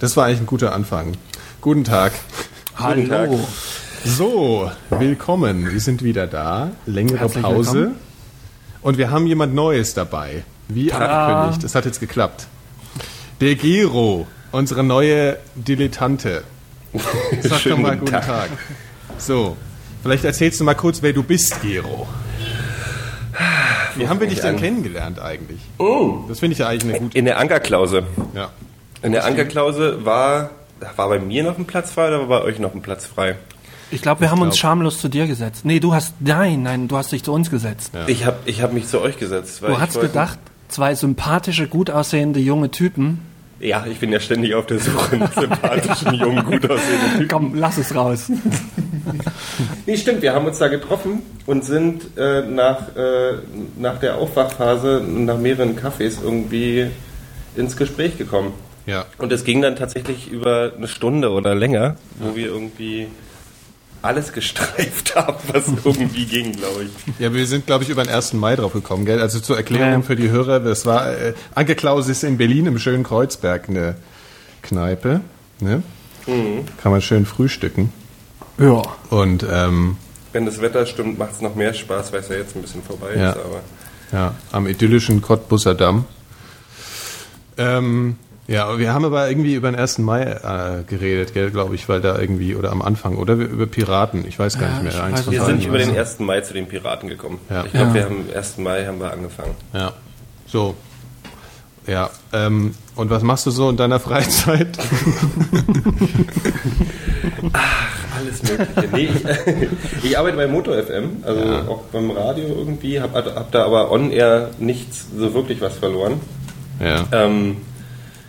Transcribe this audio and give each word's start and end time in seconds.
Das 0.00 0.16
war 0.16 0.26
eigentlich 0.26 0.40
ein 0.40 0.46
guter 0.46 0.74
Anfang. 0.74 1.12
Guten 1.60 1.84
Tag. 1.84 2.12
Hallo. 2.76 2.94
Guten 3.02 3.08
Tag. 3.10 3.30
So, 4.04 4.70
willkommen. 4.90 5.72
Wir 5.72 5.80
sind 5.80 6.02
wieder 6.04 6.26
da. 6.26 6.70
Längere 6.86 7.18
Herzlich 7.18 7.42
Pause. 7.42 7.72
willkommen. 7.74 7.96
Und 8.82 8.96
wir 8.98 9.10
haben 9.10 9.26
jemand 9.26 9.54
Neues 9.54 9.94
dabei. 9.94 10.44
Wie 10.68 10.92
angekündigt. 10.92 11.64
Es 11.64 11.74
hat 11.74 11.84
jetzt 11.84 11.98
geklappt. 11.98 12.46
Der 13.40 13.56
Gero, 13.56 14.28
unsere 14.52 14.84
neue 14.84 15.36
Dilettante. 15.56 16.44
Sag 16.92 17.50
doch 17.50 17.58
Schönen 17.58 17.82
mal 17.82 17.96
guten 17.96 18.12
Tag. 18.12 18.26
Tag. 18.26 18.50
So, 19.18 19.56
vielleicht 20.02 20.24
erzählst 20.24 20.60
du 20.60 20.64
mal 20.64 20.74
kurz, 20.74 21.02
wer 21.02 21.12
du 21.12 21.24
bist, 21.24 21.60
Gero. 21.60 22.06
Wie 23.96 24.08
haben 24.08 24.20
wir 24.20 24.28
dich 24.28 24.36
ich 24.36 24.42
denn 24.42 24.54
an? 24.54 24.60
kennengelernt 24.60 25.18
eigentlich? 25.18 25.60
Oh. 25.78 26.20
Das 26.28 26.38
finde 26.38 26.52
ich 26.52 26.60
ja 26.60 26.68
eigentlich 26.68 26.94
eine 26.94 27.00
gute. 27.02 27.18
In 27.18 27.24
der 27.24 27.38
Ankerklause. 27.38 28.04
Ja. 28.32 28.50
In 29.02 29.12
der 29.12 29.24
Ankerklause 29.24 30.04
war, 30.04 30.50
war 30.96 31.08
bei 31.08 31.18
mir 31.18 31.42
noch 31.44 31.58
ein 31.58 31.64
Platz 31.66 31.90
frei 31.92 32.08
oder 32.08 32.20
war 32.28 32.40
bei 32.40 32.42
euch 32.42 32.58
noch 32.58 32.74
ein 32.74 32.82
Platz 32.82 33.06
frei? 33.06 33.36
Ich 33.90 34.02
glaube, 34.02 34.20
wir 34.20 34.30
haben 34.30 34.42
uns 34.42 34.54
glaub- 34.54 34.60
schamlos 34.60 35.00
zu 35.00 35.08
dir 35.08 35.26
gesetzt. 35.26 35.64
Nee, 35.64 35.80
du 35.80 35.94
hast, 35.94 36.14
nein, 36.20 36.62
nein, 36.62 36.88
du 36.88 36.96
hast 36.96 37.10
dich 37.12 37.22
zu 37.22 37.32
uns 37.32 37.50
gesetzt. 37.50 37.92
Ich 38.06 38.26
habe 38.26 38.36
ich 38.44 38.60
hab 38.62 38.72
mich 38.72 38.86
zu 38.86 39.00
euch 39.00 39.16
gesetzt. 39.18 39.62
Weil 39.62 39.70
Du 39.70 39.74
ich 39.76 39.80
hast 39.80 40.00
gedacht, 40.00 40.38
zwei 40.68 40.94
sympathische, 40.94 41.68
gut 41.68 41.90
aussehende 41.90 42.38
junge 42.40 42.70
Typen. 42.70 43.20
Ja, 43.60 43.86
ich 43.90 43.98
bin 43.98 44.12
ja 44.12 44.20
ständig 44.20 44.54
auf 44.54 44.66
der 44.66 44.78
Suche 44.78 45.16
nach 45.16 45.32
sympathischen, 45.32 46.14
jungen, 46.14 46.44
gut 46.44 46.70
aussehenden 46.70 47.12
Typen. 47.12 47.28
Komm, 47.28 47.54
lass 47.54 47.78
es 47.78 47.94
raus. 47.94 48.30
Nee, 49.86 49.96
stimmt, 49.96 50.20
wir 50.20 50.34
haben 50.34 50.44
uns 50.46 50.58
da 50.58 50.68
getroffen 50.68 51.22
und 51.46 51.64
sind 51.64 52.16
äh, 52.18 52.42
nach, 52.42 52.94
äh, 52.94 53.38
nach 53.78 53.98
der 53.98 54.16
Aufwachphase, 54.16 55.02
nach 55.08 55.38
mehreren 55.38 55.76
Kaffees 55.76 56.18
irgendwie 56.22 56.88
ins 57.56 57.76
Gespräch 57.76 58.18
gekommen. 58.18 58.52
Ja. 58.88 59.04
Und 59.18 59.30
es 59.32 59.44
ging 59.44 59.60
dann 59.60 59.76
tatsächlich 59.76 60.30
über 60.30 60.72
eine 60.76 60.88
Stunde 60.88 61.30
oder 61.30 61.54
länger, 61.54 61.96
wo 62.18 62.34
wir 62.34 62.46
irgendwie 62.46 63.08
alles 64.00 64.32
gestreift 64.32 65.14
haben, 65.16 65.36
was 65.52 65.64
irgendwie 65.84 66.24
ging, 66.24 66.52
glaube 66.52 66.84
ich. 66.84 66.90
Ja, 67.20 67.34
wir 67.34 67.46
sind, 67.46 67.66
glaube 67.66 67.84
ich, 67.84 67.90
über 67.90 68.02
den 68.02 68.08
1. 68.14 68.32
Mai 68.32 68.56
drauf 68.56 68.72
gekommen, 68.72 69.04
gell? 69.04 69.20
Also 69.20 69.40
zur 69.40 69.56
Erklärung 69.56 69.92
Ja. 69.92 70.02
für 70.02 70.16
die 70.16 70.30
Hörer, 70.30 70.60
das 70.60 70.86
war, 70.86 71.12
äh, 71.12 71.34
Anke 71.54 71.74
Klaus 71.74 72.08
ist 72.08 72.24
in 72.24 72.38
Berlin 72.38 72.64
im 72.66 72.78
schönen 72.78 73.04
Kreuzberg 73.04 73.68
eine 73.68 73.96
Kneipe, 74.62 75.20
ne? 75.60 75.82
Mhm. 76.26 76.64
Kann 76.82 76.92
man 76.92 77.02
schön 77.02 77.26
frühstücken. 77.26 77.92
Ja. 78.58 78.82
Und, 79.10 79.44
ähm, 79.50 79.96
Wenn 80.32 80.46
das 80.46 80.60
Wetter 80.62 80.86
stimmt, 80.86 81.18
macht 81.18 81.32
es 81.32 81.40
noch 81.40 81.54
mehr 81.56 81.74
Spaß, 81.74 82.12
weil 82.12 82.20
es 82.20 82.28
ja 82.28 82.36
jetzt 82.36 82.54
ein 82.56 82.62
bisschen 82.62 82.82
vorbei 82.82 83.14
Ja. 83.16 83.30
ist. 83.32 83.36
Aber 83.38 83.60
ja, 84.12 84.34
am 84.52 84.66
idyllischen 84.66 85.20
Cottbusser 85.20 85.74
Damm. 85.74 86.04
Ähm, 87.56 88.16
ja, 88.48 88.78
wir 88.78 88.92
haben 88.94 89.04
aber 89.04 89.28
irgendwie 89.28 89.54
über 89.54 89.70
den 89.70 89.78
1. 89.78 89.98
Mai 89.98 90.22
äh, 90.22 90.82
geredet, 90.86 91.34
gell, 91.34 91.50
glaube 91.50 91.74
ich, 91.74 91.88
weil 91.88 92.00
da 92.00 92.18
irgendwie, 92.18 92.56
oder 92.56 92.72
am 92.72 92.82
Anfang, 92.82 93.16
oder 93.16 93.34
über 93.34 93.66
Piraten, 93.66 94.26
ich 94.26 94.38
weiß 94.38 94.58
gar 94.58 94.68
Ja, 94.70 94.82
nicht 94.82 94.94
mehr. 94.94 95.04
eins 95.04 95.30
wir 95.30 95.44
sind 95.44 95.64
über 95.64 95.78
den 95.78 95.96
1. 95.96 96.18
Mai 96.20 96.40
zu 96.40 96.54
den 96.54 96.66
Piraten 96.66 97.08
gekommen. 97.08 97.38
Ja. 97.50 97.64
Ich 97.66 97.72
glaube, 97.72 97.88
Ja. 97.88 97.94
wir 97.94 98.04
haben 98.06 98.24
am 98.30 98.36
1. 98.36 98.58
Mai 98.58 98.86
haben 98.86 98.98
wir 99.00 99.12
angefangen. 99.12 99.54
Ja, 99.74 99.92
so. 100.46 100.74
Ja, 101.86 102.10
ähm, 102.34 102.74
und 102.96 103.08
was 103.10 103.22
machst 103.22 103.46
du 103.46 103.50
so 103.50 103.70
in 103.70 103.76
deiner 103.78 103.98
Freizeit? 104.00 104.76
Alles 108.18 108.42
Mögliche. 108.42 108.88
Nee, 108.92 109.08
ich, 110.02 110.04
ich 110.10 110.18
arbeite 110.18 110.36
bei 110.36 110.46
Motor 110.46 110.82
FM, 110.82 111.22
also 111.24 111.40
auch 111.70 111.82
beim 111.92 112.10
Radio 112.10 112.46
irgendwie, 112.48 113.00
habe 113.00 113.24
hab 113.34 113.52
da 113.52 113.64
aber 113.64 113.90
on-air 113.90 114.50
nichts 114.58 115.06
so 115.16 115.32
wirklich 115.34 115.60
was 115.60 115.76
verloren. 115.78 116.20
ja. 116.80 117.06
Ähm, 117.12 117.58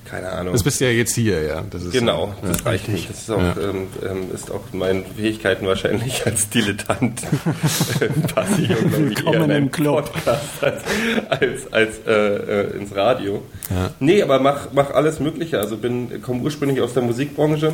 keine 0.09 0.29
Ahnung. 0.31 0.53
Das 0.53 0.63
bist 0.63 0.79
du 0.81 0.85
ja 0.85 0.91
jetzt 0.91 1.13
hier, 1.15 1.43
ja. 1.43 1.63
Das 1.69 1.83
ist 1.83 1.91
Genau, 1.93 2.33
Ja. 2.41 2.49
das 2.49 2.65
reicht 2.65 2.87
nicht. 2.89 3.09
Das 3.09 3.19
ist 3.19 3.29
auch, 3.31 3.37
Ja. 3.39 3.55
ähm, 3.61 3.87
ähm, 4.03 4.23
ist 4.33 4.49
auch 4.51 4.61
meinen 4.73 5.05
Fähigkeiten 5.05 5.67
wahrscheinlich 5.67 6.25
als 6.25 6.49
Dilettant 6.49 7.21
passe 8.33 8.61
ich 8.61 8.71
auch, 8.73 8.79
glaub 8.79 8.91
ich, 8.91 8.97
Willkommen 8.97 9.33
eher 9.33 9.43
in 9.43 9.43
im 9.43 9.51
einem 9.51 9.71
Club. 9.71 10.11
Podcast 10.13 10.43
als, 10.61 10.83
als, 11.29 11.73
als 11.73 11.97
äh, 12.07 12.11
äh, 12.11 12.77
ins 12.77 12.95
Radio. 12.95 13.41
Ja. 13.69 13.91
Nee, 13.99 14.21
aber 14.23 14.39
mach, 14.39 14.67
mach 14.73 14.91
alles 14.91 15.19
Mögliche. 15.19 15.59
Also 15.59 15.77
bin 15.77 16.21
komme 16.21 16.41
ursprünglich 16.41 16.81
aus 16.81 16.93
der 16.93 17.03
Musikbranche, 17.03 17.73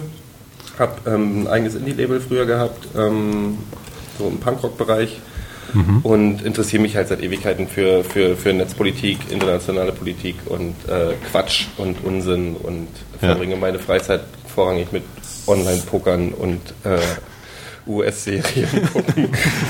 habe 0.78 1.10
ähm, 1.10 1.42
ein 1.44 1.48
eigenes 1.48 1.76
Indie-Label 1.76 2.20
früher 2.20 2.46
gehabt, 2.46 2.88
ähm, 2.98 3.60
so 4.20 4.28
im 4.28 4.40
Punkrock-Bereich. 4.40 5.20
Und 6.04 6.42
interessiere 6.44 6.82
mich 6.82 6.96
halt 6.96 7.08
seit 7.10 7.22
Ewigkeiten 7.22 7.68
für, 7.68 8.04
für, 8.04 8.36
für 8.38 8.54
Netzpolitik, 8.54 9.18
internationale 9.30 9.92
Politik 9.92 10.36
und 10.46 10.76
äh, 10.88 11.14
Quatsch 11.32 11.66
und 11.78 12.04
Unsinn 12.04 12.56
und 12.56 12.88
Ja. 13.22 13.30
verbringe 13.30 13.56
meine 13.56 13.80
Freizeit 13.80 14.22
vorrangig 14.54 14.92
mit 14.92 15.04
Online-Pokern 15.48 16.30
und 16.34 16.62
äh, 16.84 16.98
US-Serien 17.88 18.68
gucken. 18.94 19.30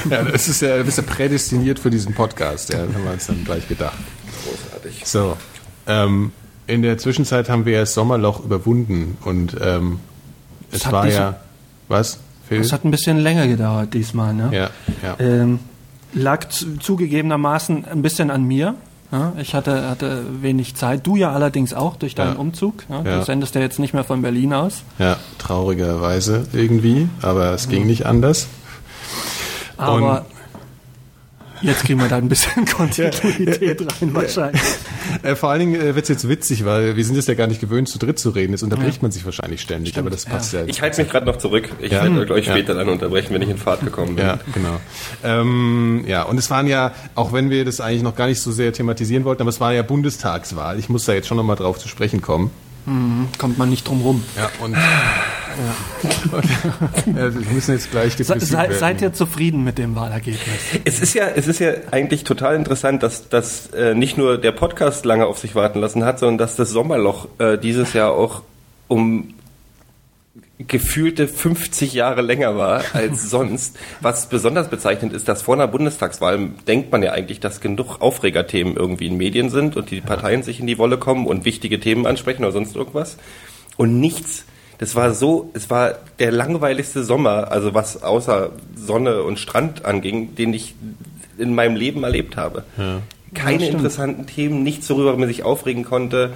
Ja, 0.10 0.24
das 0.24 0.48
ist 0.48 0.62
ja, 0.62 0.78
du 0.78 0.84
bist 0.86 0.98
ja 0.98 1.04
prädestiniert 1.04 1.80
für 1.80 1.90
diesen 1.90 2.14
Podcast, 2.14 2.72
ja, 2.74 2.80
haben 2.80 3.04
wir 3.04 3.12
uns 3.12 3.28
dann 3.28 3.44
gleich 3.44 3.68
gedacht. 3.68 3.98
Großartig. 4.44 5.02
So, 5.06 5.36
ähm, 5.88 6.32
in 6.68 6.82
der 6.82 6.98
Zwischenzeit 6.98 7.50
haben 7.50 7.66
wir 7.66 7.74
ja 7.74 7.80
das 7.82 7.94
Sommerloch 7.94 8.44
überwunden 8.44 9.18
und 9.26 9.56
ähm, 9.62 10.00
es 10.72 10.86
hat 10.86 10.94
war 10.94 11.08
ja, 11.08 11.40
was, 11.88 12.20
Phil? 12.48 12.62
Es 12.62 12.72
hat 12.72 12.86
ein 12.86 12.92
bisschen 12.92 13.20
länger 13.20 13.48
gedauert 13.48 13.94
diesmal, 13.94 14.34
ne? 14.34 14.50
ja, 14.52 14.70
ja. 15.04 15.16
Ähm, 15.20 15.60
lag 16.16 16.50
zu, 16.50 16.78
zugegebenermaßen 16.78 17.86
ein 17.86 18.02
bisschen 18.02 18.32
an 18.32 18.44
mir. 18.44 18.74
Ja, 19.12 19.34
ich 19.40 19.54
hatte, 19.54 19.88
hatte 19.88 20.24
wenig 20.42 20.76
Zeit. 20.76 21.06
Du 21.06 21.16
ja 21.16 21.32
allerdings 21.32 21.74
auch 21.76 21.96
durch 21.96 22.16
deinen 22.16 22.34
Ja. 22.34 22.40
Umzug. 22.40 22.84
Ja. 22.90 23.04
Du 23.04 23.24
sendest 23.24 23.54
ja 23.54 23.62
jetzt 23.62 23.78
nicht 23.78 23.94
mehr 23.94 24.04
von 24.04 24.24
Berlin 24.24 24.52
aus. 24.54 24.82
ja, 24.98 25.18
traurigerweise 25.38 26.48
irgendwie, 26.54 27.08
aber 27.22 27.52
es 27.54 27.70
ging 27.70 27.86
nicht 27.86 28.08
anders. 28.08 28.48
Aber 29.78 30.26
jetzt 31.66 31.84
kriegen 31.84 32.00
wir 32.00 32.08
da 32.08 32.18
ein 32.18 32.30
bisschen 32.30 32.66
Kontinuität 32.78 33.82
rein 33.82 34.14
wahrscheinlich. 34.14 34.62
Äh, 35.24 35.36
vor 35.36 35.50
allen 35.50 35.60
Dingen 35.60 35.76
äh, 35.82 35.96
wird's 35.96 36.10
jetzt 36.10 36.28
witzig, 36.28 36.66
weil 36.66 36.96
wir 36.96 37.06
sind 37.06 37.18
es 37.18 37.28
ja 37.28 37.34
gar 37.34 37.48
nicht 37.48 37.62
gewöhnt, 37.62 37.90
zu 37.90 38.00
dritt 38.00 38.20
zu 38.20 38.30
reden. 38.30 38.54
Jetzt 38.54 38.64
unterbricht 38.64 39.02
man 39.02 39.12
sich 39.12 39.26
wahrscheinlich 39.26 39.62
ständig, 39.62 39.98
aber 39.98 40.10
das 40.10 40.26
passt 40.26 40.54
ja. 40.54 40.64
Ich 40.66 40.82
halte 40.82 41.02
mich 41.02 41.12
gerade 41.12 41.26
noch 41.26 41.38
zurück. 41.38 41.70
Ich 41.80 41.92
Ja. 41.92 42.04
werde 42.04 42.34
euch 42.34 42.46
Ja. 42.48 42.54
später 42.54 42.74
dann 42.74 42.90
unterbrechen, 42.90 43.34
wenn 43.34 43.42
ich 43.42 43.50
in 43.50 43.58
Fahrt 43.58 43.82
gekommen 43.84 44.16
bin. 44.16 44.26
Ja, 44.26 44.40
genau. 44.54 44.80
Ähm, 45.24 46.04
ja, 46.08 46.24
und 46.24 46.38
es 46.38 46.50
waren 46.50 46.68
ja, 46.68 46.92
auch 47.16 47.34
wenn 47.34 47.50
wir 47.50 47.66
das 47.66 47.82
eigentlich 47.82 48.04
noch 48.04 48.16
gar 48.16 48.28
nicht 48.28 48.42
so 48.42 48.52
sehr 48.52 48.74
thematisieren 48.74 49.24
wollten, 49.26 49.42
aber 49.42 49.50
es 49.50 49.60
war 49.60 49.74
ja 49.74 49.82
Bundestagswahl. 49.84 50.80
Ich 50.80 50.90
muss 50.90 51.06
da 51.06 51.14
jetzt 51.14 51.28
schon 51.28 51.38
nochmal 51.38 51.56
drauf 51.56 51.80
zu 51.80 51.88
sprechen 51.88 52.22
kommen. 52.22 52.52
Kommt 53.40 53.58
man 53.58 53.70
nicht 53.72 53.88
drum 53.88 54.02
rum. 54.02 54.24
Ja, 54.38 54.50
und. 54.64 54.76
Ja. 55.58 56.42
ja, 57.06 57.34
wir 57.34 57.54
müssen 57.54 57.74
jetzt 57.74 57.92
gleich 57.92 58.14
Se, 58.14 58.24
sei, 58.40 58.64
werden. 58.64 58.78
seid 58.78 59.02
ihr 59.02 59.14
zufrieden 59.14 59.64
mit 59.64 59.78
dem 59.78 59.96
Wahlergebnis? 59.96 60.42
Es 60.84 61.00
ist 61.00 61.14
ja, 61.14 61.28
es 61.28 61.48
ist 61.48 61.60
ja 61.60 61.72
eigentlich 61.92 62.24
total 62.24 62.56
interessant, 62.56 63.04
dass, 63.04 63.30
dass 63.30 63.68
äh, 63.68 63.94
nicht 63.94 64.18
nur 64.18 64.38
der 64.38 64.52
Podcast 64.52 65.06
lange 65.06 65.26
auf 65.26 65.40
sich 65.40 65.56
warten 65.56 65.80
lassen 65.80 66.04
hat, 66.04 66.20
sondern 66.20 66.38
dass 66.38 66.56
das 66.56 66.70
Sommerloch 66.70 67.28
äh, 67.40 67.58
dieses 67.58 67.94
Jahr 67.94 68.12
auch 68.12 68.42
um 68.88 69.34
gefühlte 70.58 71.28
50 71.28 71.94
Jahre 71.94 72.22
länger 72.22 72.56
war 72.56 72.84
als 72.94 73.24
sonst. 73.30 73.78
Was 74.02 74.30
besonders 74.30 74.70
bezeichnend 74.70 75.14
ist, 75.14 75.28
dass 75.28 75.42
vor 75.42 75.56
einer 75.56 75.68
Bundestagswahl 75.68 76.50
denkt 76.68 76.92
man 76.92 77.04
ja 77.04 77.12
eigentlich, 77.12 77.40
dass 77.40 77.60
genug 77.60 78.02
Aufregerthemen 78.02 78.76
irgendwie 78.76 79.08
in 79.08 79.18
Medien 79.18 79.50
sind 79.50 79.76
und 79.76 79.92
die 79.92 80.02
Parteien 80.02 80.44
sich 80.44 80.60
in 80.60 80.68
die 80.68 80.78
Wolle 80.78 80.98
kommen 80.98 81.26
und 81.26 81.46
wichtige 81.46 81.80
Themen 81.80 82.06
ansprechen 82.06 82.44
oder 82.44 82.54
sonst 82.54 82.76
irgendwas. 82.76 83.18
Und 83.78 84.00
nichts. 84.00 84.46
Das 84.78 84.96
war 84.96 85.14
so, 85.14 85.50
es 85.54 85.70
war 85.70 85.96
der 86.20 86.32
langweiligste 86.32 87.04
Sommer, 87.04 87.52
also 87.52 87.74
was 87.74 88.04
außer 88.04 88.52
Sonne 88.76 89.24
und 89.24 89.40
Strand 89.40 89.86
anging, 89.86 90.36
den 90.36 90.54
ich 90.54 90.76
in 91.38 91.56
meinem 91.56 91.76
Leben 91.76 92.04
erlebt 92.04 92.38
habe. 92.38 92.64
Keine 93.34 93.60
stimmt. 93.60 93.74
interessanten 93.74 94.28
Themen, 94.28 94.64
nichts, 94.64 94.90
worüber 94.90 95.18
man 95.18 95.28
sich 95.28 95.44
aufregen 95.44 95.84
konnte, 95.84 96.34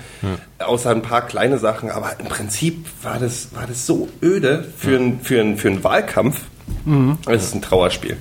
außer 0.59 0.89
ein 0.89 1.01
paar 1.01 1.25
kleine 1.25 1.57
Sachen. 1.57 1.89
Aber 1.89 2.19
im 2.19 2.27
Prinzip 2.27 2.85
war 3.03 3.19
das, 3.19 3.49
war 3.53 3.67
das 3.67 3.85
so 3.85 4.09
öde 4.21 4.65
für, 4.77 4.97
ein, 4.97 5.19
für, 5.21 5.39
ein, 5.39 5.57
für 5.57 5.69
einen 5.69 5.83
Wahlkampf. 5.83 6.41
Es 7.27 7.43
ist 7.43 7.55
ein 7.55 7.61
Trauerspiel. 7.61 8.17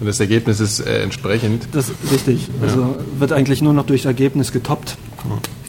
Und 0.00 0.06
das 0.06 0.18
Ergebnis 0.20 0.60
ist 0.60 0.80
äh, 0.80 1.02
entsprechend. 1.02 1.68
Das 1.72 1.90
ist 1.90 2.10
richtig. 2.10 2.48
Also 2.62 2.96
wird 3.18 3.32
eigentlich 3.32 3.60
nur 3.60 3.74
noch 3.74 3.84
durch 3.84 4.06
Ergebnis 4.06 4.52
getoppt. 4.52 4.96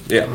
Ja. 0.07 0.25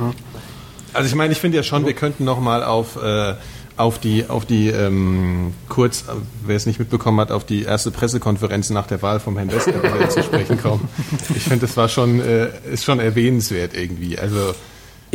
Also 0.97 1.09
ich 1.09 1.15
meine, 1.15 1.33
ich 1.33 1.39
finde 1.39 1.59
ja 1.59 1.63
schon, 1.63 1.87
wir 1.87 1.93
könnten 1.93 2.25
noch 2.25 2.41
mal 2.41 2.65
auf 2.65 2.97
äh, 3.03 3.35
auf 3.77 3.99
die 3.99 4.27
auf 4.29 4.47
die 4.47 4.69
ähm, 4.69 5.53
kurz, 5.69 6.05
wer 6.45 6.57
es 6.57 6.67
nicht 6.67 6.79
mitbekommen 6.79 7.21
hat, 7.21 7.31
auf 7.31 7.45
die 7.45 7.63
erste 7.63 7.91
Pressekonferenz 7.91 8.71
nach 8.71 8.87
der 8.87 9.03
Wahl 9.03 9.21
vom 9.21 9.37
Herrn 9.37 9.53
Westerwelle 9.53 10.09
zu 10.09 10.23
sprechen 10.23 10.61
kommen. 10.61 10.89
Ich 11.35 11.43
finde, 11.43 11.67
das 11.67 11.77
war 11.77 11.89
schon 11.89 12.21
äh, 12.21 12.49
ist 12.73 12.85
schon 12.85 13.01
erwähnenswert 13.01 13.75
irgendwie. 13.75 14.19
Also 14.19 14.55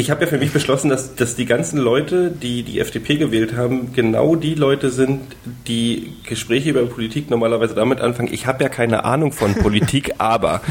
Ich 0.01 0.09
habe 0.09 0.21
ja 0.21 0.27
für 0.27 0.39
mich 0.39 0.51
beschlossen, 0.51 0.89
dass, 0.89 1.13
dass 1.13 1.35
die 1.35 1.45
ganzen 1.45 1.77
Leute, 1.77 2.31
die 2.31 2.63
die 2.63 2.79
FDP 2.79 3.17
gewählt 3.17 3.55
haben, 3.55 3.93
genau 3.93 4.35
die 4.35 4.55
Leute 4.55 4.89
sind, 4.89 5.21
die 5.67 6.13
Gespräche 6.27 6.71
über 6.71 6.83
Politik 6.87 7.29
normalerweise 7.29 7.75
damit 7.75 8.01
anfangen. 8.01 8.33
Ich 8.33 8.47
habe 8.47 8.63
ja 8.63 8.69
keine 8.69 9.05
Ahnung 9.05 9.31
von 9.31 9.53
Politik, 9.53 10.15
aber. 10.17 10.61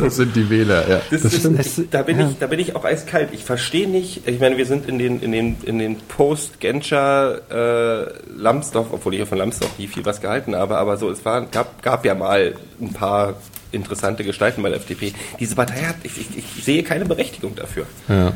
Das 0.00 0.14
sind 0.14 0.36
die 0.36 0.48
Wähler, 0.48 0.88
ja. 0.88 1.00
Das 1.10 1.22
Das 1.22 1.32
ist, 1.34 1.40
stimmt. 1.40 1.58
ich, 1.58 1.90
da, 1.90 2.02
bin 2.02 2.20
ich, 2.20 2.38
da 2.38 2.46
bin 2.46 2.60
ich 2.60 2.76
auch 2.76 2.84
eiskalt. 2.84 3.30
Ich 3.32 3.42
verstehe 3.42 3.88
nicht, 3.88 4.28
ich 4.28 4.38
meine, 4.38 4.56
wir 4.56 4.66
sind 4.66 4.88
in 4.88 5.00
den, 5.00 5.20
in 5.20 5.32
den, 5.32 5.56
in 5.64 5.80
den 5.80 5.96
Post-Genscher 5.96 7.40
äh, 7.50 8.12
Lambsdorff, 8.36 8.86
obwohl 8.92 9.14
ich 9.14 9.18
ja 9.18 9.26
von 9.26 9.38
Lambsdorff 9.38 9.76
nie 9.80 9.88
viel 9.88 10.04
was 10.04 10.20
gehalten 10.20 10.54
habe, 10.54 10.76
aber 10.78 10.96
so, 10.96 11.10
es 11.10 11.24
war, 11.24 11.44
gab, 11.46 11.82
gab 11.82 12.04
ja 12.04 12.14
mal 12.14 12.54
ein 12.80 12.92
paar 12.92 13.34
interessante 13.72 14.24
Gestalten 14.24 14.62
bei 14.62 14.68
der 14.68 14.78
FDP. 14.78 15.12
Diese 15.40 15.54
Partei 15.54 15.82
hat, 15.82 15.96
ich, 16.02 16.18
ich, 16.18 16.26
ich 16.56 16.64
sehe 16.64 16.82
keine 16.82 17.04
Berechtigung 17.04 17.54
dafür. 17.54 17.86
Ja. 18.08 18.32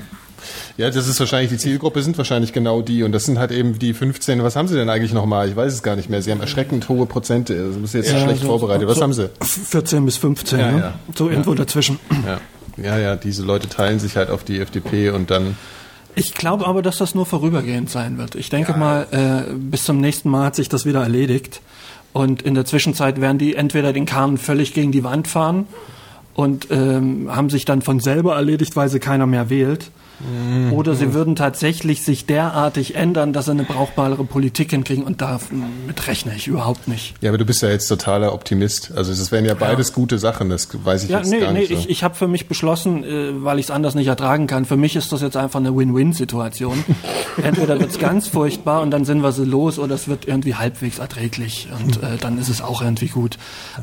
Ja, 0.79 0.88
das 0.88 1.06
ist 1.06 1.21
wahrscheinlich, 1.21 1.50
die 1.50 1.59
Zielgruppe 1.59 2.03
sind 2.03 2.17
wahrscheinlich 2.17 2.55
genau 2.55 2.81
die 2.81 3.03
und 3.03 3.12
das 3.12 3.27
sind 3.27 3.38
halt 3.38 3.50
eben 3.53 3.79
die 3.79 3.93
15, 3.93 4.43
was 4.43 4.56
haben 4.56 4.69
sie 4.69 4.75
denn 4.75 4.88
eigentlich 4.88 5.12
nochmal? 5.12 5.49
Ich 5.50 5.55
weiß 5.56 5.71
es 5.73 5.82
gar 5.82 5.97
nicht 5.97 6.09
mehr. 6.09 6.23
Sie 6.23 6.31
haben 6.31 6.41
erschreckend 6.41 6.88
hohe 6.88 7.05
Prozente. 7.05 7.55
Das 7.69 7.77
ist 7.77 7.93
jetzt 7.93 8.09
schlecht 8.09 8.41
so- 8.41 8.47
vorbereitet. 8.47 8.88
Was 8.88 8.97
so 8.97 9.03
haben 9.03 9.12
sie? 9.12 9.29
14 9.43 10.05
bis 10.06 10.17
15, 10.17 10.59
Ja, 10.59 10.71
ne? 10.73 10.79
ja. 10.79 10.94
so 11.15 11.29
irgendwo 11.29 11.53
dazwischen. 11.55 11.99
Ja. 12.26 12.41
ja, 12.83 12.99
ja, 12.99 13.17
diese 13.17 13.43
Leute 13.43 13.69
teilen 13.69 13.99
sich 13.99 14.17
halt 14.17 14.31
auf 14.31 14.43
die 14.43 14.61
FDP 14.61 15.11
und 15.11 15.31
dann 15.31 15.56
Ich 16.15 16.33
glaube 16.35 16.67
aber, 16.67 16.81
dass 16.81 16.97
das 16.97 17.15
nur 17.15 17.26
vorübergehend 17.26 17.91
sein 17.91 18.17
wird. 18.17 18.35
Ich 18.35 18.49
denke 18.49 18.73
mal, 18.73 19.06
äh, 19.11 19.53
bis 19.55 19.85
zum 19.85 20.00
nächsten 20.00 20.31
Mal 20.31 20.47
hat 20.47 20.56
sich 20.56 20.71
das 20.71 20.87
wieder 20.87 21.03
erledigt. 21.03 21.61
Und 22.12 22.43
in 22.43 22.55
der 22.55 22.65
Zwischenzeit 22.65 23.21
werden 23.21 23.39
die 23.39 23.55
entweder 23.55 23.93
den 23.93 24.07
Kahn 24.07 24.37
völlig 24.37 24.75
gegen 24.75 24.93
die 24.93 25.05
Wand 25.05 25.29
fahren 25.29 25.67
und 26.35 26.69
ähm, 26.71 27.29
haben 27.31 27.51
sich 27.51 27.65
dann 27.65 27.83
von 27.83 28.01
selber 28.01 28.35
erledigt, 28.35 28.77
weil 28.77 28.89
sie 28.89 28.99
keiner 28.99 29.27
mehr 29.27 29.51
wählt. 29.51 29.91
Mhm. 30.21 30.73
Oder 30.73 30.95
sie 30.95 31.15
würden 31.15 31.37
tatsächlich 31.37 32.03
sich 32.03 32.27
derartig 32.27 32.95
ändern, 32.95 33.33
dass 33.33 33.47
sie 33.47 33.53
eine 33.53 33.65
brauchbarere 33.65 34.25
Politik 34.25 34.71
hinkriegen. 34.71 35.05
Und 35.05 35.21
damit 35.21 36.07
rechne 36.07 36.33
ich 36.37 36.47
überhaupt 36.47 36.89
nicht. 36.89 37.15
Ja, 37.21 37.31
aber 37.31 37.39
du 37.39 37.45
bist 37.45 37.63
ja 37.63 37.69
jetzt 37.69 37.89
totaler 37.89 38.33
Optimist. 38.33 38.93
Also 38.95 39.13
es 39.13 39.33
wären 39.33 39.45
ja 39.45 39.55
beides 39.55 39.93
gute 39.93 40.19
Sachen, 40.19 40.51
das 40.51 40.69
weiß 40.73 41.05
ich 41.05 41.11
Ja, 41.11 41.19
jetzt 41.19 41.31
nee, 41.31 41.41
gar 41.41 41.53
nee, 41.53 41.61
nicht 41.61 41.69
so. 41.73 41.75
ich, 41.75 41.89
ich 41.89 42.05
habe 42.05 42.15
für 42.15 42.29
mich 42.29 42.49
beschlossen, 42.49 43.05
äh, 43.05 43.43
weil 43.43 43.59
ich 43.59 43.67
es 43.67 43.71
anders 43.71 43.95
nicht 43.95 44.09
ertragen 44.09 44.47
kann, 44.47 44.65
für 44.65 44.77
mich 44.77 44.97
ist 44.97 45.13
das 45.13 45.23
jetzt 45.23 45.37
einfach 45.37 45.61
eine 45.61 45.75
Win-Win-Situation. 45.77 46.85
Entweder 47.43 47.79
wird's 47.81 47.99
ganz 47.99 48.29
furchtbar 48.29 48.83
und 48.83 48.91
dann 48.91 49.05
sind 49.05 49.23
wir 49.23 49.33
sie 49.33 49.45
los 49.45 49.79
oder 49.79 49.95
es 49.95 50.09
wird 50.09 50.27
irgendwie 50.27 50.55
halbwegs 50.55 50.99
erträglich 50.99 51.69
und 51.79 52.03
äh, 52.03 52.17
dann 52.21 52.39
ist 52.39 52.49
es 52.49 52.61
auch 52.61 52.83
irgendwie 52.83 53.09
gut. 53.09 53.39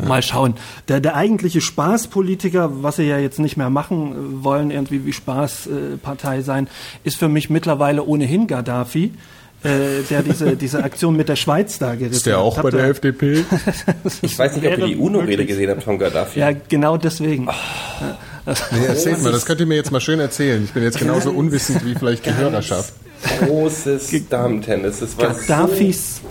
Mal 0.06 0.22
schauen. 0.22 0.54
Der, 0.88 1.00
der 1.00 1.16
eigentliche 1.16 1.62
Spaßpolitiker, 1.62 2.84
was 2.84 2.98
sie 2.98 3.04
ja 3.04 3.18
jetzt 3.18 3.40
nicht 3.40 3.58
mehr 3.58 3.70
machen 3.70 4.12
äh, 4.12 4.44
wollen, 4.44 4.72
irgendwie 4.72 5.06
wie 5.06 5.14
Spaßpartei 5.14 6.27
sein, 6.42 6.68
ist 7.04 7.18
für 7.18 7.30
mich 7.30 7.50
mittlerweile 7.50 8.04
ohnehin 8.04 8.48
Gaddafi. 8.48 9.12
Äh, 9.64 10.04
der 10.12 10.22
diese, 10.22 10.56
diese 10.56 10.84
Aktion 10.84 11.16
mit 11.16 11.30
der 11.30 11.36
Schweiz 11.36 11.80
da 11.80 11.96
gerissen 11.96 12.14
ist 12.14 12.26
der 12.28 12.38
auch 12.38 12.58
hat. 12.58 12.64
bei 12.64 12.70
der 12.70 12.90
FDP? 12.90 13.44
Ich 14.22 14.38
weiß 14.38 14.56
nicht, 14.56 14.68
ob 14.72 14.78
ihr 14.78 14.86
die 14.86 14.96
UNO-Rede 14.96 15.48
gesehen 15.48 15.72
habt 15.72 15.82
von 15.82 15.98
Gaddafi. 15.98 16.40
Ja, 16.40 16.52
genau 16.52 16.98
deswegen. 16.98 17.48
Nee, 18.46 18.86
erzählt 18.86 19.24
mal, 19.24 19.32
das 19.32 19.48
könnt 19.48 19.60
ihr 19.60 19.66
mir 19.66 19.76
jetzt 19.76 19.92
mal 19.92 20.00
schön 20.00 20.20
erzählen. 20.20 20.64
Ich 20.64 20.74
bin 20.74 20.84
jetzt 20.84 21.00
genauso 21.00 21.32
unwissend 21.32 21.84
wie 21.86 21.96
vielleicht 21.96 22.26
die 22.28 22.36
Hörerschaft. 22.36 22.94
Großes 23.40 24.30
Damentennis. 24.30 25.00
Das 25.00 25.18
war 25.18 25.34
so 25.34 25.42
Gaddafis, 25.48 26.22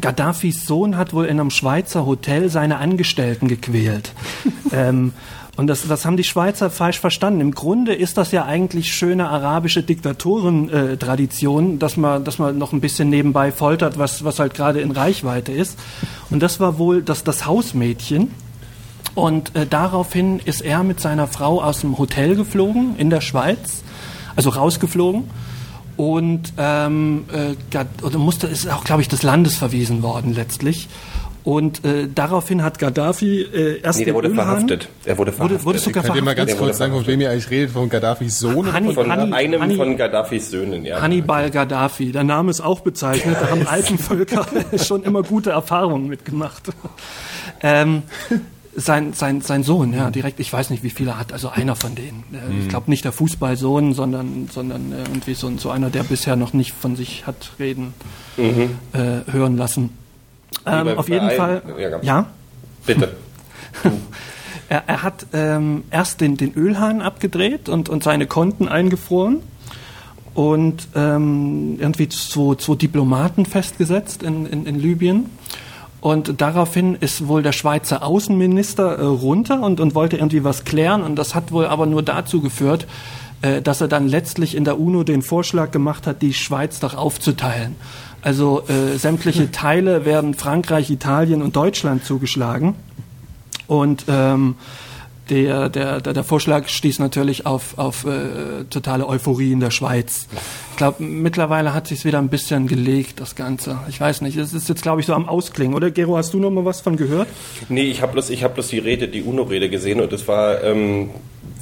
Gaddafis 0.00 0.66
Sohn 0.66 0.98
hat 0.98 1.14
wohl 1.14 1.24
in 1.24 1.40
einem 1.40 1.50
Schweizer 1.50 2.04
Hotel 2.04 2.50
seine 2.50 2.76
Angestellten 2.76 3.48
gequält. 3.48 4.12
ähm, 4.72 5.14
und 5.56 5.68
das, 5.68 5.86
das 5.86 6.04
haben 6.04 6.16
die 6.16 6.24
Schweizer 6.24 6.68
falsch 6.68 6.98
verstanden. 6.98 7.40
Im 7.40 7.52
Grunde 7.52 7.94
ist 7.94 8.18
das 8.18 8.32
ja 8.32 8.44
eigentlich 8.44 8.92
schöne 8.92 9.28
arabische 9.28 9.84
Diktatoren-Tradition, 9.84 11.78
dass 11.78 11.96
man, 11.96 12.24
dass 12.24 12.38
man 12.38 12.58
noch 12.58 12.72
ein 12.72 12.80
bisschen 12.80 13.08
nebenbei 13.08 13.52
foltert, 13.52 13.96
was, 13.96 14.24
was 14.24 14.40
halt 14.40 14.54
gerade 14.54 14.80
in 14.80 14.90
Reichweite 14.90 15.52
ist. 15.52 15.78
Und 16.30 16.42
das 16.42 16.58
war 16.58 16.78
wohl 16.78 17.02
das, 17.02 17.22
das 17.22 17.46
Hausmädchen. 17.46 18.32
Und 19.14 19.54
äh, 19.54 19.64
daraufhin 19.64 20.40
ist 20.40 20.60
er 20.60 20.82
mit 20.82 20.98
seiner 20.98 21.28
Frau 21.28 21.62
aus 21.62 21.82
dem 21.82 21.98
Hotel 21.98 22.34
geflogen 22.34 22.96
in 22.96 23.10
der 23.10 23.20
Schweiz, 23.20 23.84
also 24.34 24.50
rausgeflogen. 24.50 25.30
Und 25.96 26.52
ähm, 26.58 27.26
äh, 27.32 27.54
oder 28.02 28.18
musste 28.18 28.48
ist 28.48 28.68
auch, 28.68 28.82
glaube 28.82 29.02
ich, 29.02 29.08
des 29.08 29.22
Landes 29.22 29.56
verwiesen 29.56 30.02
worden 30.02 30.34
letztlich. 30.34 30.88
Und 31.44 31.84
äh, 31.84 32.08
daraufhin 32.12 32.62
hat 32.62 32.78
Gaddafi 32.78 33.42
äh, 33.42 33.80
erst 33.82 33.98
Nee, 33.98 34.06
der 34.06 34.14
wurde 34.14 34.28
Ölhahn- 34.28 34.34
verhaftet. 34.46 34.88
Er 35.04 35.18
wurde 35.18 35.30
verhaftet. 35.30 35.62
wurde 35.66 35.78
sogar 35.78 36.02
Könnt 36.02 36.16
ihr 36.16 36.22
mal 36.22 36.34
ganz 36.34 36.50
Der 36.52 36.58
wurde 36.58 36.68
kurz 36.68 36.78
sagen, 36.78 36.94
von 36.94 37.06
wem 37.06 37.20
ihr 37.20 37.30
eigentlich 37.30 37.50
redet? 37.50 37.70
Von 37.72 37.90
Gaddafis 37.90 38.38
Sohn? 38.38 38.72
Hanni- 38.72 38.94
von 38.94 39.10
Hanni- 39.12 39.30
einem 39.34 39.60
Hanni- 39.60 39.76
von 39.76 39.94
Gaddafis 39.98 40.50
Söhnen, 40.50 40.86
ja. 40.86 41.02
Hannibal 41.02 41.50
Gaddafi. 41.50 42.12
Der 42.12 42.24
Name 42.24 42.50
ist 42.50 42.62
auch 42.62 42.80
bezeichnet. 42.80 43.36
Da 43.38 43.50
haben 43.50 43.66
Alpenvölker 43.66 44.46
schon 44.82 45.02
immer 45.02 45.22
gute 45.22 45.50
Erfahrungen 45.50 46.06
mitgemacht. 46.08 46.62
Ähm, 47.62 48.04
sein, 48.74 49.12
sein, 49.12 49.40
sein 49.42 49.62
Sohn, 49.62 49.92
ja, 49.92 50.10
direkt, 50.10 50.40
ich 50.40 50.52
weiß 50.52 50.70
nicht, 50.70 50.82
wie 50.82 50.90
viele 50.90 51.10
er 51.12 51.18
hat, 51.20 51.32
also 51.32 51.50
einer 51.50 51.76
von 51.76 51.94
denen. 51.94 52.24
Äh, 52.32 52.62
Ich 52.62 52.68
glaube 52.70 52.90
nicht 52.90 53.04
der 53.04 53.12
Fußballsohn, 53.12 53.92
sondern, 53.92 54.48
sondern 54.50 54.92
äh, 54.92 54.96
irgendwie 55.02 55.34
so, 55.34 55.52
so 55.58 55.70
einer, 55.70 55.90
der 55.90 56.02
bisher 56.04 56.36
noch 56.36 56.54
nicht 56.54 56.72
von 56.72 56.96
sich 56.96 57.26
hat 57.26 57.52
reden 57.60 57.92
äh, 58.38 59.30
hören 59.30 59.56
lassen. 59.58 59.90
Ähm, 60.66 60.98
auf 60.98 61.08
jeden 61.08 61.26
allen- 61.26 61.36
Fall, 61.36 61.62
ja, 61.78 61.98
ja, 62.02 62.26
Bitte. 62.86 63.16
er, 64.68 64.84
er 64.86 65.02
hat 65.02 65.26
ähm, 65.32 65.84
erst 65.90 66.20
den, 66.20 66.36
den 66.36 66.54
Ölhahn 66.54 67.02
abgedreht 67.02 67.68
und, 67.68 67.88
und 67.88 68.02
seine 68.02 68.26
Konten 68.26 68.68
eingefroren 68.68 69.40
und 70.34 70.88
ähm, 70.94 71.76
irgendwie 71.78 72.08
zwei, 72.08 72.56
zwei 72.56 72.74
Diplomaten 72.74 73.46
festgesetzt 73.46 74.22
in, 74.22 74.46
in, 74.46 74.66
in 74.66 74.78
Libyen. 74.78 75.30
Und 76.00 76.42
daraufhin 76.42 76.96
ist 76.96 77.28
wohl 77.28 77.42
der 77.42 77.52
Schweizer 77.52 78.02
Außenminister 78.02 78.98
äh, 78.98 79.04
runter 79.04 79.62
und, 79.62 79.80
und 79.80 79.94
wollte 79.94 80.16
irgendwie 80.16 80.44
was 80.44 80.64
klären. 80.64 81.02
Und 81.02 81.16
das 81.16 81.34
hat 81.34 81.50
wohl 81.50 81.66
aber 81.66 81.86
nur 81.86 82.02
dazu 82.02 82.42
geführt, 82.42 82.86
äh, 83.40 83.62
dass 83.62 83.80
er 83.80 83.88
dann 83.88 84.06
letztlich 84.06 84.54
in 84.54 84.64
der 84.64 84.78
UNO 84.78 85.04
den 85.04 85.22
Vorschlag 85.22 85.70
gemacht 85.70 86.06
hat, 86.06 86.20
die 86.20 86.34
Schweiz 86.34 86.78
doch 86.78 86.94
aufzuteilen. 86.94 87.76
Also 88.24 88.62
äh, 88.68 88.96
sämtliche 88.96 89.50
Teile 89.52 90.04
werden 90.04 90.34
Frankreich, 90.34 90.90
Italien 90.90 91.42
und 91.42 91.54
Deutschland 91.54 92.04
zugeschlagen. 92.04 92.74
Und 93.66 94.06
ähm, 94.08 94.56
der, 95.30 95.68
der, 95.68 96.00
der, 96.00 96.12
der 96.12 96.24
Vorschlag 96.24 96.68
stieß 96.68 96.98
natürlich 96.98 97.46
auf, 97.46 97.78
auf 97.78 98.04
äh, 98.04 98.64
totale 98.68 99.06
Euphorie 99.06 99.52
in 99.52 99.60
der 99.60 99.70
Schweiz. 99.70 100.26
Ich 100.70 100.76
glaube, 100.76 101.02
mittlerweile 101.02 101.72
hat 101.72 101.86
sich 101.86 102.04
wieder 102.04 102.18
ein 102.18 102.28
bisschen 102.28 102.66
gelegt, 102.66 103.20
das 103.20 103.34
Ganze. 103.34 103.78
Ich 103.88 104.00
weiß 104.00 104.20
nicht, 104.22 104.36
es 104.36 104.52
ist 104.52 104.68
jetzt, 104.68 104.82
glaube 104.82 105.00
ich, 105.00 105.06
so 105.06 105.14
am 105.14 105.28
Ausklingen. 105.28 105.74
Oder, 105.74 105.90
Gero, 105.90 106.16
hast 106.16 106.34
du 106.34 106.40
noch 106.40 106.50
mal 106.50 106.64
was 106.64 106.80
von 106.80 106.96
gehört? 106.96 107.28
Nee, 107.68 107.84
ich 107.84 108.02
habe 108.02 108.12
bloß, 108.12 108.30
ich 108.30 108.42
hab 108.42 108.54
bloß 108.54 108.68
die 108.68 108.78
Rede, 108.78 109.08
die 109.08 109.22
UNO-Rede 109.22 109.70
gesehen 109.70 110.00
und 110.00 110.12
das 110.12 110.28
war, 110.28 110.62
ähm, 110.62 111.10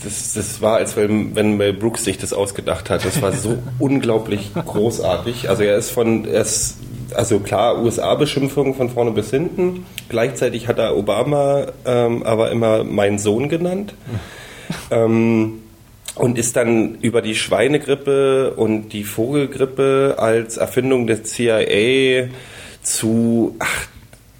das, 0.04 0.32
das 0.34 0.60
war, 0.60 0.76
als 0.76 0.96
wenn, 0.96 1.34
wenn 1.34 1.56
Mel 1.56 1.72
Brooks 1.72 2.04
sich 2.04 2.18
das 2.18 2.32
ausgedacht 2.32 2.90
hat. 2.90 3.04
Das 3.04 3.22
war 3.22 3.32
so 3.32 3.58
unglaublich 3.78 4.50
großartig. 4.54 5.48
Also 5.48 5.62
er 5.62 5.76
ist 5.76 5.90
von, 5.90 6.24
er 6.26 6.42
ist, 6.42 6.78
also 7.14 7.40
klar, 7.40 7.82
USA-Beschimpfung 7.82 8.74
von 8.74 8.90
vorne 8.90 9.12
bis 9.12 9.30
hinten. 9.30 9.86
Gleichzeitig 10.08 10.68
hat 10.68 10.78
er 10.78 10.96
Obama 10.96 11.66
ähm, 11.84 12.22
aber 12.22 12.50
immer 12.50 12.84
meinen 12.84 13.18
Sohn 13.18 13.48
genannt. 13.48 13.94
ähm, 14.90 15.60
und 16.14 16.38
ist 16.38 16.56
dann 16.56 16.96
über 16.96 17.22
die 17.22 17.34
Schweinegrippe 17.34 18.52
und 18.54 18.90
die 18.90 19.04
Vogelgrippe 19.04 20.16
als 20.18 20.58
Erfindung 20.58 21.06
der 21.06 21.24
CIA 21.24 22.28
zu, 22.82 23.56
ach, 23.58 23.86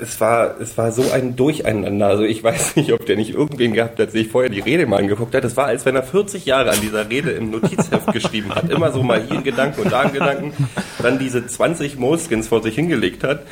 es 0.03 0.21
war, 0.21 0.61
es 0.61 0.77
war 0.77 0.93
so 0.93 1.11
ein 1.13 1.37
Durcheinander. 1.37 2.09
Also 2.09 2.25
ich 2.25 2.43
weiß 2.43 2.77
nicht, 2.77 2.93
ob 2.93 3.07
der 3.07 3.17
nicht 3.17 3.35
irgendwen 3.35 3.73
gehabt 3.73 3.99
hat, 3.99 4.11
sich 4.11 4.29
vorher 4.29 4.51
die 4.51 4.61
Rede 4.61 4.87
mal 4.87 4.99
angeguckt 4.99 5.35
hat. 5.35 5.45
Das 5.45 5.57
war, 5.57 5.67
als 5.67 5.87
wenn 5.87 5.97
er 5.97 6.03
40 6.03 6.45
Jahre 6.45 6.71
an 6.71 6.81
dieser 6.81 7.09
Rede 7.09 7.31
im 7.31 7.51
Notizheft 7.51 8.07
geschrieben 8.13 8.55
hat. 8.55 8.71
Immer 8.71 8.93
so 8.93 9.03
mal 9.03 9.23
hier 9.23 9.37
einen 9.37 9.45
Gedanken 9.45 9.83
und 9.83 9.93
da 9.93 10.01
einen 10.01 10.13
Gedanken. 10.13 10.53
Dann 11.01 11.19
diese 11.19 11.47
20 11.47 11.99
Moleskins 11.99 12.49
vor 12.49 12.63
sich 12.63 12.75
hingelegt 12.75 13.25
hat 13.25 13.43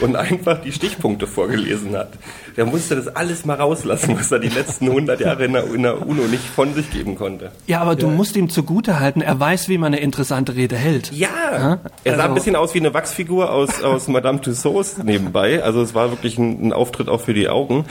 und 0.00 0.16
einfach 0.16 0.60
die 0.60 0.72
Stichpunkte 0.72 1.26
vorgelesen 1.26 1.96
hat. 1.96 2.12
Der 2.56 2.66
musste 2.66 2.96
das 2.96 3.08
alles 3.08 3.44
mal 3.44 3.54
rauslassen, 3.54 4.16
was 4.18 4.30
er 4.32 4.38
die 4.40 4.48
letzten 4.48 4.88
100 4.88 5.20
Jahre 5.20 5.44
in 5.44 5.52
der, 5.52 5.64
in 5.72 5.82
der 5.82 6.06
UNO 6.06 6.22
nicht 6.24 6.44
von 6.44 6.74
sich 6.74 6.90
geben 6.90 7.14
konnte. 7.16 7.52
Ja, 7.66 7.80
aber 7.80 7.96
du 7.96 8.08
musst 8.08 8.36
ihm 8.36 8.48
zugute 8.50 9.00
halten, 9.00 9.20
er 9.20 9.38
weiß, 9.38 9.68
wie 9.68 9.78
man 9.78 9.92
eine 9.94 10.00
interessante 10.02 10.54
Rede 10.56 10.76
hält. 10.76 11.12
Ja, 11.12 11.80
er 12.04 12.16
sah 12.16 12.22
Also- 12.22 12.22
ein 12.22 12.34
bisschen 12.34 12.56
aus 12.56 12.74
wie 12.74 12.78
eine 12.80 12.92
Wachsfigur 12.94 13.50
aus, 13.52 13.82
aus 13.82 14.08
Madame 14.08 14.40
Tussauds 14.40 14.98
nebenbei. 14.98 15.62
Also 15.62 15.82
es 15.82 15.94
war 15.94 16.10
wirklich 16.10 16.38
ein, 16.38 16.68
ein 16.68 16.72
Auftritt 16.72 17.08
auch 17.08 17.20
für 17.20 17.34
die 17.34 17.48
Augen. 17.48 17.84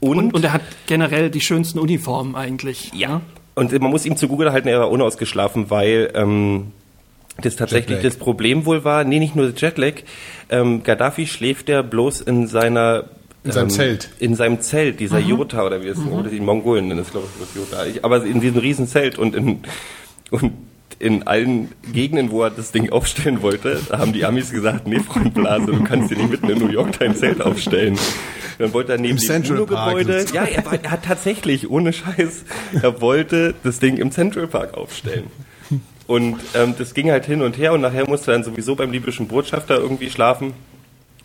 Und, 0.00 0.18
Und, 0.18 0.34
und 0.34 0.44
er 0.44 0.52
hat 0.52 0.62
generell 0.86 1.30
die 1.30 1.40
schönsten 1.40 1.78
Uniformen 1.78 2.34
eigentlich. 2.36 2.92
ja. 2.94 3.20
Und 3.56 3.72
man 3.78 3.90
muss 3.90 4.06
ihm 4.06 4.16
zugute 4.16 4.52
halten, 4.52 4.68
er 4.68 4.78
war 4.80 4.90
unausgeschlafen, 4.90 5.68
weil 5.70 6.10
ähm, 6.14 6.68
das 7.44 7.56
tatsächlich 7.56 7.98
Jetlag. 7.98 8.10
das 8.10 8.18
Problem 8.18 8.64
wohl 8.66 8.84
war, 8.84 9.04
nee, 9.04 9.18
nicht 9.18 9.36
nur 9.36 9.52
Jetlag, 9.56 10.02
ähm, 10.48 10.82
Gaddafi 10.82 11.26
schläft 11.26 11.68
ja 11.68 11.82
bloß 11.82 12.20
in 12.20 12.46
seiner 12.46 13.04
In 13.44 13.52
seinem 13.52 13.64
ähm, 13.64 13.70
Zelt. 13.70 14.10
In 14.18 14.34
seinem 14.34 14.60
Zelt, 14.60 15.00
dieser 15.00 15.18
Jota 15.18 15.64
oder 15.64 15.82
wie 15.82 15.88
es 15.88 15.98
oder 15.98 16.28
die 16.30 16.40
Mongolen 16.40 16.88
nennen 16.88 17.00
es, 17.00 17.10
glaube 17.10 17.26
ich, 17.32 17.46
das 17.46 17.54
Jota. 17.54 17.86
Ich, 17.86 18.04
aber 18.04 18.24
in 18.24 18.40
diesem 18.40 18.58
riesen 18.58 18.86
Zelt 18.86 19.18
und 19.18 19.34
in 19.34 19.60
Und 20.30 20.52
in 20.98 21.26
allen 21.26 21.72
Gegenden, 21.92 22.30
wo 22.30 22.42
er 22.42 22.50
das 22.50 22.72
Ding 22.72 22.90
aufstellen 22.90 23.42
wollte, 23.42 23.80
da 23.88 23.98
haben 23.98 24.12
die 24.12 24.24
Amis 24.24 24.50
gesagt, 24.50 24.86
nee, 24.86 25.00
Freund 25.00 25.32
Blase, 25.32 25.66
du 25.66 25.82
kannst 25.82 26.08
hier 26.08 26.18
nicht 26.18 26.30
mitten 26.30 26.50
in 26.50 26.58
New 26.58 26.68
York 26.68 26.98
dein 26.98 27.16
Zelt 27.16 27.40
aufstellen. 27.40 27.98
Dann 28.58 28.74
wollte 28.74 28.92
er 28.92 28.98
neben 28.98 29.16
Im 29.16 29.42
dem 29.42 29.50
UNO-Gebäude, 29.52 30.26
ja, 30.34 30.44
er, 30.44 30.66
war, 30.66 30.74
er 30.74 30.90
hat 30.90 31.04
tatsächlich, 31.06 31.70
ohne 31.70 31.94
Scheiß, 31.94 32.44
er 32.82 33.00
wollte 33.00 33.54
das 33.62 33.78
Ding 33.78 33.96
im 33.96 34.10
Central 34.12 34.46
Park 34.46 34.74
aufstellen. 34.74 35.24
Und 36.10 36.40
ähm, 36.54 36.74
das 36.76 36.92
ging 36.92 37.08
halt 37.12 37.24
hin 37.24 37.40
und 37.40 37.56
her 37.56 37.72
und 37.72 37.82
nachher 37.82 38.04
musste 38.08 38.32
er 38.32 38.34
dann 38.34 38.42
sowieso 38.42 38.74
beim 38.74 38.90
libyschen 38.90 39.28
Botschafter 39.28 39.76
irgendwie 39.76 40.10
schlafen. 40.10 40.54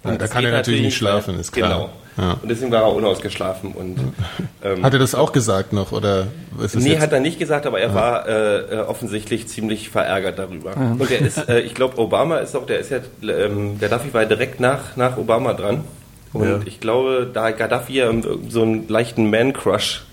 Ja, 0.03 0.15
da 0.15 0.27
kann 0.27 0.45
er 0.45 0.51
natürlich 0.51 0.81
nicht 0.83 0.95
schlafen, 0.95 1.39
ist 1.39 1.51
klar. 1.51 1.89
Genau. 2.15 2.27
Ja. 2.27 2.37
Und 2.39 2.47
deswegen 2.49 2.71
war 2.71 2.83
er 2.83 2.93
unausgeschlafen. 2.93 3.71
Und, 3.71 3.97
ähm, 4.63 4.83
Hat 4.83 4.93
er 4.93 4.99
das 4.99 5.15
auch 5.15 5.31
gesagt 5.31 5.73
noch 5.73 5.91
oder 5.91 6.27
ist 6.63 6.75
Nee, 6.75 6.91
jetzt? 6.91 7.01
hat 7.01 7.11
er 7.13 7.19
nicht 7.19 7.39
gesagt, 7.39 7.65
aber 7.65 7.79
er 7.79 7.95
war 7.95 8.27
äh, 8.27 8.57
äh, 8.75 8.79
offensichtlich 8.81 9.47
ziemlich 9.47 9.89
verärgert 9.89 10.37
darüber. 10.37 10.77
Und 10.77 11.09
er 11.09 11.19
ist, 11.19 11.49
äh, 11.49 11.61
ich 11.61 11.73
glaube, 11.73 11.97
Obama 11.97 12.37
ist 12.37 12.55
auch, 12.55 12.67
der 12.67 12.77
ist 12.77 12.91
ja, 12.91 12.99
ähm, 13.23 13.79
Gaddafi 13.79 14.13
war 14.13 14.21
ja 14.21 14.27
direkt 14.27 14.59
nach, 14.59 14.95
nach 14.95 15.17
Obama 15.17 15.55
dran. 15.55 15.83
Und 16.31 16.47
Ja. 16.47 16.59
ich 16.65 16.79
glaube, 16.79 17.27
da 17.33 17.49
Gaddafi 17.49 17.93
ja 17.93 18.11
so 18.49 18.61
einen 18.61 18.87
leichten 18.87 19.31
Man-Crush 19.31 20.05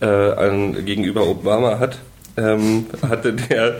äh, 0.00 0.06
an, 0.06 0.84
gegenüber 0.84 1.24
Obama 1.24 1.78
hat, 1.78 1.98
ähm, 2.38 2.86
hatte 3.02 3.32
der 3.34 3.76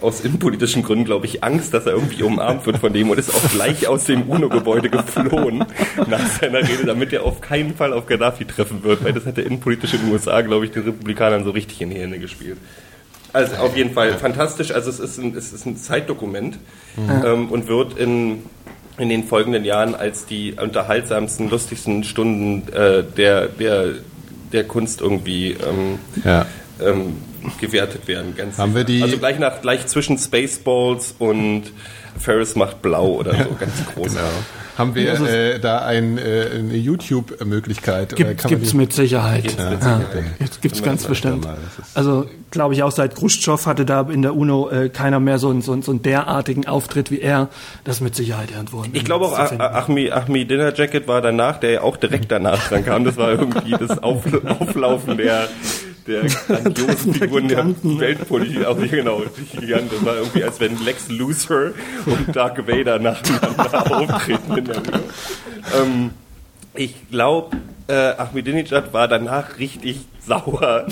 aus 0.00 0.20
innenpolitischen 0.22 0.82
Gründen, 0.82 1.04
glaube 1.04 1.26
ich, 1.26 1.44
Angst, 1.44 1.72
dass 1.72 1.86
er 1.86 1.92
irgendwie 1.92 2.22
umarmt 2.22 2.66
wird 2.66 2.78
von 2.78 2.92
dem 2.92 3.10
und 3.10 3.18
ist 3.18 3.32
auch 3.34 3.50
gleich 3.50 3.86
aus 3.86 4.04
dem 4.04 4.22
UNO-Gebäude 4.28 4.90
geflohen 4.90 5.64
nach 6.08 6.26
seiner 6.40 6.58
Rede, 6.58 6.84
damit 6.86 7.12
er 7.12 7.24
auf 7.24 7.40
keinen 7.40 7.74
Fall 7.74 7.92
auf 7.92 8.06
Gaddafi 8.06 8.44
treffen 8.44 8.82
wird, 8.82 9.04
weil 9.04 9.12
das 9.12 9.26
hat 9.26 9.36
der 9.36 9.46
innenpolitische 9.46 9.96
in 9.96 10.02
den 10.02 10.12
USA, 10.12 10.40
glaube 10.40 10.64
ich, 10.64 10.72
den 10.72 10.82
Republikanern 10.82 11.44
so 11.44 11.50
richtig 11.50 11.80
in 11.80 11.90
die 11.90 11.98
Hände 11.98 12.18
gespielt. 12.18 12.58
Also 13.32 13.56
auf 13.56 13.76
jeden 13.76 13.92
Fall 13.92 14.12
fantastisch. 14.18 14.72
Also 14.72 14.90
es 14.90 14.98
ist 14.98 15.18
ein, 15.18 15.36
es 15.36 15.52
ist 15.52 15.64
ein 15.64 15.76
Zeitdokument 15.76 16.58
ähm, 16.98 17.48
und 17.48 17.68
wird 17.68 17.96
in, 17.96 18.42
in 18.98 19.08
den 19.08 19.22
folgenden 19.24 19.64
Jahren 19.64 19.94
als 19.94 20.26
die 20.26 20.54
unterhaltsamsten, 20.60 21.48
lustigsten 21.48 22.02
Stunden 22.02 22.68
äh, 22.72 23.04
der, 23.16 23.46
der, 23.46 23.92
der 24.52 24.64
Kunst 24.64 25.00
irgendwie 25.00 25.50
ähm, 25.52 25.98
Ja. 26.24 26.44
ähm, 26.84 27.18
gewertet 27.60 28.06
werden. 28.08 28.34
Ganz 28.36 28.58
Haben 28.58 28.74
wir 28.74 28.84
die- 28.84 29.02
also 29.02 29.18
gleich 29.18 29.38
nach 29.38 29.60
gleich 29.62 29.86
zwischen 29.86 30.18
Spaceballs 30.18 31.14
und 31.18 31.64
Ferris 32.18 32.56
macht 32.56 32.82
blau 32.82 33.06
oder 33.12 33.32
so, 33.32 33.54
ganz 33.58 33.72
groß. 33.94 34.08
Genau. 34.14 34.20
Haben 34.78 34.94
wir 34.94 35.12
äh, 35.20 35.58
da 35.60 35.80
ein, 35.84 36.16
äh, 36.16 36.46
eine 36.54 36.74
YouTube-Möglichkeit? 36.76 38.14
oder 38.14 38.32
Gibt 38.34 38.64
es 38.64 38.72
mit 38.72 38.92
Sicherheit. 38.94 39.42
Gibt's 39.42 39.58
mit 39.58 39.72
Ja, 39.72 39.76
Sicherheit. 39.98 40.24
Jetzt 40.38 40.62
gibt 40.62 40.74
es 40.74 40.82
ganz 40.82 41.04
bestimmt. 41.04 41.46
Also 41.94 42.26
glaube 42.50 42.72
ich 42.74 42.82
auch 42.82 42.90
seit 42.90 43.14
Khrushchev 43.14 43.66
hatte 43.66 43.84
da 43.84 44.02
in 44.10 44.22
der 44.22 44.34
UNO 44.34 44.70
äh, 44.70 44.88
keiner 44.88 45.20
mehr 45.20 45.38
so, 45.38 45.50
einen- 45.50 45.60
so, 45.60 45.72
einen- 45.72 45.82
so 45.82 45.90
einen 45.92 46.02
derartigen 46.02 46.66
Auftritt 46.66 47.10
wie 47.10 47.20
er. 47.20 47.48
Das 47.84 47.96
ist 47.96 48.00
mit 48.00 48.16
Sicherheit 48.16 48.50
irgendwo. 48.52 48.84
Ich 48.92 49.04
glaube 49.04 49.26
auch, 49.26 49.38
Achmi, 49.38 50.10
Achmi 50.10 50.46
Dinner 50.46 50.72
Jacket 50.74 51.06
war 51.08 51.20
danach, 51.20 51.60
der 51.60 51.70
ja 51.70 51.80
auch 51.82 51.96
direkt 51.98 52.30
danach 52.32 52.66
dran 52.68 52.84
kam. 52.84 53.04
Das 53.04 53.16
war 53.18 53.30
irgendwie 53.32 53.72
das 53.72 53.98
Auf, 54.02 54.24
Auflaufen 54.60 55.18
der, 55.18 55.48
der 56.06 56.22
grandiosen 56.46 57.14
Figuren 57.14 57.48
der. 57.48 57.66
Weltpolitik. 57.82 58.64
Auch, 58.64 58.78
genau, 58.78 59.22
die 59.22 59.56
Giganten. 59.56 59.90
Das 59.90 60.04
war 60.04 60.16
irgendwie, 60.16 60.44
als 60.44 60.60
wenn 60.60 60.82
Lex 60.84 61.08
Luthor 61.08 61.72
und 62.06 62.34
Dark 62.34 62.66
Vader 62.66 62.98
nacheinander 62.98 63.92
auftreten 63.96 64.56
in 64.56 64.64
der 64.64 64.82
ähm, 65.80 66.10
Ich 66.74 66.94
glaube, 67.10 67.56
äh, 67.88 68.12
Ahmadinejad 68.16 68.92
war 68.92 69.08
danach 69.08 69.58
richtig 69.58 70.00
sauer. 70.26 70.86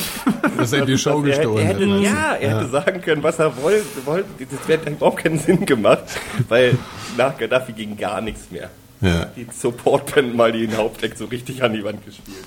Dass 0.57 0.73
er 0.73 0.85
die 0.85 0.99
Show 0.99 1.23
er, 1.23 1.29
er 1.29 1.37
gestohlen 1.37 1.67
hätte, 1.67 1.91
hat. 1.91 2.00
Ja, 2.03 2.35
er 2.35 2.59
hätte 2.59 2.69
sagen 2.71 3.00
können, 3.00 3.23
was 3.23 3.38
er 3.38 3.57
wollte. 3.62 3.85
wollte. 4.05 4.29
Das 4.38 4.69
wäre 4.69 4.91
überhaupt 4.91 5.23
keinen 5.23 5.38
Sinn 5.38 5.65
gemacht, 5.65 6.05
weil 6.49 6.77
nach 7.17 7.37
Gaddafi 7.37 7.73
ging 7.73 7.97
gar 7.97 8.21
nichts 8.21 8.50
mehr. 8.50 8.71
Ja. 9.00 9.27
Die 9.37 9.47
Supportband 9.53 10.35
mal 10.35 10.50
den 10.50 10.77
Haupteck 10.77 11.17
so 11.17 11.27
richtig 11.27 11.62
an 11.62 11.73
die 11.73 11.85
Wand 11.85 12.05
gespielt. 12.05 12.45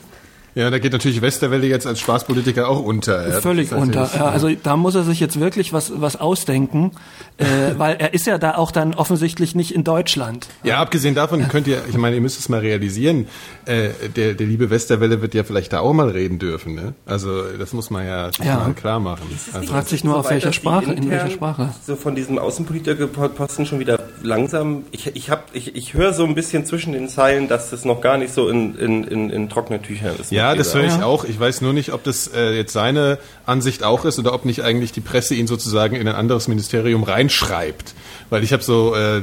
Ja, 0.53 0.69
da 0.69 0.79
geht 0.79 0.91
natürlich 0.91 1.21
Westerwelle 1.21 1.65
jetzt 1.67 1.87
als 1.87 1.99
Spaßpolitiker 2.01 2.67
auch 2.67 2.81
unter. 2.83 3.27
Ja, 3.29 3.39
Völlig 3.41 3.69
das 3.69 3.79
unter. 3.81 4.09
Ja, 4.13 4.25
also 4.25 4.49
da 4.61 4.75
muss 4.75 4.95
er 4.95 5.03
sich 5.03 5.19
jetzt 5.21 5.39
wirklich 5.39 5.71
was, 5.71 5.93
was 6.01 6.17
ausdenken, 6.19 6.91
äh, 7.37 7.45
weil 7.77 7.95
er 7.99 8.13
ist 8.13 8.27
ja 8.27 8.37
da 8.37 8.55
auch 8.55 8.71
dann 8.71 8.93
offensichtlich 8.93 9.55
nicht 9.55 9.73
in 9.73 9.83
Deutschland. 9.85 10.47
Ja, 10.63 10.79
abgesehen 10.81 11.15
davon 11.15 11.47
könnt 11.47 11.67
ihr, 11.67 11.81
ich 11.89 11.95
meine, 11.97 12.15
ihr 12.17 12.21
müsst 12.21 12.37
es 12.39 12.49
mal 12.49 12.59
realisieren, 12.59 13.27
äh, 13.65 13.89
der, 14.15 14.33
der 14.33 14.45
liebe 14.47 14.69
Westerwelle 14.69 15.21
wird 15.21 15.33
ja 15.33 15.43
vielleicht 15.45 15.71
da 15.71 15.79
auch 15.79 15.93
mal 15.93 16.09
reden 16.09 16.37
dürfen, 16.37 16.75
ne? 16.75 16.93
Also 17.05 17.43
das 17.57 17.71
muss 17.71 17.89
man 17.89 18.05
ja, 18.05 18.27
sich 18.33 18.45
Ja. 18.45 18.57
mal 18.57 18.73
klar 18.73 18.99
machen. 18.99 19.23
Also, 19.53 19.71
Fragt 19.71 19.87
sich 19.87 20.03
nur, 20.03 20.17
auf 20.17 20.25
Soweit, 20.25 20.35
welcher 20.43 20.53
Sprache, 20.53 20.91
in 20.91 21.09
welcher 21.09 21.29
Sprache. 21.29 21.69
So 21.85 21.95
von 21.95 22.13
diesem 22.15 22.37
Außenpolitikerposten 22.39 23.65
schon 23.65 23.79
wieder 23.79 23.99
langsam. 24.21 24.83
Ich, 24.91 25.07
ich, 25.15 25.29
hab, 25.29 25.45
ich, 25.53 25.75
ich 25.75 25.93
höre 25.93 26.13
so 26.13 26.25
ein 26.25 26.35
bisschen 26.35 26.65
zwischen 26.65 26.93
den 26.93 27.07
Zeilen, 27.07 27.47
dass 27.47 27.69
das 27.69 27.85
noch 27.85 28.01
gar 28.01 28.17
nicht 28.17 28.33
so 28.33 28.49
in, 28.49 28.75
in, 28.77 29.03
in, 29.05 29.29
in 29.29 29.49
trockenen 29.49 29.81
Tüchern 29.81 30.15
ist. 30.19 30.31
ja, 30.31 30.40
mit 30.49 30.59
das 30.59 30.73
höre 30.73 30.85
ich 30.85 31.03
auch. 31.03 31.23
Ich 31.23 31.39
weiß 31.39 31.61
nur 31.61 31.73
nicht, 31.73 31.93
ob 31.93 32.03
das 32.03 32.27
äh, 32.27 32.51
jetzt 32.51 32.73
seine 32.73 33.19
Ansicht 33.45 33.83
auch 33.83 34.03
ist 34.05 34.17
oder 34.19 34.33
ob 34.33 34.45
nicht 34.45 34.63
eigentlich 34.63 34.91
die 34.91 35.01
Presse 35.01 35.35
ihn 35.35 35.47
sozusagen 35.47 35.95
in 35.95 36.07
ein 36.07 36.15
anderes 36.15 36.47
Ministerium 36.47 37.03
reinschreibt. 37.03 37.93
Weil 38.29 38.43
ich 38.43 38.53
habe 38.53 38.63
so, 38.63 38.95
äh, 38.95 39.21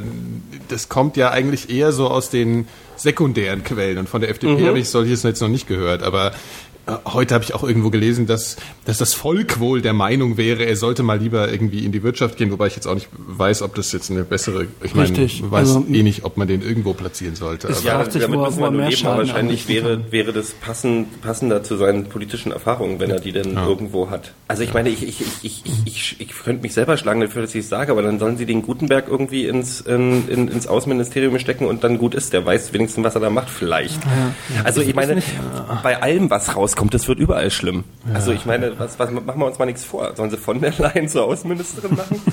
das 0.69 0.89
kommt 0.89 1.17
ja 1.17 1.31
eigentlich 1.31 1.71
eher 1.71 1.93
so 1.93 2.09
aus 2.09 2.31
den 2.31 2.69
sekundären 2.97 3.63
Quellen 3.63 3.99
und 3.99 4.09
von 4.09 4.21
der 4.21 4.31
FDP 4.31 4.67
habe 4.67 4.79
ich 4.79 4.89
solches 4.89 5.23
jetzt 5.23 5.41
noch 5.41 5.49
nicht 5.49 5.69
gehört, 5.69 6.03
aber 6.03 6.33
Heute 7.05 7.35
habe 7.35 7.45
ich 7.45 7.55
auch 7.55 7.63
irgendwo 7.65 7.91
gelesen, 7.91 8.27
dass, 8.27 8.57
dass 8.87 8.97
das 8.97 9.13
Volk 9.13 9.61
wohl 9.61 9.83
der 9.83 9.93
Meinung 9.93 10.39
wäre, 10.39 10.65
er 10.65 10.77
sollte 10.77 11.03
mal 11.03 11.19
lieber 11.19 11.51
irgendwie 11.53 11.85
in 11.85 11.93
die 11.93 12.03
Wirtschaft 12.03 12.39
gehen, 12.39 12.51
wobei 12.51 12.69
ich 12.69 12.77
jetzt 12.77 12.87
auch 12.87 12.95
nicht 12.95 13.09
weiß, 13.13 13.61
ob 13.61 13.75
das 13.75 13.93
jetzt 13.93 14.11
eine 14.11 14.25
bessere, 14.25 14.67
ich 14.83 14.95
meine, 14.95 15.09
Richtig. 15.11 15.43
weiß 15.51 15.69
Also, 15.69 15.87
eh 15.91 16.03
nicht, 16.03 16.25
ob 16.25 16.39
man 16.39 16.49
den 16.49 16.63
irgendwo 16.63 16.95
platzieren 16.95 17.37
sollte. 17.37 17.69
Aber, 17.69 17.81
Ja, 17.83 18.11
sich, 18.11 18.23
damit 18.23 18.39
wo 18.39 18.47
müssen 18.47 18.61
wir 18.61 18.71
nur 18.71 18.81
mehr 18.81 18.91
leben, 18.91 19.07
aber 19.07 19.19
wahrscheinlich 19.19 19.69
wäre, 19.69 20.11
wäre 20.11 20.33
das 20.33 20.53
passend, 20.53 21.21
passender 21.21 21.63
zu 21.63 21.77
seinen 21.77 22.07
politischen 22.07 22.53
Erfahrungen, 22.53 23.01
wenn 23.01 23.11
er 23.11 23.21
die 23.21 23.33
denn 23.33 23.55
irgendwo 23.55 24.09
hat. 24.09 24.33
Also 24.47 24.63
ich 24.63 24.73
meine, 24.73 24.89
ich, 24.89 25.03
ich, 25.03 25.21
ich, 25.21 25.29
ich, 25.43 25.63
ich, 25.67 25.83
ich, 25.85 26.21
ich 26.21 26.29
könnte 26.29 26.63
mich 26.63 26.73
selber 26.73 26.97
schlagen 26.97 27.21
dafür, 27.21 27.43
dass 27.43 27.55
ich 27.55 27.65
es 27.65 27.69
sage, 27.69 27.93
aber 27.93 28.01
dann 28.01 28.19
sollen 28.19 28.39
sie 28.39 28.47
den 28.47 28.63
Gutenberg 28.63 29.09
irgendwie 29.09 29.47
ins, 29.47 29.83
in, 29.83 30.27
in, 30.29 30.49
ins 30.49 30.67
Außenministerium 30.67 31.39
stecken 31.39 31.67
und 31.67 31.85
dann 31.85 31.99
gut 31.99 32.15
ist. 32.15 32.33
Der 32.33 32.47
weiß 32.47 32.73
wenigstens, 32.73 33.05
was 33.05 33.15
er 33.15 33.21
da 33.21 33.29
macht, 33.31 33.51
vielleicht. 33.51 34.01
Also 34.65 34.81
ich 34.81 34.95
meine, 34.95 35.23
bei 35.83 36.01
allem, 36.01 36.31
was 36.31 36.57
rauskommt, 36.57 36.78
das 36.87 37.09
wird 37.09 37.19
überall 37.19 37.51
schlimm. 37.51 37.85
Also 38.15 38.33
ich 38.33 38.47
meine, 38.47 38.79
was, 38.79 38.99
was, 38.99 39.11
machen 39.11 39.39
wir 39.39 39.47
uns 39.47 39.59
mal 39.59 39.67
nichts 39.67 39.85
vor. 39.85 40.15
Sollen 40.15 40.31
sie 40.31 40.37
von 40.37 40.61
der 40.61 40.73
Leyen 40.79 41.09
zur 41.09 41.25
Außenministerin 41.25 41.97
machen? 41.97 42.23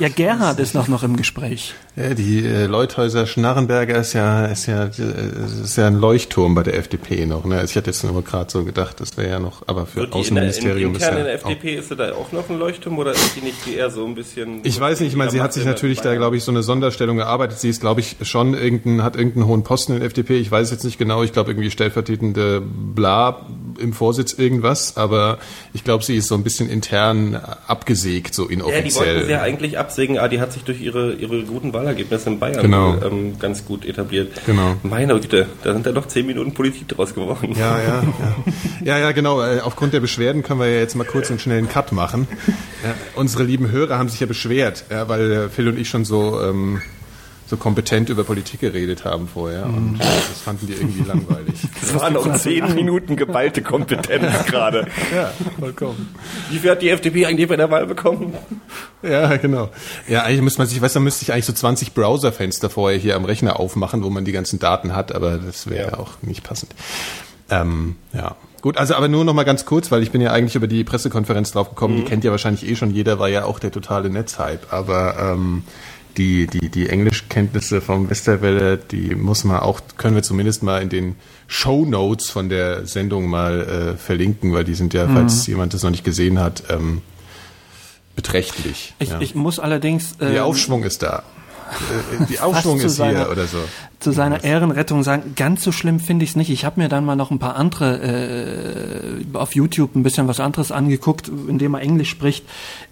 Ja, 0.00 0.08
Gerhard 0.08 0.58
ist 0.58 0.74
noch, 0.74 0.88
noch 0.88 1.04
im 1.04 1.16
Gespräch. 1.16 1.74
Ja, 1.94 2.14
die 2.14 2.44
äh, 2.44 2.66
Leuthäuser 2.66 3.26
Schnarrenberger 3.26 3.96
ist 3.96 4.12
ja, 4.12 4.46
ist 4.46 4.66
ja, 4.66 4.84
äh, 4.86 5.62
ist 5.62 5.76
ja 5.76 5.86
ein 5.86 5.94
Leuchtturm 5.94 6.54
bei 6.56 6.64
der 6.64 6.76
FDP 6.76 7.26
noch. 7.26 7.44
Ne? 7.44 7.56
Also 7.56 7.70
ich 7.70 7.76
hatte 7.76 7.90
jetzt 7.90 8.02
nur 8.02 8.22
gerade 8.24 8.50
so 8.50 8.64
gedacht, 8.64 9.00
das 9.00 9.16
wäre 9.16 9.30
ja 9.30 9.38
noch, 9.38 9.62
aber 9.68 9.86
für 9.86 10.00
Wird 10.00 10.14
die 10.14 10.28
in 10.28 10.34
der, 10.34 10.44
in, 10.44 10.50
Außenministerium 10.50 10.94
ist 10.96 11.02
ja 11.02 11.08
in 11.10 11.24
der 11.24 11.26
auch, 11.26 11.48
FDP, 11.48 11.76
ist 11.76 11.88
sie 11.90 11.96
da 11.96 12.12
auch 12.12 12.32
noch 12.32 12.50
ein 12.50 12.58
Leuchtturm 12.58 12.98
oder 12.98 13.12
ist 13.12 13.36
die 13.36 13.42
nicht 13.42 13.66
eher 13.68 13.90
so 13.90 14.04
ein 14.04 14.16
bisschen... 14.16 14.60
ich 14.64 14.78
weiß 14.78 15.00
nicht, 15.00 15.10
ich 15.10 15.16
meine, 15.16 15.30
sie 15.30 15.40
hat 15.40 15.52
sich 15.52 15.64
natürlich 15.64 16.00
da, 16.00 16.14
glaube 16.16 16.36
ich, 16.36 16.42
so 16.42 16.50
eine 16.50 16.64
Sonderstellung 16.64 17.20
erarbeitet. 17.20 17.60
Sie 17.60 17.68
ist, 17.68 17.80
glaube 17.80 18.00
ich, 18.00 18.16
schon 18.22 18.54
irgendein, 18.54 19.04
hat 19.04 19.16
irgendeinen 19.16 19.46
hohen 19.46 19.62
Posten 19.62 19.92
in 19.92 20.00
der 20.00 20.06
FDP. 20.06 20.38
Ich 20.38 20.50
weiß 20.50 20.72
jetzt 20.72 20.84
nicht 20.84 20.98
genau. 20.98 21.22
Ich 21.22 21.32
glaube 21.32 21.52
irgendwie 21.52 21.70
stellvertretende 21.70 22.60
Bla 22.60 23.46
im 23.84 23.92
Vorsitz 23.92 24.32
irgendwas. 24.32 24.96
Aber 24.96 25.38
ich 25.72 25.84
glaube, 25.84 26.02
sie 26.02 26.16
ist 26.16 26.26
so 26.26 26.34
ein 26.34 26.42
bisschen 26.42 26.68
intern 26.68 27.40
abgesägt, 27.68 28.34
so 28.34 28.42
Ja, 28.42 28.48
die 28.48 28.54
inoffiziell. 28.54 29.06
wollten 29.14 29.26
sie 29.26 29.32
ja 29.32 29.42
eigentlich 29.42 29.78
absägen, 29.78 30.18
aber 30.18 30.28
die 30.28 30.40
hat 30.40 30.52
sich 30.52 30.64
durch 30.64 30.80
ihre, 30.80 31.12
ihre 31.14 31.44
guten 31.44 31.72
Wahlergebnisse 31.72 32.30
in 32.30 32.38
Bayern 32.40 32.62
Genau. 32.62 32.96
ähm, 33.04 33.38
ganz 33.38 33.64
gut 33.64 33.84
etabliert. 33.84 34.32
Genau. 34.46 34.74
Meine 34.82 35.14
Güte, 35.20 35.46
da 35.62 35.72
sind 35.72 35.86
ja 35.86 35.92
doch 35.92 36.06
zehn 36.08 36.26
Minuten 36.26 36.52
Politik 36.54 36.88
draus 36.88 37.14
geworden. 37.14 37.54
Ja, 37.56 37.78
ja, 37.78 38.02
ja. 38.02 38.04
Ja, 38.84 38.98
ja, 38.98 39.12
genau. 39.12 39.40
Äh, 39.42 39.60
Aufgrund 39.60 39.92
der 39.94 40.00
Beschwerden 40.00 40.42
können 40.42 40.60
wir 40.60 40.68
ja 40.68 40.78
jetzt 40.80 40.94
mal 40.96 41.04
kurz 41.04 41.30
einen 41.30 41.38
schnellen 41.38 41.68
Cut 41.68 41.92
machen. 41.92 42.26
Ja, 42.82 42.94
unsere 43.14 43.44
lieben 43.44 43.70
Hörer 43.70 43.98
haben 43.98 44.08
sich 44.08 44.20
ja 44.20 44.26
beschwert, 44.26 44.84
ja, 44.90 45.08
weil 45.08 45.30
äh, 45.32 45.48
Phil 45.48 45.68
und 45.68 45.78
ich 45.78 45.88
schon 45.88 46.04
so, 46.04 46.40
ähm, 46.42 46.82
so 47.46 47.56
kompetent 47.56 48.08
über 48.08 48.24
Politik 48.24 48.60
geredet 48.60 49.04
haben 49.04 49.28
vorher. 49.28 49.66
Und 49.66 49.96
äh, 49.96 50.04
das 50.04 50.40
fanden 50.42 50.66
die 50.66 50.72
irgendwie 50.74 51.02
langweilig. 51.04 51.54
Das 51.80 51.94
waren 52.00 52.16
auch 52.16 52.34
zehn 52.36 52.74
Minuten 52.74 53.14
geballte 53.16 53.60
Kompetenz 53.62 54.46
gerade. 54.46 54.86
Ja, 55.14 55.30
vollkommen. 55.60 56.14
Wie 56.50 56.58
viel 56.58 56.70
hat 56.70 56.80
die 56.82 56.88
FDP 56.88 57.26
eigentlich 57.26 57.48
bei 57.48 57.56
der 57.56 57.70
Wahl 57.70 57.86
bekommen? 57.86 58.32
Ja, 59.02 59.36
genau. 59.36 59.68
Ja, 60.08 60.22
eigentlich 60.22 60.40
müsste 60.40 60.60
man 60.60 60.66
sich, 60.68 60.76
ich 60.78 60.82
weiß, 60.82 60.94
da 60.94 61.00
müsste 61.00 61.22
ich 61.24 61.32
eigentlich 61.32 61.44
so 61.44 61.52
20 61.52 61.92
Browserfenster 61.92 62.70
vorher 62.70 62.98
hier 62.98 63.16
am 63.16 63.24
Rechner 63.26 63.60
aufmachen, 63.60 64.02
wo 64.02 64.08
man 64.10 64.24
die 64.24 64.32
ganzen 64.32 64.58
Daten 64.58 64.96
hat, 64.96 65.14
aber 65.14 65.36
das 65.38 65.68
wäre 65.68 65.92
Ja. 65.92 65.98
auch 65.98 66.12
nicht 66.22 66.42
passend. 66.42 66.74
Ähm, 67.50 67.96
ja. 68.14 68.36
Gut, 68.62 68.78
also 68.78 68.94
aber 68.94 69.08
nur 69.08 69.26
noch 69.26 69.34
mal 69.34 69.44
ganz 69.44 69.66
kurz, 69.66 69.90
weil 69.90 70.02
ich 70.02 70.10
bin 70.10 70.22
ja 70.22 70.30
eigentlich 70.32 70.54
über 70.56 70.66
die 70.66 70.84
Pressekonferenz 70.84 71.52
drauf 71.52 71.68
gekommen, 71.68 71.96
die 71.96 72.04
kennt 72.04 72.24
ja 72.24 72.30
wahrscheinlich 72.30 72.66
eh 72.66 72.76
schon 72.76 72.90
jeder, 72.90 73.18
war 73.18 73.28
ja 73.28 73.44
auch 73.44 73.58
der 73.58 73.70
totale 73.70 74.08
Netzhype, 74.08 74.60
aber 74.70 75.16
ähm, 75.20 75.64
die, 76.16 76.46
die, 76.46 76.68
die 76.68 76.88
Englischkenntnisse 76.88 77.80
vom 77.80 78.08
Westerwelle, 78.10 78.78
die 78.78 79.14
muss 79.14 79.44
man 79.44 79.58
auch, 79.60 79.80
können 79.96 80.14
wir 80.14 80.22
zumindest 80.22 80.62
mal 80.62 80.82
in 80.82 80.88
den 80.88 81.16
Show 81.46 81.84
Notes 81.84 82.30
von 82.30 82.48
der 82.48 82.86
Sendung 82.86 83.28
mal 83.28 83.94
äh, 83.94 83.96
verlinken, 83.96 84.52
weil 84.52 84.64
die 84.64 84.74
sind 84.74 84.94
ja, 84.94 85.08
falls 85.08 85.46
jemand 85.46 85.74
das 85.74 85.82
noch 85.82 85.90
nicht 85.90 86.04
gesehen 86.04 86.38
hat, 86.38 86.64
ähm, 86.70 87.02
beträchtlich. 88.16 88.94
Ich, 88.98 89.10
ja. 89.10 89.20
ich 89.20 89.34
muss 89.34 89.58
allerdings. 89.58 90.16
Der 90.18 90.30
ähm, 90.30 90.42
Aufschwung 90.42 90.84
ist 90.84 91.02
da. 91.02 91.22
Äh, 92.20 92.24
Die 92.26 92.40
Aufschwung 92.40 92.76
ist 92.76 92.82
hier 92.82 92.90
seiner- 92.90 93.30
oder 93.30 93.46
so. 93.46 93.58
zu 94.00 94.12
seiner 94.12 94.44
Ehrenrettung 94.44 95.02
sagen, 95.02 95.34
ganz 95.34 95.64
so 95.64 95.72
schlimm 95.72 96.00
finde 96.00 96.24
ich 96.24 96.30
es 96.30 96.36
nicht. 96.36 96.50
Ich 96.50 96.64
habe 96.64 96.80
mir 96.80 96.88
dann 96.88 97.04
mal 97.04 97.16
noch 97.16 97.30
ein 97.30 97.38
paar 97.38 97.56
andere 97.56 97.98
äh, 98.00 99.36
auf 99.36 99.54
YouTube 99.54 99.96
ein 99.96 100.02
bisschen 100.02 100.28
was 100.28 100.40
anderes 100.40 100.70
angeguckt, 100.70 101.28
in 101.28 101.58
dem 101.58 101.74
er 101.74 101.80
Englisch 101.80 102.10
spricht. 102.10 102.44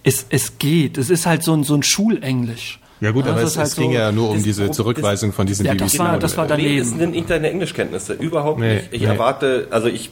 Es, 0.03 0.27
es 0.29 0.59
geht. 0.59 0.99
Es 0.99 1.11
ist 1.11 1.27
halt 1.27 1.43
so 1.43 1.55
ein, 1.55 1.65
so 1.65 1.75
ein 1.75 1.83
Schulenglisch. 1.83 2.81
Ja 3.03 3.11
gut, 3.11 3.27
aber 3.27 3.43
es, 3.43 3.51
ist 3.51 3.59
halt 3.59 3.67
es 3.69 3.77
ging 3.77 3.91
so- 3.91 3.99
ja 3.99 4.13
nur 4.13 4.31
um 4.31 4.43
diese 4.43 4.71
Zurückweisung 4.71 5.33
von 5.33 5.45
diesen 5.47 5.67
Ja, 5.67 5.75
das 5.75 5.99
war- 5.99 6.19
das 6.19 6.37
war 6.37 6.45
Nee, 6.45 6.79
das 6.79 6.91
daneben. 6.91 6.99
sind 7.01 7.11
nicht 7.13 7.29
deine 7.31 7.51
Englischkenntnisse. 7.51 8.13
Überhaupt 8.15 8.61
Nee, 8.61 8.75
nicht. 8.77 8.89
Ich 8.93 9.01
nee. 9.03 9.07
erwarte, 9.09 9.67
also 9.71 9.89
ich 9.89 10.11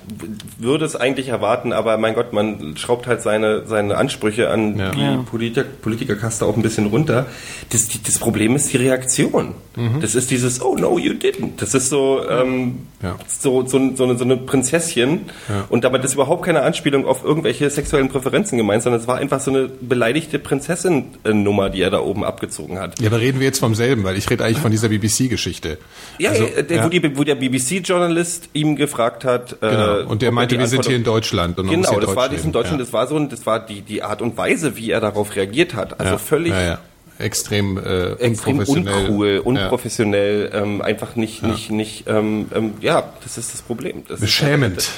würde 0.58 0.84
es 0.84 0.96
eigentlich 0.96 1.28
erwarten, 1.28 1.72
aber 1.72 1.96
mein 1.98 2.14
Gott, 2.14 2.32
man 2.32 2.76
schraubt 2.76 3.06
halt 3.06 3.22
seine, 3.22 3.66
seine 3.66 3.96
Ansprüche 3.96 4.50
an 4.50 4.76
Ja. 4.76 4.90
die 4.90 5.00
Ja. 5.00 5.16
Politiker, 5.30 5.64
Politikerkaste 5.80 6.44
auch 6.44 6.56
ein 6.56 6.62
bisschen 6.62 6.86
runter. 6.86 7.26
Das, 7.70 7.86
die, 7.86 8.02
das 8.02 8.18
Problem 8.18 8.56
ist 8.56 8.72
die 8.72 8.78
Reaktion. 8.78 9.54
Mhm. 9.76 10.00
Das 10.00 10.16
ist 10.16 10.32
dieses, 10.32 10.60
oh 10.60 10.74
no, 10.76 10.98
you 10.98 11.12
didn't. 11.12 11.50
Das 11.58 11.74
ist 11.74 11.90
so, 11.90 12.22
ähm, 12.28 12.88
Ja. 13.02 13.14
so, 13.28 13.64
so, 13.68 13.94
so, 13.94 14.04
eine, 14.04 14.18
so 14.18 14.24
eine 14.24 14.36
Prinzesschen. 14.36 15.20
Und 15.68 15.84
damit 15.84 16.04
ist 16.04 16.14
überhaupt 16.14 16.44
keine 16.44 16.62
Anspielung 16.62 17.06
auf 17.06 17.24
irgendwelche 17.24 17.70
sexuellen 17.70 18.08
Präferenzen 18.08 18.58
gemeint, 18.58 18.82
sondern 18.82 19.00
es 19.00 19.06
war 19.06 19.18
einfach 19.18 19.38
so 19.38 19.52
eine 19.52 19.68
beleidigte 19.80 20.40
Prinzessin-Nummer, 20.40 21.70
die 21.70 21.82
er 21.82 21.90
da 21.90 22.00
oben 22.00 22.24
abgezogen 22.24 22.78
hat. 22.78 22.79
Ja, 23.00 23.08
aber 23.08 23.20
reden 23.20 23.38
wir 23.40 23.46
jetzt 23.46 23.58
vom 23.60 23.74
selben, 23.74 24.04
weil 24.04 24.16
ich 24.16 24.28
rede 24.30 24.44
eigentlich 24.44 24.58
von 24.58 24.70
dieser 24.70 24.88
BBC-Geschichte. 24.88 25.78
Ja, 26.18 26.30
Also, 26.30 26.44
äh, 26.44 26.64
der, 26.64 26.76
ja. 26.78 26.84
Wo, 26.84 26.88
die, 26.88 27.16
wo 27.16 27.24
der 27.24 27.34
BBC-Journalist 27.36 28.48
ihm 28.52 28.76
gefragt 28.76 29.24
hat. 29.24 29.60
Genau. 29.60 29.98
Äh, 30.00 30.02
Und 30.04 30.22
der 30.22 30.28
er 30.30 30.32
meinte, 30.32 30.58
wir 30.58 30.66
sind 30.66 30.86
hier 30.86 30.96
in 30.96 31.04
Deutschland 31.04 31.58
und 31.58 31.68
Genau, 31.68 31.88
hier 31.90 31.98
das 32.00 32.06
Deutsch 32.06 32.16
war 32.16 32.28
das 32.28 32.32
in 32.38 32.40
reden. 32.40 32.52
Deutschland, 32.52 32.78
Ja. 32.80 32.84
das 32.84 32.92
war 32.92 33.06
so, 33.06 33.16
ein- 33.16 33.28
das 33.28 33.46
war 33.46 33.64
die, 33.64 33.82
die 33.82 34.02
Art 34.02 34.22
und 34.22 34.36
Weise, 34.36 34.76
wie 34.76 34.90
er 34.90 35.00
darauf 35.00 35.34
reagiert 35.36 35.74
hat. 35.74 35.98
Also 36.00 36.12
ja. 36.12 36.18
völlig 36.18 36.52
ja, 36.52 36.62
ja. 36.62 36.78
extrem, 37.18 37.76
äh, 37.78 38.12
extrem 38.14 38.58
unprofessionell. 38.58 39.04
uncool, 39.10 39.34
Ja. 39.34 39.40
unprofessionell, 39.40 40.50
ähm, 40.54 40.82
einfach 40.82 41.16
nicht, 41.16 41.42
nicht, 41.42 41.70
nicht, 41.70 42.04
ähm, 42.08 42.46
ähm, 42.54 42.74
ja, 42.80 43.12
das 43.22 43.38
ist 43.38 43.52
das 43.54 43.62
Problem. 43.62 44.02
Das 44.08 44.20
Beschämend. 44.20 44.78
Ist, 44.78 44.92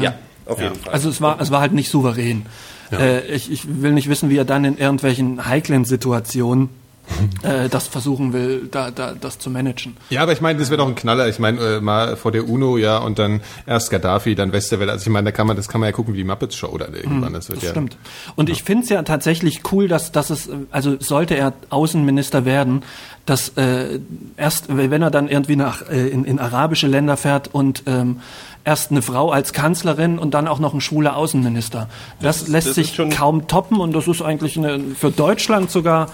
ja, 0.00 0.14
auf 0.46 0.60
jeden 0.60 0.74
Fall. 0.74 0.92
Also 0.92 1.08
es 1.10 1.20
war, 1.20 1.40
es 1.40 1.50
war 1.50 1.60
halt 1.60 1.72
nicht 1.72 1.90
souverän. 1.90 2.46
Äh, 2.92 3.24
ich, 3.28 3.52
ich 3.52 3.62
will 3.82 3.92
nicht 3.92 4.08
wissen, 4.08 4.30
wie 4.30 4.36
er 4.36 4.44
dann 4.44 4.64
in 4.64 4.76
irgendwelchen 4.76 5.46
heiklen 5.46 5.84
Situationen 5.84 6.70
äh, 7.42 7.68
das 7.68 7.88
versuchen 7.88 8.32
will, 8.32 8.68
da, 8.70 8.90
da, 8.90 9.12
das 9.18 9.38
zu 9.38 9.50
managen. 9.50 9.96
Ja, 10.10 10.22
aber 10.22 10.32
ich 10.32 10.40
meine, 10.40 10.58
das 10.58 10.70
wäre 10.70 10.78
doch 10.78 10.88
ein 10.88 10.94
Knaller. 10.94 11.28
Ich 11.28 11.38
meine, 11.38 11.60
äh, 11.60 11.80
mal 11.80 12.16
vor 12.16 12.32
der 12.32 12.48
UNO, 12.48 12.76
ja, 12.76 12.98
und 12.98 13.18
dann 13.18 13.40
erst 13.66 13.90
Gaddafi, 13.90 14.34
dann 14.34 14.52
Westerwelle. 14.52 14.92
Also 14.92 15.02
ich 15.04 15.12
meine, 15.12 15.26
da 15.26 15.32
kann 15.32 15.46
man, 15.46 15.56
das 15.56 15.68
kann 15.68 15.80
man 15.80 15.88
ja 15.88 15.92
gucken 15.92 16.14
wie 16.14 16.18
die 16.18 16.24
Muppets 16.24 16.56
Show 16.56 16.76
dann 16.78 16.94
irgendwann. 16.94 17.32
Das 17.32 17.48
wird 17.48 17.58
Das 17.58 17.64
ja. 17.64 17.70
stimmt. 17.70 17.96
Und 18.36 18.50
ich 18.50 18.62
finde 18.62 18.84
es 18.84 18.88
ja 18.90 19.02
tatsächlich 19.02 19.62
cool, 19.72 19.88
dass, 19.88 20.12
dass 20.12 20.30
es, 20.30 20.48
also 20.70 20.96
sollte 21.00 21.34
er 21.34 21.52
Außenminister 21.70 22.44
werden, 22.44 22.82
dass 23.26 23.50
äh, 23.50 24.00
erst, 24.36 24.76
wenn 24.76 25.02
er 25.02 25.10
dann 25.10 25.28
irgendwie 25.28 25.56
nach 25.56 25.88
äh, 25.88 26.08
in, 26.08 26.24
in 26.24 26.38
arabische 26.38 26.86
Länder 26.86 27.16
fährt 27.16 27.48
und 27.52 27.84
ähm, 27.86 28.20
erst 28.64 28.90
eine 28.90 29.02
Frau 29.02 29.30
als 29.30 29.52
Kanzlerin 29.52 30.18
und 30.18 30.34
dann 30.34 30.46
auch 30.46 30.58
noch 30.58 30.74
ein 30.74 30.80
schwuler 30.80 31.16
Außenminister. 31.16 31.88
Das, 32.20 32.48
lässt 32.48 32.68
das 32.68 32.74
sich 32.74 33.00
kaum 33.10 33.46
toppen 33.46 33.80
und 33.80 33.92
das 33.92 34.06
ist 34.06 34.22
eigentlich 34.22 34.56
eine, 34.56 34.80
für 34.96 35.10
Deutschland 35.10 35.70
sogar, 35.70 36.08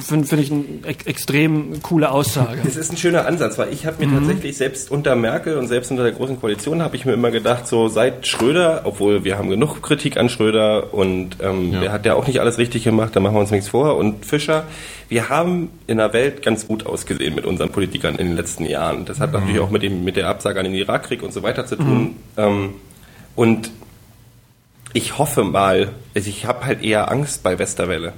finde 0.00 0.26
find 0.26 0.42
ich 0.42 0.50
eine 0.50 0.64
ex 0.84 1.04
extrem 1.04 1.82
coole 1.82 2.10
Aussage. 2.10 2.60
Das 2.64 2.76
ist 2.76 2.92
ein 2.92 2.96
schöner 2.96 3.26
Ansatz, 3.26 3.58
weil 3.58 3.72
ich 3.72 3.84
habe 3.84 4.04
mir 4.04 4.12
tatsächlich 4.12 4.56
selbst 4.56 4.90
unter 4.90 5.14
Merkel 5.16 5.58
und 5.58 5.68
selbst 5.68 5.90
unter 5.90 6.02
der 6.02 6.12
großen 6.12 6.40
Koalition 6.40 6.82
habe 6.82 6.96
ich 6.96 7.04
mir 7.04 7.12
immer 7.12 7.30
gedacht, 7.30 7.66
so 7.66 7.88
seit 7.88 8.26
Schröder, 8.26 8.82
obwohl 8.84 9.24
wir 9.24 9.36
haben 9.36 9.50
genug 9.50 9.82
Kritik 9.82 10.16
an 10.16 10.30
Schröder 10.30 10.94
und 10.94 11.36
ähm, 11.40 11.72
der 11.72 11.92
hat 11.92 12.06
ja 12.06 12.14
auch 12.14 12.26
nicht 12.26 12.40
alles 12.40 12.56
richtig 12.58 12.84
gemacht, 12.84 13.14
da 13.14 13.20
machen 13.20 13.34
wir 13.34 13.40
uns 13.40 13.50
nichts 13.50 13.68
vor 13.68 13.96
und 13.96 14.24
Fischer, 14.24 14.64
wir 15.08 15.28
haben 15.28 15.70
in 15.86 15.98
der 15.98 16.12
Welt 16.14 16.42
ganz 16.42 16.66
gut 16.66 16.86
ausgesehen 16.86 17.34
mit 17.34 17.44
unseren 17.44 17.70
Politikern 17.70 18.16
in 18.16 18.28
den 18.28 18.36
letzten 18.36 18.64
Jahren. 18.64 19.04
Das 19.04 19.20
hat 19.20 19.32
natürlich 19.32 19.60
auch 19.60 19.70
mit 19.70 19.82
dem 19.82 20.04
mit 20.04 20.16
der 20.16 20.28
Absage 20.28 20.58
an 20.58 20.64
den 20.64 20.74
Irakkrieg 20.74 21.22
und 21.22 21.34
so 21.34 21.42
weiter 21.42 21.66
zu 21.66 21.76
tun. 21.76 22.16
Ähm, 22.38 22.70
und 23.36 23.70
ich 24.94 25.18
hoffe 25.18 25.44
mal, 25.44 25.90
also 26.14 26.28
ich 26.28 26.46
habe 26.46 26.64
halt 26.64 26.82
eher 26.82 27.10
Angst 27.10 27.42
bei 27.42 27.58
Westerwelle, 27.58 28.12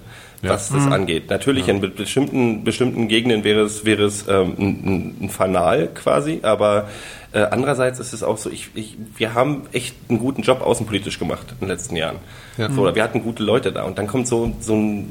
was 0.48 0.68
das 0.68 0.86
angeht. 0.86 1.30
Natürlich 1.30 1.68
in 1.68 1.80
be- 1.80 1.88
bestimmten, 1.88 2.64
bestimmten 2.64 3.08
Gegenden 3.08 3.44
wäre 3.44 3.62
es, 3.62 3.84
wäre 3.84 4.04
es 4.04 4.26
ähm, 4.28 4.54
ein, 4.58 5.16
ein- 5.22 5.28
Fanal 5.30 5.88
quasi, 5.94 6.40
aber 6.42 6.88
äh, 7.32 7.40
andererseits 7.50 7.98
ist 7.98 8.12
es 8.12 8.22
auch 8.22 8.38
so, 8.38 8.50
ich, 8.50 8.68
ich, 8.74 8.96
wir 9.16 9.34
haben 9.34 9.62
echt 9.72 9.94
einen 10.08 10.18
guten 10.18 10.42
Job 10.42 10.60
außenpolitisch 10.60 11.18
gemacht 11.18 11.46
in 11.60 11.66
den 11.66 11.68
letzten 11.68 11.96
Jahren. 11.96 12.16
Ja. 12.58 12.70
So, 12.70 12.82
oder 12.82 12.94
wir 12.94 13.02
hatten 13.02 13.22
gute 13.22 13.42
Leute 13.42 13.72
da 13.72 13.82
und 13.84 13.98
dann 13.98 14.06
kommt 14.06 14.28
so, 14.28 14.52
so 14.60 14.74
ein, 14.74 15.10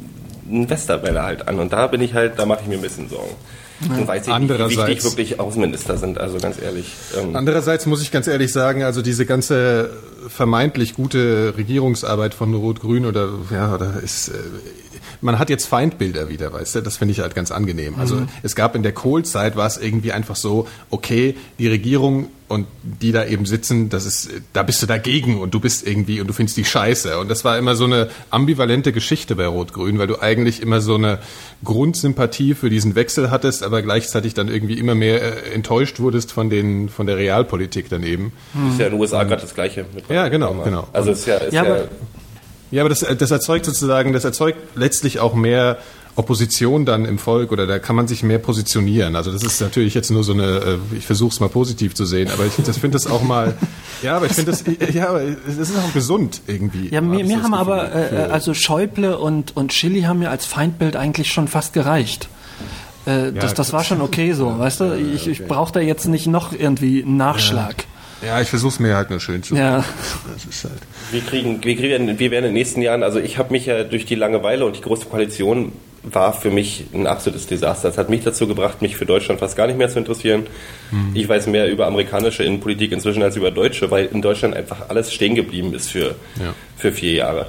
ein 0.49 0.69
Westerwelle 0.69 1.23
halt 1.23 1.47
an 1.47 1.59
und 1.59 1.73
da 1.73 1.87
bin 1.87 2.01
ich 2.01 2.13
halt, 2.13 2.39
da 2.39 2.45
mache 2.45 2.61
ich 2.63 2.67
mir 2.67 2.75
ein 2.75 2.81
bisschen 2.81 3.09
Sorgen. 3.09 3.31
Und 3.89 4.07
weiß 4.07 4.27
ich 4.29 4.37
nicht, 4.37 4.49
wie 4.49 4.77
wichtig 4.77 5.03
wirklich 5.03 5.39
Außenminister 5.41 5.97
sind, 5.97 6.17
also 6.17 6.37
ganz 6.37 6.61
ehrlich. 6.61 6.85
Ähm, 7.19 7.35
Andererseits 7.35 7.85
muss 7.85 8.01
ich 8.01 8.11
ganz 8.11 8.27
ehrlich 8.27 8.53
sagen, 8.53 8.83
also 8.83 9.01
diese 9.01 9.25
ganze 9.25 9.89
vermeintlich 10.29 10.93
gute 10.93 11.53
Regierungsarbeit 11.57 12.33
von 12.33 12.53
Rot-Grün 12.53 13.05
oder 13.05 13.27
ja, 13.51 13.73
oder 13.75 13.99
ist 14.01 14.29
äh, 14.29 14.33
man 15.21 15.39
hat 15.39 15.49
jetzt 15.49 15.65
Feindbilder 15.65 16.29
wieder, 16.29 16.53
weißt 16.53 16.75
du? 16.75 16.81
Das 16.81 16.97
finde 16.97 17.13
ich 17.13 17.19
halt 17.19 17.35
ganz 17.35 17.51
angenehm. 17.51 17.95
Also 17.97 18.23
es 18.41 18.55
gab 18.55 18.75
in 18.75 18.83
der 18.83 18.93
Kohl-Zeit 18.93 19.55
war 19.55 19.67
es 19.67 19.77
irgendwie 19.77 20.11
einfach 20.11 20.35
so, 20.35 20.67
okay, 20.89 21.35
die 21.59 21.67
Regierung 21.67 22.29
und 22.53 22.67
die 22.83 23.11
da 23.11 23.25
eben 23.25 23.45
sitzen, 23.45 23.89
das 23.89 24.05
ist, 24.05 24.29
da 24.53 24.63
bist 24.63 24.81
du 24.81 24.85
dagegen 24.85 25.39
und 25.39 25.53
du 25.53 25.59
bist 25.59 25.87
irgendwie 25.87 26.21
und 26.21 26.27
du 26.27 26.33
findest 26.33 26.55
die 26.57 26.65
scheiße. 26.65 27.17
Und 27.17 27.29
das 27.29 27.43
war 27.43 27.57
immer 27.57 27.75
so 27.75 27.85
eine 27.85 28.09
ambivalente 28.29 28.91
Geschichte 28.91 29.35
bei 29.35 29.47
Rot-Grün, 29.47 29.97
weil 29.97 30.07
du 30.07 30.21
eigentlich 30.21 30.61
immer 30.61 30.79
so 30.79 30.95
eine 30.95 31.19
Grundsympathie 31.63 32.53
für 32.53 32.69
diesen 32.69 32.95
Wechsel 32.95 33.31
hattest, 33.31 33.63
aber 33.63 33.81
gleichzeitig 33.81 34.33
dann 34.35 34.49
irgendwie 34.49 34.77
immer 34.77 34.93
mehr 34.93 35.21
äh, 35.21 35.53
enttäuscht 35.53 35.99
wurdest 35.99 36.31
von 36.31 36.49
den 36.49 36.89
von 36.89 37.07
der 37.07 37.17
Realpolitik 37.17 37.87
daneben. 37.89 38.33
ist 38.69 38.79
ja 38.79 38.85
in 38.85 38.91
den 38.91 39.01
USA 39.01 39.23
gerade 39.23 39.41
das 39.41 39.55
Gleiche. 39.55 39.85
Mit 39.93 40.07
Ja, 40.09 40.27
genau, 40.27 40.53
genau. 40.63 40.87
Also 40.93 41.11
ist 41.11 41.25
ja, 41.25 41.37
ist 41.37 41.53
Ja, 41.53 41.65
ja, 41.65 41.83
Ja, 42.73 42.81
aber 42.81 42.89
das, 42.89 42.99
das 42.99 43.31
erzeugt 43.31 43.65
sozusagen, 43.65 44.13
das 44.13 44.23
erzeugt 44.25 44.57
letztlich 44.75 45.19
auch 45.19 45.35
mehr 45.35 45.77
Opposition 46.15 46.85
dann 46.85 47.05
im 47.05 47.17
Volk 47.17 47.51
oder 47.51 47.65
da 47.65 47.79
kann 47.79 47.95
man 47.95 48.07
sich 48.07 48.21
mehr 48.23 48.37
positionieren. 48.39 49.15
Also 49.15 49.31
das 49.31 49.41
ist 49.43 49.59
natürlich 49.61 49.93
jetzt 49.95 50.11
nur 50.11 50.23
so 50.23 50.33
eine, 50.33 50.43
äh, 50.91 50.95
ich 50.97 51.05
versuche 51.05 51.33
es 51.33 51.39
mal 51.39 51.49
positiv 51.49 51.95
zu 51.95 52.05
sehen, 52.05 52.29
aber 52.31 52.45
ich 52.45 52.53
das 52.63 52.77
finde 52.77 52.95
das 52.95 53.07
auch 53.07 53.23
mal, 53.23 53.55
ja, 54.03 54.17
aber 54.17 54.27
ich 54.27 54.33
finde 54.33 54.51
das, 54.51 54.63
ja, 54.93 55.09
aber 55.09 55.21
es 55.23 55.57
ist 55.57 55.75
auch 55.77 55.91
gesund 55.93 56.41
irgendwie. 56.47 56.89
Ja, 56.89 57.01
mir, 57.01 57.23
mir 57.25 57.41
haben 57.41 57.51
Gefühl. 57.51 57.53
aber, 57.55 57.93
äh, 57.95 58.09
Für- 58.09 58.31
also 58.33 58.53
Schäuble 58.53 59.17
und, 59.17 59.55
und 59.57 59.71
Chili 59.71 60.01
haben 60.03 60.19
mir 60.19 60.29
als 60.29 60.45
Feindbild 60.45 60.95
eigentlich 60.95 61.31
schon 61.33 61.47
fast 61.47 61.73
gereicht. 61.73 62.27
Äh, 63.05 63.31
das, 63.33 63.53
das 63.55 63.73
war 63.73 63.83
schon 63.83 64.01
okay 64.01 64.33
so, 64.33 64.55
weißt 64.59 64.81
du? 64.81 64.95
Ich, 64.97 65.27
ich 65.27 65.45
brauche 65.47 65.73
da 65.73 65.79
jetzt 65.79 66.05
nicht 66.07 66.27
noch 66.27 66.53
irgendwie 66.53 67.03
einen 67.03 67.17
Nachschlag. 67.17 67.75
ja, 67.79 67.92
ich 68.41 68.49
versuche 68.49 68.73
es 68.73 68.79
mir 68.79 68.95
halt 68.95 69.09
nur 69.09 69.19
schön 69.19 69.43
zu. 69.43 69.55
Ja. 69.55 69.83
Das 70.33 70.45
ist 70.45 70.63
halt. 70.63 70.73
wir 71.11 71.21
kriegen, 71.21 71.63
wir 71.63 71.75
kriegen, 71.75 72.07
wir 72.19 72.31
werden 72.31 72.45
in 72.45 72.49
den 72.51 72.53
nächsten 72.53 72.81
Jahren, 72.81 73.03
also 73.03 73.19
ich 73.19 73.37
habe 73.37 73.51
mich 73.51 73.65
ja 73.65 73.83
durch 73.83 74.05
die 74.05 74.15
Langeweile 74.15 74.65
und 74.65 74.77
die 74.77 74.81
große 74.81 75.05
Koalition 75.07 75.71
war 76.03 76.33
für 76.33 76.51
mich 76.51 76.85
ein 76.93 77.07
absolutes 77.07 77.47
Desaster. 77.47 77.87
Das 77.87 77.97
hat 77.97 78.09
mich 78.09 78.23
dazu 78.23 78.45
gebracht, 78.47 78.81
mich 78.81 78.97
für 78.97 79.05
Deutschland 79.05 79.39
fast 79.39 79.55
gar 79.55 79.67
nicht 79.67 79.77
mehr 79.77 79.89
zu 79.89 79.99
interessieren. 79.99 80.47
Ich 81.13 81.29
weiß 81.29 81.47
mehr 81.47 81.69
über 81.71 81.87
amerikanische 81.87 82.43
Innenpolitik 82.43 82.91
inzwischen 82.91 83.23
als 83.23 83.37
über 83.37 83.51
deutsche, 83.51 83.89
weil 83.89 84.07
in 84.07 84.21
Deutschland 84.21 84.53
einfach 84.55 84.89
alles 84.89 85.13
stehen 85.13 85.33
geblieben 85.35 85.73
ist 85.73 85.89
für, 85.91 86.15
Ja. 86.39 86.53
für 86.77 86.91
vier 86.91 87.13
Jahre. 87.13 87.47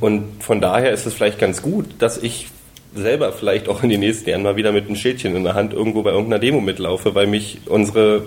Und 0.00 0.42
von 0.42 0.60
daher 0.62 0.92
ist 0.92 1.04
es 1.06 1.12
vielleicht 1.14 1.38
ganz 1.38 1.60
gut, 1.62 1.86
dass 1.98 2.16
ich 2.18 2.48
selber 2.94 3.32
vielleicht 3.32 3.68
auch 3.68 3.82
in 3.82 3.90
den 3.90 4.00
nächsten 4.00 4.28
Jahren 4.30 4.42
mal 4.42 4.56
wieder 4.56 4.72
mit 4.72 4.86
einem 4.86 4.96
Schildchen 4.96 5.36
in 5.36 5.44
der 5.44 5.54
Hand 5.54 5.72
irgendwo 5.74 6.02
bei 6.02 6.10
irgendeiner 6.10 6.38
Demo 6.40 6.60
mitlaufe, 6.60 7.14
weil 7.14 7.26
mich 7.26 7.58
unsere 7.66 8.22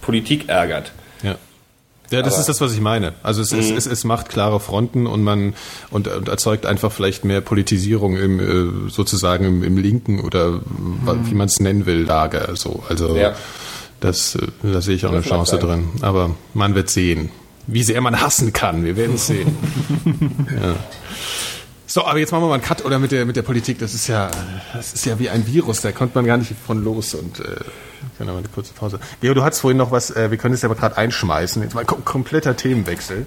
Politik 0.00 0.48
ärgert. 0.48 0.92
Ja. 1.22 1.36
Ja, 2.10 2.20
das 2.20 2.34
Aber- 2.34 2.40
ist 2.40 2.48
das, 2.50 2.60
was 2.60 2.74
ich 2.74 2.80
meine. 2.80 3.14
Also 3.22 3.40
es, 3.40 3.52
es, 3.52 3.70
es, 3.70 3.86
es 3.86 4.04
macht 4.04 4.28
klare 4.28 4.60
Fronten 4.60 5.06
und 5.06 5.22
man 5.22 5.54
und, 5.90 6.08
und 6.08 6.28
erzeugt 6.28 6.66
einfach 6.66 6.92
vielleicht 6.92 7.24
mehr 7.24 7.40
Politisierung 7.40 8.16
im 8.16 8.86
äh, 8.86 8.90
sozusagen 8.90 9.44
im, 9.46 9.62
im 9.62 9.78
linken 9.78 10.20
oder 10.20 10.60
wie 11.24 11.34
man 11.34 11.46
es 11.46 11.58
nennen 11.60 11.86
will 11.86 12.02
Lager. 12.02 12.54
So, 12.54 12.82
also 12.88 13.16
Ja. 13.16 13.34
das, 14.00 14.34
äh, 14.34 14.46
da 14.62 14.82
sehe 14.82 14.94
ich 14.96 15.06
auch 15.06 15.10
eine 15.10 15.20
Das 15.22 15.30
mag 15.30 15.38
Chance 15.38 15.58
drin. 15.58 15.88
Aber 16.02 16.34
man 16.52 16.74
wird 16.74 16.90
sehen, 16.90 17.30
wie 17.66 17.82
sehr 17.82 18.00
man 18.02 18.20
hassen 18.20 18.52
kann. 18.52 18.84
Wir 18.84 18.96
werden 18.96 19.14
es 19.14 19.28
sehen. 19.28 19.56
ja. 20.62 20.74
So, 21.94 22.06
aber 22.06 22.18
jetzt 22.18 22.32
machen 22.32 22.44
wir 22.44 22.48
mal 22.48 22.54
einen 22.54 22.62
Cut 22.62 22.86
oder 22.86 22.98
mit 22.98 23.12
der 23.12 23.26
mit 23.26 23.36
der 23.36 23.42
Politik. 23.42 23.78
Das 23.78 23.92
ist 23.92 24.06
ja 24.06 24.30
das 24.72 24.94
ist 24.94 25.04
ja 25.04 25.18
wie 25.18 25.28
ein 25.28 25.46
Virus. 25.46 25.82
Da 25.82 25.92
kommt 25.92 26.14
man 26.14 26.24
gar 26.24 26.38
nicht 26.38 26.54
von 26.66 26.82
los 26.82 27.14
und 27.14 27.38
äh, 27.40 28.24
mal 28.24 28.34
eine 28.34 28.48
kurze 28.48 28.72
Pause. 28.72 28.98
Leo, 29.20 29.34
du 29.34 29.42
hattest 29.44 29.60
vorhin 29.60 29.76
noch 29.76 29.90
was. 29.90 30.10
Äh, 30.10 30.30
wir 30.30 30.38
können 30.38 30.54
es 30.54 30.62
ja 30.62 30.70
aber 30.70 30.74
gerade 30.80 30.96
einschmeißen. 30.96 31.62
Jetzt 31.62 31.74
mal 31.74 31.84
kom 31.84 32.02
kompletter 32.02 32.56
Themenwechsel. 32.56 33.26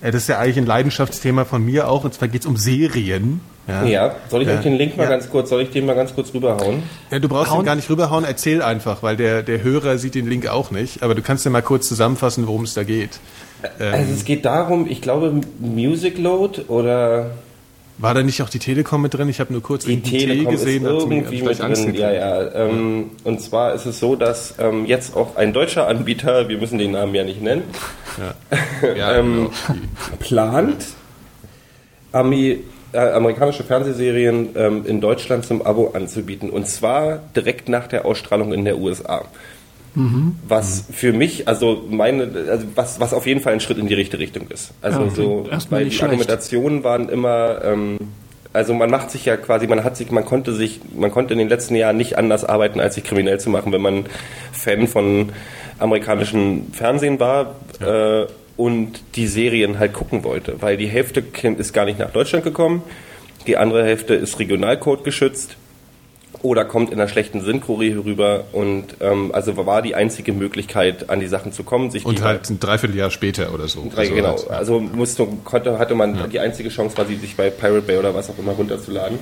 Äh, 0.00 0.10
das 0.10 0.22
ist 0.22 0.28
ja 0.28 0.40
eigentlich 0.40 0.56
ein 0.58 0.66
Leidenschaftsthema 0.66 1.44
von 1.44 1.64
mir 1.64 1.88
auch. 1.88 2.02
Und 2.02 2.12
zwar 2.12 2.26
geht 2.26 2.40
es 2.40 2.46
um 2.48 2.56
Serien. 2.56 3.40
Ja. 3.68 3.84
Ja, 3.84 4.16
soll 4.28 4.42
ich 4.42 4.48
Ja. 4.48 4.54
euch 4.56 4.62
den 4.62 4.74
Link 4.78 4.96
mal 4.96 5.04
Ja. 5.04 5.10
ganz 5.10 5.30
kurz, 5.30 5.48
soll 5.50 5.62
ich 5.62 5.70
den 5.70 5.86
mal 5.86 5.94
ganz 5.94 6.12
kurz 6.12 6.34
rüberhauen? 6.34 6.82
Ja, 7.12 7.20
du 7.20 7.28
brauchst 7.28 7.52
Hauen- 7.52 7.60
den 7.60 7.66
gar 7.66 7.76
nicht 7.76 7.88
rüberhauen. 7.88 8.24
Erzähl 8.24 8.62
einfach, 8.62 9.04
weil 9.04 9.16
der 9.16 9.44
der 9.44 9.62
Hörer 9.62 9.96
sieht 9.98 10.16
den 10.16 10.26
Link 10.28 10.48
auch 10.48 10.72
nicht. 10.72 11.04
Aber 11.04 11.14
du 11.14 11.22
kannst 11.22 11.44
ja 11.44 11.52
mal 11.52 11.62
kurz 11.62 11.86
zusammenfassen, 11.86 12.48
worum 12.48 12.64
es 12.64 12.74
da 12.74 12.82
geht. 12.82 13.20
Also 13.78 14.12
es 14.12 14.24
geht 14.24 14.44
darum, 14.44 14.88
ich 14.90 15.00
glaube 15.02 15.40
Music 15.60 16.18
Load 16.18 16.62
oder 16.66 17.30
War 18.02 18.14
da 18.14 18.24
nicht 18.24 18.42
auch 18.42 18.48
die 18.48 18.58
Telekom 18.58 19.00
mit 19.00 19.14
drin? 19.14 19.28
Ich 19.28 19.38
habe 19.38 19.52
nur 19.52 19.62
kurz 19.62 19.84
die 19.84 20.00
Telekom 20.02 20.50
gesehen, 20.50 20.84
ist 20.84 20.90
irgendwie 20.90 21.42
mit 21.42 21.58
drin. 21.58 21.94
Ja, 21.94 22.10
ja. 22.10 22.52
Ähm, 22.52 22.98
ja. 22.98 23.30
Und 23.30 23.40
zwar 23.40 23.74
ist 23.74 23.86
es 23.86 24.00
so, 24.00 24.16
dass 24.16 24.56
ähm, 24.58 24.86
jetzt 24.86 25.14
auch 25.16 25.36
ein 25.36 25.52
deutscher 25.52 25.86
Anbieter, 25.86 26.48
wir 26.48 26.58
müssen 26.58 26.78
den 26.78 26.90
Namen 26.90 27.14
ja 27.14 27.22
nicht 27.22 27.40
nennen, 27.40 27.62
ja. 28.18 28.94
Ja, 28.96 29.14
ähm, 29.14 29.50
genau. 29.68 29.80
plant, 30.18 30.84
Ami, 32.10 32.58
äh, 32.92 32.98
amerikanische 32.98 33.62
Fernsehserien 33.62 34.48
ähm, 34.56 34.84
in 34.84 35.00
Deutschland 35.00 35.46
zum 35.46 35.62
Abo 35.62 35.92
anzubieten. 35.94 36.50
Und 36.50 36.66
zwar 36.66 37.20
direkt 37.36 37.68
nach 37.68 37.86
der 37.86 38.04
Ausstrahlung 38.04 38.52
in 38.52 38.64
der 38.64 38.78
USA. 38.78 39.26
Mhm. 39.94 40.36
Was 40.48 40.84
für 40.90 41.12
mich, 41.12 41.48
also 41.48 41.84
meine, 41.88 42.30
also 42.48 42.66
was, 42.74 42.98
was 43.00 43.12
auf 43.12 43.26
jeden 43.26 43.40
Fall 43.40 43.52
ein 43.52 43.60
Schritt 43.60 43.78
in 43.78 43.88
die 43.88 43.94
richtige 43.94 44.22
Richtung 44.22 44.48
ist. 44.48 44.72
Also 44.80 45.04
ja, 45.04 45.10
so, 45.10 45.48
weil 45.70 45.88
die 45.88 46.00
Argumentationen 46.00 46.82
waren 46.82 47.08
immer, 47.08 47.62
ähm, 47.62 47.98
also 48.52 48.72
man 48.74 48.90
macht 48.90 49.10
sich 49.10 49.24
ja 49.26 49.36
quasi, 49.36 49.66
man 49.66 49.84
hat 49.84 49.96
sich, 49.96 50.10
man 50.10 50.24
konnte 50.24 50.54
sich, 50.54 50.80
man 50.96 51.10
konnte 51.10 51.34
in 51.34 51.38
den 51.38 51.48
letzten 51.48 51.74
Jahren 51.74 51.96
nicht 51.96 52.16
anders 52.16 52.44
arbeiten, 52.44 52.80
als 52.80 52.94
sich 52.94 53.04
kriminell 53.04 53.38
zu 53.38 53.50
machen, 53.50 53.72
wenn 53.72 53.82
man 53.82 54.06
Fan 54.52 54.86
von 54.86 55.30
amerikanischem 55.78 56.72
Fernsehen 56.72 57.20
war. 57.20 57.56
Ja. 57.80 58.22
Äh, 58.22 58.26
und 58.54 59.02
die 59.16 59.26
Serien 59.26 59.78
halt 59.78 59.94
gucken 59.94 60.24
wollte, 60.24 60.60
weil 60.60 60.76
die 60.76 60.86
Hälfte 60.86 61.24
ist 61.56 61.72
gar 61.72 61.86
nicht 61.86 61.98
nach 61.98 62.10
Deutschland 62.10 62.44
gekommen, 62.44 62.82
die 63.46 63.56
andere 63.56 63.82
Hälfte 63.82 64.14
ist 64.14 64.38
Regionalcode 64.38 65.04
geschützt 65.04 65.56
oder 66.42 66.64
kommt 66.64 66.90
in 66.90 67.00
einer 67.00 67.08
schlechten 67.08 67.40
Synchro 67.40 67.74
rüber 67.74 68.44
und 68.52 68.96
ähm, 69.00 69.30
also 69.32 69.56
war 69.56 69.80
die 69.80 69.94
einzige 69.94 70.32
Möglichkeit, 70.32 71.08
an 71.08 71.20
die 71.20 71.28
Sachen 71.28 71.52
zu 71.52 71.62
kommen. 71.62 71.90
Sich 71.90 72.04
und 72.04 72.22
halt 72.22 72.50
ein 72.50 72.58
Dreivierteljahr 72.58 73.10
später 73.10 73.54
oder 73.54 73.68
so. 73.68 73.88
Drei, 73.94 74.02
also 74.02 74.14
genau, 74.14 74.28
halt, 74.28 74.50
also 74.50 74.80
musste, 74.80 75.26
konnte, 75.44 75.78
hatte 75.78 75.94
man 75.94 76.16
ja. 76.16 76.26
die 76.26 76.40
einzige 76.40 76.68
Chance 76.68 76.96
quasi, 76.96 77.16
sich 77.16 77.36
bei 77.36 77.50
Pirate 77.50 77.82
Bay 77.82 77.98
oder 77.98 78.14
was 78.14 78.28
auch 78.28 78.38
immer 78.38 78.52
runterzuladen 78.52 79.18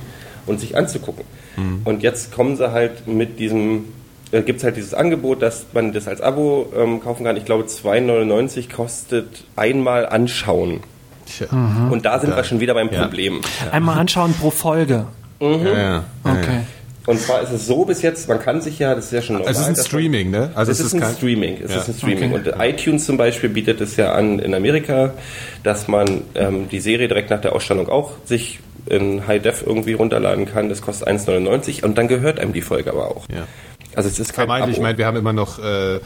und 0.46 0.60
sich 0.60 0.76
anzugucken. 0.76 1.24
Mhm. 1.56 1.82
Und 1.84 2.02
jetzt 2.02 2.32
kommen 2.32 2.56
sie 2.56 2.72
halt 2.72 3.06
mit 3.06 3.38
diesem 3.38 3.84
äh, 4.32 4.42
gibt 4.42 4.58
es 4.58 4.64
halt 4.64 4.76
dieses 4.76 4.94
Angebot, 4.94 5.42
dass 5.42 5.66
man 5.72 5.92
das 5.92 6.06
als 6.08 6.20
Abo 6.20 6.72
ähm, 6.76 7.00
kaufen 7.00 7.24
kann. 7.24 7.36
Ich 7.36 7.44
glaube, 7.44 7.64
2,99 7.64 8.72
kostet 8.72 9.44
einmal 9.56 10.06
anschauen. 10.06 10.80
Tja. 11.26 11.48
Mhm. 11.50 11.92
Und 11.92 12.06
da 12.06 12.18
sind 12.18 12.30
da. 12.30 12.36
wir 12.36 12.44
schon 12.44 12.60
wieder 12.60 12.74
beim 12.74 12.90
ja. 12.90 13.02
Problem. 13.02 13.40
Einmal 13.72 13.98
anschauen 13.98 14.34
pro 14.34 14.50
Folge. 14.50 15.06
Mhm. 15.40 15.66
Ja, 15.66 15.78
ja. 15.78 16.04
Okay. 16.24 16.60
Und 17.06 17.18
zwar 17.20 17.42
ist 17.42 17.50
es 17.50 17.66
so 17.66 17.84
bis 17.84 18.02
jetzt, 18.02 18.28
man 18.28 18.40
kann 18.40 18.60
sich 18.60 18.78
ja, 18.78 18.94
das 18.94 19.06
ist 19.06 19.12
ja 19.12 19.22
schon 19.22 19.36
normal. 19.36 19.50
Es 19.50 19.58
ist 19.58 19.66
ein 19.66 19.76
Streaming, 19.76 20.30
ne? 20.30 20.50
Also 20.54 20.70
es, 20.70 20.80
ist, 20.80 20.92
ist 20.92 21.02
ein 21.02 21.14
Streaming. 21.14 21.58
Es 21.64 21.74
ist 21.74 21.88
ein 21.88 21.94
Streaming. 21.94 22.32
Und 22.32 22.52
iTunes 22.58 23.06
zum 23.06 23.16
Beispiel 23.16 23.48
bietet 23.48 23.80
es 23.80 23.96
ja 23.96 24.12
an 24.12 24.38
in 24.38 24.54
Amerika, 24.54 25.14
dass 25.62 25.88
man 25.88 26.22
ähm, 26.34 26.68
die 26.68 26.80
Serie 26.80 27.08
direkt 27.08 27.30
nach 27.30 27.40
der 27.40 27.54
Ausstellung 27.54 27.88
auch 27.88 28.12
sich 28.24 28.60
in 28.86 29.26
High 29.26 29.42
Def 29.42 29.62
irgendwie 29.66 29.94
runterladen 29.94 30.46
kann. 30.46 30.68
Das 30.68 30.82
kostet 30.82 31.08
1,99 31.08 31.84
und 31.84 31.96
dann 31.96 32.08
gehört 32.08 32.38
einem 32.38 32.52
die 32.52 32.62
Folge 32.62 32.90
aber 32.90 33.08
auch. 33.08 33.26
Ja. 33.28 33.46
Also 33.94 34.08
es 34.08 34.18
ist 34.18 34.32
kein 34.32 34.46
Vermeintlich, 34.46 34.76
ich 34.76 34.82
meine, 34.82 34.98
wir 34.98 35.06
haben 35.06 35.16
immer 35.16 35.32
noch 35.32 35.58
äh, 35.58 36.00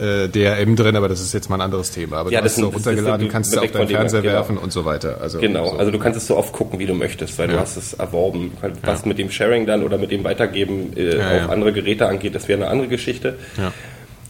äh, 0.00 0.28
DRM 0.28 0.76
drin, 0.76 0.96
aber 0.96 1.08
das 1.08 1.20
ist 1.20 1.34
jetzt 1.34 1.50
mal 1.50 1.56
ein 1.56 1.60
anderes 1.60 1.90
Thema. 1.90 2.16
Aber 2.16 2.30
ja, 2.30 2.40
du 2.40 2.44
hast 2.46 2.52
es 2.52 2.58
so 2.58 2.68
runtergeladen, 2.68 3.26
du 3.26 3.32
kannst 3.32 3.52
es 3.52 3.58
auf 3.58 3.70
deinen 3.70 3.88
Fernseher 3.88 4.22
genau. 4.22 4.34
werfen 4.34 4.58
und 4.58 4.72
so 4.72 4.84
weiter. 4.84 5.18
Also 5.20 5.38
genau, 5.38 5.70
so. 5.70 5.76
also 5.76 5.90
du 5.90 5.98
kannst 5.98 6.16
es 6.16 6.26
so 6.26 6.36
oft 6.36 6.52
gucken, 6.52 6.78
wie 6.78 6.86
du 6.86 6.94
möchtest, 6.94 7.38
weil 7.38 7.48
ja. 7.48 7.54
du 7.54 7.60
hast 7.60 7.76
es 7.76 7.94
erworben. 7.94 8.52
Was 8.82 9.02
ja. 9.02 9.08
mit 9.08 9.18
dem 9.18 9.30
Sharing 9.30 9.66
dann 9.66 9.82
oder 9.82 9.98
mit 9.98 10.10
dem 10.10 10.24
Weitergeben 10.24 10.96
äh, 10.96 11.18
ja, 11.18 11.44
auf 11.44 11.50
andere 11.50 11.72
Geräte 11.72 12.08
angeht, 12.08 12.34
das 12.34 12.48
wäre 12.48 12.62
eine 12.62 12.70
andere 12.70 12.88
Geschichte. 12.88 13.36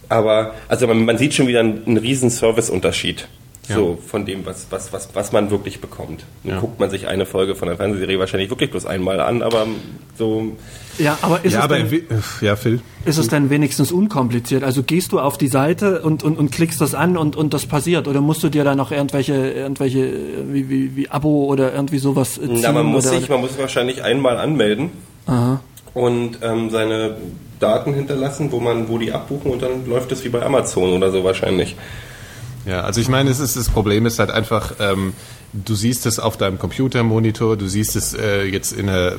Aber 0.09 0.55
also 0.67 0.87
man, 0.87 1.05
man, 1.05 1.17
sieht 1.17 1.33
schon 1.33 1.47
wieder 1.47 1.61
einen, 1.61 1.85
einen 1.85 1.97
riesen 1.97 2.29
Serviceunterschied. 2.29 3.27
So, 3.67 3.99
von 4.05 4.25
dem, 4.25 4.45
was, 4.45 4.67
was, 4.71 4.91
was, 4.91 5.09
was 5.13 5.31
man 5.31 5.51
wirklich 5.51 5.81
bekommt. 5.81 6.25
Dann 6.43 6.59
guckt 6.59 6.79
man 6.79 6.89
sich 6.89 7.07
eine 7.07 7.25
Folge 7.25 7.55
von 7.55 7.67
der 7.67 7.77
Fernsehserie 7.77 8.19
wahrscheinlich 8.19 8.49
wirklich 8.49 8.71
bloß 8.71 8.85
einmal 8.85 9.19
an, 9.19 9.41
aber 9.43 9.67
so 10.17 10.57
ja, 10.97 11.17
aber 11.21 11.43
ist, 11.45 11.53
ja, 11.53 11.59
es, 11.59 11.65
aber 11.65 11.77
denn, 11.79 12.05
ja, 12.41 12.55
Phil. 12.55 12.81
ist 13.05 13.17
es 13.17 13.27
denn 13.27 13.49
wenigstens 13.49 13.91
unkompliziert? 13.91 14.63
Also 14.63 14.83
gehst 14.83 15.11
du 15.11 15.19
auf 15.19 15.37
die 15.37 15.47
Seite 15.47 16.01
und, 16.01 16.23
und, 16.23 16.37
und 16.37 16.51
klickst 16.51 16.81
das 16.81 16.95
an 16.95 17.17
und, 17.17 17.35
und 17.35 17.53
das 17.53 17.65
passiert? 17.65 18.07
Oder 18.07 18.21
musst 18.21 18.43
du 18.43 18.49
dir 18.49 18.63
da 18.63 18.75
noch 18.75 18.91
irgendwelche, 18.91 19.51
irgendwelche 19.51 20.11
wie, 20.51 20.69
wie, 20.69 20.95
wie 20.95 21.09
Abo 21.09 21.45
oder 21.45 21.73
irgendwie 21.73 21.99
sowas 21.99 22.33
ziehen? 22.33 22.59
Na, 22.61 22.71
man 22.71 22.87
muss 22.87 23.07
oder, 23.07 23.19
sich, 23.19 23.29
man 23.29 23.41
muss 23.41 23.57
wahrscheinlich 23.57 24.03
einmal 24.03 24.37
anmelden 24.37 24.89
Aha. 25.27 25.61
und 25.93 26.39
ähm, 26.41 26.69
seine 26.69 27.15
Daten 27.59 27.93
hinterlassen, 27.93 28.51
wo 28.51 28.59
man, 28.59 28.89
wo 28.89 28.97
die 28.97 29.11
abbuchen 29.11 29.51
und 29.51 29.61
dann 29.61 29.87
läuft 29.87 30.11
es 30.11 30.23
wie 30.23 30.29
bei 30.29 30.41
Amazon 30.43 30.93
oder 30.93 31.11
so 31.11 31.23
wahrscheinlich. 31.23 31.75
Ja, 32.65 32.81
also 32.81 33.01
ich 33.01 33.09
meine, 33.09 33.29
es 33.29 33.39
ist, 33.39 33.55
das 33.55 33.69
Problem 33.69 34.05
ist 34.05 34.19
halt 34.19 34.29
einfach, 34.29 34.73
ähm, 34.79 35.13
du 35.53 35.75
siehst 35.75 36.05
es 36.05 36.19
auf 36.19 36.37
deinem 36.37 36.59
Computermonitor, 36.59 37.57
du 37.57 37.67
siehst 37.67 37.95
es 37.95 38.13
äh, 38.13 38.43
jetzt 38.43 38.71
in 38.71 38.89
einer 38.89 39.13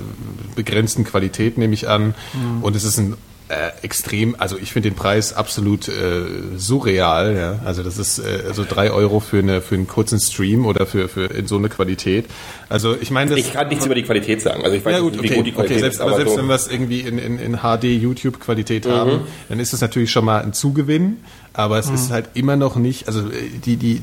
begrenzten 0.55 1.05
Qualität, 1.05 1.59
nehme 1.59 1.75
ich 1.75 1.89
an, 1.89 2.15
mhm. 2.35 2.63
und 2.63 2.77
es 2.77 2.85
ist 2.85 2.99
ein 2.99 3.17
äh, 3.49 3.71
extrem, 3.83 4.37
also 4.39 4.57
ich 4.57 4.73
finde 4.73 4.91
den 4.91 4.97
Preis 4.97 5.35
absolut 5.35 5.89
äh, 5.89 6.25
surreal, 6.57 7.37
ja. 7.37 7.61
Also 7.65 7.83
das 7.83 7.99
ist 7.99 8.19
äh, 8.19 8.53
so 8.55 8.65
drei 8.69 8.91
Euro 8.91 9.21
für 9.21 9.39
eine 9.39 9.61
für 9.61 9.75
einen 9.75 9.87
kurzen 9.87 10.21
Stream 10.21 10.65
oder 10.65 10.87
für 10.87 11.09
für 11.09 11.27
in 11.27 11.47
so 11.47 11.57
eine 11.57 11.69
Qualität. 11.69 12.27
Also 12.69 12.97
ich 12.99 13.11
meine, 13.11 13.37
ich 13.37 13.53
kann 13.53 13.69
nichts 13.69 13.85
über 13.85 13.95
die 13.95 14.05
Qualität 14.05 14.41
sagen. 14.41 14.65
Also 14.65 14.77
ich 14.77 14.85
weiß 14.85 14.95
ja, 14.95 15.01
gut, 15.01 15.13
nicht, 15.13 15.23
wie 15.23 15.27
okay, 15.27 15.37
gut 15.37 15.47
die 15.47 15.53
Qualität 15.53 15.77
okay, 15.77 15.81
selbst, 15.83 15.97
ist. 15.97 16.01
Aber 16.01 16.17
selbst 16.17 16.33
so 16.33 16.39
wenn 16.39 16.47
wir 16.47 16.55
es 16.55 16.69
irgendwie 16.69 17.01
in, 17.01 17.19
in, 17.19 17.39
in 17.39 17.59
HD 17.59 17.85
YouTube 17.85 18.41
Qualität 18.41 18.87
mhm. 18.87 18.91
haben, 18.91 19.21
dann 19.49 19.61
ist 19.61 19.73
es 19.73 19.81
natürlich 19.81 20.11
schon 20.11 20.25
mal 20.25 20.43
ein 20.43 20.53
Zugewinn, 20.53 21.19
aber 21.53 21.79
es 21.79 21.89
mhm. 21.89 21.95
ist 21.97 22.11
halt 22.11 22.31
immer 22.35 22.57
noch 22.57 22.77
nicht, 22.77 23.07
also 23.07 23.21
äh, 23.29 23.49
die 23.65 23.77
die 23.77 24.01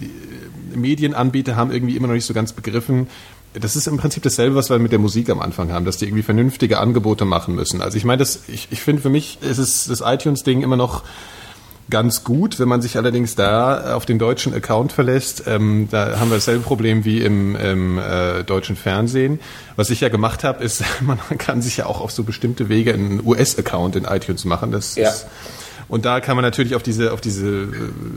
Medienanbieter 0.76 1.56
haben 1.56 1.72
irgendwie 1.72 1.96
immer 1.96 2.08
noch 2.08 2.14
nicht 2.14 2.26
so 2.26 2.34
ganz 2.34 2.54
begriffen, 2.54 3.08
das 3.54 3.76
ist 3.76 3.88
im 3.88 3.98
Prinzip 3.98 4.24
dasselbe, 4.24 4.56
was 4.56 4.70
wir 4.70 4.80
mit 4.80 4.92
der 4.92 5.00
Musik 5.00 5.30
am 5.30 5.40
Anfang 5.40 5.72
haben, 5.72 5.86
dass 5.86 5.98
die 5.98 6.06
irgendwie 6.06 6.24
vernünftige 6.24 6.80
Angebote 6.80 7.26
machen 7.26 7.56
müssen. 7.56 7.82
Also 7.82 7.98
ich 7.98 8.06
meine, 8.06 8.20
das, 8.20 8.42
ich, 8.48 8.68
ich 8.72 8.82
finde 8.82 9.02
für 9.02 9.10
mich 9.10 9.40
ist 9.42 9.58
es 9.58 9.86
das 9.88 10.02
iTunes-Ding 10.02 10.62
immer 10.62 10.78
noch 10.78 11.04
ganz 11.90 12.24
gut. 12.24 12.60
Wenn 12.60 12.68
man 12.68 12.82
sich 12.82 12.98
allerdings 12.98 13.36
da 13.36 13.96
auf 13.96 14.06
den 14.06 14.20
deutschen 14.20 14.54
Account 14.54 14.92
verlässt, 14.92 15.44
ähm, 15.48 15.88
da 15.90 16.20
haben 16.20 16.30
wir 16.30 16.38
dasselbe 16.38 16.62
Problem 16.62 17.06
wie 17.06 17.22
im, 17.22 17.56
im 17.56 17.98
äh, 17.98 18.44
deutschen 18.44 18.76
Fernsehen. 18.76 19.40
Was 19.76 19.90
ich 19.90 20.02
ja 20.02 20.10
gemacht 20.10 20.44
habe, 20.44 20.64
ist, 20.64 20.84
man 21.02 21.20
kann 21.38 21.62
sich 21.62 21.78
ja 21.78 21.86
auch 21.86 22.02
auf 22.02 22.12
so 22.12 22.24
bestimmte 22.24 22.70
Wege 22.70 22.94
einen 22.94 23.26
US-Account 23.26 23.96
in 23.96 24.06
iTunes 24.06 24.46
machen. 24.46 24.72
Das 24.72 24.96
ja. 24.96 25.10
ist 25.10 25.26
und 25.90 26.06
da 26.06 26.20
kann 26.22 26.36
man 26.36 26.46
natürlich 26.46 26.76
auf 26.76 26.84
diese, 26.84 27.12
auf 27.12 27.20
diese 27.20 27.48
äh, 27.48 27.68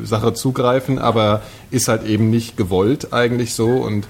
Sache 0.05 0.35
zugreifen, 0.35 0.99
aber 0.99 1.43
ist 1.71 1.89
halt 1.89 2.05
eben 2.05 2.29
nicht 2.29 2.59
gewollt 2.59 3.13
eigentlich 3.15 3.55
so. 3.55 3.67
Und 3.67 4.07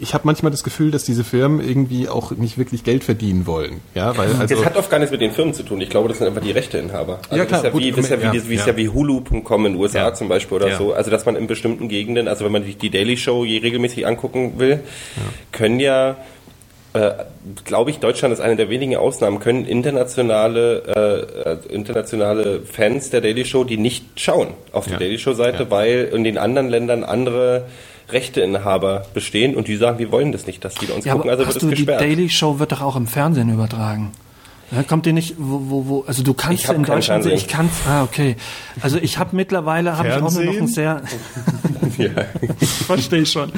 ich 0.00 0.14
habe 0.14 0.22
manchmal 0.26 0.52
das 0.52 0.62
Gefühl, 0.62 0.92
dass 0.92 1.02
diese 1.02 1.24
Firmen 1.24 1.60
irgendwie 1.60 2.08
auch 2.08 2.30
nicht 2.30 2.56
wirklich 2.56 2.84
Geld 2.84 3.02
verdienen 3.02 3.46
wollen. 3.46 3.80
Ja, 3.94 4.16
weil 4.16 4.32
also 4.32 4.54
das 4.54 4.64
hat 4.64 4.76
oft 4.76 4.90
gar 4.90 5.00
nichts 5.00 5.10
mit 5.10 5.20
den 5.20 5.32
Firmen 5.32 5.54
zu 5.54 5.64
tun. 5.64 5.80
Ich 5.80 5.90
glaube, 5.90 6.08
das 6.08 6.18
sind 6.18 6.28
einfach 6.28 6.40
die 6.40 6.52
Rechteinhaber. 6.52 7.18
Also 7.28 7.36
ja, 7.36 7.44
klar. 7.46 7.62
Das 7.62 7.74
ist 7.74 7.80
ja 7.80 7.86
wie, 7.86 7.90
das 7.90 8.04
ist 8.04 8.10
ja 8.10 8.18
wie, 8.20 8.36
ja, 8.36 8.48
wie, 8.48 8.54
ja. 8.54 8.66
ja 8.66 8.76
wie 8.76 8.88
Hulu.com 8.88 9.66
in 9.66 9.72
den 9.72 9.80
USA 9.80 10.14
zum 10.14 10.28
Beispiel 10.28 10.56
oder 10.56 10.76
so. 10.76 10.92
Also 10.92 11.10
dass 11.10 11.26
man 11.26 11.34
in 11.34 11.48
bestimmten 11.48 11.88
Gegenden, 11.88 12.28
also 12.28 12.44
wenn 12.44 12.52
man 12.52 12.62
sich 12.62 12.78
die 12.78 12.90
Daily 12.90 13.16
Show 13.16 13.44
je 13.44 13.58
regelmäßig 13.58 14.06
angucken 14.06 14.54
will, 14.58 14.80
können 15.50 15.80
ja 15.80 16.16
äh, 16.94 17.10
glaube 17.64 17.90
ich, 17.90 17.98
Deutschland 17.98 18.32
ist 18.32 18.40
eine 18.40 18.56
der 18.56 18.70
wenigen 18.70 18.96
Ausnahmen, 18.96 19.40
können 19.40 19.66
internationale, 19.66 21.58
äh, 21.68 21.72
internationale 21.72 22.60
Fans 22.62 23.10
der 23.10 23.20
Daily 23.20 23.44
Show, 23.44 23.64
die 23.64 23.76
nicht 23.76 24.04
schauen 24.16 24.48
auf 24.72 24.84
der 24.84 24.94
ja. 24.94 24.98
Daily 25.00 25.18
Show-Seite, 25.18 25.64
ja. 25.64 25.70
weil 25.70 26.10
in 26.14 26.24
den 26.24 26.38
anderen 26.38 26.68
Ländern 26.68 27.04
andere 27.04 27.66
Rechteinhaber 28.10 29.04
bestehen 29.12 29.54
und 29.54 29.68
die 29.68 29.76
sagen, 29.76 29.98
wir 29.98 30.10
wollen 30.10 30.32
das 30.32 30.46
nicht, 30.46 30.64
dass 30.64 30.74
die 30.74 30.86
uns 30.86 31.04
ja, 31.04 31.12
gucken, 31.12 31.30
also 31.30 31.46
wird 31.46 31.56
es 31.56 31.68
gesperrt. 31.68 32.00
Die 32.00 32.06
Daily 32.06 32.28
Show 32.30 32.58
wird 32.58 32.72
doch 32.72 32.80
auch 32.80 32.96
im 32.96 33.06
Fernsehen 33.06 33.52
übertragen. 33.52 34.12
Ja, 34.70 34.82
kommt 34.82 35.06
ihr 35.06 35.14
nicht, 35.14 35.36
wo, 35.38 35.62
wo, 35.70 35.86
wo 35.86 36.04
also 36.06 36.22
du 36.22 36.34
kannst 36.34 36.68
in 36.68 36.84
Deutschland, 36.84 37.24
ich 37.26 37.48
kann 37.48 37.70
ah, 37.88 38.02
okay. 38.02 38.36
Also 38.82 38.98
ich 38.98 39.16
habe 39.16 39.34
mittlerweile, 39.34 39.96
habe 39.96 40.08
ich 40.08 40.14
auch 40.14 40.30
nur 40.30 40.44
noch 40.44 40.60
ein 40.60 40.66
sehr, 40.66 41.02
ja. 41.98 42.10
verstehe 42.86 43.22
ich 43.22 43.32
schon. 43.32 43.50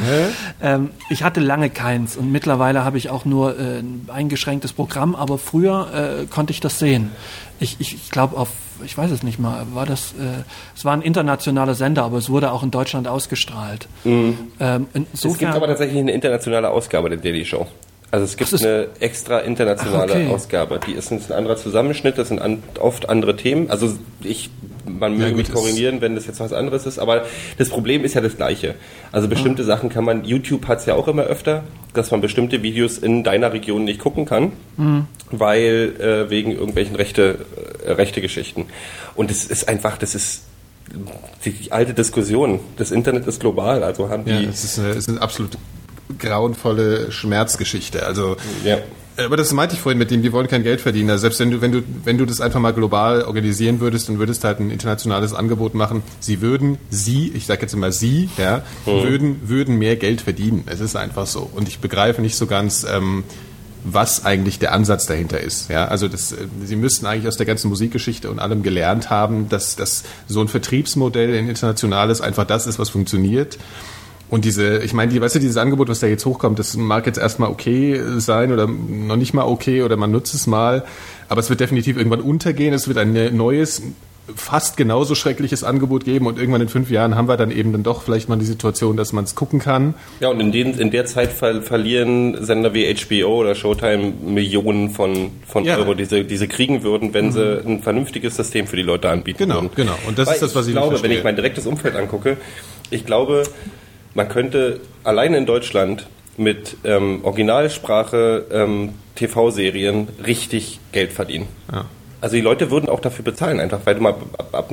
Ähm, 0.62 0.90
ich 1.08 1.24
hatte 1.24 1.40
lange 1.40 1.68
keins 1.68 2.16
und 2.16 2.30
mittlerweile 2.30 2.84
habe 2.84 2.96
ich 2.96 3.10
auch 3.10 3.24
nur 3.24 3.58
äh, 3.58 3.80
ein 3.80 4.08
eingeschränktes 4.12 4.72
Programm, 4.72 5.16
aber 5.16 5.38
früher 5.38 6.22
äh, 6.22 6.26
konnte 6.26 6.52
ich 6.52 6.60
das 6.60 6.78
sehen. 6.78 7.10
Ich, 7.58 7.76
ich, 7.80 7.94
ich 7.94 8.10
glaube 8.10 8.36
auf, 8.36 8.50
ich 8.84 8.96
weiß 8.96 9.10
es 9.10 9.24
nicht 9.24 9.40
mal, 9.40 9.66
war 9.72 9.86
das, 9.86 10.12
äh, 10.12 10.44
es 10.76 10.84
war 10.84 10.92
ein 10.92 11.02
internationaler 11.02 11.74
Sender, 11.74 12.04
aber 12.04 12.18
es 12.18 12.30
wurde 12.30 12.52
auch 12.52 12.62
in 12.62 12.70
Deutschland 12.70 13.08
ausgestrahlt. 13.08 13.88
Mhm. 14.04 14.38
Ähm, 14.60 14.86
insofern, 14.94 15.32
es 15.32 15.38
gibt 15.38 15.54
aber 15.54 15.66
tatsächlich 15.66 15.98
eine 15.98 16.12
internationale 16.12 16.70
Ausgabe 16.70 17.10
der 17.10 17.18
Daily 17.18 17.44
Show. 17.44 17.66
Also 18.12 18.24
es 18.24 18.36
gibt 18.36 18.52
eine 18.60 18.88
extra 18.98 19.38
internationale 19.38 20.12
okay. 20.12 20.28
Ausgabe. 20.28 20.80
Die 20.84 20.92
ist 20.92 21.12
ein 21.12 21.20
anderer 21.32 21.56
Zusammenschnitt, 21.56 22.18
das 22.18 22.28
sind 22.28 22.40
an, 22.40 22.62
oft 22.80 23.08
andere 23.08 23.36
Themen. 23.36 23.70
Also 23.70 23.94
ich, 24.22 24.50
man 24.84 25.16
möge 25.16 25.30
ja, 25.30 25.36
mich 25.36 25.52
korrigieren, 25.52 26.00
wenn 26.00 26.16
das 26.16 26.26
jetzt 26.26 26.40
was 26.40 26.52
anderes 26.52 26.86
ist, 26.86 26.98
aber 26.98 27.24
das 27.58 27.68
Problem 27.68 28.04
ist 28.04 28.14
ja 28.14 28.20
das 28.20 28.36
gleiche. 28.36 28.74
Also 29.12 29.28
bestimmte 29.28 29.62
mhm. 29.62 29.66
Sachen 29.66 29.88
kann 29.90 30.04
man, 30.04 30.24
YouTube 30.24 30.66
hat 30.66 30.80
es 30.80 30.86
ja 30.86 30.94
auch 30.94 31.06
immer 31.06 31.22
öfter, 31.22 31.62
dass 31.94 32.10
man 32.10 32.20
bestimmte 32.20 32.64
Videos 32.64 32.98
in 32.98 33.22
deiner 33.22 33.52
Region 33.52 33.84
nicht 33.84 34.00
gucken 34.00 34.24
kann, 34.24 34.52
mhm. 34.76 35.06
weil 35.30 35.94
äh, 36.00 36.30
wegen 36.30 36.50
irgendwelchen 36.50 36.96
rechte, 36.96 37.38
äh, 37.86 37.92
rechte 37.92 38.20
Geschichten. 38.20 38.66
Und 39.14 39.30
es 39.30 39.44
ist 39.44 39.68
einfach, 39.68 39.98
das 39.98 40.16
ist 40.16 40.42
die, 41.44 41.52
die, 41.52 41.70
alte 41.70 41.94
Diskussion. 41.94 42.58
Das 42.76 42.90
Internet 42.90 43.26
ist 43.28 43.38
global, 43.38 43.84
also 43.84 44.08
haben 44.08 44.24
die. 44.24 44.32
Ja, 44.32 44.40
es 44.40 44.64
ist, 44.64 44.80
eine, 44.80 44.88
ist 44.90 45.08
eine 45.08 45.22
absolut 45.22 45.56
grauenvolle 46.18 47.12
Schmerzgeschichte. 47.12 48.04
Also 48.06 48.36
Ja. 48.64 48.78
aber 49.24 49.36
das 49.36 49.52
meinte 49.52 49.74
ich 49.74 49.80
vorhin 49.80 49.98
mit 49.98 50.10
dem, 50.10 50.22
die 50.22 50.32
wollen 50.32 50.48
kein 50.48 50.62
Geld 50.62 50.80
verdienen. 50.80 51.10
Also 51.10 51.22
selbst 51.22 51.40
wenn 51.40 51.50
du, 51.50 51.60
wenn 51.60 51.72
du, 51.72 51.82
wenn 52.04 52.16
du 52.18 52.24
das 52.24 52.40
einfach 52.40 52.60
mal 52.60 52.72
global 52.72 53.22
organisieren 53.22 53.80
würdest 53.80 54.08
und 54.08 54.18
würdest 54.18 54.44
halt 54.44 54.60
ein 54.60 54.70
internationales 54.70 55.34
Angebot 55.34 55.74
machen, 55.74 56.02
sie 56.20 56.40
würden, 56.40 56.78
sie, 56.88 57.30
ich 57.34 57.46
sage 57.46 57.62
jetzt 57.62 57.74
immer 57.74 57.92
sie, 57.92 58.30
ja, 58.38 58.62
würden, 58.86 59.48
würden 59.48 59.76
mehr 59.78 59.96
Geld 59.96 60.22
verdienen. 60.22 60.64
Es 60.66 60.80
ist 60.80 60.96
einfach 60.96 61.26
so. 61.26 61.50
Und 61.54 61.68
ich 61.68 61.80
begreife 61.80 62.22
nicht 62.22 62.36
so 62.36 62.46
ganz, 62.46 62.84
ähm, 62.84 63.24
was 63.84 64.24
eigentlich 64.26 64.58
der 64.58 64.72
Ansatz 64.72 65.06
dahinter 65.06 65.40
ist. 65.40 65.70
Ja, 65.70 65.86
also 65.86 66.06
das, 66.08 66.32
äh, 66.32 66.36
sie 66.64 66.76
müssten 66.76 67.06
eigentlich 67.06 67.26
aus 67.28 67.36
der 67.36 67.46
ganzen 67.46 67.68
Musikgeschichte 67.68 68.30
und 68.30 68.38
allem 68.38 68.62
gelernt 68.62 69.08
haben, 69.10 69.48
dass, 69.48 69.76
dass 69.76 70.04
so 70.28 70.40
ein 70.42 70.48
Vertriebsmodell 70.48 71.34
in 71.34 71.48
internationales 71.48 72.20
einfach 72.20 72.44
das 72.44 72.66
ist, 72.66 72.78
was 72.78 72.90
funktioniert. 72.90 73.58
Und 74.30 74.44
diese, 74.44 74.78
ich 74.78 74.92
meine, 74.94 75.12
die, 75.12 75.20
weißt 75.20 75.34
du, 75.34 75.38
dieses 75.40 75.56
Angebot, 75.56 75.88
was 75.88 76.00
da 76.00 76.06
jetzt 76.06 76.24
hochkommt, 76.24 76.58
das 76.58 76.76
mag 76.76 77.04
jetzt 77.06 77.18
erstmal 77.18 77.50
okay 77.50 78.00
sein 78.18 78.52
oder 78.52 78.66
noch 78.68 79.16
nicht 79.16 79.34
mal 79.34 79.42
okay 79.44 79.82
oder 79.82 79.96
man 79.96 80.10
nutzt 80.12 80.34
es 80.34 80.46
mal, 80.46 80.84
aber 81.28 81.40
es 81.40 81.50
wird 81.50 81.60
definitiv 81.60 81.96
irgendwann 81.96 82.20
untergehen. 82.20 82.72
Es 82.72 82.86
wird 82.86 82.98
ein 82.98 83.36
neues, 83.36 83.82
fast 84.36 84.76
genauso 84.76 85.16
schreckliches 85.16 85.64
Angebot 85.64 86.04
geben 86.04 86.28
und 86.28 86.38
irgendwann 86.38 86.60
in 86.60 86.68
fünf 86.68 86.88
Jahren 86.92 87.16
haben 87.16 87.26
wir 87.26 87.36
dann 87.36 87.50
eben 87.50 87.72
dann 87.72 87.82
doch 87.82 88.02
vielleicht 88.02 88.28
mal 88.28 88.38
die 88.38 88.44
Situation, 88.44 88.96
dass 88.96 89.12
man 89.12 89.24
es 89.24 89.34
gucken 89.34 89.58
kann. 89.58 89.94
Ja, 90.20 90.28
und 90.28 90.38
in, 90.38 90.52
den, 90.52 90.78
in 90.78 90.92
der 90.92 91.06
Zeit 91.06 91.32
ver 91.32 91.62
verlieren 91.62 92.44
Sender 92.44 92.72
wie 92.72 92.94
HBO 92.94 93.40
oder 93.40 93.56
Showtime 93.56 94.12
Millionen 94.24 94.90
von, 94.90 95.32
von 95.48 95.64
Ja. 95.64 95.76
Euro, 95.78 95.94
die 95.94 96.04
sie, 96.04 96.22
die 96.22 96.36
sie 96.36 96.46
kriegen 96.46 96.84
würden, 96.84 97.12
wenn 97.12 97.32
sie 97.32 97.60
ein 97.66 97.82
vernünftiges 97.82 98.36
System 98.36 98.68
für 98.68 98.76
die 98.76 98.82
Leute 98.82 99.10
anbieten 99.10 99.38
Genau, 99.38 99.56
würden. 99.62 99.70
genau. 99.74 99.94
Und 100.06 100.16
das 100.20 100.28
Weil 100.28 100.34
ist 100.34 100.42
das, 100.42 100.54
was 100.54 100.68
ich 100.68 100.74
nicht 100.74 100.82
glaube, 100.84 101.02
wenn 101.02 101.10
ich 101.10 101.24
mein 101.24 101.34
direktes 101.34 101.66
Umfeld 101.66 101.96
angucke, 101.96 102.36
ich 102.90 103.04
glaube, 103.04 103.42
man 104.14 104.28
könnte 104.28 104.80
allein 105.04 105.34
in 105.34 105.46
Deutschland 105.46 106.06
mit 106.36 106.76
ähm, 106.84 107.20
Originalsprache 107.24 108.46
ähm, 108.52 108.90
TV-Serien 109.14 110.08
richtig 110.26 110.80
Geld 110.92 111.12
verdienen. 111.12 111.46
Ja. 111.72 111.84
Also 112.20 112.36
die 112.36 112.42
Leute 112.42 112.70
würden 112.70 112.88
auch 112.88 113.00
dafür 113.00 113.24
bezahlen, 113.24 113.60
einfach 113.60 113.80
weil 113.84 113.94
du 113.94 114.02
mal 114.02 114.14
ab, 114.38 114.48
ab, 114.52 114.70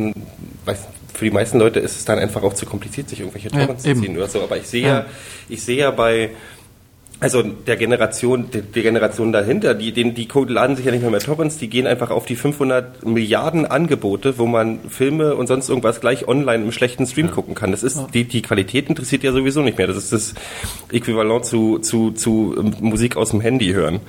weiß, 0.65 0.87
für 1.13 1.25
die 1.25 1.31
meisten 1.31 1.59
Leute 1.59 1.79
ist 1.79 1.97
es 1.97 2.05
dann 2.05 2.19
einfach 2.19 2.43
auch 2.43 2.53
zu 2.53 2.65
kompliziert, 2.65 3.09
sich 3.09 3.19
irgendwelche 3.21 3.49
Ja, 3.49 3.59
Torrents 3.61 3.83
zu 3.83 3.89
eben. 3.89 4.01
ziehen 4.03 4.17
oder 4.17 4.27
so. 4.27 4.41
Aber 4.41 4.57
ich 4.57 4.67
sehe 4.67 4.81
Ja. 4.83 4.87
ja, 4.99 5.05
ich 5.49 5.63
sehe 5.63 5.77
ja 5.77 5.91
bei 5.91 6.29
also 7.19 7.41
der 7.41 7.77
Generation, 7.77 8.49
die, 8.51 8.61
die 8.61 8.81
Generation 8.83 9.31
dahinter, 9.31 9.73
die, 9.73 9.91
die, 9.91 10.13
die 10.13 10.27
laden 10.47 10.75
sich 10.75 10.85
ja 10.85 10.91
nicht 10.91 11.01
mehr 11.01 11.09
mehr 11.09 11.19
Torrents, 11.19 11.57
die 11.57 11.67
gehen 11.67 11.87
einfach 11.87 12.11
auf 12.11 12.25
die 12.25 12.35
500 12.35 13.05
Milliarden 13.05 13.65
Angebote, 13.65 14.37
wo 14.37 14.45
man 14.45 14.79
Filme 14.89 15.35
und 15.35 15.47
sonst 15.47 15.69
irgendwas 15.69 15.99
gleich 15.99 16.27
online 16.27 16.63
im 16.65 16.71
schlechten 16.71 17.07
Stream 17.07 17.31
gucken 17.31 17.55
kann. 17.55 17.71
Das 17.71 17.83
ist, 17.83 17.99
die, 18.13 18.25
die 18.25 18.41
Qualität 18.41 18.89
interessiert 18.89 19.23
ja 19.23 19.31
sowieso 19.31 19.61
nicht 19.61 19.77
mehr. 19.77 19.87
Das 19.87 19.97
ist 19.97 20.13
das 20.13 20.33
Äquivalent 20.91 21.45
zu, 21.45 21.79
zu, 21.79 22.11
zu 22.11 22.55
ähm, 22.57 22.75
Musik 22.81 23.17
aus 23.17 23.31
dem 23.31 23.41
Handy 23.41 23.71
hören. 23.71 23.99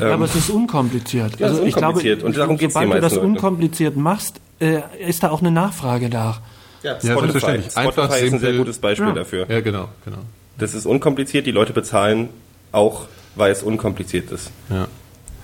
Ja, 0.00 0.12
aber 0.12 0.24
es 0.26 0.34
ist 0.36 0.50
unkompliziert. 0.50 1.38
Ja, 1.40 1.48
es 1.48 1.58
ist 1.58 1.66
ich 1.66 1.74
glaube, 1.74 1.86
unkompliziert. 1.98 2.22
Und 2.22 2.36
darum 2.36 2.56
geht's 2.56 2.74
sobald 2.74 2.92
den 2.92 2.96
du 2.96 3.00
das 3.00 3.14
Leuten. 3.14 3.26
unkompliziert 3.26 3.96
machst, 3.96 4.40
äh, 4.60 4.80
ist 5.06 5.22
da 5.22 5.30
auch 5.30 5.40
eine 5.40 5.50
Nachfrage 5.50 6.08
da. 6.08 6.38
Ja, 6.82 6.98
Ja, 7.02 7.12
Spotify. 7.18 7.46
Einfach 7.74 7.92
Spotify 8.04 8.26
ist 8.26 8.32
ein 8.34 8.38
sehr 8.40 8.52
gutes 8.52 8.78
Beispiel 8.78 9.08
Ja. 9.08 9.14
dafür. 9.14 9.46
Ja, 9.48 9.60
genau, 9.60 9.88
genau. 10.04 10.18
Das 10.58 10.74
ist 10.74 10.86
unkompliziert, 10.86 11.46
die 11.46 11.50
Leute 11.50 11.72
bezahlen 11.72 12.28
auch, 12.74 13.06
weil 13.36 13.52
es 13.52 13.62
unkompliziert 13.62 14.30
ist. 14.30 14.50
Ja. 14.70 14.88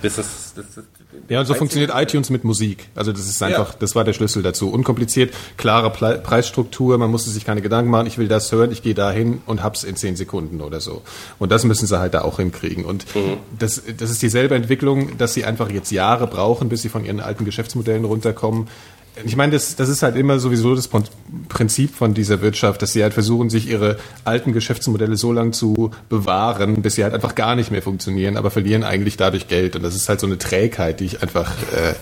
Das 0.03 0.17
ist, 0.17 0.55
das 0.57 0.65
ist 0.65 0.85
Ja, 1.29 1.41
und 1.41 1.47
so 1.47 1.53
funktioniert 1.55 1.91
iTunes 1.95 2.31
mit 2.31 2.43
Musik. 2.45 2.89
Also 2.95 3.13
das 3.13 3.29
ist 3.29 3.43
einfach, 3.43 3.73
Ja. 3.73 3.77
das 3.81 3.95
war 3.95 4.05
der 4.05 4.15
Schlüssel 4.15 4.43
dazu. 4.43 4.71
Unkompliziert, 4.73 5.35
klare 5.59 5.91
Ple 5.91 6.19
Preisstruktur, 6.23 6.97
man 6.97 7.11
musste 7.11 7.29
sich 7.31 7.45
keine 7.45 7.61
Gedanken 7.61 7.91
machen, 7.91 8.07
ich 8.07 8.17
will 8.17 8.27
das 8.27 8.51
hören, 8.51 8.73
ich 8.73 8.83
gehe 8.83 8.95
da 8.95 9.11
hin 9.11 9.43
und 9.45 9.63
hab's 9.63 9.85
in 9.85 9.97
zehn 9.97 10.17
Sekunden 10.17 10.63
oder 10.63 10.81
so. 10.81 11.03
Und 11.39 11.53
das 11.53 11.65
müssen 11.65 11.87
sie 11.87 11.99
halt 11.99 12.15
da 12.15 12.23
auch 12.23 12.39
hinkriegen. 12.39 12.85
Und 12.87 13.05
das, 13.59 13.83
das 13.99 14.11
ist 14.11 14.23
dieselbe 14.23 14.55
Entwicklung, 14.55 15.19
dass 15.19 15.35
sie 15.35 15.45
einfach 15.45 15.71
jetzt 15.71 15.91
Jahre 15.91 16.27
brauchen, 16.27 16.71
bis 16.71 16.81
sie 16.81 16.89
von 16.89 17.05
ihren 17.05 17.21
alten 17.21 17.45
Geschäftsmodellen 17.45 18.07
runterkommen. 18.07 18.69
Ich 19.25 19.37
meine, 19.37 19.53
das, 19.53 19.77
das 19.77 19.89
ist 19.89 20.03
halt 20.03 20.17
immer 20.17 20.39
sowieso 20.39 20.75
das 20.75 20.89
Prin- 20.89 21.05
Prinzip 21.49 21.95
von 21.95 22.15
dieser 22.15 22.41
Wirtschaft, 22.41 22.81
dass 22.81 22.93
sie 22.93 23.03
halt 23.03 23.13
versuchen, 23.13 23.51
sich 23.51 23.69
ihre 23.69 23.99
alten 24.25 24.53
Geschäftsmodelle 24.53 25.17
so 25.17 25.33
lange 25.33 25.51
zu 25.51 25.91
bewahren, 26.09 26.81
bis 26.81 26.95
sie 26.95 27.05
halt 27.05 27.13
einfach 27.13 27.35
gar 27.35 27.57
nicht 27.57 27.71
mehr 27.71 27.83
funktionieren, 27.83 28.37
aber 28.37 28.51
verlieren 28.51 28.85
eigentlich 28.85 29.17
dadurch 29.17 29.49
Geld. 29.49 29.77
Und 29.77 29.83
das 29.83 29.95
ist 29.95 30.09
halt 30.09 30.21
so 30.21 30.27
eine 30.27 30.39
Trägheit, 30.39 31.01
die 31.01 31.05
ich 31.05 31.23
einfach 31.23 31.51
äh, 31.73 31.95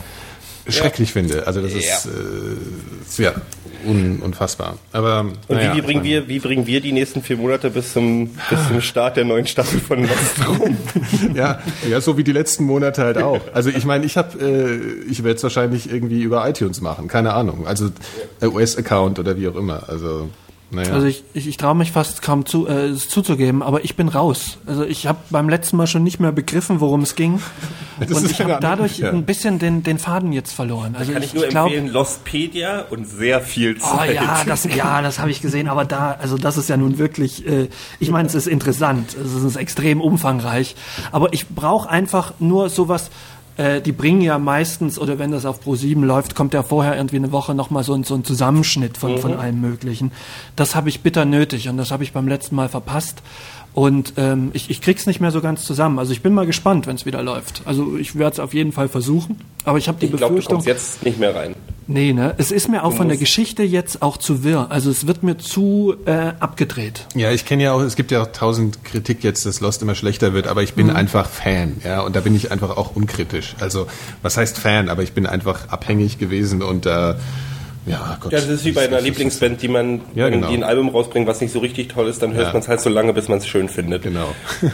schrecklich 0.69 1.13
finde. 1.13 1.47
Also 1.47 1.61
das 1.61 1.73
ist, 1.73 2.09
äh, 3.19 3.23
ja 3.23 3.35
un, 3.87 4.21
unfassbar. 4.21 4.79
Aber 4.93 5.21
Und 5.21 5.37
naja, 5.49 5.73
wie, 5.73 5.79
wie, 5.79 5.83
bringen 5.83 6.05
wir, 6.05 6.29
wie 6.29 6.39
bringen 6.39 6.67
wir 6.67 6.81
die 6.81 6.93
nächsten 6.93 7.23
vier 7.23 7.37
Monate 7.37 7.71
bis 7.71 7.93
zum, 7.93 8.31
bis 8.51 8.69
zum 8.69 8.81
Start 8.81 9.17
der 9.17 9.25
neuen 9.25 9.47
Staffel 9.47 9.81
von 9.81 10.03
Lost 10.03 10.49
rum? 10.49 10.77
ja, 11.35 11.61
ja, 11.89 12.01
so 12.01 12.17
wie 12.17 12.25
die 12.25 12.33
letzten 12.33 12.65
Monate 12.65 13.03
halt 13.03 13.19
auch. 13.19 13.41
Also 13.53 13.71
ich 13.71 13.85
meine, 13.85 14.05
ich 14.05 14.17
habe, 14.17 14.39
äh, 14.41 15.11
ich 15.11 15.25
werde 15.25 15.37
es 15.37 15.43
wahrscheinlich 15.43 15.91
irgendwie 15.91 16.23
über 16.23 16.49
iTunes 16.49 16.81
machen, 16.81 17.09
keine 17.09 17.35
Ahnung. 17.35 17.67
Also 17.67 17.91
äh, 18.41 18.47
US-Account 18.47 19.19
oder 19.19 19.37
wie 19.37 19.49
auch 19.49 19.57
immer. 19.57 19.89
Also 19.89 20.29
naja. 20.71 20.93
Also 20.93 21.07
ich, 21.07 21.25
ich, 21.33 21.49
ich 21.49 21.57
traue 21.57 21.75
mich 21.75 21.93
fast 21.93 22.21
kaum 22.21 22.45
zu, 22.45 22.67
äh, 22.67 22.89
es 22.89 23.09
zuzugeben, 23.09 23.63
aber 23.63 23.85
ich 23.85 23.97
bin 23.97 24.09
raus. 24.09 24.59
Also 24.67 24.85
ich 24.85 25.07
habe 25.07 25.19
beim 25.31 25.49
letzten 25.49 25.77
Mal 25.79 25.87
schon 25.87 26.03
nicht 26.03 26.21
mehr 26.21 26.33
begriffen, 26.33 26.81
worum 26.81 27.03
es 27.03 27.15
ging. 27.15 27.41
Das 28.01 28.17
und 28.23 28.31
ich 28.31 28.41
habe 28.41 28.59
dadurch 28.61 28.99
ja. 29.01 29.11
ein 29.11 29.25
bisschen 29.25 29.59
den, 29.59 29.83
den 29.83 29.99
Faden 29.99 30.31
jetzt 30.33 30.53
verloren. 30.53 30.95
Also 30.97 31.13
Kann 31.13 31.21
ich 31.21 31.35
nur 31.35 31.49
glaub- 31.49 31.67
empfehlen, 31.67 31.89
Lostpedia 31.89 32.85
und 32.91 33.09
sehr 33.09 33.41
viel 33.41 33.77
Oh 33.81 33.97
Zeit. 33.97 34.15
ja, 34.15 34.45
das, 34.47 34.63
ja, 34.73 35.03
das 35.03 35.19
habe 35.19 35.33
ich 35.33 35.43
gesehen, 35.43 35.67
aber 35.67 35.85
da, 35.85 36.13
also 36.13 36.39
das 36.39 36.57
ist 36.57 36.69
ja 36.69 36.77
nun 36.77 36.99
wirklich, 36.99 37.45
äh, 37.45 37.69
ich 37.99 38.13
meine, 38.13 38.29
es 38.29 38.37
ist 38.37 38.47
interessant, 38.47 39.17
es 39.17 39.43
ist 39.43 39.57
extrem 39.57 40.01
umfangreich, 40.01 40.77
aber 41.11 41.33
ich 41.33 41.49
brauche 41.49 41.91
einfach 41.91 42.35
nur 42.39 42.69
sowas, 42.71 43.11
äh, 43.59 43.81
die 43.83 43.93
bringen 43.93 44.23
ja 44.23 44.39
meistens, 44.39 44.99
oder 44.99 45.19
wenn 45.19 45.31
das 45.31 45.45
auf 45.45 45.61
Pro7 45.67 46.03
läuft, 46.05 46.35
kommt 46.35 46.55
ja 46.55 46.63
vorher 46.63 46.97
irgendwie 46.97 47.17
eine 47.17 47.31
Woche 47.33 47.55
nochmal 47.55 47.83
so, 47.85 47.93
ein- 47.93 48.05
so 48.05 48.15
ein 48.15 48.25
Zusammenschnitt 48.25 48.97
von, 48.97 49.19
von 49.19 49.35
allem 49.35 49.61
Möglichen. 49.61 50.13
Das 50.57 50.75
habe 50.75 50.89
ich 50.89 51.03
bitter 51.03 51.25
nötig 51.27 51.69
und 51.69 51.77
das 51.77 51.91
habe 51.91 52.05
ich 52.05 52.13
beim 52.13 52.27
letzten 52.29 52.55
Mal 52.57 52.69
verpasst. 52.71 53.23
Und 53.79 54.15
ähm, 54.17 54.51
ich, 54.55 54.71
ich 54.71 54.81
krieg's 54.81 55.07
nicht 55.07 55.21
mehr 55.21 55.31
so 55.31 55.41
ganz 55.41 55.65
zusammen. 55.65 56.01
Also 56.01 56.11
ich 56.11 56.21
bin 56.21 56.35
mal 56.35 56.47
gespannt, 56.47 56.89
wenn 56.89 56.97
es 56.97 57.07
wieder 57.07 57.23
läuft. 57.23 57.63
Also 57.65 57.97
ich 57.97 58.19
werde 58.19 58.33
es 58.33 58.41
auf 58.41 58.53
jeden 58.53 58.73
Fall 58.73 58.89
versuchen. 58.89 59.37
Aber 59.63 59.79
ich 59.79 59.87
habe 59.87 59.99
die 60.01 60.07
Ich 60.07 60.11
glaube, 60.11 60.25
du 60.25 60.29
Befürchtung. 60.31 60.55
kommst 60.57 60.67
jetzt 60.67 61.05
nicht 61.05 61.21
mehr 61.21 61.33
rein. 61.33 61.55
Nee, 61.87 62.13
ne? 62.13 62.35
Es 62.39 62.51
ist 62.51 62.69
mir 62.69 62.83
auch 62.83 62.93
von 62.93 63.07
der 63.07 63.17
Geschichte 63.17 63.63
jetzt 63.63 64.03
auch 64.03 64.17
zu 64.17 64.43
wirr. 64.43 64.67
Also 64.71 64.91
es 64.91 65.07
wird 65.07 65.23
mir 65.23 65.39
zu 65.39 65.95
äh, 66.07 66.33
abgedreht. 66.41 67.07
Ja, 67.15 67.31
ich 67.31 67.45
kenne 67.45 67.63
ja 67.63 67.73
auch, 67.73 67.81
es 67.81 67.95
gibt 67.95 68.11
ja 68.11 68.21
auch 68.21 68.33
tausend 68.33 68.83
Kritik 68.83 69.23
jetzt, 69.23 69.47
dass 69.47 69.61
Lost 69.61 69.81
immer 69.81 69.95
schlechter 69.95 70.33
wird, 70.33 70.49
aber 70.49 70.65
ich 70.65 70.75
bin 70.75 70.91
einfach 70.91 71.29
Fan, 71.29 71.77
ja, 71.85 72.01
und 72.01 72.17
da 72.17 72.21
bin 72.21 72.35
ich 72.35 72.51
einfach 72.51 72.77
auch 72.77 72.97
unkritisch. 72.97 73.55
Also, 73.61 73.87
was 74.23 74.37
heißt 74.37 74.59
Fan, 74.59 74.89
aber 74.89 75.05
ich 75.05 75.13
bin 75.13 75.25
einfach 75.25 75.69
abhängig 75.69 76.19
gewesen 76.19 76.63
und 76.63 76.85
äh, 76.85 77.15
ja, 77.89 78.19
Gott. 78.21 78.33
Ja, 78.33 78.39
das 78.39 78.49
ist 78.49 78.65
wie 78.65 78.73
bei 78.73 78.87
einer 78.87 79.01
Lieblingsband, 79.01 79.61
die 79.63 79.69
man, 79.69 80.01
Ja, 80.15 80.27
wenn 80.27 80.35
genau. 80.35 80.49
die 80.49 80.55
ein 80.57 80.65
Album 80.65 80.89
rausbringt, 80.91 81.27
was 81.27 81.41
nicht 81.41 81.53
so 81.53 81.59
richtig 81.61 81.89
toll 81.89 82.09
ist, 82.09 82.23
dann 82.23 82.35
hört 82.35 82.49
Ja. 82.49 82.53
man 82.53 82.63
es 82.63 82.69
halt 82.69 82.81
so 82.81 82.91
lange, 82.91 83.13
bis 83.13 83.29
man 83.29 83.39
es 83.39 83.47
schön 83.47 83.69
findet. 83.69 84.03
Genau. 84.03 84.29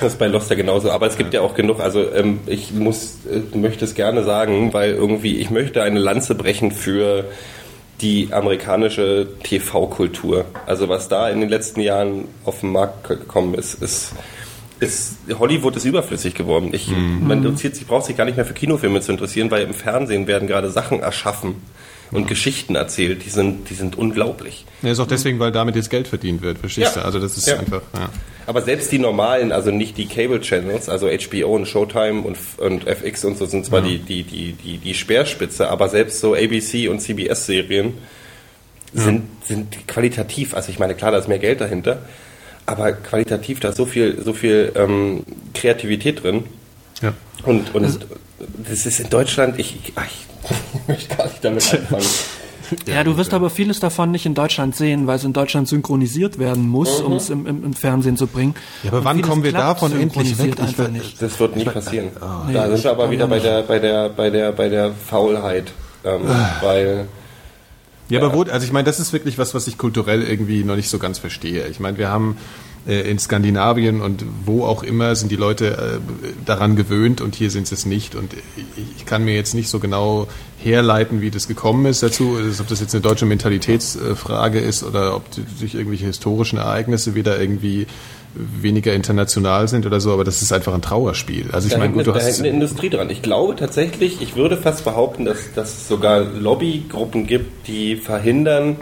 Das 0.00 0.14
ist 0.14 0.18
bei 0.18 0.26
Lost 0.26 0.50
ja 0.50 0.56
genauso. 0.56 0.90
Aber 0.90 1.06
es 1.06 1.16
gibt 1.16 1.34
ja, 1.34 1.40
auch 1.40 1.54
genug. 1.54 1.78
Also 1.78 2.12
ähm, 2.12 2.40
ich 2.46 2.72
muss, 2.72 3.18
äh, 3.30 3.56
möchte 3.56 3.84
es 3.84 3.94
gerne 3.94 4.24
sagen, 4.24 4.72
weil 4.72 4.90
irgendwie 4.90 5.36
ich 5.38 5.50
möchte 5.50 5.84
eine 5.84 6.00
Lanze 6.00 6.34
brechen 6.34 6.72
für 6.72 7.26
die 8.00 8.28
amerikanische 8.32 9.28
TV-Kultur. 9.44 10.46
Also 10.66 10.88
was 10.88 11.06
da 11.08 11.28
in 11.28 11.40
den 11.40 11.48
letzten 11.48 11.80
Jahren 11.80 12.24
auf 12.44 12.60
den 12.60 12.72
Markt 12.72 13.06
gekommen 13.06 13.54
ist, 13.54 13.74
ist 13.80 14.12
ist, 14.80 15.16
Hollywood 15.38 15.74
ist 15.76 15.84
überflüssig 15.84 16.34
geworden. 16.34 16.70
Ich, 16.72 16.88
Man 16.88 17.38
interessiert 17.44 17.74
sich, 17.74 17.86
braucht 17.86 18.06
sich 18.06 18.16
gar 18.16 18.24
nicht 18.24 18.36
mehr 18.36 18.44
für 18.46 18.54
Kinofilme 18.54 19.00
zu 19.00 19.10
interessieren, 19.10 19.50
weil 19.50 19.62
im 19.62 19.74
Fernsehen 19.74 20.28
werden 20.28 20.46
gerade 20.46 20.70
Sachen 20.70 21.00
erschaffen 21.00 21.56
und 22.10 22.26
Geschichten 22.28 22.74
erzählt, 22.74 23.24
die 23.24 23.30
sind, 23.30 23.68
die 23.70 23.74
sind 23.74 23.96
unglaublich. 23.96 24.64
Ja, 24.82 24.90
ist 24.92 25.00
auch 25.00 25.06
deswegen, 25.06 25.38
weil 25.38 25.52
damit 25.52 25.76
jetzt 25.76 25.90
Geld 25.90 26.08
verdient 26.08 26.40
wird, 26.42 26.58
verstehst 26.58 26.94
Ja. 26.96 27.02
du? 27.02 27.06
Also 27.06 27.18
das 27.20 27.36
ist 27.36 27.46
Ja. 27.46 27.58
einfach, 27.58 27.82
ja. 27.94 28.08
Aber 28.46 28.62
selbst 28.62 28.90
die 28.92 28.98
normalen, 28.98 29.52
also 29.52 29.70
nicht 29.70 29.98
die 29.98 30.06
Cable 30.06 30.40
Channels, 30.40 30.88
also 30.88 31.08
HBO 31.08 31.54
und 31.56 31.66
Showtime 31.68 32.22
und, 32.22 32.38
und 32.58 32.86
FX 32.86 33.24
und 33.26 33.36
so 33.36 33.44
sind 33.44 33.66
zwar 33.66 33.82
die, 33.82 33.98
die, 33.98 34.22
die, 34.22 34.52
die, 34.52 34.78
die 34.78 34.94
Speerspitze, 34.94 35.68
aber 35.68 35.88
selbst 35.90 36.20
so 36.20 36.34
ABC 36.34 36.88
und 36.88 37.00
CBS 37.00 37.44
Serien 37.44 37.92
sind, 38.94 39.24
sind 39.44 39.86
qualitativ, 39.86 40.54
also 40.54 40.70
ich 40.70 40.78
meine, 40.78 40.94
klar, 40.94 41.10
da 41.12 41.18
ist 41.18 41.28
mehr 41.28 41.38
Geld 41.38 41.60
dahinter, 41.60 42.00
aber 42.64 42.92
qualitativ 42.92 43.60
da 43.60 43.68
ist 43.68 43.76
so 43.76 43.84
viel, 43.84 44.22
so 44.24 44.32
viel 44.32 44.72
ähm, 44.76 45.24
Kreativität 45.54 46.22
drin. 46.22 46.44
ja. 47.02 47.12
Und, 47.44 47.74
und 47.74 47.98
das 48.68 48.86
ist 48.86 48.98
in 49.00 49.10
Deutschland, 49.10 49.58
ich, 49.60 49.76
ich, 49.84 49.92
ich 50.74 50.88
möchte 50.88 51.16
gar 51.16 51.26
nicht 51.26 51.44
damit 51.44 51.74
anfangen. 51.74 52.06
Ja, 52.86 53.02
du 53.02 53.16
wirst 53.16 53.32
aber 53.32 53.48
vieles 53.48 53.80
davon 53.80 54.10
nicht 54.10 54.26
in 54.26 54.34
Deutschland 54.34 54.76
sehen, 54.76 55.06
weil 55.06 55.16
es 55.16 55.24
in 55.24 55.32
Deutschland 55.32 55.68
synchronisiert 55.68 56.38
werden 56.38 56.68
muss, 56.68 57.00
um 57.00 57.14
es 57.14 57.30
im, 57.30 57.46
im, 57.46 57.64
im 57.64 57.72
Fernsehen 57.72 58.16
zu 58.18 58.26
bringen. 58.26 58.54
Ja, 58.82 58.90
aber 58.90 58.98
Und 58.98 59.04
wann 59.04 59.22
kommen 59.22 59.42
wir 59.42 59.52
davon 59.52 59.98
endlich 59.98 60.38
weg? 60.38 60.54
Ich 60.68 60.76
will- 60.76 60.88
nicht. 60.90 61.20
Das 61.22 61.40
wird 61.40 61.56
nicht 61.56 61.72
passieren. 61.72 62.08
Nee, 62.46 62.52
da 62.52 62.68
sind 62.68 62.84
wir 62.84 62.90
aber 62.90 63.10
wieder 63.10 63.24
ja 63.24 63.30
bei 63.30 63.38
der, 63.40 63.62
bei 63.62 63.78
der, 63.78 64.08
bei 64.10 64.30
der, 64.30 64.52
bei 64.52 64.68
der 64.68 64.92
Faulheit. 64.92 65.72
Ähm, 66.04 66.20
weil 66.60 67.08
Ja, 68.10 68.20
aber 68.20 68.34
wo, 68.34 68.42
also 68.42 68.64
ich 68.66 68.72
meine, 68.72 68.84
das 68.84 69.00
ist 69.00 69.12
wirklich 69.14 69.38
was, 69.38 69.54
was 69.54 69.66
ich 69.66 69.78
kulturell 69.78 70.22
irgendwie 70.22 70.62
noch 70.62 70.76
nicht 70.76 70.90
so 70.90 70.98
ganz 70.98 71.18
verstehe. 71.18 71.66
Ich 71.68 71.80
meine, 71.80 71.96
wir 71.96 72.08
haben 72.10 72.36
äh, 72.36 72.77
in 72.88 73.18
Skandinavien 73.18 74.00
und 74.00 74.24
wo 74.44 74.64
auch 74.64 74.82
immer 74.82 75.14
sind 75.14 75.30
die 75.30 75.36
Leute 75.36 76.00
äh, 76.02 76.28
daran 76.46 76.74
gewöhnt 76.74 77.20
und 77.20 77.34
hier 77.34 77.50
sind 77.50 77.66
sie 77.66 77.74
es 77.74 77.84
nicht. 77.84 78.14
Und 78.14 78.32
ich, 78.96 79.04
kann 79.04 79.24
mir 79.24 79.34
jetzt 79.34 79.54
nicht 79.54 79.68
so 79.68 79.78
genau 79.78 80.26
herleiten, 80.62 81.20
wie 81.20 81.30
das 81.30 81.48
gekommen 81.48 81.86
ist 81.86 82.02
dazu, 82.02 82.36
ob 82.60 82.68
das 82.68 82.80
jetzt 82.80 82.94
eine 82.94 83.00
deutsche 83.00 83.24
Mentalitätsfrage 83.24 84.58
ist 84.58 84.82
oder 84.82 85.16
ob 85.16 85.24
durch 85.58 85.74
irgendwelche 85.74 86.04
historischen 86.06 86.58
Ereignisse 86.58 87.14
wieder 87.14 87.40
irgendwie 87.40 87.86
weniger 88.34 88.92
international 88.92 89.68
sind 89.68 89.86
oder 89.86 90.00
so, 90.00 90.12
aber 90.12 90.24
das 90.24 90.42
ist 90.42 90.52
einfach 90.52 90.74
ein 90.74 90.82
Trauerspiel. 90.82 91.50
Also 91.52 91.66
ich 91.66 91.72
Da 91.72 91.78
meine, 91.78 91.92
gut, 91.92 92.06
du 92.06 92.12
da 92.12 92.20
hast 92.20 92.38
eine 92.38 92.48
Industrie 92.48 92.90
dran. 92.90 93.10
Ich 93.10 93.22
glaube 93.22 93.56
tatsächlich, 93.56 94.20
ich 94.20 94.36
würde 94.36 94.56
fast 94.56 94.84
behaupten, 94.84 95.24
dass, 95.24 95.52
dass 95.54 95.70
es 95.70 95.88
sogar 95.88 96.20
Lobbygruppen 96.20 97.26
gibt, 97.26 97.66
die 97.66 97.96
verhindern, 97.96 98.76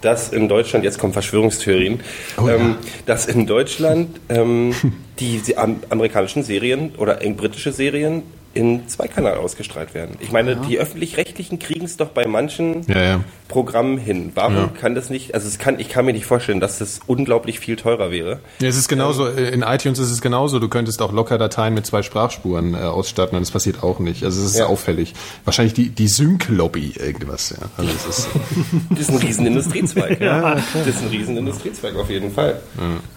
dass 0.00 0.28
in 0.30 0.48
Deutschland, 0.48 0.84
jetzt 0.84 0.98
kommen 0.98 1.12
Verschwörungstheorien, 1.12 2.00
Oh 2.40 2.48
ja. 2.48 2.54
ähm, 2.54 2.76
dass 3.06 3.26
in 3.26 3.46
Deutschland 3.46 4.20
ähm, 4.28 4.74
die, 5.18 5.40
die 5.46 5.56
am- 5.56 5.80
amerikanischen 5.88 6.42
Serien 6.42 6.94
oder 6.96 7.20
britische 7.36 7.72
Serien 7.72 8.22
in 8.58 8.88
Zweikanal 8.88 9.36
ausgestrahlt 9.36 9.94
werden. 9.94 10.16
Ich 10.18 10.32
meine, 10.32 10.56
die 10.56 10.78
öffentlich-rechtlichen 10.78 11.60
kriegen 11.60 11.84
es 11.84 11.96
doch 11.96 12.08
bei 12.08 12.26
manchen 12.26 12.84
Ja, 12.88 13.00
ja. 13.02 13.20
Programmen 13.46 13.96
hin. 13.98 14.32
Warum 14.34 14.56
Ja. 14.56 14.66
kann 14.78 14.94
das 14.96 15.08
nicht, 15.10 15.32
also 15.32 15.46
es 15.46 15.58
kann, 15.58 15.78
ich 15.78 15.88
kann 15.88 16.04
mir 16.04 16.12
nicht 16.12 16.26
vorstellen, 16.26 16.58
dass 16.60 16.78
das 16.78 17.00
unglaublich 17.06 17.60
viel 17.60 17.76
teurer 17.76 18.10
wäre. 18.10 18.40
Ja, 18.60 18.68
es 18.68 18.76
ist 18.76 18.88
genauso, 18.88 19.26
äh, 19.28 19.50
in 19.50 19.62
iTunes 19.62 19.98
ist 20.00 20.10
es 20.10 20.20
genauso, 20.20 20.58
du 20.58 20.68
könntest 20.68 21.00
auch 21.00 21.12
locker 21.12 21.38
Dateien 21.38 21.72
mit 21.72 21.86
zwei 21.86 22.02
Sprachspuren 22.02 22.74
äh, 22.74 22.78
ausstatten 22.78 23.36
und 23.36 23.42
das 23.42 23.50
passiert 23.52 23.82
auch 23.84 24.00
nicht. 24.00 24.24
Also 24.24 24.40
es 24.42 24.50
ist 24.50 24.58
Ja. 24.58 24.66
auffällig. 24.66 25.14
Wahrscheinlich 25.44 25.72
die, 25.74 25.88
die 25.90 26.08
Sync-Lobby 26.08 26.94
irgendwas, 26.98 27.50
ja. 27.58 27.68
Also 27.78 27.90
es 27.92 28.18
ist, 28.18 28.28
Das 28.90 29.00
ist 29.00 29.10
ein 29.10 29.16
riesen 29.18 29.46
Industriezweig. 29.46 30.20
ja, 30.20 30.54
das 30.74 30.86
ist 30.86 31.02
ein 31.02 31.08
riesen 31.08 31.36
Industriezweig 31.36 31.94
auf 31.96 32.10
jeden 32.10 32.32
Fall. 32.32 32.60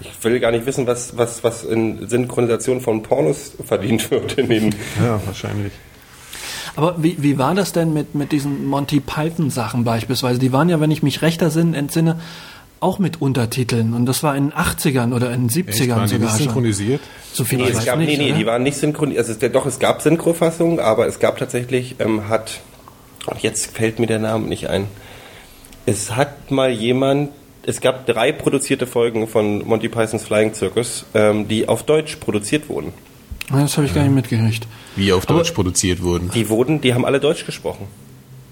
Ich 0.02 0.24
will 0.24 0.40
gar 0.40 0.52
nicht 0.52 0.66
wissen, 0.66 0.86
was, 0.88 1.18
was, 1.18 1.44
was 1.44 1.64
in 1.64 2.08
Synchronisation 2.08 2.80
von 2.80 3.02
Pornos 3.04 3.54
verdient 3.66 4.10
wird 4.12 4.38
in 4.38 4.48
den. 4.50 4.76
ja, 5.04 5.20
wahrscheinlich. 5.32 5.74
Aber 6.76 7.02
wie, 7.04 7.22
wie 7.22 7.38
war 7.38 7.56
das 7.56 7.74
denn 7.74 7.94
mit, 7.94 8.16
mit 8.16 8.32
diesen 8.32 8.66
Monty 8.66 9.00
Python 9.00 9.50
Sachen 9.50 9.84
beispielsweise? 9.84 10.40
Die 10.40 10.54
waren 10.54 10.70
ja, 10.70 10.80
wenn 10.80 10.92
ich 10.92 11.04
mich 11.04 11.22
rechter 11.22 11.50
Sinn 11.50 11.74
entsinne, 11.74 12.20
auch 12.80 12.98
mit 12.98 13.22
Untertiteln. 13.22 13.94
Und 13.94 14.06
das 14.06 14.24
war 14.24 14.36
in 14.36 14.50
den 14.50 14.54
80ern 14.54 15.14
oder 15.14 15.32
in 15.32 15.48
den 15.48 15.50
70ern 15.50 15.70
Echt, 15.70 15.90
waren 15.90 16.04
die 16.04 16.08
sogar 16.10 16.20
nicht 16.20 16.30
schon. 16.30 16.38
synchronisiert? 16.38 17.02
So 17.34 17.44
viel 17.44 17.60
Nee, 17.60 17.66
ich 17.66 17.70
es 17.72 17.78
weiß 17.78 17.86
gab, 17.86 18.00
nicht, 18.00 18.08
nee, 18.08 18.18
nee, 18.18 18.30
oder? 18.30 18.40
die 18.40 18.46
waren 18.46 18.64
nicht 18.64 18.78
synchronisiert. 18.78 19.28
Also 19.28 19.46
es, 19.46 19.52
doch, 19.52 19.66
es 19.66 19.80
gab 19.80 20.02
Synchrofassungen, 20.02 20.80
aber 20.80 21.08
es 21.08 21.20
gab 21.20 21.38
tatsächlich, 21.38 21.96
ähm, 22.00 22.28
hat, 22.28 22.62
und 23.28 23.42
jetzt 23.42 23.76
fällt 23.78 24.00
mir 24.00 24.08
der 24.08 24.20
Name 24.20 24.48
nicht 24.48 24.68
ein. 24.68 24.88
Es 25.86 26.16
hat 26.16 26.52
mal 26.52 26.72
jemand, 26.72 27.30
es 27.64 27.82
gab 27.82 28.08
drei 28.08 28.32
produzierte 28.32 28.88
Folgen 28.88 29.28
von 29.28 29.66
Monty 29.68 29.90
Pythons 29.90 30.24
Flying 30.24 30.54
Circus, 30.54 31.06
ähm, 31.14 31.48
die 31.48 31.68
auf 31.68 31.84
Deutsch 31.84 32.16
produziert 32.16 32.70
wurden. 32.70 32.94
Das 33.54 33.78
habe 33.78 33.88
ich 33.88 33.94
gar 33.94 34.04
nicht 34.04 34.14
mitgekriegt. 34.16 34.68
Wie 34.96 35.12
auf 35.14 35.26
Deutsch 35.26 35.52
produziert 35.52 36.02
wurden. 36.02 36.30
Die 36.34 36.50
wurden, 36.50 36.82
die 36.82 36.94
haben 36.94 37.06
alle 37.06 37.20
Deutsch 37.20 37.46
gesprochen. 37.46 37.88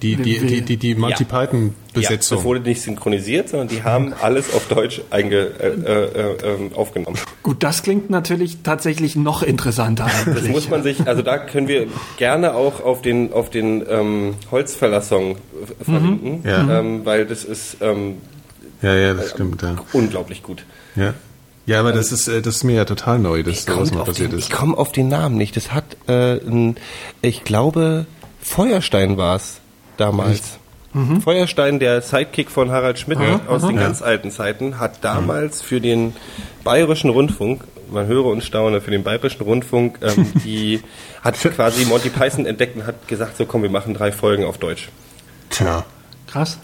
Die, 0.01 0.15
die, 0.15 0.39
die, 0.39 0.61
die, 0.61 0.77
die 0.77 0.95
Monty 0.95 1.25
Ja. 1.29 1.39
Python 1.45 1.73
Ja, 1.93 2.01
Besetzung. 2.01 2.37
das 2.37 2.45
wurde 2.45 2.61
nicht 2.61 2.81
synchronisiert, 2.81 3.49
sondern 3.49 3.67
die 3.67 3.83
haben 3.83 4.13
alles 4.21 4.53
auf 4.53 4.65
Deutsch 4.69 5.01
einge, 5.09 5.35
äh, 5.59 5.67
äh, 5.67 6.67
äh, 6.69 6.73
aufgenommen. 6.73 7.17
Gut, 7.43 7.63
das 7.63 7.83
klingt 7.83 8.09
natürlich 8.09 8.59
tatsächlich 8.63 9.17
noch 9.17 9.43
interessanter 9.43 10.09
Das 10.25 10.47
muss 10.47 10.69
man 10.69 10.83
sich, 10.83 11.05
also 11.05 11.21
da 11.21 11.37
können 11.37 11.67
wir 11.67 11.87
gerne 12.15 12.53
auch 12.55 12.81
auf 12.81 13.01
den 13.01 13.33
auf 13.33 13.49
den 13.49 13.83
ähm, 13.89 14.35
Holzfäller-Song 14.51 15.35
verlinken, 15.81 16.43
Ja. 16.45 16.79
ähm, 16.79 17.01
weil 17.05 17.25
das 17.25 17.43
ist 17.43 17.77
ähm, 17.81 18.19
ja, 18.81 18.95
ja, 18.95 19.13
das 19.13 19.31
stimmt, 19.31 19.61
ja. 19.63 19.75
unglaublich 19.91 20.43
gut. 20.43 20.63
Ja, 20.95 21.13
ja 21.69 21.79
aber 21.79 21.91
das 21.91 22.11
ist, 22.11 22.27
äh, 22.27 22.41
das 22.41 22.57
ist 22.57 22.63
mir 22.63 22.75
ja 22.75 22.85
total 22.85 23.19
neu, 23.19 23.43
dass 23.43 23.65
sowas 23.65 23.91
mal 23.91 24.01
auf 24.01 24.07
passiert 24.07 24.31
den, 24.31 24.39
ist. 24.39 24.49
ich 24.49 24.51
komme 24.51 24.77
auf 24.77 24.91
den 24.91 25.07
Namen 25.07 25.37
nicht. 25.37 25.55
Das 25.55 25.71
hat, 25.71 25.97
äh, 26.07 26.35
ein, 26.37 26.75
ich 27.21 27.43
glaube, 27.43 28.05
Feuerstein 28.41 29.17
war 29.17 29.35
es 29.35 29.59
damals. 29.97 30.59
Feuerstein, 31.23 31.77
der 31.79 32.01
Sidekick 32.01 32.49
von 32.49 32.71
Harald 32.71 32.97
Schmidt 32.97 33.19
aus 33.47 33.61
den 33.61 33.75
ganz 33.75 34.01
alten 34.01 34.31
Zeiten, 34.31 34.79
hat 34.79 35.03
damals 35.03 35.61
für 35.61 35.79
den 35.79 36.15
Bayerischen 36.63 37.11
Rundfunk, 37.11 37.63
man 37.91 38.07
höre 38.07 38.25
und 38.25 38.43
staune, 38.43 38.81
für 38.81 38.89
den 38.89 39.03
Bayerischen 39.03 39.43
Rundfunk, 39.43 39.99
ähm, 40.01 40.31
die 40.43 40.81
hat 41.23 41.35
quasi 41.39 41.85
Monty 41.85 42.09
Python 42.09 42.47
entdeckt 42.47 42.75
und 42.75 42.87
hat 42.87 43.07
gesagt, 43.07 43.37
so 43.37 43.45
komm, 43.45 43.61
wir 43.61 43.69
machen 43.69 43.93
drei 43.93 44.11
Folgen 44.11 44.45
auf 44.45 44.57
Deutsch. 44.57 44.89
Tja. 45.51 45.85
Krass. 46.25 46.57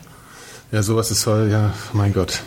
Ja, 0.76 0.84
sowas 0.84 1.10
ist 1.10 1.24
toll, 1.24 1.48
ja, 1.50 1.74
mein 1.94 2.12
Gott. 2.12 2.42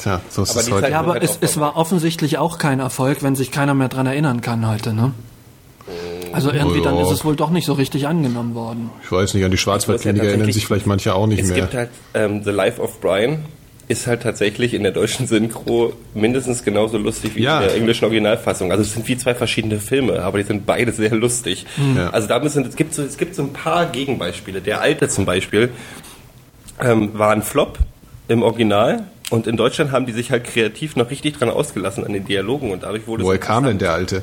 Tja, 0.00 0.22
so 0.30 0.42
ist 0.44 0.52
Aber 0.52 0.60
es 0.60 0.66
die 0.66 0.72
heute. 0.72 0.90
Ja, 0.90 1.00
aber 1.00 1.12
halt 1.12 1.22
es, 1.22 1.36
es 1.42 1.60
war 1.60 1.76
offensichtlich 1.76 2.38
auch 2.38 2.56
kein 2.56 2.80
Erfolg, 2.80 3.22
wenn 3.22 3.36
sich 3.36 3.50
keiner 3.50 3.74
mehr 3.74 3.90
dran 3.90 4.06
erinnern 4.06 4.40
kann 4.40 4.66
heute, 4.66 4.94
ne? 4.94 5.12
Also 6.32 6.50
irgendwie 6.50 6.80
dann 6.80 6.96
ja. 6.96 7.02
ist 7.02 7.10
es 7.10 7.26
wohl 7.26 7.36
doch 7.36 7.50
nicht 7.50 7.66
so 7.66 7.74
richtig 7.74 8.06
angenommen 8.06 8.54
worden. 8.54 8.88
Ich 9.02 9.12
weiß 9.12 9.34
nicht, 9.34 9.44
an 9.44 9.50
die 9.50 9.58
Schwarzwaldkliniker 9.58 10.22
Es 10.22 10.28
muss 10.28 10.32
ja 10.32 10.38
erinnern 10.38 10.52
sich 10.54 10.66
vielleicht 10.66 10.86
manche 10.86 11.14
auch 11.14 11.26
nicht 11.26 11.42
Es 11.42 11.48
mehr. 11.50 11.60
gibt 11.60 11.74
halt 11.74 11.90
ähm, 12.14 12.42
The 12.42 12.52
Life 12.52 12.80
of 12.80 13.02
Brian 13.02 13.44
ist 13.86 14.06
halt 14.06 14.22
tatsächlich 14.22 14.72
in 14.72 14.82
der 14.82 14.92
deutschen 14.92 15.26
Synchro 15.26 15.92
mindestens 16.14 16.64
genauso 16.64 16.96
lustig 16.96 17.36
wie 17.36 17.42
Ja. 17.42 17.60
in 17.60 17.66
der 17.68 17.76
englischen 17.76 18.06
Originalfassung. 18.06 18.70
Also 18.70 18.82
es 18.82 18.94
sind 18.94 19.06
wie 19.08 19.18
zwei 19.18 19.34
verschiedene 19.34 19.78
Filme, 19.78 20.22
aber 20.22 20.38
die 20.38 20.44
sind 20.44 20.64
beide 20.64 20.90
sehr 20.92 21.14
lustig. 21.14 21.66
Ja. 21.94 22.08
Also 22.08 22.28
da 22.28 22.38
müssen 22.38 22.64
es 22.64 22.76
gibt 22.76 22.94
so 22.94 23.02
es 23.02 23.18
gibt 23.18 23.34
so 23.34 23.42
ein 23.42 23.52
paar 23.52 23.84
Gegenbeispiele. 23.84 24.62
Der 24.62 24.80
alte 24.80 25.10
zum 25.10 25.26
Beispiel 25.26 25.68
ähm, 26.80 27.16
war 27.18 27.30
ein 27.30 27.42
Flop 27.42 27.78
im 28.28 28.42
Original 28.42 29.04
und 29.30 29.46
in 29.46 29.56
Deutschland 29.56 29.92
haben 29.92 30.06
die 30.06 30.12
sich 30.12 30.30
halt 30.30 30.44
kreativ 30.44 30.96
noch 30.96 31.10
richtig 31.10 31.38
dran 31.38 31.50
ausgelassen 31.50 32.04
an 32.04 32.12
den 32.12 32.24
Dialogen 32.24 32.70
und 32.72 32.82
dadurch 32.82 33.06
wurde 33.06 33.24
Woher 33.24 33.40
es 33.40 33.46
kam 33.46 33.64
denn 33.64 33.78
der 33.78 33.92
Alte? 33.92 34.22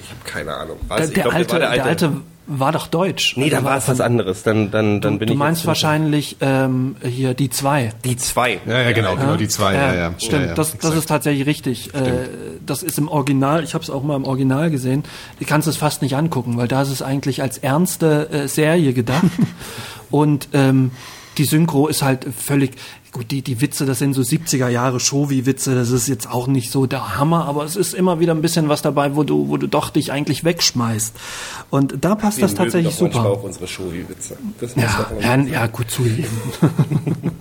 Ich 0.00 0.10
habe 0.10 0.20
keine 0.24 0.54
Ahnung. 0.54 0.78
Der, 0.88 0.96
Also, 0.96 1.12
der, 1.12 1.22
glaub, 1.22 1.34
alte, 1.34 1.58
der, 1.58 1.84
alte. 1.84 2.12
war 2.46 2.72
doch 2.72 2.86
deutsch. 2.86 3.36
Nee, 3.36 3.50
da 3.50 3.56
Der 3.56 3.64
war 3.64 3.76
es 3.76 3.88
was 3.88 4.00
anderes. 4.00 4.42
Dann, 4.42 4.70
dann, 4.70 5.02
dann 5.02 5.14
Du, 5.14 5.18
bin 5.18 5.26
du 5.28 5.32
ich 5.34 5.38
meinst 5.38 5.66
wahrscheinlich 5.66 6.36
ähm, 6.40 6.96
hier 7.02 7.34
die 7.34 7.50
zwei. 7.50 7.92
die 8.04 8.16
zwei. 8.16 8.58
Ja, 8.66 8.80
ja, 8.80 8.92
genau, 8.92 9.16
genau, 9.16 9.36
die 9.36 9.48
zwei, 9.48 9.74
ja, 9.74 9.94
ja. 9.94 10.14
Stimmt, 10.16 10.42
ja, 10.42 10.48
ja, 10.48 10.54
das, 10.54 10.78
das 10.78 10.94
ist 10.94 11.06
tatsächlich 11.06 11.46
richtig. 11.46 11.92
Äh, 11.94 12.28
das 12.64 12.82
ist 12.82 12.96
im 12.96 13.08
Original, 13.08 13.64
ich 13.64 13.74
habe 13.74 13.84
es 13.84 13.90
auch 13.90 14.02
mal 14.02 14.16
im 14.16 14.24
Original 14.24 14.70
gesehen, 14.70 15.04
du 15.40 15.44
kannst 15.44 15.68
es 15.68 15.76
fast 15.76 16.00
nicht 16.00 16.16
angucken, 16.16 16.56
weil 16.56 16.68
da 16.68 16.80
ist 16.82 16.90
es 16.90 17.02
eigentlich 17.02 17.42
als 17.42 17.58
ernste 17.58 18.30
äh, 18.30 18.48
Serie 18.48 18.94
gedacht. 18.94 19.24
Und 20.10 20.48
ähm, 20.54 20.92
die 21.38 21.44
Synchro 21.44 21.86
ist 21.88 22.02
halt 22.02 22.26
völlig, 22.36 22.72
gut, 23.12 23.30
die, 23.30 23.42
die 23.42 23.60
Witze, 23.60 23.86
das 23.86 23.98
sind 24.00 24.12
so 24.14 24.22
70er 24.22 24.68
Jahre 24.68 25.00
Showy-Witze, 25.00 25.74
das 25.74 25.90
ist 25.90 26.08
jetzt 26.08 26.28
auch 26.30 26.46
nicht 26.46 26.70
so 26.70 26.86
der 26.86 27.16
Hammer, 27.16 27.46
aber 27.46 27.64
es 27.64 27.76
ist 27.76 27.94
immer 27.94 28.20
wieder 28.20 28.34
ein 28.34 28.42
bisschen 28.42 28.68
was 28.68 28.82
dabei, 28.82 29.16
wo 29.16 29.22
du, 29.22 29.48
wo 29.48 29.56
du 29.56 29.66
doch 29.66 29.90
dich 29.90 30.12
eigentlich 30.12 30.44
wegschmeißt. 30.44 31.14
Und 31.70 32.04
da 32.04 32.14
passt 32.14 32.42
das 32.42 32.52
Wir 32.52 32.58
mögen 32.58 32.72
tatsächlich 32.72 32.94
doch 32.98 33.12
super. 33.12 33.24
auch 33.30 33.42
unsere. 33.44 33.64
Das 34.60 34.76
muss 34.76 34.84
Ja, 34.84 35.06
ja, 35.20 35.36
ja, 35.44 35.66
gut 35.68 35.90
zugegeben. 35.90 36.28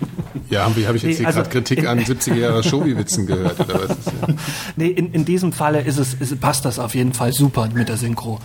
Ja, 0.50 0.64
habe 0.64 0.80
ich, 0.80 0.88
hab 0.88 0.96
ich 0.96 1.04
jetzt 1.04 1.12
Nee, 1.12 1.18
hier 1.18 1.28
also 1.28 1.40
gerade 1.40 1.50
Kritik 1.50 1.80
in- 1.80 1.88
an 1.88 2.00
70er 2.00 2.36
Jahre 2.36 2.64
Showy-Witzen 2.64 3.26
gehört, 3.28 3.60
oder 3.60 3.82
was? 3.90 3.98
Ist 3.98 4.06
ja. 4.28 4.34
Nee, 4.78 4.88
in, 4.88 5.12
in 5.12 5.26
diesem 5.26 5.52
Falle 5.52 5.82
ist 5.82 5.98
es, 5.98 6.14
ist, 6.14 6.40
passt 6.40 6.64
das 6.64 6.80
auf 6.80 6.96
jeden 6.96 7.12
Fall 7.14 7.34
super 7.34 7.68
mit 7.74 7.90
der 7.90 7.98
Synchro. 7.98 8.40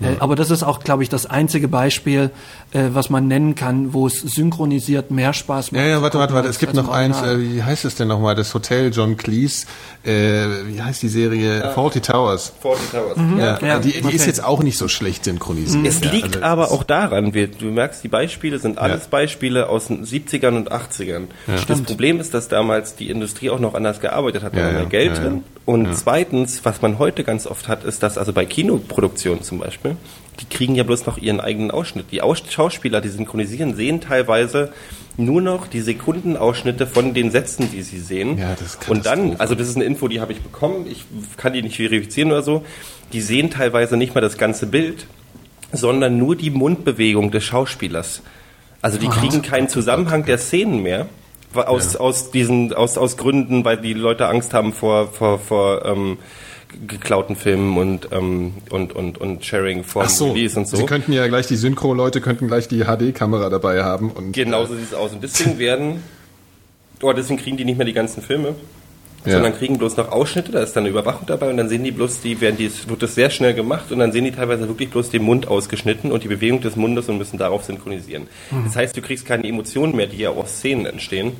Äh, 0.00 0.16
aber 0.18 0.36
das 0.36 0.50
ist 0.50 0.62
auch, 0.62 0.80
glaube 0.80 1.02
ich, 1.02 1.08
das 1.08 1.24
einzige 1.26 1.68
Beispiel, 1.68 2.30
äh, 2.72 2.88
was 2.92 3.08
man 3.08 3.28
nennen 3.28 3.54
kann, 3.54 3.94
wo 3.94 4.06
es 4.06 4.20
synchronisiert 4.20 5.10
mehr 5.10 5.32
Spaß 5.32 5.72
macht. 5.72 5.80
Ja, 5.82 5.88
ja, 5.88 6.02
warte, 6.02 6.18
warte, 6.18 6.34
warte. 6.34 6.48
Es 6.48 6.58
gibt 6.58 6.74
noch 6.74 6.88
eins, 6.90 7.22
äh, 7.22 7.38
wie 7.40 7.62
heißt 7.62 7.84
es 7.84 7.94
denn 7.94 8.08
nochmal? 8.08 8.34
Das 8.34 8.52
Hotel 8.52 8.92
John 8.92 9.16
Cleese, 9.16 9.66
äh, 10.04 10.10
wie 10.66 10.82
heißt 10.82 11.02
die 11.02 11.08
Serie? 11.08 11.70
Faulty 11.74 12.00
Towers. 12.00 12.52
Forty 12.60 12.82
Towers. 12.90 13.16
Ja, 13.38 13.58
Ja, 13.66 13.78
die, 13.78 13.92
die 13.92 14.04
okay. 14.04 14.14
ist 14.16 14.26
jetzt 14.26 14.44
auch 14.44 14.62
nicht 14.62 14.76
so 14.78 14.88
schlecht 14.88 15.24
synchronisiert. 15.24 15.86
Es 15.86 16.00
Ja, 16.04 16.10
liegt 16.10 16.36
also 16.36 16.42
aber 16.42 16.70
auch 16.72 16.82
daran, 16.82 17.32
wir, 17.34 17.48
du 17.48 17.66
merkst, 17.66 18.04
die 18.04 18.08
Beispiele 18.08 18.58
sind 18.58 18.78
alles 18.78 19.02
Ja. 19.04 19.08
Beispiele 19.10 19.68
aus 19.68 19.86
den 19.86 20.04
70ern 20.04 20.56
und 20.56 20.72
80ern. 20.72 21.24
Das 21.68 21.80
Problem 21.82 22.20
ist, 22.20 22.34
dass 22.34 22.48
damals 22.48 22.96
die 22.96 23.08
Industrie 23.08 23.50
auch 23.50 23.60
noch 23.60 23.74
anders 23.74 24.00
gearbeitet 24.00 24.42
hat, 24.42 24.54
da 24.54 24.58
Ja, 24.58 24.64
war 24.66 24.72
mehr 24.72 24.82
ja, 24.82 24.88
Geld 24.88 25.16
ja, 25.16 25.22
drin. 25.22 25.34
ja. 25.36 25.42
Und 25.64 25.96
zweitens, 25.96 26.64
was 26.64 26.80
man 26.82 26.98
heute 26.98 27.24
ganz 27.24 27.46
oft 27.46 27.66
hat, 27.68 27.82
ist, 27.84 28.02
dass 28.02 28.18
also 28.18 28.32
bei 28.32 28.44
Kinoproduktionen 28.44 29.42
zum 29.42 29.58
Beispiel, 29.58 29.85
die 30.40 30.46
kriegen 30.46 30.74
ja 30.74 30.82
bloß 30.82 31.06
noch 31.06 31.18
ihren 31.18 31.40
eigenen 31.40 31.70
Ausschnitt. 31.70 32.06
Die 32.10 32.22
Aus 32.22 32.42
Schauspieler, 32.48 33.00
die 33.00 33.08
synchronisieren, 33.08 33.74
sehen 33.74 34.00
teilweise 34.00 34.72
nur 35.16 35.40
noch 35.40 35.66
die 35.66 35.80
Sekundenausschnitte 35.80 36.86
von 36.86 37.14
den 37.14 37.30
Sätzen, 37.30 37.70
die 37.70 37.82
sie 37.82 38.00
sehen. 38.00 38.38
Ja, 38.38 38.50
das 38.50 38.74
ist 38.74 38.88
Und 38.88 39.06
dann, 39.06 39.36
also 39.36 39.54
das 39.54 39.68
ist 39.68 39.76
eine 39.76 39.84
Info, 39.84 40.08
die 40.08 40.20
habe 40.20 40.32
ich 40.32 40.40
bekommen, 40.40 40.86
ich 40.90 41.04
kann 41.36 41.54
die 41.54 41.62
nicht 41.62 41.76
verifizieren 41.76 42.30
oder 42.32 42.42
so, 42.42 42.64
die 43.12 43.20
sehen 43.20 43.50
teilweise 43.50 43.96
nicht 43.96 44.14
mal 44.14 44.20
das 44.20 44.36
ganze 44.36 44.66
Bild, 44.66 45.06
sondern 45.72 46.18
nur 46.18 46.36
die 46.36 46.50
Mundbewegung 46.50 47.30
des 47.30 47.44
Schauspielers. 47.44 48.22
Also 48.82 48.98
die 48.98 49.08
kriegen 49.08 49.42
keinen 49.42 49.68
Zusammenhang 49.68 50.24
der 50.24 50.38
Szenen 50.38 50.82
mehr. 50.82 51.06
Aus, 51.54 51.96
aus 51.96 52.30
diesen, 52.30 52.74
aus, 52.74 52.98
aus 52.98 53.16
Gründen, 53.16 53.64
weil 53.64 53.78
die 53.78 53.94
Leute 53.94 54.28
Angst 54.28 54.52
haben 54.52 54.74
vor, 54.74 55.08
vor, 55.08 55.38
vor 55.38 55.86
ähm, 55.86 56.18
geklauten 56.86 57.36
Filmen 57.36 57.76
und, 57.76 58.08
ähm, 58.12 58.54
und, 58.70 58.94
und, 58.94 59.18
und 59.18 59.44
Sharing 59.44 59.84
von 59.84 60.04
Ach 60.06 60.10
so, 60.10 60.32
Release 60.32 60.58
und 60.58 60.68
so. 60.68 60.76
Sie 60.76 60.86
könnten 60.86 61.12
ja 61.12 61.26
gleich, 61.28 61.46
die 61.46 61.56
Synchro-Leute 61.56 62.20
könnten 62.20 62.48
gleich 62.48 62.68
die 62.68 62.84
HD-Kamera 62.84 63.48
dabei 63.48 63.82
haben. 63.82 64.10
Und, 64.10 64.32
Genauso 64.32 64.74
sieht 64.74 64.86
es 64.86 64.94
aus. 64.94 65.12
Und 65.12 65.22
deswegen 65.22 65.58
werden, 65.58 66.02
oder 67.02 67.14
deswegen 67.14 67.38
kriegen 67.38 67.56
die 67.56 67.64
nicht 67.64 67.76
mehr 67.76 67.86
die 67.86 67.92
ganzen 67.92 68.22
Filme. 68.22 68.54
ja. 69.24 69.32
sondern 69.32 69.54
kriegen 69.54 69.78
bloß 69.78 69.96
noch 69.96 70.12
Ausschnitte, 70.12 70.52
da 70.52 70.62
ist 70.62 70.74
dann 70.74 70.84
eine 70.84 70.90
Überwachung 70.90 71.26
dabei 71.26 71.50
und 71.50 71.56
dann 71.56 71.68
sehen 71.68 71.82
die 71.82 71.90
bloß, 71.90 72.20
die 72.20 72.40
werden 72.40 72.56
die, 72.56 72.70
wird 72.88 73.02
das 73.02 73.14
sehr 73.14 73.30
schnell 73.30 73.54
gemacht 73.54 73.90
und 73.90 73.98
dann 73.98 74.12
sehen 74.12 74.24
die 74.24 74.30
teilweise 74.30 74.68
wirklich 74.68 74.90
bloß 74.90 75.10
den 75.10 75.22
Mund 75.22 75.48
ausgeschnitten 75.48 76.12
und 76.12 76.22
die 76.22 76.28
Bewegung 76.28 76.60
des 76.60 76.76
Mundes 76.76 77.08
und 77.08 77.18
müssen 77.18 77.38
darauf 77.38 77.64
synchronisieren. 77.64 78.28
Mhm. 78.50 78.64
Das 78.64 78.76
heißt, 78.76 78.96
du 78.96 79.02
kriegst 79.02 79.26
keine 79.26 79.48
Emotionen 79.48 79.96
mehr, 79.96 80.06
die 80.06 80.18
ja 80.18 80.30
aus 80.30 80.58
Szenen 80.58 80.86
entstehen 80.86 81.32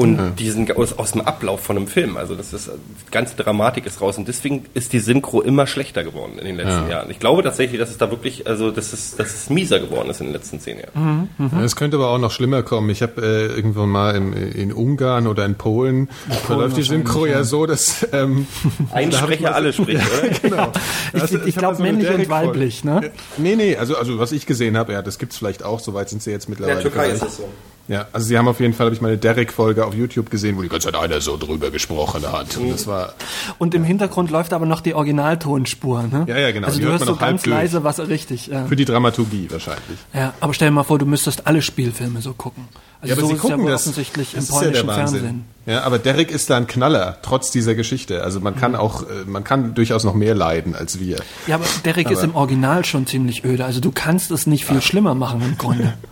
und 0.00 0.16
ja. 0.16 0.30
diesen 0.30 0.72
aus, 0.72 0.98
aus 0.98 1.12
dem 1.12 1.20
Ablauf 1.20 1.60
von 1.60 1.76
einem 1.76 1.86
Film. 1.86 2.16
Also 2.16 2.34
das 2.34 2.54
ist 2.54 2.70
die 2.70 3.10
ganze 3.10 3.36
Dramatik 3.36 3.84
ist 3.84 4.00
raus 4.00 4.16
und 4.16 4.26
deswegen 4.26 4.64
ist 4.72 4.94
die 4.94 4.98
Synchro 4.98 5.42
immer 5.42 5.66
schlechter 5.66 6.04
geworden 6.04 6.38
in 6.38 6.46
den 6.46 6.56
letzten 6.56 6.84
ja. 6.84 6.88
Jahren. 6.88 7.10
Ich 7.10 7.18
glaube 7.18 7.42
tatsächlich, 7.42 7.78
dass 7.78 7.90
es 7.90 7.98
da 7.98 8.10
wirklich, 8.10 8.46
also 8.46 8.70
dass 8.70 8.94
es, 8.94 9.16
dass 9.16 9.34
es 9.34 9.50
mieser 9.50 9.78
geworden 9.78 10.08
ist 10.08 10.20
in 10.20 10.28
den 10.28 10.32
letzten 10.32 10.58
zehn 10.58 10.78
Jahren. 10.78 11.28
Mhm. 11.38 11.48
Mhm. 11.58 11.64
Es 11.64 11.76
könnte 11.76 11.98
aber 11.98 12.08
auch 12.08 12.18
noch 12.18 12.30
schlimmer 12.30 12.62
kommen. 12.62 12.88
Ich 12.88 13.02
habe 13.02 13.20
äh, 13.20 13.54
irgendwann 13.54 13.90
mal 13.90 14.16
in, 14.16 14.32
in 14.32 14.72
Ungarn 14.72 15.26
oder 15.26 15.44
in 15.44 15.56
Polen 15.56 16.08
verläuft 16.46 16.78
die 16.78 16.82
Synchro 16.82 17.26
ja 17.26 17.44
so, 17.44 17.66
dass 17.66 18.06
ähm, 18.12 18.46
ein 18.92 19.12
Sprecher 19.12 19.54
alle 19.54 19.74
spricht, 19.74 20.00
oder? 20.18 20.28
genau. 20.40 20.72
ich, 21.12 21.24
ich, 21.24 21.46
ich 21.46 21.56
glaube 21.56 21.82
männlich 21.82 22.08
und 22.08 22.26
weiblich, 22.30 22.84
ne? 22.84 23.12
Nee, 23.36 23.54
nee, 23.54 23.76
also 23.76 23.98
also 23.98 24.18
was 24.18 24.32
ich 24.32 24.46
gesehen 24.46 24.78
habe, 24.78 24.94
ja, 24.94 25.02
das 25.02 25.18
gibt's 25.18 25.36
vielleicht 25.36 25.62
auch. 25.62 25.80
Soweit 25.80 26.08
sind 26.08 26.22
sie 26.22 26.30
jetzt 26.30 26.48
mittlerweile. 26.48 26.78
In 26.78 26.84
der 26.84 26.90
Türkei 26.90 27.10
ist 27.10 27.22
es 27.22 27.36
so. 27.36 27.48
Ja, 27.90 28.06
also 28.12 28.24
sie 28.24 28.38
haben 28.38 28.46
auf 28.46 28.60
jeden 28.60 28.72
Fall, 28.72 28.86
habe 28.86 28.94
ich 28.94 29.02
mal 29.02 29.08
eine 29.08 29.18
Derek-Folge 29.18 29.84
auf 29.84 29.94
YouTube 29.94 30.30
gesehen, 30.30 30.56
wo 30.56 30.62
die 30.62 30.68
ganze 30.68 30.92
Zeit 30.92 30.94
einer 30.94 31.20
so 31.20 31.36
drüber 31.36 31.72
gesprochen 31.72 32.22
hat. 32.30 32.56
Und 32.56 32.70
das 32.70 32.86
war. 32.86 33.14
Und 33.58 33.74
im 33.74 33.82
Hintergrund 33.82 34.30
läuft 34.30 34.52
aber 34.52 34.64
noch 34.64 34.80
die 34.80 34.94
Originaltonspur, 34.94 36.04
ne? 36.04 36.24
Ja, 36.28 36.38
ja, 36.38 36.52
genau. 36.52 36.68
Also 36.68 36.78
die 36.78 36.84
du 36.84 36.92
hörst 36.92 37.04
so 37.04 37.16
ganz 37.16 37.46
leise, 37.46 37.82
was 37.82 37.98
richtig. 37.98 38.46
Ja. 38.46 38.66
Für 38.66 38.76
die 38.76 38.84
Dramaturgie 38.84 39.48
wahrscheinlich. 39.50 39.98
Ja, 40.14 40.34
aber 40.38 40.54
stell 40.54 40.68
dir 40.68 40.72
mal 40.72 40.84
vor, 40.84 41.00
du 41.00 41.06
müsstest 41.06 41.48
alle 41.48 41.62
Spielfilme 41.62 42.22
so 42.22 42.32
gucken. 42.32 42.68
Also 43.00 43.08
ja, 43.08 43.14
aber 43.14 43.22
so 43.22 43.26
sie 43.26 43.34
ist 43.34 43.40
gucken 43.40 43.64
ja 43.64 43.70
das. 43.72 43.82
offensichtlich 43.82 44.32
das 44.34 44.48
im 44.48 44.54
polnischen 44.54 44.86
ja 44.86 44.94
Fernsehen. 44.94 45.44
Ja, 45.66 45.82
aber 45.82 45.98
Derek 45.98 46.30
ist 46.30 46.48
da 46.48 46.58
ein 46.58 46.68
Knaller, 46.68 47.18
trotz 47.22 47.50
dieser 47.50 47.74
Geschichte. 47.74 48.22
Also 48.22 48.38
man 48.38 48.54
kann 48.54 48.76
auch, 48.76 49.02
äh, 49.02 49.24
man 49.26 49.42
kann 49.42 49.74
durchaus 49.74 50.04
noch 50.04 50.14
mehr 50.14 50.36
leiden 50.36 50.76
als 50.76 51.00
wir. 51.00 51.16
Ja, 51.48 51.56
aber 51.56 51.64
Derek 51.84 52.06
aber 52.06 52.14
ist 52.14 52.22
im 52.22 52.36
Original 52.36 52.84
schon 52.84 53.08
ziemlich 53.08 53.44
öde. 53.44 53.64
Also 53.64 53.80
du 53.80 53.90
kannst 53.90 54.30
es 54.30 54.46
nicht 54.46 54.64
viel 54.64 54.76
ja. 54.76 54.80
schlimmer 54.80 55.16
machen 55.16 55.42
im 55.42 55.58
Grunde. 55.58 55.94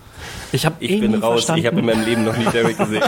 Ich, 0.51 0.65
hab 0.65 0.81
ich 0.81 0.99
bin 0.99 1.15
raus. 1.15 1.45
Verstanden. 1.45 1.61
Ich 1.61 1.67
habe 1.67 1.79
in 1.79 1.85
meinem 1.85 2.05
Leben 2.05 2.23
noch 2.23 2.37
nie 2.37 2.45
Derek 2.45 2.77
gesehen. 2.77 3.03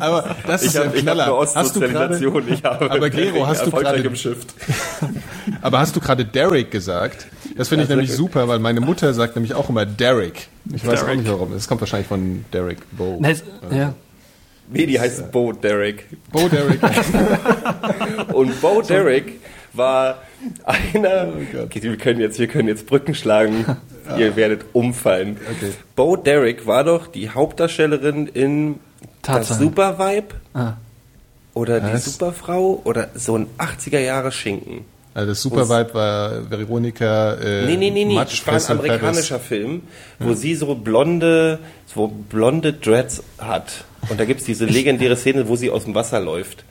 aber 0.00 0.36
das 0.46 0.62
ist 0.62 0.74
ich 0.74 0.80
hab, 0.80 0.94
ein 0.94 1.00
Knaller. 1.00 1.42
Ich 1.42 1.56
hast 1.56 1.76
du 1.76 1.80
grade, 1.80 2.18
ich 2.48 2.64
habe 2.64 2.90
aber 2.90 3.10
Gero, 3.10 3.46
hast 3.46 3.66
du 3.66 3.70
gerade 3.70 4.04
aber 5.62 5.78
hast 5.78 5.96
du 5.96 6.00
gerade 6.00 6.24
Derek 6.24 6.70
gesagt? 6.70 7.26
Das 7.56 7.68
finde 7.68 7.84
ich 7.84 7.90
nämlich 7.90 8.12
super, 8.12 8.48
weil 8.48 8.58
meine 8.58 8.80
Mutter 8.80 9.14
sagt 9.14 9.36
nämlich 9.36 9.54
auch 9.54 9.68
immer 9.68 9.86
Derek. 9.86 10.48
Ich 10.72 10.86
weiß 10.86 11.00
Derek. 11.00 11.14
auch 11.14 11.16
nicht 11.20 11.30
warum. 11.30 11.52
Das 11.52 11.68
kommt 11.68 11.80
wahrscheinlich 11.80 12.08
von 12.08 12.44
Derek 12.52 12.78
Bo. 12.92 13.18
Nice. 13.20 13.42
Ja. 13.70 13.94
Nee, 14.70 14.86
die 14.86 14.98
heißt 14.98 15.30
Bo 15.30 15.52
Derek. 15.52 16.06
Bo 16.32 16.48
Derek. 16.48 16.80
Und 18.32 18.60
Bo 18.60 18.80
Derek 18.80 19.40
war 19.72 20.22
einer. 20.64 21.28
Oh 21.54 21.62
okay, 21.64 21.82
wir 21.82 21.96
können 21.96 22.20
jetzt, 22.20 22.38
wir 22.38 22.46
können 22.46 22.68
jetzt 22.68 22.86
Brücken 22.86 23.14
schlagen. 23.14 23.76
Ja. 24.08 24.16
Ihr 24.16 24.36
werdet 24.36 24.66
umfallen. 24.72 25.38
Okay. 25.50 25.72
Bo 25.96 26.16
Derek 26.16 26.66
war 26.66 26.84
doch 26.84 27.06
die 27.06 27.30
Hauptdarstellerin 27.30 28.26
in 28.26 28.80
Tatsache. 29.22 29.48
das 29.48 29.58
Super 29.58 29.98
Vibe 29.98 30.34
ah. 30.54 30.74
oder 31.54 31.82
Was? 31.82 32.04
die 32.04 32.10
Superfrau 32.10 32.82
oder 32.84 33.08
so 33.14 33.36
ein 33.36 33.46
80er 33.58 34.00
Jahre 34.00 34.32
Schinken. 34.32 34.84
Also 35.14 35.28
das 35.28 35.42
Super 35.42 35.68
Vibe 35.68 35.94
war 35.94 36.50
Veronika 36.50 37.34
äh, 37.34 37.66
Nee, 37.66 37.76
nee, 37.76 37.90
nee, 37.90 38.04
nee. 38.04 38.16
Das 38.16 38.46
war 38.46 38.54
ein 38.54 38.78
amerikanischer 38.78 39.36
Paris. 39.36 39.48
Film, 39.48 39.82
wo 40.18 40.30
ja. 40.30 40.34
sie 40.34 40.54
so 40.56 40.74
blonde, 40.74 41.60
so 41.86 42.08
blonde 42.08 42.72
Dreads 42.72 43.22
hat. 43.38 43.84
Und 44.08 44.18
da 44.18 44.24
gibt's 44.24 44.44
diese 44.44 44.66
legendäre 44.66 45.16
Szene, 45.16 45.48
wo 45.48 45.56
sie 45.56 45.70
aus 45.70 45.84
dem 45.84 45.94
Wasser 45.94 46.20
läuft. 46.20 46.64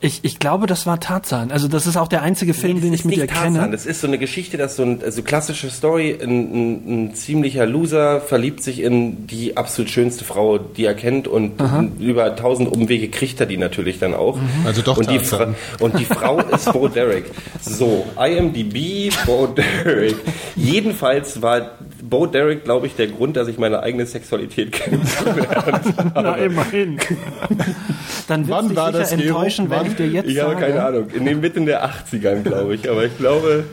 Ich, 0.00 0.20
ich 0.22 0.38
glaube, 0.38 0.68
das 0.68 0.86
war 0.86 1.00
Tarzan. 1.00 1.50
Also 1.50 1.66
das 1.66 1.86
ist 1.88 1.96
auch 1.96 2.06
der 2.06 2.22
einzige 2.22 2.54
Film, 2.54 2.76
nee, 2.76 2.82
den 2.82 2.92
ich 2.92 3.04
mit 3.04 3.16
ihr 3.16 3.26
Tarzan. 3.26 3.54
kenne. 3.54 3.70
Das 3.72 3.84
ist 3.84 4.00
so 4.00 4.06
eine 4.06 4.18
Geschichte, 4.18 4.56
dass 4.56 4.76
so 4.76 4.84
eine 4.84 4.98
also 5.02 5.22
klassische 5.22 5.70
Story, 5.70 6.16
ein, 6.22 6.28
ein, 6.30 7.04
ein, 7.08 7.14
ziemlicher 7.14 7.66
Loser 7.66 8.20
verliebt 8.20 8.62
sich 8.62 8.80
in 8.80 9.26
die 9.26 9.56
absolut 9.56 9.90
schönste 9.90 10.24
Frau, 10.24 10.58
die 10.58 10.84
er 10.84 10.94
kennt 10.94 11.26
und 11.26 11.60
Aha. 11.60 11.84
über 11.98 12.36
tausend 12.36 12.70
Umwege 12.70 13.08
kriegt 13.08 13.40
er 13.40 13.46
die 13.46 13.56
natürlich 13.56 13.98
dann 13.98 14.14
auch. 14.14 14.36
Mhm. 14.36 14.66
Also 14.66 14.82
doch 14.82 14.98
und 14.98 15.10
die, 15.10 15.20
und 15.80 15.98
die 15.98 16.04
Frau 16.04 16.38
ist 16.54 16.72
Bo 16.72 16.86
Derek. 16.86 17.24
So, 17.60 18.06
IMDb, 18.16 19.12
Bo 19.26 19.48
Derek. 19.48 20.16
Jedenfalls 20.54 21.42
war 21.42 21.72
Bo 22.02 22.26
Derek, 22.26 22.64
glaube 22.64 22.86
ich, 22.86 22.94
der 22.94 23.08
Grund, 23.08 23.36
dass 23.36 23.48
ich 23.48 23.58
meine 23.58 23.82
eigene 23.82 24.06
Sexualität 24.06 24.72
kennengelernt 24.72 25.84
habe. 25.96 26.10
Na, 26.14 26.34
immerhin. 26.36 26.98
Dann 28.26 28.46
wird 28.46 28.76
Wann 28.76 28.94
dich 28.94 29.06
sicher 29.06 29.22
enttäuschen, 29.22 29.70
wenn 29.70 29.86
ich 29.86 29.94
dir 29.94 30.08
jetzt 30.08 30.28
Ich 30.28 30.40
habe 30.40 30.54
sage, 30.54 30.66
keine 30.66 30.84
Ahnung. 30.84 31.10
In 31.14 31.24
den 31.24 31.40
Mitte 31.40 31.60
der 31.60 31.88
80ern, 31.88 32.42
glaube 32.42 32.74
ich. 32.74 32.88
Aber 32.88 33.04
ich 33.04 33.16
glaube... 33.18 33.64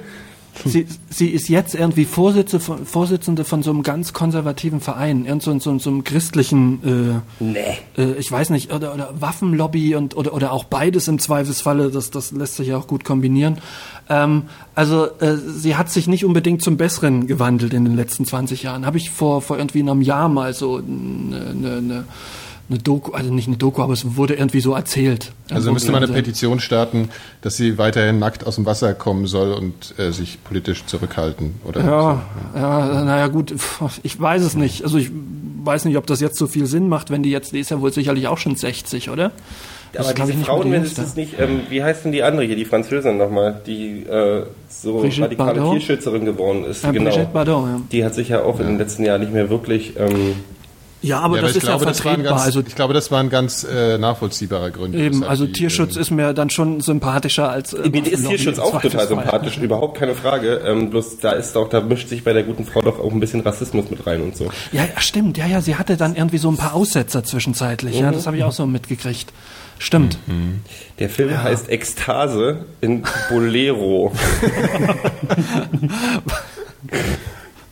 Sie, 0.63 0.87
sie 1.09 1.29
ist 1.29 1.49
jetzt 1.49 1.75
irgendwie 1.75 2.05
Vorsitzende 2.05 2.63
von, 2.63 2.85
Vorsitzende 2.85 3.43
von 3.43 3.61
so 3.61 3.71
einem 3.71 3.83
ganz 3.83 4.13
konservativen 4.13 4.79
Verein, 4.79 5.25
irgend 5.25 5.43
so, 5.43 5.59
so, 5.59 5.77
so 5.79 5.89
einem 5.89 6.03
christlichen, 6.05 7.21
äh, 7.39 7.43
nee. 7.43 7.59
äh, 7.97 8.13
ich 8.13 8.31
weiß 8.31 8.51
nicht, 8.51 8.73
oder, 8.73 8.93
oder 8.93 9.09
Waffenlobby 9.19 9.95
und 9.95 10.15
oder, 10.15 10.33
oder 10.33 10.53
auch 10.53 10.63
beides 10.63 11.09
im 11.09 11.19
Zweifelsfalle, 11.19 11.91
das, 11.91 12.09
das 12.09 12.31
lässt 12.31 12.55
sich 12.55 12.69
ja 12.69 12.77
auch 12.77 12.87
gut 12.87 13.03
kombinieren. 13.03 13.57
Ähm, 14.09 14.43
also 14.75 15.05
äh, 15.19 15.35
sie 15.37 15.75
hat 15.75 15.89
sich 15.89 16.07
nicht 16.07 16.25
unbedingt 16.25 16.61
zum 16.61 16.77
Besseren 16.77 17.27
gewandelt 17.27 17.73
in 17.73 17.85
den 17.85 17.95
letzten 17.95 18.25
20 18.25 18.63
Jahren. 18.63 18.85
Habe 18.85 18.97
ich 18.97 19.09
vor, 19.09 19.41
vor 19.41 19.57
irgendwie 19.57 19.79
einem 19.79 20.01
Jahr 20.01 20.29
mal 20.29 20.53
so 20.53 20.77
eine, 20.77 21.47
eine, 21.51 21.77
eine 21.77 22.05
eine 22.69 22.79
Doku, 22.79 23.11
also 23.11 23.31
nicht 23.31 23.47
eine 23.47 23.57
Doku, 23.57 23.81
aber 23.81 23.93
es 23.93 24.15
wurde 24.15 24.33
irgendwie 24.33 24.59
so 24.59 24.73
erzählt. 24.73 25.31
Also 25.51 25.71
müsste 25.71 25.91
man 25.91 26.03
eine 26.03 26.11
Petition 26.11 26.59
starten, 26.59 27.09
dass 27.41 27.55
sie 27.55 27.77
weiterhin 27.77 28.17
nackt 28.17 28.45
aus 28.45 28.55
dem 28.55 28.65
Wasser 28.65 28.95
kommen 28.95 29.27
soll 29.27 29.53
und 29.53 29.97
äh, 29.99 30.11
sich 30.11 30.43
politisch 30.43 30.85
zurückhalten, 30.85 31.55
oder? 31.63 31.83
Ja, 31.83 32.21
so. 32.53 32.59
ja, 32.59 33.03
naja 33.03 33.27
gut, 33.27 33.53
ich 34.03 34.19
weiß 34.19 34.41
es 34.41 34.55
nicht. 34.55 34.83
Also 34.83 34.97
ich 34.97 35.11
weiß 35.63 35.85
nicht, 35.85 35.97
ob 35.97 36.07
das 36.07 36.21
jetzt 36.21 36.37
so 36.37 36.47
viel 36.47 36.65
Sinn 36.65 36.89
macht, 36.89 37.11
wenn 37.11 37.21
die 37.21 37.29
jetzt, 37.29 37.51
die 37.51 37.59
ist 37.59 37.69
ja 37.69 37.81
wohl 37.81 37.93
sicherlich 37.93 38.27
auch 38.27 38.39
schon 38.39 38.55
60, 38.55 39.11
oder? 39.11 39.31
Aber 39.99 40.13
diese 40.13 40.33
Frauen, 40.33 40.71
wenn 40.71 40.83
es 40.83 40.93
das 40.93 41.15
nicht, 41.15 41.39
ähm, 41.39 41.61
wie 41.69 41.83
heißt 41.83 42.05
denn 42.05 42.11
die 42.11 42.23
andere 42.23 42.45
hier, 42.45 42.55
die 42.55 42.65
Französin 42.65 43.17
nochmal, 43.17 43.61
die 43.65 44.03
äh, 44.03 44.43
so 44.69 44.99
Brigitte 44.99 45.23
radikale 45.23 45.59
Bardot? 45.59 45.73
Tierschützerin 45.73 46.25
geworden 46.25 46.65
ist. 46.65 46.83
Ja, 46.83 46.91
genau. 46.91 47.11
Brigitte 47.11 47.31
Bardot, 47.31 47.65
ja. 47.65 47.81
Die 47.91 48.05
hat 48.05 48.15
sich 48.15 48.29
ja 48.29 48.43
auch 48.43 48.59
ja. 48.59 48.61
in 48.61 48.71
den 48.71 48.77
letzten 48.77 49.03
Jahren 49.05 49.21
nicht 49.21 49.33
mehr 49.33 49.49
wirklich 49.49 49.93
ähm, 49.97 50.35
ja, 51.05 51.19
aber 51.19 51.35
ja, 51.35 51.43
das 51.43 51.51
aber 51.51 51.57
ist 51.57 51.65
glaube, 51.65 51.85
ja 51.85 51.93
vertretbar. 51.93 52.23
Ganz, 52.23 52.45
also 52.45 52.63
ich 52.65 52.75
glaube, 52.75 52.93
das 52.95 53.11
war 53.11 53.19
ein 53.19 53.29
ganz 53.29 53.63
äh, 53.63 53.97
nachvollziehbarer 53.99 54.71
Grund. 54.71 54.95
Eben, 54.95 55.23
also 55.23 55.45
die, 55.45 55.51
Tierschutz 55.51 55.95
ähm, 55.95 56.01
ist 56.01 56.11
mir 56.11 56.33
dann 56.33 56.49
schon 56.49 56.81
sympathischer 56.81 57.49
als. 57.49 57.73
Äh, 57.73 57.89
mir 57.89 58.05
ist 58.07 58.27
Tierschutz 58.27 58.57
auch 58.57 58.81
total 58.81 59.07
sympathisch, 59.07 59.57
überhaupt 59.59 59.99
keine 59.99 60.15
Frage. 60.15 60.61
Ähm, 60.65 60.89
bloß 60.89 61.19
da 61.19 61.33
ist 61.33 61.55
auch, 61.57 61.69
da 61.69 61.81
mischt 61.81 62.09
sich 62.09 62.23
bei 62.23 62.33
der 62.33 62.41
guten 62.41 62.65
Frau 62.65 62.81
doch 62.81 62.99
auch 62.99 63.11
ein 63.11 63.19
bisschen 63.19 63.41
Rassismus 63.41 63.91
mit 63.91 64.07
rein 64.07 64.21
und 64.21 64.35
so. 64.35 64.45
Ja, 64.71 64.85
ja 64.85 64.99
stimmt. 64.99 65.37
Ja, 65.37 65.45
ja, 65.45 65.61
sie 65.61 65.75
hatte 65.75 65.95
dann 65.95 66.15
irgendwie 66.15 66.39
so 66.39 66.49
ein 66.49 66.57
paar 66.57 66.73
Aussetzer 66.73 67.23
zwischenzeitlich. 67.23 67.95
Mhm. 67.97 68.01
Ja, 68.01 68.11
das 68.11 68.25
habe 68.25 68.37
ich 68.37 68.43
auch 68.43 68.51
so 68.51 68.65
mitgekriegt. 68.65 69.31
Stimmt. 69.79 70.17
Mhm. 70.27 70.61
Der 70.99 71.09
Film 71.09 71.31
ja. 71.31 71.43
heißt 71.43 71.69
Ekstase 71.69 72.65
in 72.81 73.03
Bolero. 73.29 74.13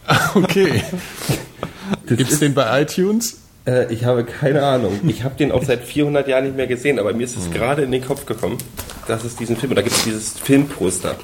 okay. 0.35 0.83
Gibt 2.07 2.31
es 2.31 2.39
den 2.39 2.53
bei 2.53 2.81
iTunes? 2.81 3.39
Äh, 3.65 3.93
ich 3.93 4.03
habe 4.05 4.25
keine 4.25 4.63
Ahnung. 4.63 4.99
Ich 5.07 5.23
habe 5.23 5.35
den 5.35 5.51
auch 5.51 5.63
seit 5.63 5.83
400 5.83 6.27
Jahren 6.27 6.45
nicht 6.45 6.57
mehr 6.57 6.67
gesehen, 6.67 6.99
aber 6.99 7.13
mir 7.13 7.23
ist 7.23 7.37
es 7.37 7.47
mhm. 7.47 7.53
gerade 7.53 7.83
in 7.83 7.91
den 7.91 8.05
Kopf 8.05 8.25
gekommen, 8.25 8.57
dass 9.07 9.23
es 9.23 9.35
diesen 9.35 9.55
Film, 9.55 9.71
und 9.71 9.75
da 9.77 9.81
gibt 9.81 9.95
es 9.95 10.03
dieses 10.03 10.39
Filmposter 10.39 11.15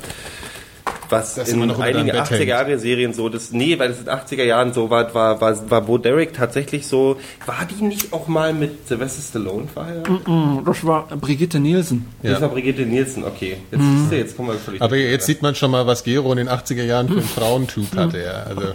was 1.09 1.35
das 1.35 1.49
in 1.49 1.71
einigen 1.71 2.11
80er 2.11 2.43
Jahre 2.43 2.77
Serien 2.77 3.13
so 3.13 3.29
das 3.29 3.51
nee, 3.51 3.77
weil 3.79 3.91
es 3.91 3.99
in 3.99 4.05
den 4.05 4.13
80er 4.13 4.43
Jahren 4.43 4.73
so 4.73 4.89
war 4.89 5.13
war 5.13 5.41
war 5.41 5.69
war 5.69 5.81
Bo 5.81 5.97
Derek 5.97 6.33
tatsächlich 6.33 6.87
so 6.87 7.17
war 7.45 7.65
die 7.65 7.83
nicht 7.83 8.13
auch 8.13 8.27
mal 8.27 8.53
mit 8.53 8.87
Sylvester 8.87 9.21
Stallone 9.21 9.67
verheiratet? 9.67 10.27
Mm 10.27 10.31
-mm, 10.31 10.65
das 10.65 10.85
war 10.85 11.07
Brigitte 11.07 11.59
Nielsen. 11.59 12.07
Ja. 12.21 12.31
Das 12.31 12.41
war 12.41 12.49
Brigitte 12.49 12.83
Nielsen, 12.83 13.23
okay. 13.23 13.57
Jetzt, 13.71 13.81
mm. 13.81 14.11
jetzt 14.11 14.37
kommen 14.37 14.49
wir 14.49 14.55
völlig 14.55 14.81
Aber 14.81 14.95
jetzt 14.95 15.25
sieht 15.25 15.41
man 15.41 15.55
schon 15.55 15.71
mal, 15.71 15.87
was 15.87 16.03
Gero 16.03 16.31
in 16.31 16.37
den 16.37 16.49
80er 16.49 16.83
Jahren 16.83 17.07
für 17.07 17.15
einen 17.15 17.23
Frauentyp 17.23 17.95
hatte, 17.95 18.23
ja. 18.23 18.43
Also 18.43 18.61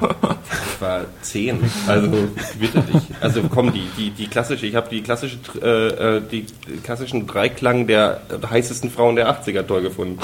ich 0.74 0.80
war 0.80 1.04
zehn, 1.22 1.58
also 1.86 2.10
bitte 2.58 2.80
dich. 2.80 3.02
Also 3.20 3.42
komm, 3.50 3.72
die 3.72 3.86
die 3.96 4.10
die 4.10 4.26
klassische, 4.26 4.66
ich 4.66 4.74
habe 4.74 4.88
die 4.90 5.02
klassische 5.02 5.38
äh, 5.62 6.16
äh, 6.16 6.22
die 6.30 6.46
klassischen 6.82 7.26
Dreiklang 7.26 7.86
der 7.86 8.20
heißesten 8.48 8.90
Frauen 8.90 9.16
der 9.16 9.28
80er 9.28 9.66
toll 9.66 9.82
gefunden. 9.82 10.18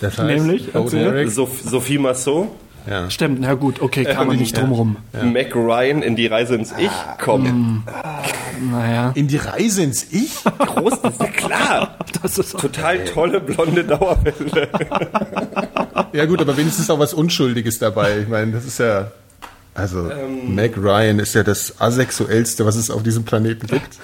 Das 0.00 0.18
heißt, 0.18 0.44
Nämlich, 0.44 0.70
Soph 1.32 1.60
Sophie 1.62 1.98
Massot. 1.98 2.48
Ja. 2.88 3.10
Stimmt, 3.10 3.40
na 3.40 3.54
gut, 3.54 3.82
okay, 3.82 4.04
kann 4.04 4.28
man 4.28 4.36
nicht 4.36 4.56
drumrum. 4.56 4.96
Ja. 5.12 5.24
Mac 5.24 5.54
Ryan 5.56 6.02
in 6.02 6.14
die 6.14 6.28
Reise 6.28 6.54
ins 6.54 6.72
Ich 6.78 6.90
kommen. 7.18 7.84
Mm, 8.60 8.70
naja. 8.70 9.10
In 9.16 9.26
die 9.26 9.38
Reise 9.38 9.82
ins 9.82 10.06
Ich? 10.12 10.44
Groß, 10.44 11.02
das 11.02 11.14
ist 11.14 11.20
ja 11.20 11.26
klar. 11.26 11.96
Das 12.22 12.38
ist 12.38 12.58
Total 12.58 13.04
tolle 13.04 13.40
blonde 13.40 13.84
Dauerwelle. 13.84 14.68
ja 16.12 16.24
gut, 16.24 16.40
aber 16.40 16.56
wenigstens 16.56 16.88
auch 16.88 16.98
was 16.98 17.12
Unschuldiges 17.12 17.78
dabei. 17.78 18.20
Ich 18.20 18.28
meine, 18.28 18.52
das 18.52 18.64
ist 18.64 18.78
ja... 18.78 19.10
Also, 19.74 20.10
ähm, 20.10 20.54
Meg 20.54 20.76
Ryan 20.78 21.18
ist 21.18 21.34
ja 21.34 21.42
das 21.42 21.80
asexuellste, 21.80 22.64
was 22.64 22.76
es 22.76 22.90
auf 22.90 23.02
diesem 23.02 23.24
Planeten 23.24 23.66
gibt. 23.66 23.98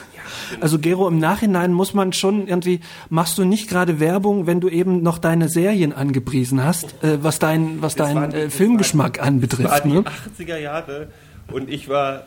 Also 0.60 0.78
Gero, 0.78 1.08
im 1.08 1.18
Nachhinein 1.18 1.72
muss 1.72 1.94
man 1.94 2.12
schon 2.12 2.46
irgendwie, 2.48 2.80
machst 3.08 3.38
du 3.38 3.44
nicht 3.44 3.68
gerade 3.68 3.98
Werbung, 4.00 4.46
wenn 4.46 4.60
du 4.60 4.68
eben 4.68 5.02
noch 5.02 5.18
deine 5.18 5.48
Serien 5.48 5.92
angepriesen 5.92 6.64
hast, 6.64 6.94
äh, 7.02 7.18
was 7.22 7.38
dein, 7.38 7.80
was 7.82 7.94
Das 7.94 8.12
dein 8.12 8.30
die- 8.30 8.36
äh, 8.36 8.50
Filmgeschmack 8.50 9.18
waren 9.18 9.40
die- 9.40 9.46
Das 9.48 9.58
anbetrifft. 9.60 9.70
waren 9.70 9.90
die 9.90 9.96
Ne? 9.96 10.04
80er 10.38 10.58
Jahre 10.58 11.08
und 11.52 11.68
ich 11.70 11.88
war, 11.88 12.22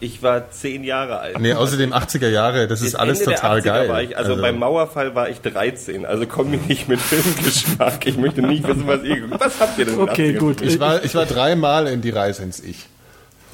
ich 0.00 0.22
war 0.22 0.50
zehn 0.52 0.84
Jahre 0.84 1.18
alt. 1.18 1.40
Nee, 1.40 1.54
außerdem 1.54 1.92
80er 1.92 2.28
Jahre, 2.28 2.68
das 2.68 2.82
ist 2.82 2.94
alles 2.94 3.20
Ende 3.20 3.34
total 3.34 3.60
der 3.62 3.72
80er 3.72 3.78
geil. 3.80 3.88
War 3.88 4.02
ich, 4.02 4.16
also, 4.16 4.36
beim 4.36 4.58
Mauerfall 4.58 5.14
war 5.16 5.28
ich 5.28 5.40
13. 5.40 6.06
Also 6.06 6.26
komm 6.26 6.50
mir 6.50 6.58
nicht 6.68 6.88
mit 6.88 7.00
Filmgeschmack. 7.00 8.06
Ich 8.06 8.16
möchte 8.16 8.42
nicht 8.42 8.66
wissen, 8.66 8.86
was 8.86 9.02
ihr 9.02 9.28
Was 9.30 9.58
habt 9.60 9.78
ihr 9.78 9.86
denn 9.86 9.98
Okay, 9.98 10.36
80ern 10.36 10.38
gut. 10.38 10.60
ich 10.62 10.78
war, 10.78 11.04
ich 11.04 11.14
war 11.14 11.26
dreimal 11.26 11.86
in 11.88 12.00
die 12.00 12.10
Reise 12.10 12.42
ins 12.44 12.60
Ich. 12.60 12.86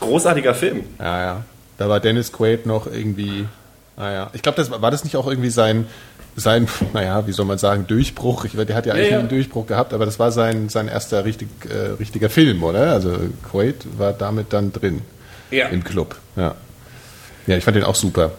Großartiger 0.01 0.55
Film. 0.55 0.85
Ja, 0.99 1.21
ja. 1.21 1.43
Da 1.79 1.89
war 1.89 1.99
Dennis 2.01 2.33
Quaid 2.33 2.67
noch 2.67 2.87
irgendwie, 2.87 3.47
naja. 3.99 4.31
Ich 4.33 4.43
glaube, 4.43 4.57
das 4.57 4.71
war 4.71 4.91
das 4.91 5.05
nicht 5.05 5.17
auch 5.17 5.27
irgendwie 5.27 5.51
sein, 5.51 5.87
sein, 6.37 6.69
naja, 6.93 7.27
wie 7.27 7.33
soll 7.33 7.47
man 7.47 7.59
sagen, 7.59 7.87
Durchbruch. 7.87 8.45
Ich, 8.45 8.53
der 8.53 8.77
hat 8.77 8.87
ja 8.87 8.95
eigentlich 8.95 9.11
ja. 9.11 9.19
einen 9.19 9.29
Durchbruch 9.29 9.67
gehabt, 9.67 9.93
aber 9.93 10.07
das 10.07 10.19
war 10.19 10.31
sein, 10.31 10.69
sein 10.69 10.89
erster 10.89 11.25
richtig, 11.25 11.49
äh, 11.69 11.93
richtiger 11.99 12.31
Film, 12.31 12.63
oder? 12.63 12.93
Also 12.93 13.17
Quaid 13.51 13.87
war 13.99 14.13
damit 14.13 14.53
dann 14.53 14.73
drin 14.73 15.03
Ja. 15.51 15.67
im 15.69 15.85
Club. 15.85 16.17
Ja. 16.37 16.55
Ja, 17.47 17.57
ich 17.57 17.65
fand 17.65 17.77
den 17.77 17.85
auch 17.85 17.95
super. 17.95 18.33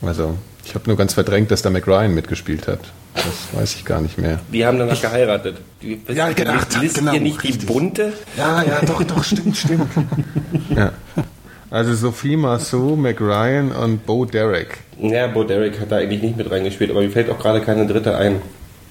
Also, 0.00 0.38
ich 0.64 0.74
habe 0.74 0.86
nur 0.86 0.96
ganz 0.96 1.14
verdrängt, 1.14 1.50
dass 1.50 1.62
da 1.62 1.70
McRyan 1.70 2.14
mitgespielt 2.14 2.68
hat. 2.68 2.80
Das 3.14 3.60
weiß 3.60 3.74
ich 3.74 3.84
gar 3.84 4.00
nicht 4.00 4.16
mehr. 4.16 4.38
Die 4.52 4.64
haben 4.64 4.78
danach 4.78 5.00
geheiratet. 5.00 5.56
Die, 5.82 6.00
Ja, 6.08 6.30
gedacht, 6.30 6.68
genau, 6.94 7.12
ihr 7.14 7.20
nicht 7.20 7.42
richtig. 7.42 7.60
die 7.60 7.66
bunte? 7.66 8.12
Ja, 8.36 8.62
ja, 8.62 8.80
doch, 8.86 9.02
doch, 9.02 9.24
stimmt, 9.24 9.56
stimmt. 9.56 9.88
ja. 10.70 10.92
Also 11.70 11.94
Sophie 11.94 12.36
Marceau, 12.36 12.96
McRyan 12.96 13.72
und 13.72 14.06
Bo 14.06 14.24
Derek. 14.24 14.78
Ja, 15.00 15.26
Bo 15.26 15.44
Derek 15.44 15.78
hat 15.80 15.92
da 15.92 15.96
eigentlich 15.96 16.22
nicht 16.22 16.36
mit 16.36 16.50
reingespielt, 16.50 16.90
aber 16.90 17.00
mir 17.00 17.10
fällt 17.10 17.30
auch 17.30 17.38
gerade 17.38 17.60
keine 17.60 17.86
dritte 17.86 18.16
ein. 18.16 18.40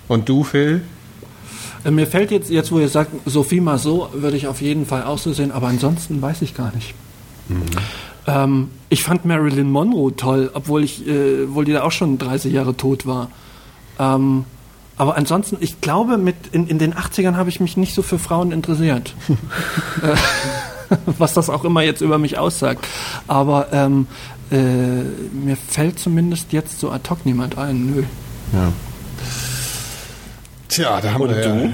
Und 0.07 0.29
du, 0.29 0.43
Phil? 0.43 0.81
Äh, 1.83 1.91
Mir 1.91 2.05
fällt 2.07 2.31
jetzt, 2.31 2.49
jetzt 2.49 2.71
wo 2.71 2.79
ihr 2.79 2.89
sagt, 2.89 3.11
Sophie 3.25 3.61
Marceau, 3.61 4.09
würde 4.13 4.37
ich 4.37 4.47
auf 4.47 4.61
jeden 4.61 4.85
Fall 4.85 5.03
auch 5.03 5.17
so 5.17 5.33
sehen, 5.33 5.51
aber 5.51 5.67
ansonsten 5.67 6.21
weiß 6.21 6.41
ich 6.43 6.53
gar 6.55 6.73
nicht. 6.75 6.93
Ähm, 8.27 8.69
ich 8.89 9.03
fand 9.03 9.25
Marilyn 9.25 9.71
Monroe 9.71 10.15
toll, 10.15 10.51
obwohl 10.53 10.83
ich, 10.83 11.07
äh, 11.07 11.45
obwohl 11.45 11.65
die 11.65 11.73
da 11.73 11.83
auch 11.83 11.91
schon 11.91 12.17
30 12.17 12.53
Jahre 12.53 12.75
tot 12.75 13.05
war. 13.07 13.31
Ähm, 13.99 14.45
aber 14.97 15.15
ansonsten, 15.15 15.57
ich 15.59 15.79
glaube, 15.81 16.17
mit 16.17 16.35
in, 16.51 16.67
in 16.67 16.77
den 16.79 16.93
80ern 16.93 17.35
habe 17.35 17.49
ich 17.49 17.59
mich 17.59 17.77
nicht 17.77 17.93
so 17.93 18.01
für 18.01 18.19
Frauen 18.19 18.51
interessiert. 18.51 19.13
Was 21.17 21.33
das 21.33 21.49
auch 21.49 21.63
immer 21.63 21.81
jetzt 21.81 22.01
über 22.01 22.17
mich 22.17 22.37
aussagt. 22.37 22.85
Aber 23.27 23.67
ähm, 23.71 24.07
äh, 24.51 24.55
mir 24.55 25.57
fällt 25.57 25.99
zumindest 25.99 26.53
jetzt 26.53 26.79
so 26.79 26.91
ad 26.91 27.09
hoc 27.09 27.25
niemand 27.25 27.57
ein. 27.57 27.85
Nö. 27.85 28.03
Ja. 28.53 28.71
Tja, 30.69 31.01
da 31.01 31.13
haben 31.13 31.21
Und 31.21 31.35
wir 31.35 31.41
du? 31.41 31.73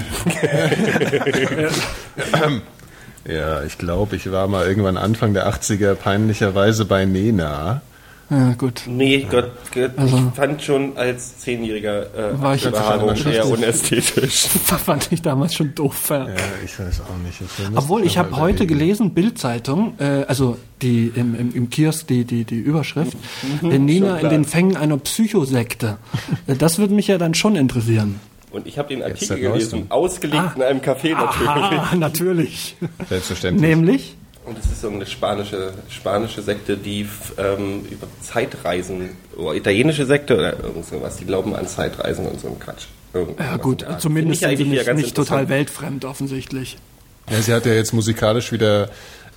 ja. 3.26 3.34
ja, 3.34 3.62
ich 3.64 3.78
glaube, 3.78 4.16
ich 4.16 4.30
war 4.30 4.46
mal 4.48 4.66
irgendwann 4.66 4.96
Anfang 4.96 5.34
der 5.34 5.48
80er 5.52 5.94
peinlicherweise 5.94 6.84
bei 6.84 7.04
Nena. 7.04 7.82
Ja, 8.30 8.54
gut. 8.54 8.82
Nee, 8.86 9.26
Gott, 9.30 9.50
Gott 9.72 9.92
Also- 9.96 10.16
ich 10.16 10.36
fand 10.36 10.62
schon 10.62 10.96
als 10.96 11.38
Zehnjähriger 11.38 12.32
äh, 12.32 12.40
War 12.40 12.54
ich 12.54 12.64
Behaarung 12.64 13.14
schon 13.16 13.32
eher 13.32 13.46
unästhetisch. 13.46 14.46
fand 14.84 15.08
ich 15.12 15.20
damals 15.22 15.54
schon 15.54 15.74
doof. 15.74 16.10
Ja. 16.10 16.28
Ja, 16.28 16.34
ich 16.64 16.78
weiß 16.78 17.02
auch 17.02 17.18
nicht. 17.24 17.40
Das 17.40 17.58
müsste 17.58 17.76
Obwohl, 17.76 18.04
ich 18.04 18.16
habe 18.18 18.36
heute 18.36 18.66
gelesen, 18.66 19.12
Bildzeitung, 19.12 19.94
äh, 19.98 20.24
also 20.26 20.56
die 20.80 21.12
im, 21.14 21.34
im, 21.38 21.54
im 21.54 21.70
Kiosk 21.70 22.06
die, 22.06 22.24
die, 22.24 22.44
die 22.44 22.58
Überschrift, 22.58 23.16
äh, 23.62 23.78
Nina 23.78 24.18
in 24.18 24.28
den 24.30 24.44
Fängen 24.44 24.76
einer 24.76 24.96
Psychosekte. 24.98 25.98
Äh, 26.46 26.56
das 26.56 26.78
würde 26.78 26.94
mich 26.94 27.06
ja 27.08 27.16
dann 27.18 27.34
schon 27.34 27.56
interessieren. 27.56 28.20
Und 28.50 28.66
ich 28.66 28.78
habe 28.78 28.88
den 28.88 29.02
Artikel 29.02 29.38
gelesen, 29.38 29.86
ausgelegt 29.88 30.56
in 30.56 30.62
einem 30.62 30.80
Café 30.80 31.12
natürlich. 31.12 31.48
Ah, 31.48 31.94
natürlich. 31.98 32.76
Selbstverständlich. 33.08 33.68
Nämlich? 33.68 34.16
Und 34.44 34.58
es 34.58 34.66
ist 34.66 34.82
so 34.82 34.90
eine 34.90 35.06
spanische, 35.06 35.72
spanische 35.88 36.42
Sekte, 36.42 36.76
die 36.76 37.08
ähm, 37.38 37.86
über 37.90 38.06
Zeitreisen, 38.20 39.10
oder 39.36 39.54
italienische 39.54 40.04
Sekte 40.04 40.34
oder 40.34 40.62
irgend 40.62 40.84
sowas, 40.86 41.16
die 41.16 41.24
glauben 41.24 41.56
an 41.56 41.66
Zeitreisen 41.66 42.26
und 42.26 42.40
so 42.40 42.48
einen 42.48 42.60
Quatsch. 42.60 42.86
Irgendwas 43.14 43.46
Ja 43.46 43.54
in 43.54 43.62
gut, 43.62 43.86
zumindest 43.98 44.40
sind 44.40 44.56
sie 44.56 44.62
eigentlich 44.64 44.86
nicht, 44.86 44.94
nicht 44.94 45.16
total 45.16 45.48
weltfremd 45.48 46.04
offensichtlich. 46.04 46.76
Ja, 47.30 47.40
sie 47.40 47.54
hat 47.54 47.64
ja 47.64 47.72
jetzt 47.72 47.94
musikalisch 47.94 48.52
wieder 48.52 48.90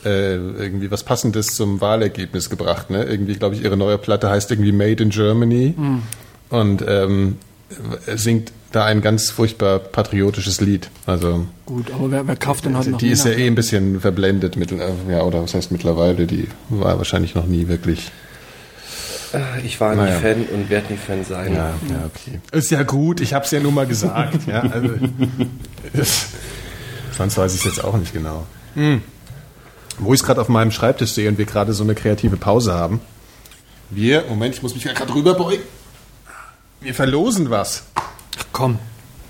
äh, 0.03 0.35
irgendwie 0.35 0.91
was 0.91 1.03
Passendes 1.03 1.47
zum 1.55 1.79
Wahlergebnis 1.79 2.49
gebracht. 2.49 2.89
Ne? 2.89 3.03
Irgendwie, 3.03 3.35
glaube 3.35 3.55
ich, 3.55 3.63
ihre 3.63 3.77
neue 3.77 3.97
Platte 3.97 4.29
heißt 4.29 4.51
irgendwie 4.51 4.73
Made 4.73 5.01
in 5.01 5.09
Germany 5.09 5.73
und 6.49 6.83
ähm, 6.87 7.37
singt 8.15 8.51
da 8.71 8.85
ein 8.85 9.01
ganz 9.01 9.29
furchtbar 9.29 9.79
patriotisches 9.79 10.61
Lied. 10.61 10.89
Also 11.05 11.45
Gut, 11.65 11.91
aber 11.91 12.11
wer, 12.11 12.27
wer 12.27 12.35
kauft 12.35 12.65
denn 12.65 12.77
heute 12.77 12.91
noch 12.91 12.97
die 12.97 13.09
ist 13.09 13.25
ja 13.25 13.31
eh 13.31 13.47
ein 13.47 13.55
bisschen 13.55 13.99
verblendet 13.99 14.55
mit, 14.55 14.71
äh, 14.71 14.77
ja, 15.09 15.21
oder 15.21 15.41
was 15.43 15.53
heißt 15.53 15.71
mittlerweile, 15.71 16.27
die 16.27 16.47
war 16.69 16.97
wahrscheinlich 16.97 17.35
noch 17.35 17.45
nie 17.45 17.67
wirklich. 17.67 18.11
Äh, 19.33 19.65
Ich 19.65 19.79
war 19.79 19.91
nie 19.95 20.01
Naja. 20.01 20.19
Fan 20.19 20.45
und 20.53 20.69
werde 20.69 20.93
nie 20.93 20.99
Fan 20.99 21.23
sein. 21.25 21.53
Ja, 21.53 21.73
ja, 21.89 22.05
okay. 22.05 22.39
Ist 22.51 22.71
ja 22.71 22.83
gut, 22.83 23.21
ich 23.21 23.33
habe 23.33 23.45
es 23.45 23.51
ja 23.51 23.59
nur 23.59 23.71
mal 23.71 23.87
gesagt. 23.87 24.47
ja, 24.47 24.61
also, 24.61 24.89
sonst 27.17 27.37
weiß 27.37 27.53
ich 27.53 27.59
es 27.59 27.65
jetzt 27.65 27.83
auch 27.83 27.97
nicht 27.97 28.13
genau. 28.13 28.45
Hm. 28.75 29.01
Wo 29.99 30.13
ich 30.13 30.19
es 30.19 30.25
gerade 30.25 30.39
auf 30.39 30.49
meinem 30.49 30.71
Schreibtisch 30.71 31.11
sehe 31.11 31.27
und 31.27 31.37
wir 31.37 31.45
gerade 31.45 31.73
so 31.73 31.83
eine 31.83 31.95
kreative 31.95 32.37
Pause 32.37 32.73
haben. 32.73 33.01
Wir, 33.89 34.25
Moment, 34.29 34.55
ich 34.55 34.61
muss 34.61 34.75
mich 34.75 34.83
ja 34.83 34.93
gerade 34.93 35.13
rüberbeugen. 35.13 35.63
Wir 36.81 36.93
verlosen 36.93 37.49
was. 37.49 37.83
Komm. 38.51 38.79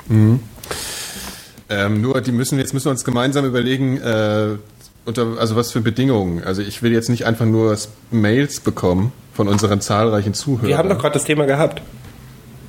Ähm, 0.10 2.02
nur, 2.02 2.22
die 2.22 2.32
müssen 2.32 2.60
jetzt 2.60 2.74
müssen 2.74 2.86
wir 2.86 2.92
uns 2.92 3.04
gemeinsam 3.04 3.46
überlegen, 3.46 3.98
äh, 3.98 4.58
unter, 5.06 5.38
also 5.40 5.56
was 5.56 5.72
für 5.72 5.82
Bedingungen. 5.82 6.44
Also 6.44 6.62
ich 6.62 6.84
will 6.84 6.92
jetzt 6.92 7.10
nicht 7.10 7.26
einfach 7.26 7.46
nur 7.46 7.78
Mails 8.12 8.60
bekommen 8.60 9.12
von 9.34 9.48
unseren 9.48 9.82
zahlreichen 9.82 10.34
Zuhörern. 10.34 10.68
Wir 10.68 10.78
haben 10.78 10.90
doch 10.90 11.00
gerade 11.00 11.14
das 11.14 11.24
Thema 11.24 11.46
gehabt. 11.46 11.82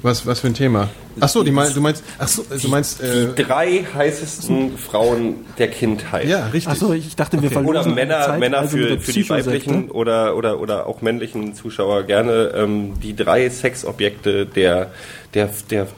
Was, 0.03 0.26
was 0.26 0.40
für 0.40 0.46
ein 0.49 0.55
Thema? 0.55 0.88
Ach 1.20 1.28
so, 1.28 1.42
die 1.42 1.51
mein, 1.51 1.72
du 1.74 1.80
meinst, 1.80 2.05
ach 2.18 2.28
so, 2.28 2.44
du 2.44 2.68
meinst, 2.68 3.01
äh, 3.01 3.34
Die 3.34 3.42
drei 3.42 3.84
heißesten 3.92 4.78
Frauen 4.78 5.46
der 5.59 5.68
Kindheit. 5.68 6.28
ja, 6.28 6.46
richtig. 6.46 6.68
Achso, 6.68 6.92
ich 6.92 7.16
dachte, 7.16 7.42
wir 7.42 7.51
verlosen 7.51 7.70
Oder 7.80 7.94
Männer, 7.94 8.22
Zeit, 8.22 8.40
Männer 8.40 8.59
also 8.59 8.76
für, 8.76 9.01
für 9.01 9.12
die 9.12 9.28
weiblichen 9.28 9.90
oder, 9.90 10.36
oder, 10.36 10.61
oder 10.61 10.86
auch 10.86 11.03
männlichen 11.03 11.55
Zuschauer 11.55 12.05
gerne 12.05 12.53
ähm, 12.55 13.01
die 13.01 13.16
drei 13.16 13.49
Sexobjekte 13.51 14.46
der, 14.46 14.92
der, 15.34 15.51
der 15.70 15.88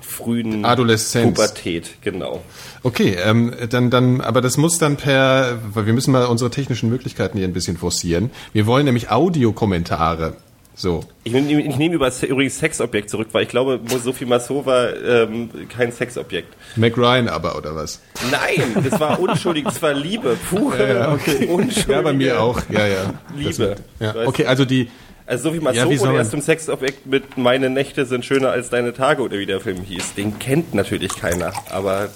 frühen 0.00 0.64
Adoleszenz. 0.64 1.38
Pubertät, 1.38 2.02
genau. 2.02 2.42
Okay, 2.82 3.16
ähm, 3.24 3.54
dann, 3.70 3.90
dann, 3.90 4.20
aber 4.20 4.40
das 4.40 4.56
muss 4.56 4.78
dann 4.78 4.96
per, 4.96 5.58
weil 5.72 5.86
wir 5.86 5.92
müssen 5.92 6.12
mal 6.12 6.26
unsere 6.26 6.50
technischen 6.50 6.90
Möglichkeiten 6.90 7.38
hier 7.38 7.46
ein 7.46 7.52
bisschen 7.52 7.78
forcieren. 7.78 8.30
Wir 8.52 8.66
wollen 8.66 8.84
nämlich 8.84 9.10
Audiokommentare. 9.10 10.34
So. 10.80 11.00
Ich 11.24 11.32
nehme, 11.34 11.60
ich 11.60 11.76
nehme 11.76 11.96
übrigens 11.96 12.58
Sexobjekt 12.58 13.10
zurück, 13.10 13.28
weil 13.32 13.42
ich 13.42 13.50
glaube, 13.50 13.80
Sophie 14.02 14.24
Massot 14.24 14.64
war 14.64 14.96
ähm, 14.96 15.50
kein 15.68 15.92
Sexobjekt. 15.92 16.54
Mac 16.76 16.96
Ryan 16.96 17.28
aber, 17.28 17.54
oder 17.58 17.76
was? 17.76 18.00
Nein, 18.30 18.82
das 18.88 18.98
war 18.98 19.20
unschuldig, 19.20 19.64
das 19.64 19.82
war 19.82 19.92
Liebe, 19.92 20.38
pure, 20.48 20.88
Ja, 20.88 21.12
okay. 21.12 21.44
unschuldige 21.48 21.92
Ja, 21.92 22.00
bei 22.00 22.14
mir 22.14 22.40
auch. 22.40 22.62
Ja, 22.70 22.86
ja. 22.86 23.12
Liebe. 23.36 23.76
Ja, 23.98 24.14
okay, 24.24 24.46
also 24.46 24.64
die, 24.64 24.88
Also 25.26 25.50
Sophie 25.50 25.62
Ja, 25.74 25.90
wie 25.90 25.98
soll 25.98 26.08
wurde 26.08 26.18
erst 26.18 26.32
im 26.32 26.40
Sexobjekt 26.40 27.04
mit 27.04 27.36
Meine 27.36 27.68
Nächte 27.68 28.06
sind 28.06 28.24
schöner 28.24 28.50
als 28.50 28.70
deine 28.70 28.94
Tage 28.94 29.22
oder 29.22 29.36
wie 29.36 29.44
der 29.44 29.60
Film 29.60 29.82
hieß. 29.82 30.14
Den 30.14 30.38
kennt 30.38 30.72
natürlich 30.72 31.14
keiner, 31.14 31.52
aber 31.68 32.08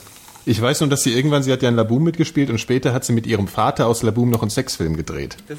ich 0.46 0.60
weiß 0.60 0.80
nur, 0.80 0.90
dass 0.90 1.02
sie 1.02 1.12
irgendwann, 1.12 1.42
sie 1.42 1.52
hat 1.52 1.62
ja 1.62 1.68
in 1.68 1.74
Laboom 1.76 2.04
mitgespielt 2.04 2.50
und 2.50 2.58
später 2.58 2.92
hat 2.92 3.04
sie 3.04 3.12
mit 3.12 3.26
ihrem 3.26 3.48
Vater 3.48 3.86
aus 3.86 4.02
Laboom 4.02 4.30
noch 4.30 4.42
einen 4.42 4.50
Sexfilm 4.50 4.96
gedreht. 4.96 5.36
das. 5.48 5.58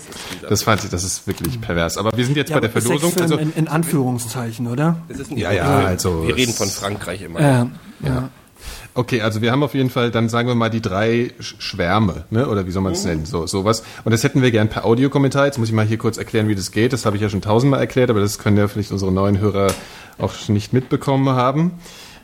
Das 0.50 0.64
fand 0.64 0.84
ich, 0.84 0.90
das 0.90 1.04
ist 1.04 1.26
wirklich 1.28 1.60
pervers. 1.62 1.98
Aber 1.98 2.12
wir 2.16 2.26
sind 2.26 2.38
jetzt 2.38 2.50
Ja, 2.50 2.58
bei 2.58 2.62
der 2.62 2.70
Verlosung. 2.70 3.00
Sexfilm 3.12 3.24
Also, 3.24 3.38
in, 3.38 3.54
in 3.54 3.68
Anführungszeichen, 3.68 4.68
oder? 4.68 4.98
das 5.10 5.20
ist 5.20 5.32
ein 5.32 5.38
Ja, 5.38 5.52
ja, 5.52 5.80
also 5.80 6.28
Wir 6.28 6.36
reden 6.36 6.52
es- 6.52 6.58
von 6.58 6.68
Frankreich 6.70 7.22
immer. 7.24 7.42
Ja. 7.42 7.68
ja. 8.04 8.30
Okay, 8.98 9.22
also 9.22 9.42
wir 9.42 9.52
haben 9.52 9.62
auf 9.62 9.74
jeden 9.74 9.90
Fall, 9.90 10.10
dann 10.10 10.30
sagen 10.30 10.48
wir 10.48 10.56
mal 10.56 10.70
die 10.70 10.82
drei 10.82 11.32
Sch- 11.42 11.56
Schwärme, 11.60 12.24
ne? 12.30 12.48
oder 12.48 12.66
wie 12.66 12.72
soll 12.72 12.82
man 12.82 12.94
es 12.94 13.04
nennen, 13.04 13.26
so 13.26 13.46
sowas. 13.46 13.84
Und 14.06 14.14
das 14.14 14.24
hätten 14.24 14.42
wir 14.42 14.52
gern 14.52 14.70
per 14.70 14.86
Audiokommentar. 14.86 15.46
Jetzt 15.48 15.58
muss 15.58 15.68
ich 15.68 15.74
mal 15.74 15.86
hier 15.86 15.98
kurz 15.98 16.18
erklären, 16.18 16.48
wie 16.48 16.56
das 16.56 16.72
geht. 16.72 16.94
Das 16.94 17.06
habe 17.06 17.18
ich 17.18 17.22
ja 17.22 17.28
schon 17.30 17.42
tausendmal 17.42 17.82
erklärt, 17.82 18.10
aber 18.10 18.22
das 18.22 18.40
können 18.40 18.56
ja 18.56 18.70
vielleicht 18.70 18.92
unsere 18.94 19.12
neuen 19.12 19.38
Hörer 19.40 19.74
auch 20.18 20.32
nicht 20.48 20.72
mitbekommen 20.72 21.28
haben. 21.30 21.72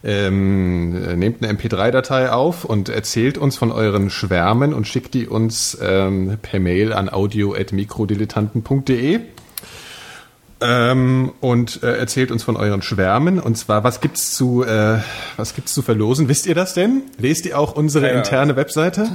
Ähm, 0.04 0.96
äh, 1.08 1.16
nehmt 1.16 1.44
eine 1.44 1.54
MP3-Datei 1.58 2.32
auf 2.32 2.66
und 2.66 2.90
erzählt 2.90 3.38
uns 3.38 3.56
von 3.56 3.72
euren 3.72 4.10
Schwärmen 4.10 4.74
und 4.74 4.88
schickt 4.88 5.14
die 5.14 5.28
uns 5.28 5.78
ähm, 5.80 6.40
per 6.42 6.60
Mail 6.60 6.92
an 6.94 7.08
audio.mikrodilettanten.de. 7.08 9.20
ähm, 10.64 11.32
und 11.40 11.82
äh, 11.84 11.98
erzählt 11.98 12.32
uns 12.32 12.44
von 12.44 12.56
euren 12.56 12.82
Schwärmen. 12.84 13.40
Und 13.40 13.58
zwar, 13.58 13.84
was 13.84 14.00
gibt's 14.02 14.32
zu, 14.34 14.64
äh, 14.64 15.00
was 15.38 15.54
gibt's 15.56 15.74
zu 15.74 15.82
verlosen? 15.82 16.28
Wisst 16.30 16.46
ihr 16.46 16.54
das 16.56 16.74
denn? 16.76 17.02
Lest 17.20 17.46
ihr 17.48 17.58
auch 17.58 17.76
unsere 17.76 18.08
Ja. 18.08 18.14
interne 18.18 18.56
Webseite? 18.56 19.10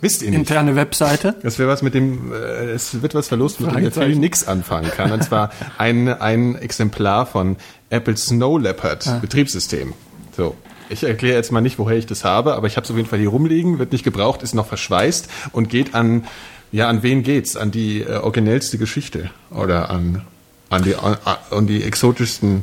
Wisst 0.00 0.22
ihr 0.22 0.30
nicht? 0.30 0.38
Interne 0.40 0.76
Webseite. 0.76 1.34
Das 1.42 1.58
wäre 1.58 1.68
was 1.70 1.82
mit 1.82 1.92
dem, 1.94 2.32
äh, 2.32 2.36
es 2.70 3.02
wird 3.02 3.14
was 3.14 3.28
verlost, 3.28 3.60
mit 3.60 3.68
dem 3.70 3.74
Fragezeichen. 3.74 4.10
Phil 4.12 4.18
nix 4.18 4.46
anfangen 4.48 4.90
kann. 4.90 5.12
Und 5.12 5.22
zwar 5.24 5.50
ein, 5.78 6.08
ein 6.08 6.54
Exemplar 6.56 7.24
von 7.26 7.56
Apple 7.90 8.16
Snow 8.16 8.58
Leopard 8.60 9.06
Ah. 9.06 9.18
Betriebssystem. 9.20 9.92
So. 10.38 10.54
Ich 10.88 11.02
erkläre 11.02 11.34
jetzt 11.34 11.50
mal 11.50 11.60
nicht, 11.60 11.80
woher 11.80 11.96
ich 11.96 12.06
das 12.06 12.22
habe, 12.24 12.54
aber 12.54 12.68
ich 12.68 12.76
habe 12.76 12.84
es 12.84 12.90
auf 12.92 12.96
jeden 12.96 13.08
Fall 13.08 13.18
hier 13.18 13.30
rumliegen, 13.30 13.80
wird 13.80 13.90
nicht 13.90 14.04
gebraucht, 14.04 14.44
ist 14.44 14.54
noch 14.54 14.66
verschweißt 14.66 15.28
und 15.50 15.68
geht 15.68 15.96
an, 15.96 16.28
ja, 16.70 16.88
an 16.88 17.02
wen 17.02 17.24
geht's? 17.24 17.56
An 17.56 17.72
die 17.72 18.02
äh, 18.02 18.18
originellste 18.18 18.78
Geschichte 18.78 19.30
oder 19.50 19.90
an, 19.90 20.22
an 20.70 20.84
die, 20.84 20.94
an, 20.94 21.16
an 21.50 21.66
die 21.66 21.82
exotischsten 21.82 22.62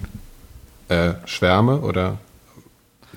äh, 0.88 1.16
Schwärme 1.26 1.82
oder 1.82 2.18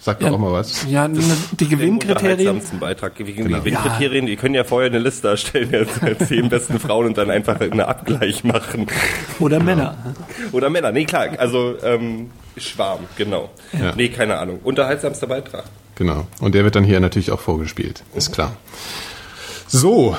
sagt 0.00 0.22
doch 0.22 0.32
auch 0.32 0.38
mal 0.38 0.52
was. 0.52 0.84
Ja, 0.90 1.06
ne, 1.06 1.20
die 1.52 1.68
Gewinnkriterien. 1.68 2.60
Beitrag. 2.80 3.12
Wie 3.18 3.32
Genau. 3.32 3.58
Gewinnkriterien, 3.58 4.26
die 4.26 4.34
können 4.34 4.56
ja 4.56 4.64
vorher 4.64 4.90
eine 4.90 4.98
Liste 4.98 5.28
erstellen, 5.28 5.70
jetzt 5.70 6.02
der 6.02 6.18
zehn 6.18 6.48
besten 6.48 6.80
Frauen 6.80 7.06
und 7.06 7.16
dann 7.16 7.30
einfach 7.30 7.60
einen 7.60 7.80
Abgleich 7.80 8.42
machen. 8.42 8.88
Oder 9.38 9.62
Männer. 9.62 9.96
Oder 10.50 10.68
Männer, 10.68 10.90
nee, 10.90 11.04
klar, 11.04 11.28
also 11.38 11.76
ähm, 11.84 12.30
Schwarm, 12.60 13.00
genau. 13.16 13.50
Ja. 13.72 13.94
Nee, 13.94 14.08
keine 14.08 14.38
Ahnung. 14.38 14.60
Unterhaltsamster 14.62 15.26
Beitrag. 15.26 15.64
Genau. 15.94 16.26
Und 16.40 16.54
der 16.54 16.64
wird 16.64 16.76
dann 16.76 16.84
hier 16.84 17.00
natürlich 17.00 17.30
auch 17.30 17.40
vorgespielt, 17.40 18.04
ist 18.14 18.32
klar. 18.32 18.56
So, 19.66 20.16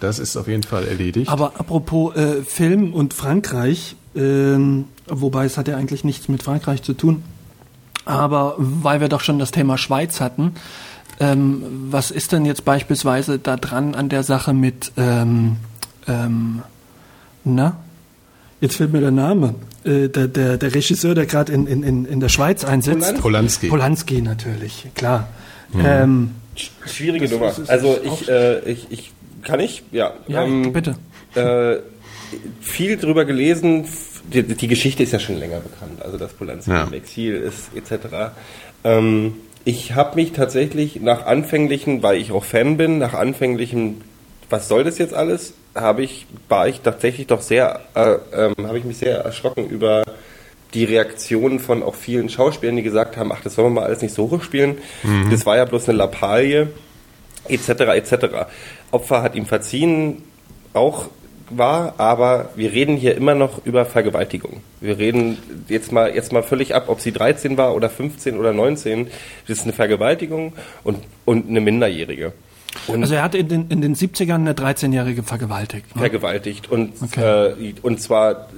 das 0.00 0.18
ist 0.18 0.36
auf 0.36 0.48
jeden 0.48 0.62
Fall 0.62 0.86
erledigt. 0.86 1.30
Aber 1.30 1.52
apropos 1.58 2.16
äh, 2.16 2.42
Film 2.42 2.94
und 2.94 3.14
Frankreich, 3.14 3.96
ähm, 4.16 4.86
wobei 5.06 5.44
es 5.44 5.58
hat 5.58 5.68
ja 5.68 5.76
eigentlich 5.76 6.04
nichts 6.04 6.28
mit 6.28 6.42
Frankreich 6.42 6.82
zu 6.82 6.94
tun, 6.94 7.22
aber 8.04 8.54
weil 8.58 9.00
wir 9.00 9.08
doch 9.08 9.20
schon 9.20 9.38
das 9.38 9.50
Thema 9.50 9.76
Schweiz 9.76 10.20
hatten, 10.20 10.54
ähm, 11.20 11.62
was 11.90 12.10
ist 12.10 12.32
denn 12.32 12.46
jetzt 12.46 12.64
beispielsweise 12.64 13.38
da 13.38 13.56
dran 13.56 13.94
an 13.94 14.08
der 14.08 14.22
Sache 14.22 14.54
mit, 14.54 14.92
ähm, 14.96 15.56
ähm, 16.06 16.62
na, 17.44 17.76
jetzt 18.60 18.76
fällt 18.76 18.92
mir 18.92 19.00
der 19.00 19.10
Name, 19.10 19.54
äh, 19.88 20.08
der, 20.08 20.28
der, 20.28 20.56
der 20.58 20.74
Regisseur, 20.74 21.14
der 21.14 21.26
gerade 21.26 21.52
in, 21.52 21.66
in, 21.66 21.82
in, 21.82 22.04
in 22.04 22.20
der 22.20 22.28
Schweiz 22.28 22.64
einsetzt. 22.64 23.20
Polanski. 23.20 23.68
Polanski 23.68 24.20
natürlich, 24.20 24.86
klar. 24.94 25.28
Ähm, 25.82 26.32
Schwierige 26.86 27.28
Nummer. 27.28 27.52
Also 27.66 27.98
ich, 28.02 28.28
äh, 28.28 28.60
ich, 28.70 28.86
ich 28.90 29.12
kann 29.42 29.60
ich, 29.60 29.82
ja. 29.92 30.14
ja, 30.26 30.44
ähm, 30.44 30.72
bitte. 30.72 30.96
Äh, 31.34 31.76
viel 32.60 32.96
drüber 32.96 33.24
gelesen. 33.24 33.86
Die, 34.32 34.42
die 34.42 34.68
Geschichte 34.68 35.02
ist 35.02 35.12
ja 35.12 35.18
schon 35.20 35.38
länger 35.38 35.60
bekannt. 35.60 36.02
Also 36.02 36.18
dass 36.18 36.32
Polanski 36.32 36.70
Ja. 36.70 36.84
im 36.84 36.92
Exil 36.92 37.36
ist 37.36 37.70
etc. 37.74 38.32
Ähm, 38.84 39.34
ich 39.64 39.94
habe 39.94 40.16
mich 40.16 40.32
tatsächlich 40.32 41.00
nach 41.00 41.26
anfänglichen, 41.26 42.02
weil 42.02 42.20
ich 42.20 42.32
auch 42.32 42.44
Fan 42.44 42.76
bin, 42.76 42.98
nach 42.98 43.14
anfänglichen, 43.14 44.02
was 44.50 44.68
soll 44.68 44.84
das 44.84 44.98
jetzt 44.98 45.14
alles, 45.14 45.54
habe 45.74 46.02
ich, 46.02 46.26
war 46.48 46.68
ich 46.68 46.80
tatsächlich 46.80 47.26
doch 47.26 47.40
sehr, 47.40 47.80
äh, 47.94 48.16
ähm, 48.32 48.54
habe 48.66 48.78
ich 48.78 48.84
mich 48.84 48.98
sehr 48.98 49.18
erschrocken 49.18 49.68
über 49.68 50.04
die 50.74 50.84
Reaktionen 50.84 51.60
von 51.60 51.82
auch 51.82 51.94
vielen 51.94 52.28
Schauspielern, 52.28 52.76
die 52.76 52.82
gesagt 52.82 53.16
haben, 53.16 53.32
ach, 53.32 53.40
das 53.42 53.54
sollen 53.54 53.68
wir 53.68 53.80
mal 53.80 53.86
alles 53.86 54.02
nicht 54.02 54.14
so 54.14 54.30
hochspielen. 54.30 54.78
Das 55.30 55.46
war 55.46 55.56
ja 55.56 55.64
bloß 55.64 55.88
eine 55.88 55.96
Lappalie 55.96 56.68
etc. 57.48 57.70
etc. 57.70 58.26
Opfer 58.90 59.22
hat 59.22 59.34
ihm 59.34 59.46
verziehen, 59.46 60.24
auch 60.74 61.08
war, 61.50 61.94
aber 61.98 62.50
wir 62.56 62.72
reden 62.72 62.96
hier 62.96 63.16
immer 63.16 63.34
noch 63.34 63.64
über 63.64 63.86
Vergewaltigung. 63.86 64.60
Wir 64.80 64.98
reden 64.98 65.38
jetzt 65.68 65.92
mal 65.92 66.14
jetzt 66.14 66.32
mal 66.32 66.42
völlig 66.42 66.74
ab, 66.74 66.84
ob 66.88 67.00
sie 67.00 67.12
13 67.12 67.56
war 67.56 67.74
oder 67.74 67.88
15 67.88 68.38
oder 68.38 68.52
19. 68.52 69.08
Das 69.46 69.58
ist 69.58 69.64
eine 69.64 69.72
Vergewaltigung 69.72 70.52
und, 70.84 70.98
und 71.24 71.48
eine 71.48 71.62
Minderjährige. 71.62 72.32
Und 72.86 73.02
Also 73.02 73.14
er 73.14 73.22
hat 73.22 73.34
in 73.34 73.48
den, 73.48 73.68
in 73.68 73.80
den 73.80 73.94
70ern 73.94 74.34
eine 74.34 74.52
13-Jährige 74.54 75.22
vergewaltigt. 75.22 75.94
Ne? 75.94 76.00
vergewaltigt 76.00 76.70
und 76.70 76.92
Okay. 77.02 77.48
äh, 77.58 77.74
und 77.82 78.00
zwar 78.00 78.48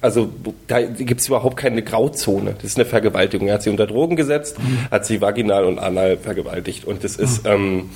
also 0.00 0.28
da 0.66 0.82
gibt 0.82 1.22
es 1.22 1.28
überhaupt 1.28 1.56
keine 1.56 1.80
Grauzone. 1.82 2.54
Das 2.56 2.64
ist 2.64 2.76
eine 2.76 2.84
Vergewaltigung. 2.84 3.48
Er 3.48 3.54
hat 3.54 3.62
sie 3.62 3.70
unter 3.70 3.86
Drogen 3.86 4.16
gesetzt, 4.16 4.58
hat 4.90 5.06
sie 5.06 5.22
vaginal 5.22 5.64
und 5.64 5.78
anal 5.78 6.18
vergewaltigt 6.18 6.84
und 6.84 7.04
das 7.04 7.16
ist 7.16 7.46
ähm, 7.46 7.88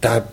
da 0.00 0.24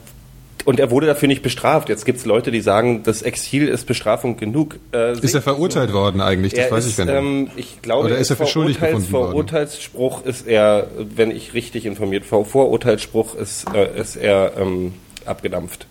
und 0.69 0.79
er 0.79 0.91
wurde 0.91 1.07
dafür 1.07 1.27
nicht 1.27 1.41
bestraft. 1.41 1.89
Jetzt 1.89 2.05
gibt 2.05 2.19
es 2.19 2.25
Leute, 2.25 2.51
die 2.51 2.61
sagen, 2.61 3.01
das 3.01 3.23
Exil 3.23 3.67
ist 3.67 3.87
Bestrafung 3.87 4.37
genug. 4.37 4.75
Äh, 4.93 5.13
ist 5.13 5.33
er 5.33 5.41
verurteilt 5.41 5.93
worden 5.93 6.21
eigentlich? 6.21 6.53
Das 6.53 6.65
er 6.65 6.71
weiß 6.71 6.85
ist, 6.85 6.91
ich 6.91 6.97
gar 6.97 7.05
nicht. 7.05 7.15
Ähm, 7.15 7.49
ich 7.55 7.81
glaube, 7.81 8.05
Oder 8.05 8.19
ist 8.19 8.29
er 8.29 8.35
für 8.35 8.45
schuldig 8.45 8.77
befunden 8.77 9.11
worden? 9.11 9.31
Vorurteilsspruch 9.31 10.23
ist 10.25 10.45
er, 10.45 10.85
wenn 10.95 11.31
ich 11.31 11.55
richtig 11.55 11.87
informiert, 11.87 12.23
Vor 12.23 12.45
Vorurteilsspruch 12.45 13.33
ist, 13.33 13.65
äh, 13.73 13.99
ist 13.99 14.15
er 14.15 14.57
ähm, 14.59 14.93
abgedampft. 15.25 15.87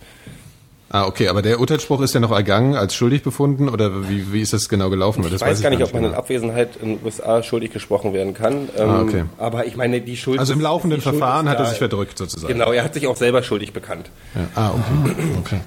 Ah, 0.89 1.05
okay, 1.05 1.27
aber 1.27 1.41
der 1.41 1.59
Urteilsspruch 1.59 2.01
ist 2.01 2.13
ja 2.13 2.19
noch 2.19 2.31
ergangen 2.31 2.75
als 2.75 2.95
schuldig 2.95 3.23
befunden 3.23 3.69
oder 3.69 4.09
wie, 4.09 4.33
wie 4.33 4.41
ist 4.41 4.53
das 4.53 4.69
genau 4.69 4.89
gelaufen? 4.89 5.23
Ich 5.23 5.31
das 5.31 5.41
weiß 5.41 5.61
gar 5.61 5.69
nicht, 5.69 5.83
ob 5.83 5.93
man 5.93 6.03
in 6.03 6.09
genau. 6.09 6.19
Abwesenheit 6.19 6.75
in 6.81 6.95
den 6.97 7.05
USA 7.05 7.43
schuldig 7.43 7.71
gesprochen 7.71 8.13
werden 8.13 8.33
kann. 8.33 8.69
Ähm, 8.77 8.89
Ah, 8.89 9.01
okay. 9.01 9.23
Aber 9.37 9.65
ich 9.67 9.75
meine, 9.75 10.01
die 10.01 10.17
Schuld. 10.17 10.39
Also 10.39 10.53
im 10.53 10.61
laufenden 10.61 11.01
Verfahren 11.01 11.47
hat 11.47 11.59
er 11.59 11.65
sich 11.65 11.77
verdrückt 11.77 12.17
sozusagen. 12.17 12.51
Genau, 12.51 12.71
er 12.71 12.83
hat 12.83 12.93
sich 12.93 13.07
auch 13.07 13.17
selber 13.17 13.43
schuldig 13.43 13.73
bekannt. 13.73 14.09
Ja. 14.35 14.47
Ah, 14.55 14.71
okay. 14.71 15.15
okay. 15.39 15.59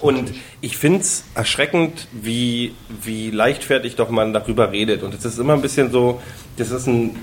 Und 0.00 0.32
ich 0.60 0.76
finde 0.76 1.00
es 1.00 1.24
erschreckend, 1.34 2.08
wie, 2.12 2.74
wie 3.02 3.30
leichtfertig 3.30 3.96
doch 3.96 4.10
man 4.10 4.32
darüber 4.32 4.70
redet. 4.72 5.02
Und 5.02 5.14
es 5.14 5.24
ist 5.24 5.38
immer 5.38 5.54
ein 5.54 5.62
bisschen 5.62 5.90
so, 5.90 6.20
das 6.56 6.70
ist 6.70 6.86
ein, 6.86 7.16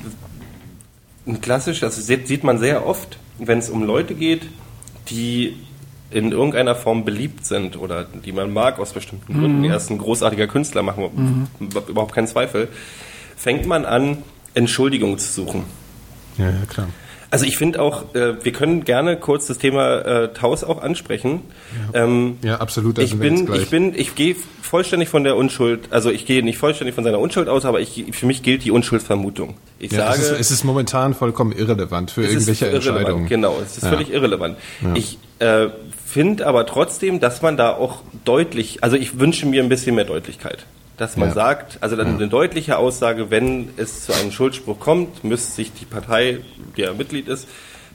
ein 1.28 1.42
klassisch, 1.42 1.80
das 1.80 1.96
sieht 2.06 2.44
man 2.44 2.60
sehr 2.60 2.86
oft, 2.86 3.18
wenn 3.38 3.60
es 3.60 3.70
um 3.70 3.84
Leute 3.84 4.14
geht, 4.14 4.44
die 5.10 5.58
in 6.12 6.32
irgendeiner 6.32 6.76
Form 6.76 7.04
beliebt 7.04 7.46
sind 7.46 7.78
oder 7.78 8.06
die 8.06 8.32
man 8.32 8.54
mag 8.54 8.80
aus 8.80 8.94
bestimmten 8.94 9.34
Gründen. 9.40 9.64
Er 9.64 9.78
ist 9.78 9.90
ein 9.90 9.98
großartiger 9.98 10.48
Künstler, 10.48 10.84
machen 10.84 11.10
wir 11.60 11.82
überhaupt 11.88 12.14
keinen 12.14 12.28
Zweifel. 12.28 12.68
Fängt 13.36 13.66
man 13.66 13.86
an, 13.86 14.20
Entschuldigung 14.54 15.18
zu 15.18 15.32
suchen. 15.32 15.64
Ja, 16.38 16.46
ja, 16.46 16.66
klar. 16.68 16.88
Also 17.32 17.46
ich 17.46 17.58
finde 17.58 17.82
auch, 17.82 18.16
äh, 18.16 18.36
wir 18.46 18.52
können 18.54 18.86
gerne 18.86 19.18
kurz 19.18 19.48
das 19.48 19.58
Thema 19.58 19.98
äh, 20.06 20.34
Taus 20.34 20.64
auch 20.64 20.82
ansprechen. 20.82 21.42
Ähm, 21.94 22.38
Ja, 22.44 22.60
absolut. 22.60 22.98
ich 23.00 23.18
bin, 23.20 23.52
ich 23.54 23.70
bin, 23.70 23.94
ich 23.94 24.16
gehe 24.16 24.38
vollständig 24.62 25.10
von 25.10 25.26
der 25.26 25.36
Unschuld, 25.36 25.92
also 25.92 26.12
ich 26.12 26.26
gehe 26.26 26.44
nicht 26.44 26.58
vollständig 26.58 26.96
von 26.96 27.04
seiner 27.04 27.20
Unschuld 27.20 27.50
aus, 27.50 27.66
aber 27.66 27.82
ich, 27.82 28.06
für 28.12 28.26
mich 28.26 28.42
gilt 28.42 28.64
die 28.64 28.72
Unschuldsvermutung. 28.72 29.56
Ich 29.80 29.92
ja, 29.92 30.08
sage, 30.08 30.22
es, 30.22 30.32
ist, 30.32 30.40
es 30.40 30.52
ist 30.52 30.64
momentan 30.64 31.14
vollkommen 31.14 31.52
irrelevant 31.52 32.12
für 32.12 32.24
irgendwelche 32.24 32.70
Entscheidungen. 32.70 33.28
Genau, 33.28 33.58
es 33.62 33.76
ist 33.78 33.84
Ja. 33.84 33.90
völlig 33.90 34.14
irrelevant. 34.14 34.58
Ich 34.94 35.18
äh, 35.40 35.68
finde 36.16 36.48
aber 36.48 36.66
trotzdem, 36.66 37.20
dass 37.20 37.42
man 37.42 37.58
da 37.58 37.74
auch 37.76 38.02
deutlich, 38.24 38.84
also 38.86 38.96
ich 38.96 39.20
wünsche 39.20 39.46
mir 39.46 39.62
ein 39.62 39.68
bisschen 39.68 39.96
mehr 39.96 40.06
Deutlichkeit. 40.06 40.66
Dass 40.96 41.18
man 41.18 41.28
Ja. 41.28 41.36
sagt, 41.36 41.78
also 41.82 41.98
dann 41.98 42.16
eine 42.16 42.30
deutliche 42.30 42.78
Aussage, 42.78 43.30
wenn 43.32 43.68
es 43.76 44.06
zu 44.06 44.14
einem 44.14 44.32
Schuldspruch 44.32 44.80
kommt, 44.80 45.26
müsste 45.26 45.52
sich 45.52 45.74
die 45.74 45.84
Partei, 45.84 46.40
die 46.78 46.84
er 46.84 46.94
Mitglied 46.94 47.28
ist, 47.28 47.50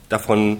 davon 0.07 0.59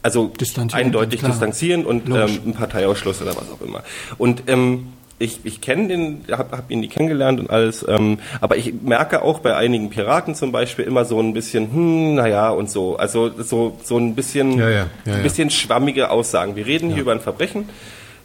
also 0.00 0.30
eindeutig 0.72 1.18
klar. 1.18 1.32
distanzieren 1.32 1.84
und 1.84 2.06
ähm, 2.08 2.14
Logisch. 2.14 2.40
ein 2.46 2.54
Parteiausschluss 2.54 3.20
oder 3.20 3.34
was 3.36 3.50
auch 3.50 3.60
immer. 3.66 3.82
Und 4.16 4.44
ähm, 4.46 4.92
ich, 5.22 5.40
ich 5.44 5.60
kenne 5.60 5.88
den, 5.88 6.24
habe 6.30 6.56
hab 6.56 6.70
ihn 6.70 6.80
nie 6.80 6.88
kennengelernt 6.88 7.40
und 7.40 7.50
alles, 7.50 7.86
ähm, 7.88 8.18
aber 8.40 8.56
ich 8.56 8.74
merke 8.82 9.22
auch 9.22 9.38
bei 9.38 9.56
einigen 9.56 9.90
Piraten 9.90 10.34
zum 10.34 10.52
Beispiel 10.52 10.84
immer 10.84 11.04
so 11.04 11.20
ein 11.20 11.32
bisschen, 11.32 11.72
hm, 11.72 12.14
naja 12.16 12.50
und 12.50 12.70
so, 12.70 12.96
also 12.96 13.30
so 13.42 13.78
so 13.82 13.98
ein 13.98 14.14
bisschen, 14.14 14.58
Ja, 14.58 14.68
ja, 14.68 14.86
ja, 15.04 15.14
ein 15.14 15.22
bisschen 15.22 15.50
schwammige 15.50 16.10
Aussagen. 16.10 16.56
Wir 16.56 16.66
reden 16.66 16.90
hier 16.90 17.02
über 17.02 17.12
ein 17.12 17.20
Verbrechen, 17.20 17.68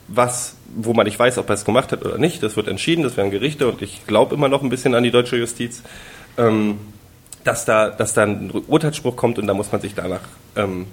was, 0.08 0.56
wo 0.74 0.92
man 0.92 1.06
nicht 1.06 1.18
weiß, 1.18 1.38
ob 1.38 1.48
er 1.48 1.54
es 1.54 1.64
gemacht 1.64 1.92
hat 1.92 2.04
oder 2.04 2.18
nicht. 2.18 2.42
Das 2.42 2.56
wird 2.56 2.68
entschieden, 2.68 3.02
das 3.04 3.16
werden 3.16 3.30
Gerichte 3.30 3.68
und 3.68 3.80
ich 3.82 4.06
glaube 4.06 4.34
immer 4.34 4.48
noch 4.48 4.62
ein 4.62 4.68
bisschen 4.68 4.94
an 4.94 5.04
die 5.04 5.10
deutsche 5.10 5.36
Justiz. 5.36 5.82
Ähm, 6.36 6.78
dass 7.44 7.64
da, 7.64 7.88
dass 7.88 8.12
da 8.12 8.24
ein 8.24 8.50
Urteilsspruch 8.66 9.16
kommt 9.16 9.38
und 9.38 9.46
da 9.46 9.54
muss 9.54 9.72
man 9.72 9.80
sich 9.80 9.94
danach, 9.94 10.20
ähm, 10.56 10.86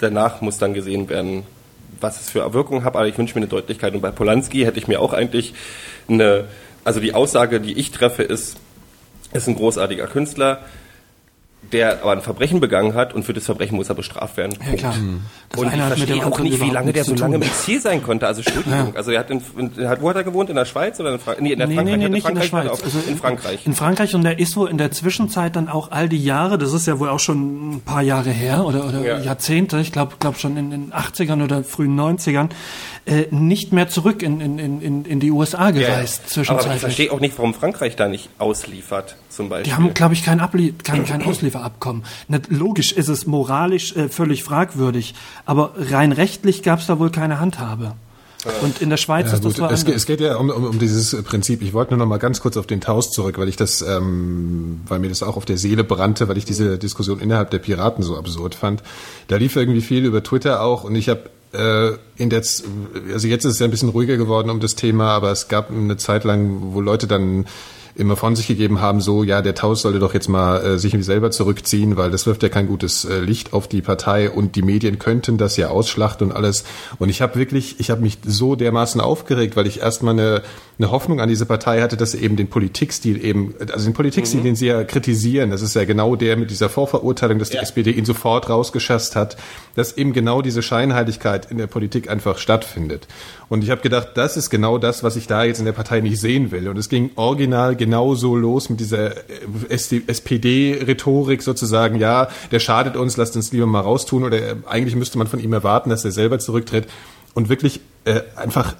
danach 0.00 0.40
muss 0.40 0.58
dann 0.58 0.74
gesehen 0.74 1.08
werden, 1.08 1.44
was 2.00 2.20
es 2.20 2.30
für 2.30 2.52
Wirkung 2.52 2.84
hat. 2.84 2.96
Aber 2.96 3.06
ich 3.06 3.18
wünsche 3.18 3.34
mir 3.34 3.40
eine 3.40 3.48
Deutlichkeit. 3.48 3.94
Und 3.94 4.00
bei 4.00 4.10
Polanski 4.10 4.64
hätte 4.64 4.78
ich 4.78 4.88
mir 4.88 5.00
auch 5.00 5.12
eigentlich 5.12 5.54
eine, 6.08 6.44
also 6.84 7.00
die 7.00 7.14
Aussage, 7.14 7.60
die 7.60 7.78
ich 7.78 7.90
treffe, 7.90 8.22
ist, 8.22 8.56
ist 9.32 9.48
ein 9.48 9.56
großartiger 9.56 10.06
Künstler. 10.06 10.60
Der 11.72 12.02
aber 12.02 12.12
ein 12.12 12.22
Verbrechen 12.22 12.60
begangen 12.60 12.94
hat 12.94 13.14
und 13.14 13.24
für 13.24 13.32
das 13.32 13.44
Verbrechen 13.44 13.76
muss 13.76 13.88
er 13.88 13.94
bestraft 13.94 14.36
werden. 14.36 14.56
Ja, 14.66 14.76
klar. 14.76 14.94
Das 15.50 15.60
Und 15.60 15.74
ich 15.74 15.80
verstehe 15.80 16.26
auch 16.26 16.38
nicht, 16.40 16.60
wie 16.60 16.70
lange 16.70 16.92
der 16.92 17.04
so 17.04 17.14
lange 17.14 17.36
im. 17.36 17.42
Exil 17.42 17.80
sein 17.80 18.02
konnte. 18.02 18.26
Also 18.26 18.42
Entschuldigung. 18.42 18.96
Also 18.96 19.10
er 19.10 19.20
hat 19.20 19.30
in, 19.30 19.42
in, 19.56 19.88
hat, 19.88 20.00
wo 20.02 20.08
hat 20.10 20.16
er 20.16 20.24
gewohnt? 20.24 20.50
In 20.50 20.56
der 20.56 20.64
Schweiz 20.64 20.98
oder 21.00 21.12
in 21.12 21.18
Frankreich? 21.18 21.42
Nee, 21.42 21.52
in 21.52 21.58
der 21.58 21.68
Nee, 21.68 21.74
Frankreich. 21.74 21.92
nee, 21.92 21.98
nee, 21.98 22.04
er 22.04 22.08
nicht 22.10 22.28
in 22.28 22.34
der 22.34 22.42
Frankreich 22.44 22.68
Schweiz. 22.68 22.78
oder 22.80 22.84
Also 22.84 22.98
auch 22.98 23.08
in 23.10 23.16
Frankreich. 23.16 23.66
In 23.66 23.74
Frankreich 23.74 24.14
und 24.14 24.22
der 24.24 24.38
ist 24.38 24.56
wohl 24.56 24.68
in 24.70 24.78
der 24.78 24.90
Zwischenzeit 24.92 25.56
dann 25.56 25.68
auch 25.68 25.90
all 25.90 26.08
die 26.08 26.22
Jahre, 26.22 26.58
das 26.58 26.72
ist 26.72 26.86
ja 26.86 26.98
wohl 26.98 27.08
auch 27.08 27.20
schon 27.20 27.76
ein 27.76 27.80
paar 27.82 28.02
Jahre 28.02 28.30
her 28.30 28.64
oder, 28.64 28.86
oder 28.86 29.00
Ja. 29.04 29.18
Jahrzehnte, 29.18 29.78
ich 29.80 29.92
glaube 29.92 30.14
glaub 30.20 30.38
schon 30.38 30.56
in 30.56 30.70
den 30.70 30.92
80ern 30.92 31.42
oder 31.44 31.64
frühen 31.64 31.98
90ern, 31.98 32.48
äh, 33.08 33.26
nicht 33.30 33.72
mehr 33.72 33.88
zurück 33.88 34.22
in, 34.22 34.40
in, 34.40 34.58
in, 34.58 34.80
in- 34.82 35.04
in 35.04 35.20
die 35.20 35.30
USA 35.30 35.70
Ja, 35.70 35.80
ja. 35.80 35.88
gereist 35.88 36.38
Aber 36.48 36.74
ich 36.74 36.80
verstehe 36.80 37.10
auch 37.10 37.20
nicht, 37.20 37.36
warum 37.38 37.54
Frankreich 37.54 37.96
da 37.96 38.06
nicht 38.08 38.28
ausliefert, 38.38 39.16
zum 39.30 39.48
Beispiel. 39.48 39.64
Die 39.72 39.74
haben, 39.74 39.94
glaube 39.94 40.14
ich, 40.14 40.24
kein, 40.24 40.40
Ablie 40.40 40.72
kein, 40.84 41.04
kein 41.06 41.22
Auslieferabkommen. 41.22 42.04
Nicht, 42.28 42.50
logisch 42.50 42.92
ist 42.92 43.08
es 43.08 43.26
moralisch 43.26 43.96
äh, 43.96 44.08
völlig 44.08 44.44
fragwürdig, 44.44 45.14
aber 45.46 45.72
rein 45.76 46.12
rechtlich 46.12 46.62
gab 46.62 46.80
es 46.80 46.86
da 46.86 46.98
wohl 46.98 47.10
keine 47.10 47.40
Handhabe. 47.40 47.92
Und 48.62 48.80
in 48.80 48.88
der 48.88 48.98
Schweiz 48.98 49.26
Ja, 49.28 49.34
ist 49.34 49.44
das 49.44 49.54
gut. 49.54 49.62
wohl 49.64 49.72
Es, 49.74 49.82
es 49.84 50.06
geht 50.06 50.20
ja 50.20 50.36
um, 50.36 50.48
um, 50.50 50.64
um 50.64 50.78
dieses 50.78 51.12
äh, 51.12 51.22
Prinzip. 51.22 51.60
Ich 51.60 51.72
wollte 51.72 51.90
nur 51.92 51.98
noch 51.98 52.06
mal 52.06 52.18
ganz 52.18 52.40
kurz 52.40 52.56
auf 52.56 52.68
den 52.68 52.80
Taus 52.80 53.10
zurück, 53.10 53.36
weil 53.38 53.48
ich 53.48 53.56
das, 53.56 53.82
ähm, 53.82 54.80
weil 54.86 55.00
mir 55.00 55.08
das 55.08 55.24
auch 55.24 55.36
auf 55.36 55.44
der 55.44 55.58
Seele 55.58 55.82
brannte, 55.82 56.28
weil 56.28 56.38
ich 56.38 56.44
diese 56.44 56.78
Diskussion 56.78 57.18
innerhalb 57.20 57.50
der 57.50 57.58
Piraten 57.58 58.04
so 58.04 58.16
absurd 58.16 58.54
fand. 58.54 58.82
Da 59.26 59.36
lief 59.36 59.56
irgendwie 59.56 59.80
viel 59.80 60.04
über 60.04 60.22
Twitter 60.22 60.62
auch 60.62 60.84
und 60.84 60.94
ich 60.94 61.08
habe 61.08 61.28
in 61.52 62.30
der, 62.30 62.38
also 62.38 63.26
jetzt 63.26 63.44
ist 63.44 63.52
es 63.52 63.58
ja 63.58 63.66
ein 63.66 63.70
bisschen 63.70 63.88
ruhiger 63.88 64.16
geworden 64.16 64.50
um 64.50 64.60
das 64.60 64.74
Thema, 64.74 65.12
aber 65.12 65.30
es 65.30 65.48
gab 65.48 65.70
eine 65.70 65.96
Zeit 65.96 66.24
lang, 66.24 66.72
wo 66.74 66.80
Leute 66.80 67.06
dann 67.06 67.46
immer 67.98 68.16
von 68.16 68.36
sich 68.36 68.46
gegeben 68.46 68.80
haben, 68.80 69.00
so, 69.00 69.24
ja, 69.24 69.42
der 69.42 69.54
Taus 69.54 69.82
sollte 69.82 69.98
doch 69.98 70.14
jetzt 70.14 70.28
mal 70.28 70.64
äh, 70.64 70.78
sich 70.78 70.96
selber 71.04 71.30
zurückziehen, 71.30 71.96
weil 71.96 72.10
das 72.10 72.26
wirft 72.26 72.42
ja 72.42 72.48
kein 72.48 72.68
gutes 72.68 73.04
äh, 73.04 73.18
Licht 73.18 73.52
auf 73.52 73.66
die 73.68 73.82
Partei 73.82 74.30
und 74.30 74.56
die 74.56 74.62
Medien 74.62 74.98
könnten 74.98 75.36
das 75.36 75.56
ja 75.56 75.68
ausschlachten 75.68 76.28
und 76.28 76.36
alles. 76.36 76.64
Und 76.98 77.08
ich 77.08 77.20
habe 77.20 77.36
wirklich, 77.36 77.80
ich 77.80 77.90
habe 77.90 78.00
mich 78.00 78.18
so 78.24 78.54
dermaßen 78.54 79.00
aufgeregt, 79.00 79.56
weil 79.56 79.66
ich 79.66 79.80
erstmal 79.80 80.14
eine, 80.14 80.42
eine 80.78 80.90
Hoffnung 80.92 81.20
an 81.20 81.28
diese 81.28 81.44
Partei 81.44 81.80
hatte, 81.82 81.96
dass 81.96 82.12
sie 82.12 82.18
eben 82.18 82.36
den 82.36 82.48
Politikstil 82.48 83.24
eben, 83.24 83.54
also 83.72 83.84
den 83.84 83.94
Politikstil, 83.94 84.42
den 84.42 84.54
sie 84.54 84.66
ja 84.66 84.84
kritisieren, 84.84 85.50
das 85.50 85.62
ist 85.62 85.74
ja 85.74 85.84
genau 85.84 86.14
der 86.14 86.36
mit 86.36 86.50
dieser 86.50 86.68
Vorverurteilung, 86.68 87.38
dass 87.38 87.50
die 87.50 87.56
Ja. 87.56 87.62
SPD 87.62 87.90
ihn 87.90 88.04
sofort 88.04 88.48
rausgeschasst 88.48 89.16
hat, 89.16 89.36
dass 89.74 89.96
eben 89.96 90.12
genau 90.12 90.40
diese 90.40 90.62
Scheinheiligkeit 90.62 91.50
in 91.50 91.58
der 91.58 91.66
Politik 91.66 92.08
einfach 92.08 92.38
stattfindet. 92.38 93.08
Und 93.48 93.64
ich 93.64 93.70
habe 93.70 93.80
gedacht, 93.80 94.10
das 94.14 94.36
ist 94.36 94.50
genau 94.50 94.78
das, 94.78 95.02
was 95.02 95.16
ich 95.16 95.26
da 95.26 95.44
jetzt 95.44 95.58
in 95.58 95.64
der 95.64 95.72
Partei 95.72 96.00
nicht 96.00 96.20
sehen 96.20 96.50
will. 96.50 96.68
Und 96.68 96.76
es 96.76 96.88
ging 96.88 97.10
original 97.16 97.76
genauso 97.88 98.36
los 98.36 98.68
mit 98.68 98.80
dieser 98.80 99.16
äh, 99.16 99.70
SPD-Rhetorik 99.70 101.42
sozusagen, 101.42 101.98
ja, 101.98 102.28
der 102.50 102.60
schadet 102.60 102.96
uns, 102.96 103.16
lasst 103.16 103.34
uns 103.34 103.50
lieber 103.50 103.66
mal 103.66 103.80
raustun. 103.80 104.24
Oder 104.24 104.36
äh, 104.36 104.56
eigentlich 104.66 104.94
müsste 104.94 105.16
man 105.16 105.26
von 105.26 105.40
ihm 105.40 105.54
erwarten, 105.54 105.88
dass 105.88 106.04
er 106.04 106.12
selber 106.12 106.38
zurücktritt. 106.38 106.86
Und 107.34 107.48
wirklich 107.48 107.80
äh, 108.04 108.20
einfach 108.36 108.74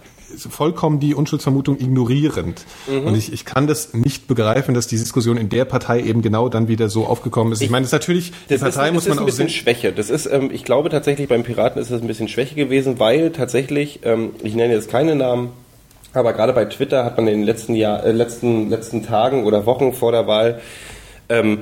vollkommen 0.51 1.01
die 1.01 1.15
Unschuldsvermutung 1.15 1.81
ignorierend. 1.81 2.67
Und 2.87 3.15
ich, 3.15 3.33
ich 3.33 3.47
kann 3.47 3.67
das 3.67 3.95
nicht 3.95 4.29
begreifen, 4.29 4.75
dass 4.75 4.87
die 4.87 4.99
Diskussion 4.99 5.39
in 5.39 5.49
der 5.49 5.65
Partei 5.65 6.03
eben 6.03 6.21
genau 6.21 6.51
dann 6.51 6.69
wieder 6.69 6.91
so 6.91 7.07
aufgekommen 7.07 7.55
ist. 7.55 7.63
Ich, 7.63 7.71
meine, 7.71 7.85
das 7.85 7.89
ist 7.89 7.93
natürlich, 7.93 8.33
die 8.51 8.55
Das 8.55 8.61
Partei 8.61 8.89
ist, 8.89 8.95
muss 8.95 9.05
das 9.05 9.07
ist 9.07 9.09
man 9.09 9.19
ein 9.19 9.23
auch 9.23 9.27
bisschen 9.27 9.49
sehen. 9.49 9.57
Schwäche. 9.57 9.93
Das 9.93 10.11
ist, 10.11 10.27
ähm, 10.27 10.51
ich 10.53 10.65
glaube 10.65 10.91
tatsächlich 10.91 11.29
beim 11.29 11.45
Piraten 11.45 11.81
ist 11.81 11.91
das 11.91 12.03
ein 12.03 12.07
bisschen 12.07 12.29
Schwäche 12.29 12.55
gewesen, 12.57 12.99
weil 12.99 13.31
tatsächlich, 13.31 14.01
ähm, 14.03 14.33
ich 14.43 14.55
nenne 14.55 14.75
jetzt 14.75 14.91
keine 14.91 15.15
Namen, 15.15 15.49
aber 16.13 16.33
gerade 16.33 16.53
bei 16.53 16.65
Twitter 16.65 17.05
hat 17.05 17.17
man 17.17 17.27
in 17.29 17.41
den 17.41 17.47
letzten 17.47 17.75
Jahr, 17.75 18.05
äh, 18.05 18.13
letzten 18.13 18.71
letzten 18.71 19.05
Tagen 19.05 19.45
oder 19.45 19.67
Wochen 19.67 19.93
vor 19.93 20.13
der 20.13 20.27
Wahl 20.27 20.61
ähm, 21.29 21.61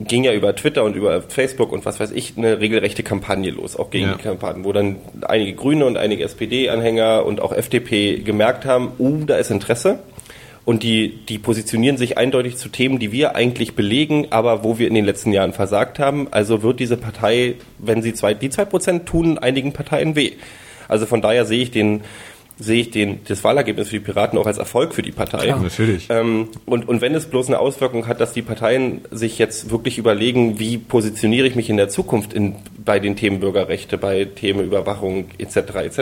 ging 0.00 0.24
ja 0.24 0.32
über 0.32 0.54
Twitter 0.54 0.84
und 0.84 0.96
über 0.96 1.22
Facebook 1.22 1.72
und 1.72 1.84
was 1.84 2.00
weiß 2.00 2.10
ich 2.12 2.34
eine 2.36 2.60
regelrechte 2.60 3.02
Kampagne 3.02 3.50
los, 3.50 3.76
auch 3.76 3.90
gegen 3.90 4.06
Ja. 4.06 4.14
die 4.14 4.22
Kampagnen, 4.22 4.64
wo 4.64 4.72
dann 4.72 4.96
einige 5.22 5.54
Grüne 5.54 5.86
und 5.86 5.96
einige 5.96 6.24
SPD-Anhänger 6.24 7.24
und 7.24 7.40
auch 7.40 7.52
FDP 7.52 8.18
gemerkt 8.18 8.64
haben, 8.64 8.92
uh, 8.98 9.24
da 9.24 9.36
ist 9.36 9.50
Interesse. 9.50 10.00
Und 10.64 10.84
die, 10.84 11.18
die 11.28 11.38
positionieren 11.40 11.96
sich 11.96 12.18
eindeutig 12.18 12.56
zu 12.56 12.68
Themen, 12.68 13.00
die 13.00 13.10
wir 13.10 13.34
eigentlich 13.34 13.74
belegen, 13.74 14.28
aber 14.30 14.62
wo 14.62 14.78
wir 14.78 14.86
in 14.86 14.94
den 14.94 15.04
letzten 15.04 15.32
Jahren 15.32 15.52
versagt 15.52 15.98
haben. 15.98 16.28
Also 16.30 16.62
wird 16.62 16.78
diese 16.78 16.96
Partei, 16.96 17.56
wenn 17.78 18.00
sie 18.00 18.14
zwei, 18.14 18.32
die 18.32 18.48
zwei 18.48 18.64
Prozent 18.64 19.06
tun, 19.06 19.38
einigen 19.38 19.72
Parteien 19.72 20.14
weh. 20.14 20.34
Also 20.86 21.06
von 21.06 21.20
daher 21.20 21.46
sehe 21.46 21.62
ich 21.62 21.72
den, 21.72 22.02
sehe 22.58 22.80
ich 22.82 22.90
den, 22.90 23.20
das 23.28 23.42
Wahlergebnis 23.44 23.88
für 23.88 23.96
die 23.96 24.04
Piraten 24.04 24.38
auch 24.38 24.46
als 24.46 24.58
Erfolg 24.58 24.94
für 24.94 25.02
die 25.02 25.10
Partei. 25.12 25.46
Klar, 25.46 25.60
natürlich. 25.62 26.06
Ähm, 26.10 26.48
und, 26.66 26.88
und 26.88 27.00
wenn 27.00 27.14
es 27.14 27.26
bloß 27.26 27.48
eine 27.48 27.58
Auswirkung 27.58 28.06
hat, 28.06 28.20
dass 28.20 28.32
die 28.32 28.42
Parteien 28.42 29.00
sich 29.10 29.38
jetzt 29.38 29.70
wirklich 29.70 29.98
überlegen, 29.98 30.58
wie 30.58 30.78
positioniere 30.78 31.46
ich 31.46 31.54
mich 31.56 31.70
in 31.70 31.76
der 31.76 31.88
Zukunft 31.88 32.32
in, 32.32 32.54
bei 32.84 33.00
den 33.00 33.16
Themen 33.16 33.40
Bürgerrechte, 33.40 33.98
bei 33.98 34.24
Themen 34.26 34.64
Überwachung 34.64 35.26
etc. 35.38 35.56
etc. 35.56 36.00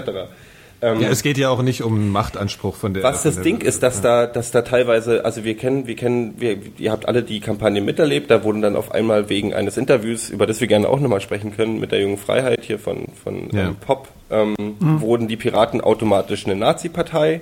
Ähm, 0.82 1.00
Ja, 1.00 1.08
es 1.08 1.22
geht 1.22 1.36
ja 1.38 1.50
auch 1.50 1.62
nicht 1.62 1.82
um 1.82 2.10
Machtanspruch 2.10 2.74
von 2.76 2.94
der. 2.94 3.02
was 3.02 3.22
von 3.22 3.28
das 3.28 3.34
der, 3.36 3.44
Ding 3.44 3.60
ist, 3.60 3.82
dass 3.82 4.00
da, 4.00 4.26
dass 4.26 4.50
da 4.50 4.62
teilweise, 4.62 5.24
also 5.24 5.44
wir 5.44 5.54
kennen, 5.56 5.86
wir 5.86 5.94
kennen, 5.96 6.34
wir, 6.38 6.56
ihr 6.78 6.90
habt 6.90 7.06
alle 7.06 7.22
die 7.22 7.40
Kampagne 7.40 7.80
miterlebt, 7.80 8.30
da 8.30 8.42
wurden 8.44 8.62
dann 8.62 8.76
auf 8.76 8.90
einmal 8.92 9.28
wegen 9.28 9.52
eines 9.54 9.76
Interviews, 9.76 10.30
über 10.30 10.46
das 10.46 10.60
wir 10.60 10.68
gerne 10.68 10.88
auch 10.88 10.98
nochmal 11.00 11.20
sprechen 11.20 11.54
können, 11.54 11.80
mit 11.80 11.92
der 11.92 12.00
jungen 12.00 12.16
Freiheit 12.18 12.60
hier 12.62 12.78
von, 12.78 13.06
von 13.22 13.50
Ja. 13.52 13.68
ähm, 13.68 13.76
Pop, 13.76 14.08
ähm, 14.30 14.54
wurden 14.78 15.28
die 15.28 15.36
Piraten 15.36 15.80
automatisch 15.80 16.46
eine 16.46 16.56
Nazi-Partei. 16.56 17.40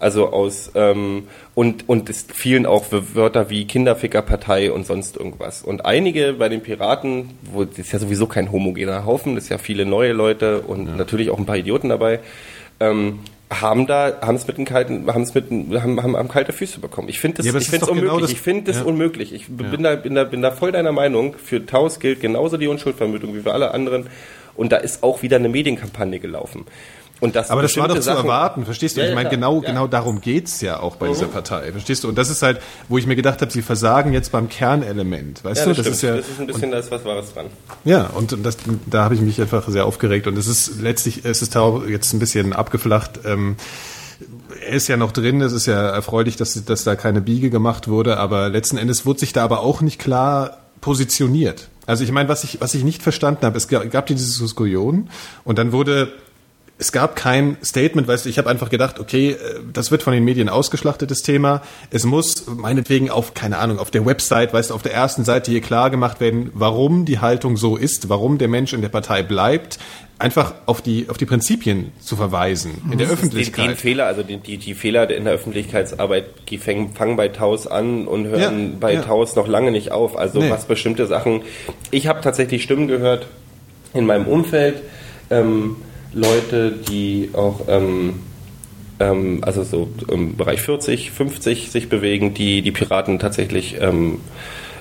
Also 0.00 0.28
aus 0.32 0.70
ähm, 0.76 1.24
und 1.56 1.88
und 1.88 2.08
es 2.08 2.24
fielen 2.32 2.66
auch 2.66 2.84
Wörter 2.92 3.50
wie 3.50 3.64
Kinderfickerpartei 3.66 4.70
und 4.70 4.86
sonst 4.86 5.16
irgendwas. 5.16 5.62
Und 5.62 5.84
einige 5.86 6.34
bei 6.34 6.48
den 6.48 6.60
Piraten, 6.60 7.30
wo 7.42 7.64
das 7.64 7.78
ist 7.80 7.90
ja 7.92 7.98
sowieso 7.98 8.28
kein 8.28 8.52
homogener 8.52 9.04
Haufen, 9.04 9.34
das 9.34 9.44
ist 9.44 9.50
ja 9.50 9.58
viele 9.58 9.84
neue 9.86 10.12
Leute 10.12 10.60
und 10.60 10.96
natürlich 10.96 11.30
auch 11.30 11.38
ein 11.38 11.46
paar 11.46 11.56
Idioten 11.56 11.88
dabei, 11.88 12.20
ähm, 12.78 13.18
haben 13.50 13.88
da 13.88 14.18
haben 14.20 14.36
es 14.36 14.46
mit 14.46 14.56
den 14.58 14.66
kalten 14.66 15.12
haben 15.12 15.22
es 15.22 15.34
mit 15.34 15.46
haben, 15.50 16.00
haben, 16.00 16.16
haben 16.16 16.28
kalte 16.28 16.52
Füße 16.52 16.78
bekommen. 16.78 17.08
Ich 17.08 17.18
finde 17.18 17.38
das 17.38 17.46
Ja, 17.46 17.50
aber 17.52 17.58
ich 17.58 17.64
es 17.64 17.70
finde 17.70 17.86
es 17.86 17.90
genau 17.90 18.00
unmöglich. 18.02 18.20
das- 18.22 18.30
ich 18.30 18.40
finde 18.40 18.62
das 18.70 18.76
ja. 18.76 18.82
unmöglich. 18.84 19.32
Ich 19.32 19.46
bin 19.48 19.82
da 19.82 19.96
bin 19.96 20.14
da 20.14 20.22
bin 20.22 20.42
da 20.42 20.52
voll 20.52 20.70
deiner 20.70 20.92
Meinung. 20.92 21.34
Für 21.42 21.66
Taus 21.66 21.98
gilt 21.98 22.20
genauso 22.20 22.56
die 22.56 22.68
Unschuldvermutung 22.68 23.34
wie 23.34 23.40
für 23.40 23.52
alle 23.52 23.72
anderen. 23.74 24.06
Und 24.58 24.72
da 24.72 24.76
ist 24.76 25.02
auch 25.02 25.22
wieder 25.22 25.36
eine 25.36 25.48
Medienkampagne 25.48 26.18
gelaufen. 26.18 26.66
Und 27.20 27.34
das 27.34 27.50
Aber 27.50 27.62
das 27.62 27.76
war 27.76 27.88
doch 27.88 27.94
bestimmte 27.96 28.10
zu 28.10 28.14
Sachen- 28.16 28.26
erwarten, 28.28 28.64
verstehst 28.64 28.96
du? 28.96 29.00
Ja, 29.00 29.08
ich 29.08 29.14
meine, 29.14 29.28
genau, 29.28 29.54
Ja. 29.54 29.60
Mhm. 29.60 29.64
genau 29.66 29.86
darum 29.88 30.20
geht's 30.20 30.60
ja 30.60 30.78
auch 30.78 30.96
bei 30.96 31.08
dieser 31.08 31.26
Partei, 31.26 31.72
verstehst 31.72 32.04
du? 32.04 32.08
Und 32.08 32.16
das 32.16 32.30
ist 32.30 32.42
halt, 32.42 32.60
wo 32.88 32.96
ich 32.98 33.06
mir 33.06 33.16
gedacht 33.16 33.40
habe, 33.40 33.50
sie 33.50 33.62
versagen 33.62 34.12
jetzt 34.12 34.30
beim 34.30 34.48
Kernelement, 34.48 35.42
weißt 35.42 35.60
Ja, 35.60 35.64
du? 35.64 35.70
das, 35.70 35.78
stimmt. 35.80 35.94
ist 35.96 36.02
ja, 36.02 36.16
das 36.16 36.28
ist 36.28 36.40
ein 36.40 36.46
bisschen, 36.46 36.70
da 36.70 36.78
ist 36.78 36.90
was 36.92 37.04
Wahres 37.04 37.32
dran. 37.34 37.46
ja, 37.84 38.06
und 38.14 38.36
das, 38.44 38.56
da 38.86 39.02
habe 39.04 39.14
ich 39.16 39.20
mich 39.20 39.40
einfach 39.40 39.66
sehr 39.68 39.84
aufgeregt. 39.86 40.26
Und 40.28 40.36
es 40.38 40.46
ist 40.46 40.80
letztlich, 40.80 41.24
es 41.24 41.42
ist 41.42 41.56
jetzt 41.88 42.12
ein 42.12 42.18
bisschen 42.20 42.52
abgeflacht. 42.52 43.20
Ähm, 43.24 43.56
er 44.66 44.74
ist 44.74 44.86
ja 44.88 44.96
noch 44.96 45.10
drin, 45.12 45.40
es 45.40 45.52
ist 45.52 45.66
ja 45.66 45.88
erfreulich, 45.88 46.36
dass, 46.36 46.64
dass 46.64 46.84
da 46.84 46.94
keine 46.96 47.20
Biege 47.20 47.50
gemacht 47.50 47.88
wurde, 47.88 48.16
aber 48.18 48.48
letzten 48.48 48.76
Endes 48.78 49.06
wurde 49.06 49.20
sich 49.20 49.32
da 49.32 49.42
aber 49.44 49.60
auch 49.60 49.80
nicht 49.80 50.00
klar 50.00 50.58
positioniert. 50.80 51.68
Also 51.88 52.04
ich 52.04 52.12
meine, 52.12 52.28
was 52.28 52.44
ich, 52.44 52.60
was 52.60 52.74
ich 52.74 52.84
nicht 52.84 53.02
verstanden 53.02 53.46
habe, 53.46 53.56
es 53.56 53.66
gab, 53.66 54.04
diese 54.04 54.42
Diskussion 54.42 55.08
und 55.44 55.56
dann 55.58 55.72
wurde 55.72 56.12
es 56.80 56.92
gab 56.92 57.16
kein 57.16 57.56
Statement, 57.64 58.06
weißt 58.06 58.24
du, 58.24 58.28
ich 58.28 58.38
habe 58.38 58.48
einfach 58.48 58.70
gedacht, 58.70 59.00
okay, 59.00 59.30
äh, 59.32 59.36
das 59.72 59.90
wird 59.90 60.02
von 60.02 60.12
den 60.12 60.24
Medien 60.24 60.48
ausgeschlachtetes 60.48 61.22
Thema. 61.22 61.62
Es 61.90 62.04
muss 62.04 62.46
meinetwegen 62.46 63.10
auf, 63.10 63.34
keine 63.34 63.58
Ahnung, 63.58 63.78
auf 63.78 63.90
der 63.90 64.06
Website, 64.06 64.52
weißt 64.52 64.70
du, 64.70 64.74
auf 64.74 64.82
der 64.82 64.94
ersten 64.94 65.24
Seite 65.24 65.50
hier 65.50 65.60
klar 65.60 65.90
gemacht 65.90 66.20
werden, 66.20 66.50
warum 66.54 67.04
die 67.04 67.18
Haltung 67.18 67.56
so 67.56 67.76
ist, 67.76 68.08
warum 68.08 68.38
der 68.38 68.48
Mensch 68.48 68.72
in 68.72 68.80
der 68.80 68.88
Partei 68.90 69.22
bleibt, 69.22 69.78
einfach 70.20 70.54
auf 70.66 70.80
die, 70.82 71.08
auf 71.08 71.16
die 71.16 71.26
Prinzipien 71.26 71.92
zu 72.00 72.16
verweisen, 72.16 72.72
in 72.84 72.90
der 72.90 72.90
Den, 72.90 72.98
den 72.98 73.10
Öffentlichkeit. 73.10 73.76
Fehler, 73.76 74.06
also 74.06 74.22
die, 74.22 74.36
die, 74.36 74.56
die 74.58 74.74
Fehler 74.74 75.08
in 75.10 75.24
der 75.24 75.34
Öffentlichkeitsarbeit, 75.34 76.26
die 76.48 76.58
fangen, 76.58 76.92
fangen 76.94 77.16
bei 77.16 77.28
Taus 77.28 77.66
an 77.66 78.06
und 78.08 78.26
hören 78.26 78.70
Ja, 78.72 78.76
bei 78.80 78.94
ja. 78.94 79.02
Taus 79.02 79.36
noch 79.36 79.46
lange 79.46 79.70
nicht 79.70 79.92
auf. 79.92 80.16
Also 80.16 80.40
Nee. 80.40 80.50
was 80.50 80.64
bestimmte 80.66 81.06
Sachen. 81.06 81.42
Ich 81.90 82.06
habe 82.08 82.20
tatsächlich 82.20 82.62
Stimmen 82.64 82.88
gehört 82.88 83.26
in 83.94 84.06
meinem 84.06 84.26
Umfeld, 84.26 84.82
ähm, 85.30 85.76
Leute, 86.12 86.72
die 86.72 87.30
auch 87.34 87.62
ähm, 87.68 88.20
ähm, 89.00 89.38
also 89.42 89.64
so 89.64 89.88
im 90.10 90.36
Bereich 90.36 90.60
40, 90.60 91.10
50 91.10 91.70
sich 91.70 91.88
bewegen, 91.88 92.34
die 92.34 92.62
die 92.62 92.72
Piraten 92.72 93.18
tatsächlich 93.18 93.76
ähm, 93.80 94.20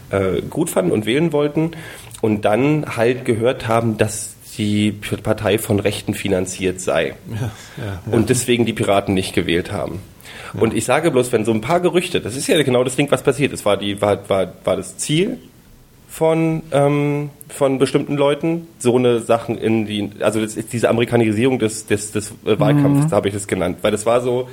äh, 0.09 0.41
gut 0.49 0.69
fanden 0.69 0.91
und 0.91 1.05
wählen 1.05 1.33
wollten 1.33 1.71
und 2.21 2.45
dann 2.45 2.95
halt 2.95 3.25
gehört 3.25 3.67
haben, 3.67 3.97
dass 3.97 4.35
die 4.57 4.91
Partei 4.91 5.59
von 5.59 5.79
Rechten 5.79 6.15
finanziert 6.15 6.81
sei. 6.81 7.13
Und 8.11 8.29
deswegen 8.29 8.65
die 8.65 8.73
Piraten 8.73 9.13
nicht 9.13 9.35
gewählt 9.35 9.71
haben. 9.71 9.99
Und 10.53 10.73
ich 10.73 10.85
sage 10.85 11.11
bloß, 11.11 11.31
wenn 11.31 11.45
so 11.45 11.51
ein 11.51 11.61
paar 11.61 11.79
Gerüchte, 11.79 12.21
das 12.21 12.35
ist 12.35 12.47
ja 12.47 12.61
genau 12.63 12.83
das 12.83 12.95
Ding, 12.95 13.11
was 13.11 13.21
passiert 13.21 13.53
ist, 13.53 13.65
war, 13.65 13.77
die, 13.77 14.01
war, 14.01 14.27
war, 14.29 14.53
war 14.63 14.75
das 14.75 14.97
Ziel 14.97 15.37
von, 16.17 16.63
ähm, 16.71 17.29
von 17.47 17.77
bestimmten 17.77 18.17
Leuten, 18.17 18.67
so 18.79 18.95
eine 18.95 19.19
Sachen 19.19 19.55
in 19.55 19.85
die, 19.85 20.09
also 20.19 20.41
das 20.41 20.57
ist 20.57 20.73
diese 20.73 20.89
Amerikanisierung 20.89 21.59
des, 21.59 21.85
des, 21.85 22.11
des 22.11 22.33
Wahlkampfs, 22.43 23.11
habe 23.11 23.27
ich 23.27 23.35
das 23.35 23.45
genannt, 23.45 23.77
weil 23.83 23.91
das 23.91 24.07
war 24.07 24.21
so 24.21 24.49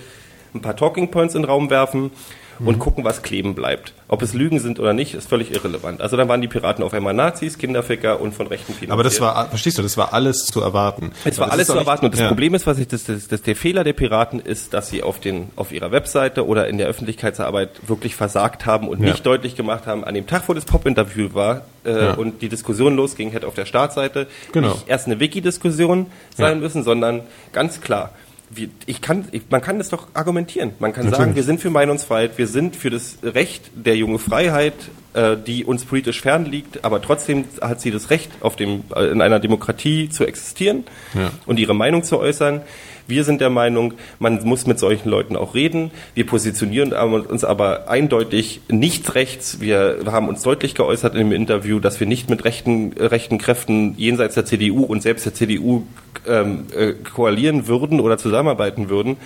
ein 0.54 0.60
paar 0.60 0.76
Talking 0.76 1.10
Points 1.10 1.34
in 1.34 1.40
den 1.40 1.48
Raum 1.48 1.70
werfen 1.70 2.10
und 2.58 2.78
gucken, 2.78 3.04
was 3.04 3.22
kleben 3.22 3.54
bleibt. 3.54 3.92
Ob 4.08 4.22
es 4.22 4.34
Lügen 4.34 4.60
sind 4.60 4.78
oder 4.78 4.92
nicht, 4.92 5.14
ist 5.14 5.28
völlig 5.28 5.52
irrelevant. 5.52 6.00
Also 6.00 6.16
dann 6.16 6.28
waren 6.28 6.40
die 6.40 6.48
Piraten 6.48 6.84
auf 6.84 6.92
einmal 6.94 7.14
Nazis, 7.14 7.58
Kinderficker 7.58 8.20
und 8.20 8.34
von 8.34 8.46
Rechten 8.46 8.72
finanziert. 8.72 8.92
Aber 8.92 9.02
das 9.02 9.20
war, 9.20 9.48
verstehst 9.48 9.78
du, 9.78 9.82
das 9.82 9.96
war 9.96 10.12
alles 10.12 10.46
zu 10.46 10.60
erwarten. 10.60 11.12
Es 11.24 11.38
war 11.38 11.50
alles 11.50 11.66
zu 11.66 11.74
erwarten. 11.78 12.04
Und 12.06 12.12
das 12.14 12.20
ja. 12.20 12.28
Problem 12.28 12.54
ist, 12.54 12.66
was 12.66 12.78
ich, 12.78 12.86
das, 12.88 13.04
das, 13.04 13.28
das, 13.28 13.42
der 13.42 13.56
Fehler 13.56 13.82
der 13.82 13.92
Piraten 13.94 14.40
ist, 14.40 14.74
dass 14.74 14.88
sie 14.90 15.02
auf 15.02 15.20
den, 15.20 15.48
auf 15.56 15.72
ihrer 15.72 15.90
Webseite 15.90 16.46
oder 16.46 16.68
in 16.68 16.78
der 16.78 16.86
Öffentlichkeitsarbeit 16.86 17.70
wirklich 17.88 18.14
versagt 18.14 18.66
haben 18.66 18.88
und 18.88 19.00
Ja. 19.02 19.10
nicht 19.10 19.24
deutlich 19.26 19.56
gemacht 19.56 19.86
haben, 19.86 20.04
an 20.04 20.14
dem 20.14 20.26
Tag, 20.26 20.48
wo 20.48 20.54
das 20.54 20.64
Pop-Interview 20.64 21.30
war, 21.32 21.62
äh, 21.84 21.90
Ja. 22.06 22.14
und 22.14 22.42
die 22.42 22.48
Diskussion 22.48 22.96
losging, 22.96 23.30
hätte 23.30 23.46
auf 23.46 23.54
der 23.54 23.66
Startseite 23.66 24.26
Genau. 24.52 24.68
nicht 24.68 24.88
erst 24.88 25.06
eine 25.06 25.18
Wiki-Diskussion 25.18 26.06
sein 26.36 26.60
müssen, 26.60 26.82
sondern 26.84 27.22
ganz 27.52 27.80
klar. 27.80 28.10
Wie, 28.50 28.70
ich 28.86 29.00
kann, 29.00 29.26
ich, 29.32 29.42
man 29.50 29.60
kann 29.60 29.78
das 29.78 29.88
doch 29.88 30.08
argumentieren. 30.14 30.72
Man 30.78 30.92
kann 30.92 31.04
Natürlich. 31.04 31.18
sagen, 31.18 31.36
wir 31.36 31.42
sind 31.42 31.60
für 31.60 31.70
Meinungsfreiheit, 31.70 32.38
wir 32.38 32.46
sind 32.46 32.76
für 32.76 32.90
das 32.90 33.18
Recht 33.22 33.70
der 33.74 33.96
junge 33.96 34.18
Freiheit, 34.18 34.74
äh, 35.14 35.36
die 35.36 35.64
uns 35.64 35.84
politisch 35.84 36.20
fern 36.20 36.44
liegt, 36.44 36.84
aber 36.84 37.00
trotzdem 37.02 37.44
hat 37.60 37.80
sie 37.80 37.90
das 37.90 38.10
Recht, 38.10 38.30
auf 38.40 38.56
dem, 38.56 38.84
äh, 38.94 39.06
in 39.06 39.22
einer 39.22 39.40
Demokratie 39.40 40.08
zu 40.08 40.24
existieren 40.26 40.84
Ja. 41.14 41.30
und 41.46 41.58
ihre 41.58 41.74
Meinung 41.74 42.04
zu 42.04 42.18
äußern. 42.18 42.62
Wir 43.06 43.24
sind 43.24 43.40
der 43.40 43.50
Meinung, 43.50 43.94
man 44.18 44.42
muss 44.44 44.66
mit 44.66 44.78
solchen 44.78 45.08
Leuten 45.08 45.36
auch 45.36 45.54
reden. 45.54 45.90
Wir 46.14 46.26
positionieren 46.26 46.92
uns 46.92 47.44
aber 47.44 47.88
eindeutig 47.88 48.62
nicht 48.68 49.14
rechts. 49.14 49.60
Wir 49.60 49.98
haben 50.06 50.28
uns 50.28 50.42
deutlich 50.42 50.74
geäußert 50.74 51.14
im 51.14 51.32
Interview, 51.32 51.80
dass 51.80 52.00
wir 52.00 52.06
nicht 52.06 52.30
mit 52.30 52.44
rechten, 52.44 52.96
äh, 52.96 53.04
rechten 53.06 53.38
Kräften 53.38 53.94
jenseits 53.98 54.34
der 54.34 54.46
CDU 54.46 54.84
und 54.84 55.02
selbst 55.02 55.26
der 55.26 55.34
CDU 55.34 55.82
ähm, 56.26 56.66
äh, 56.74 56.92
koalieren 56.92 57.66
würden 57.66 58.00
oder 58.00 58.16
zusammenarbeiten 58.16 58.88
würden. 58.88 59.16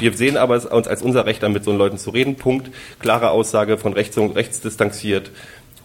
Wir 0.00 0.12
sehen 0.14 0.36
aber 0.36 0.56
es 0.56 0.64
uns 0.64 0.88
als 0.88 1.02
unser 1.02 1.26
Recht 1.26 1.44
an, 1.44 1.52
mit 1.52 1.64
so 1.64 1.72
Leuten 1.72 1.98
zu 1.98 2.10
reden. 2.10 2.36
Punkt. 2.36 2.70
Klare 3.00 3.30
Aussage 3.30 3.76
von 3.76 3.92
rechts 3.92 4.16
und 4.16 4.34
rechts 4.34 4.60
distanziert 4.60 5.30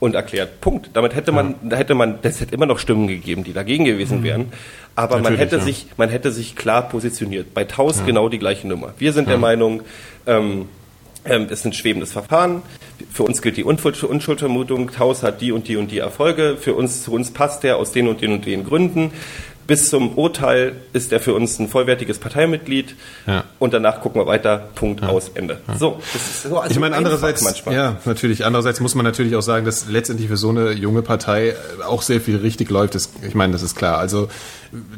und 0.02 0.16
erklärt. 0.16 0.60
Punkt. 0.62 0.90
Damit 0.94 1.16
hätte 1.16 1.32
man, 1.32 1.56
da 1.62 1.78
hätte 1.78 1.94
man, 1.94 2.20
das 2.24 2.42
hätte 2.42 2.56
immer 2.56 2.66
noch 2.66 2.80
Stimmen 2.80 3.08
gegeben, 3.08 3.44
die 3.44 3.54
dagegen 3.54 3.86
gewesen 3.86 4.24
wären. 4.24 4.52
Aber 4.96 5.20
man 5.20 5.38
hätte 5.38 5.58
ja. 5.58 5.62
sich, 5.62 5.86
man 5.96 6.10
hätte 6.10 6.32
sich 6.32 6.56
klar 6.56 6.90
positioniert. 6.90 7.54
Bei 7.54 7.66
Taus 7.66 8.04
genau 8.06 8.28
die 8.28 8.40
gleiche 8.40 8.68
Nummer. 8.68 8.96
Wir 8.98 9.14
sind 9.14 9.30
der 9.30 9.38
Meinung, 9.38 9.84
ähm, 10.26 10.68
ähm, 11.24 11.46
es 11.46 11.60
ist 11.60 11.66
ein 11.66 11.74
schwebendes 11.74 12.12
Verfahren. 12.12 12.64
Für 13.14 13.24
uns 13.24 13.44
gilt 13.44 13.58
die 13.58 13.64
Unschuld- 13.64 14.04
Unschuldsvermutung. 14.04 14.92
Taus 14.92 15.22
hat 15.22 15.40
die 15.40 15.52
und 15.52 15.68
die 15.68 15.78
und 15.78 15.92
die 15.92 16.00
Erfolge. 16.00 16.58
Für 16.60 16.74
uns, 16.74 17.04
zu 17.04 17.14
uns 17.14 17.30
passt 17.30 17.64
er 17.64 17.78
aus 17.78 17.92
den 17.92 18.08
und 18.08 18.22
den 18.22 18.34
und 18.34 18.46
den 18.48 18.66
Gründen. 18.66 19.12
Bis 19.68 19.90
zum 19.90 20.18
Urteil 20.18 20.74
ist 20.94 21.12
er 21.14 21.20
für 21.20 21.34
uns 21.34 21.58
ein 21.60 21.68
vollwertiges 21.70 22.20
Parteimitglied. 22.20 22.96
Ja. 23.28 23.44
Und 23.60 23.74
danach 23.74 24.02
gucken 24.02 24.20
wir 24.22 24.28
weiter. 24.28 24.70
Punkt 24.76 25.04
aus 25.04 25.30
Ende. 25.34 25.60
So, 25.80 26.00
das 26.14 26.22
ist 26.22 26.44
so 26.44 26.58
also 26.60 26.72
Ich 26.72 26.80
meine, 26.80 26.96
andererseits, 26.96 27.42
manchmal. 27.44 27.76
ja, 27.76 27.98
natürlich. 28.06 28.44
Andererseits 28.46 28.80
muss 28.80 28.96
man 28.96 29.06
natürlich 29.06 29.36
auch 29.36 29.42
sagen, 29.42 29.66
dass 29.66 29.88
letztendlich 29.88 30.28
für 30.28 30.38
so 30.38 30.50
eine 30.50 30.72
junge 30.72 31.02
Partei 31.04 31.56
auch 31.88 32.02
sehr 32.02 32.20
viel 32.22 32.38
richtig 32.38 32.70
läuft. 32.70 32.96
Das, 32.96 33.10
ich 33.26 33.36
meine, 33.36 33.54
das 33.54 33.62
ist 33.62 33.76
klar. 33.76 33.98
Also, 33.98 34.28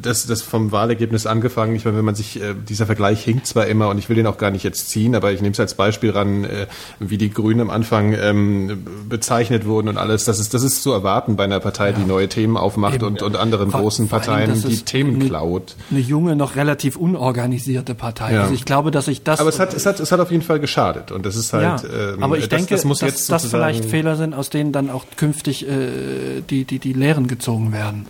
das, 0.01 0.27
das 0.27 0.41
vom 0.43 0.71
Wahlergebnis 0.71 1.25
angefangen. 1.25 1.75
Ich 1.75 1.83
meine, 1.85 1.97
wenn 1.97 2.05
man 2.05 2.13
sich, 2.15 2.39
äh, 2.41 2.53
dieser 2.67 2.85
Vergleich 2.85 3.23
hinkt 3.23 3.47
zwar 3.47 3.65
immer 3.67 3.89
und 3.89 3.97
ich 3.97 4.07
will 4.07 4.15
den 4.15 4.27
auch 4.27 4.37
gar 4.37 4.51
nicht 4.51 4.63
jetzt 4.63 4.89
ziehen, 4.89 5.15
aber 5.15 5.31
ich 5.31 5.41
nehme 5.41 5.53
es 5.53 5.59
als 5.59 5.73
Beispiel 5.73 6.11
ran, 6.11 6.43
äh, 6.43 6.67
wie 6.99 7.17
die 7.17 7.31
Grünen 7.31 7.59
am 7.61 7.69
Anfang 7.71 8.13
ähm, 8.13 8.85
bezeichnet 9.09 9.65
wurden 9.65 9.87
und 9.87 9.97
alles. 9.97 10.25
Das 10.25 10.39
ist, 10.39 10.53
das 10.53 10.63
ist 10.63 10.83
zu 10.83 10.91
erwarten 10.91 11.35
bei 11.35 11.45
einer 11.45 11.59
Partei, 11.59 11.91
die 11.91 12.05
neue 12.05 12.29
Themen 12.29 12.55
aufmacht 12.55 12.95
Eben. 12.95 13.05
und, 13.07 13.21
und 13.23 13.35
anderen 13.35 13.71
Vor- 13.71 13.81
großen 13.81 14.07
Parteien 14.09 14.62
das 14.63 14.71
die 14.71 14.77
ist 14.77 14.85
Themen 14.85 15.21
eine-. 15.21 15.61
Eine 15.91 15.99
junge, 15.99 16.35
noch 16.35 16.55
relativ 16.55 16.95
unorganisierte 16.97 17.95
Partei. 17.95 18.33
Ja. 18.33 18.41
Also 18.41 18.53
ich 18.53 18.65
glaube, 18.65 18.91
dass 18.91 19.07
ich 19.07 19.23
das. 19.23 19.39
Aber 19.39 19.49
es 19.49 19.59
hat, 19.59 19.73
es 19.73 19.85
hat, 19.85 19.99
es 19.99 20.11
hat 20.11 20.19
auf 20.19 20.31
jeden 20.31 20.43
Fall 20.43 20.59
geschadet 20.59 21.11
und 21.11 21.25
das 21.25 21.35
ist 21.35 21.53
ja, 21.53 21.81
halt. 21.81 21.83
ähm, 21.83 22.23
aber 22.23 22.37
ich 22.37 22.49
das, 22.49 22.57
denke, 22.59 22.75
das 22.75 22.85
muss 22.85 22.99
dass 22.99 23.09
jetzt 23.09 23.31
das 23.31 23.45
vielleicht 23.45 23.85
Fehler 23.85 24.15
sind, 24.15 24.33
aus 24.33 24.49
denen 24.49 24.71
dann 24.71 24.89
auch 24.89 25.05
künftig 25.15 25.67
äh, 25.67 26.41
die, 26.49 26.65
die, 26.65 26.79
die 26.79 26.93
Lehren 26.93 27.27
gezogen 27.27 27.71
werden. 27.71 28.07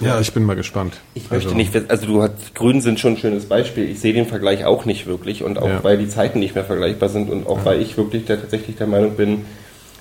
Ja, 0.00 0.20
ich 0.20 0.32
bin 0.32 0.44
mal 0.44 0.56
gespannt. 0.56 0.94
Ich 1.14 1.30
möchte 1.30 1.54
nicht, 1.54 1.72
also 1.88 2.06
du 2.06 2.22
hast, 2.22 2.54
Grün 2.54 2.80
sind 2.80 2.98
schon 2.98 3.12
ein 3.12 3.16
schönes 3.16 3.46
Beispiel. 3.46 3.88
Ich 3.88 4.00
sehe 4.00 4.12
den 4.12 4.26
Vergleich 4.26 4.64
auch 4.64 4.84
nicht 4.84 5.06
wirklich 5.06 5.44
und 5.44 5.58
auch 5.58 5.68
Ja. 5.68 5.84
weil 5.84 5.98
die 5.98 6.08
Zeiten 6.08 6.40
nicht 6.40 6.54
mehr 6.56 6.64
vergleichbar 6.64 7.08
sind 7.08 7.30
und 7.30 7.46
auch 7.46 7.64
weil 7.64 7.80
ich 7.80 7.96
wirklich 7.96 8.24
der, 8.24 8.40
tatsächlich 8.40 8.76
der 8.76 8.88
Meinung 8.88 9.14
bin, 9.16 9.44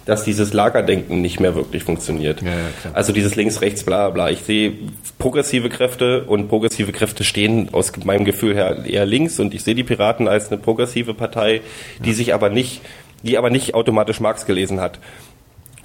dass 0.06 0.24
dieses 0.24 0.54
Lagerdenken 0.54 1.22
nicht 1.22 1.40
mehr 1.40 1.56
wirklich 1.56 1.84
funktioniert. 1.84 2.42
Ja, 2.42 2.50
ja. 2.50 2.56
Also 2.94 3.14
dieses 3.14 3.36
links, 3.36 3.62
rechts, 3.62 3.84
bla 3.84 4.10
bla. 4.10 4.30
Ich 4.30 4.40
sehe 4.40 4.74
progressive 5.18 5.70
Kräfte 5.70 6.24
und 6.26 6.50
progressive 6.50 6.92
Kräfte 6.92 7.24
stehen 7.24 7.70
aus 7.72 7.92
meinem 8.04 8.26
Gefühl 8.26 8.56
her 8.56 8.86
eher 8.86 9.06
links 9.06 9.40
und 9.40 9.54
ich 9.54 9.64
sehe 9.64 9.76
die 9.76 9.84
Piraten 9.84 10.28
als 10.28 10.52
eine 10.52 10.60
progressive 10.60 11.14
Partei, 11.14 11.62
die 12.04 12.14
sich 12.14 12.34
aber 12.34 12.50
nicht, 12.50 12.82
die 13.24 13.38
aber 13.38 13.50
nicht 13.50 13.76
automatisch 13.76 14.20
Marx 14.20 14.46
gelesen 14.46 14.82
hat 14.82 15.00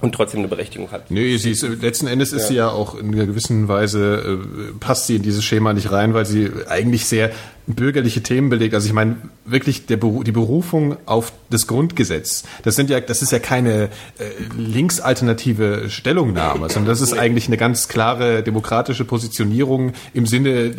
und 0.01 0.13
trotzdem 0.15 0.39
eine 0.39 0.47
Berechtigung 0.47 0.91
hat. 0.91 1.11
Nö, 1.11 1.37
sie 1.37 1.51
ist, 1.51 1.63
letzten 1.63 2.07
Endes 2.07 2.31
ist 2.31 2.47
sie 2.47 2.55
ja 2.55 2.69
auch 2.69 2.97
in 2.97 3.13
einer 3.13 3.25
gewissen 3.25 3.67
Weise, 3.67 4.39
äh, 4.39 4.73
passt 4.79 5.07
sie 5.07 5.17
in 5.17 5.23
dieses 5.23 5.43
Schema 5.43 5.73
nicht 5.73 5.91
rein, 5.91 6.13
weil 6.13 6.25
sie 6.25 6.49
eigentlich 6.67 7.05
sehr 7.05 7.31
bürgerliche 7.75 8.21
Themen 8.23 8.49
belegt. 8.49 8.73
Also 8.73 8.87
ich 8.87 8.93
meine, 8.93 9.17
wirklich 9.45 9.85
der 9.85 9.97
die 9.97 10.31
Berufung 10.31 10.97
auf 11.05 11.31
das 11.49 11.67
Grundgesetz, 11.67 12.43
das 12.63 12.75
sind 12.75 12.89
ja, 12.89 12.99
das 12.99 13.21
ist 13.21 13.31
ja 13.31 13.39
keine 13.39 13.83
äh, 13.83 13.89
linksalternative 14.57 15.89
Stellungnahme, 15.89 16.69
sondern 16.69 16.89
das 16.89 17.01
ist 17.01 17.13
eigentlich 17.17 17.47
eine 17.47 17.57
ganz 17.57 17.87
klare 17.87 18.43
demokratische 18.43 19.05
Positionierung 19.05 19.93
im 20.13 20.25
Sinne 20.25 20.73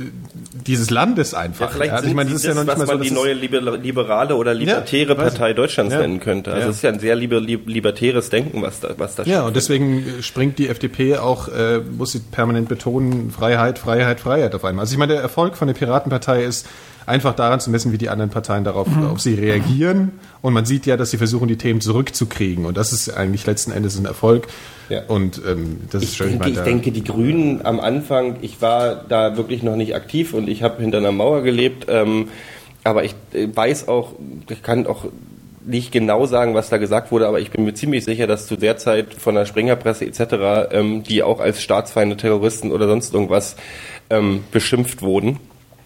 dieses 0.67 0.91
Landes 0.91 1.33
einfach. 1.33 1.71
Vielleicht 1.73 1.93
also 1.93 2.03
sind 2.03 2.11
ich 2.11 2.17
meine, 2.17 2.29
sie 2.29 2.35
das 2.35 2.43
ist 2.43 2.49
ja 2.49 2.55
noch 2.55 2.65
nicht 2.65 2.73
was 2.73 2.79
mal 2.79 2.87
so, 2.87 2.93
man 2.95 3.03
die 3.03 3.11
neue 3.13 3.33
liber- 3.35 3.77
liberale 3.79 4.35
oder 4.37 4.53
libertäre 4.53 5.11
Ja, 5.11 5.15
Partei. 5.15 5.53
Deutschlands 5.53 5.95
Ja. 5.95 6.01
nennen 6.01 6.21
könnte. 6.21 6.51
Also 6.53 6.65
Ja. 6.65 6.71
es 6.71 6.77
ist 6.77 6.83
ja 6.83 6.91
ein 6.91 7.01
sehr 7.01 7.15
liber, 7.17 7.41
li- 7.41 7.59
libertäres 7.67 8.31
Denken, 8.31 8.63
was 8.63 8.81
da, 8.81 8.95
was 8.99 9.15
da 9.15 9.23
Ja, 9.25 9.43
und 9.47 9.55
deswegen 9.57 10.05
springt 10.23 10.59
die 10.59 10.69
FDP 10.69 11.17
auch, 11.19 11.49
äh, 11.49 11.79
muss 11.79 12.13
sie 12.13 12.19
permanent 12.21 12.69
betonen, 12.69 13.31
Freiheit, 13.31 13.79
Freiheit, 13.79 14.21
Freiheit 14.21 14.55
auf 14.55 14.65
einmal. 14.65 14.83
Also 14.83 14.93
ich 14.93 14.99
meine, 14.99 15.15
der 15.15 15.23
Erfolg 15.23 15.57
von 15.57 15.69
der 15.69 15.75
Piratenpartei 15.75 16.43
ist 16.45 16.67
einfach 17.07 17.35
daran 17.35 17.61
zu 17.61 17.71
messen, 17.71 17.93
wie 17.93 17.99
die 17.99 18.09
anderen 18.09 18.31
Parteien 18.31 18.65
darauf 18.65 18.89
auf 19.11 19.21
sie 19.21 19.35
reagieren. 19.35 20.13
Und 20.43 20.53
man 20.53 20.65
sieht 20.65 20.87
ja, 20.87 20.97
dass 20.97 21.11
sie 21.11 21.19
versuchen, 21.19 21.49
die 21.49 21.57
Themen 21.57 21.81
zurückzukriegen. 21.81 22.65
Und 22.67 22.77
das 22.77 22.93
ist 22.93 23.11
eigentlich 23.11 23.47
letzten 23.47 23.73
Endes 23.73 23.99
ein 23.99 24.05
Erfolg. 24.07 24.49
Ja. 24.89 25.03
Und 25.07 25.41
ähm, 25.47 25.81
das 25.91 26.03
ist 26.03 26.11
Ich 26.11 26.17
schön. 26.17 26.31
denke, 26.31 26.51
ich 26.51 26.59
denke, 26.59 26.93
die 26.93 27.05
Grünen 27.05 27.65
am 27.65 27.81
Anfang, 27.81 28.37
ich 28.43 28.61
war 28.61 28.97
da 29.09 29.37
wirklich 29.37 29.63
noch 29.63 29.77
nicht 29.77 29.95
aktiv 29.95 30.35
und 30.35 30.49
ich 30.49 30.63
habe 30.63 30.83
hinter 30.83 30.99
einer 30.99 31.13
Mauer 31.13 31.43
gelebt, 31.43 31.87
ähm, 31.89 32.29
aber 32.83 33.05
ich 33.05 33.15
äh, 33.33 33.49
weiß 33.55 33.89
auch, 33.89 34.15
ich 34.49 34.63
kann 34.63 34.87
auch 34.87 35.05
nicht 35.65 35.93
genau 35.93 36.27
sagen, 36.27 36.55
was 36.55 36.71
da 36.71 36.79
gesagt 36.79 37.13
wurde, 37.13 37.29
aber 37.29 37.39
ich 37.39 37.51
bin 37.51 37.65
mir 37.65 37.75
ziemlich 37.75 38.05
sicher, 38.05 38.27
dass 38.27 38.47
zu 38.47 38.57
der 38.57 38.79
Zeit 38.79 39.15
von 39.15 39.35
der 39.35 39.45
Springerpresse 39.45 40.07
etc., 40.07 40.73
ähm, 40.73 41.03
die 41.03 41.23
auch 41.23 41.39
als 41.39 41.63
Staatsfeinde, 41.63 42.17
Terroristen 42.17 42.73
oder 42.73 42.89
sonst 42.89 43.13
irgendwas 43.15 43.57
ähm, 44.09 44.41
beschimpft 44.51 45.03
wurden. 45.03 45.39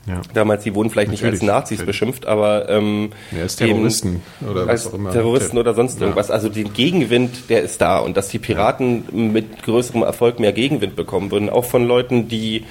Ja. 0.07 0.20
Damals, 0.34 0.64
die 0.64 0.74
wurden 0.74 0.90
vielleicht 0.90 1.11
nicht 1.11 1.22
Natürlich, 1.22 1.40
als 1.40 1.46
Nazis 1.46 1.78
natürlich. 1.78 1.86
beschimpft, 1.86 2.26
aber 2.26 2.68
ähm, 2.68 3.11
Ja, 3.32 3.42
als 3.42 3.57
Terroristen 3.57 4.22
oder 4.46 4.62
was 4.66 4.68
als 4.68 4.86
auch 4.88 4.94
immer. 4.94 5.12
Terroristen 5.12 5.57
oder 5.59 5.72
sonst 5.74 5.96
Ja. 5.98 6.02
irgendwas. 6.07 6.30
Also 6.30 6.48
den 6.50 6.72
Gegenwind, 6.74 7.48
der 7.48 7.62
ist 7.62 7.80
da 7.80 7.98
und 7.98 8.16
dass 8.16 8.28
die 8.28 8.38
Piraten 8.38 9.05
mit 9.32 9.62
größerem 9.62 10.02
Erfolg 10.02 10.40
mehr 10.40 10.52
Gegenwind 10.52 10.94
bekommen 10.94 11.30
würden, 11.30 11.48
auch 11.48 11.64
von 11.64 11.86
Leuten, 11.86 12.28
die 12.28 12.64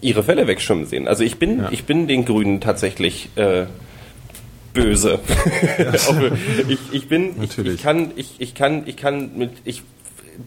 ihre 0.00 0.22
Fälle 0.22 0.46
wegschwimmen 0.46 0.86
sehen. 0.86 1.08
Also 1.08 1.24
ich 1.24 1.38
bin, 1.38 1.58
Ja. 1.58 1.68
ich 1.72 1.84
bin 1.84 2.06
den 2.06 2.24
Grünen 2.24 2.60
tatsächlich 2.60 3.30
äh, 3.36 3.64
böse. 4.72 5.18
Ich, 6.68 6.78
ich 6.92 7.08
bin, 7.08 7.30
ich, 7.30 7.36
Natürlich. 7.36 7.74
ich 7.74 7.82
kann, 7.82 8.10
ich, 8.16 8.34
ich 8.38 8.54
kann, 8.54 8.82
ich 8.86 8.96
kann 8.96 9.30
mit, 9.36 9.50
ich 9.64 9.82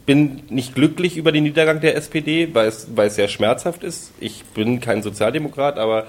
bin 0.06 0.44
nicht 0.50 0.76
glücklich 0.76 1.18
über 1.18 1.32
den 1.32 1.44
Niedergang 1.44 1.80
der 1.82 1.96
SPD, 1.96 2.50
weil 2.54 2.68
es, 2.68 2.88
weil 2.96 3.08
es 3.08 3.16
sehr 3.16 3.28
schmerzhaft 3.28 3.84
ist. 3.84 4.12
Ich 4.20 4.44
bin 4.54 4.80
kein 4.80 5.02
Sozialdemokrat, 5.04 5.78
aber 5.78 6.08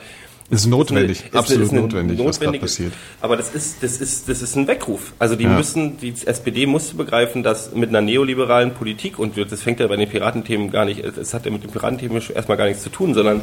Es 0.50 0.60
ist 0.60 0.66
notwendig, 0.66 1.18
ist 1.18 1.24
eine- 1.30 1.34
absolut 1.40 1.64
ist 1.64 1.70
eine 1.72 1.80
notwendig, 1.82 2.18
was 2.18 2.24
gerade 2.40 2.52
notwendige- 2.52 2.60
passiert. 2.62 2.92
Aber 3.20 3.36
das 3.36 3.54
ist, 3.54 3.82
das 3.82 4.00
ist, 4.00 4.28
das 4.28 4.40
ist 4.40 4.56
ein 4.56 4.66
Weckruf. 4.66 5.12
Also 5.18 5.36
die 5.36 5.44
Ja. 5.44 5.50
müssen, 5.50 5.98
die 5.98 6.14
SPD 6.24 6.64
musste 6.66 6.94
begreifen, 6.96 7.42
dass 7.42 7.74
mit 7.74 7.90
einer 7.90 8.00
neoliberalen 8.00 8.72
Politik, 8.72 9.18
und 9.18 9.36
das 9.36 9.62
fängt 9.62 9.80
ja 9.80 9.86
bei 9.86 9.96
den 9.96 10.08
Piratenthemen 10.08 10.70
gar 10.70 10.84
nicht, 10.86 11.04
es 11.04 11.34
hat 11.34 11.44
ja 11.44 11.50
mit 11.50 11.64
den 11.64 11.70
Piratenthemen 11.70 12.22
erstmal 12.34 12.56
gar 12.56 12.66
nichts 12.66 12.82
zu 12.82 12.88
tun, 12.90 13.12
sondern 13.14 13.42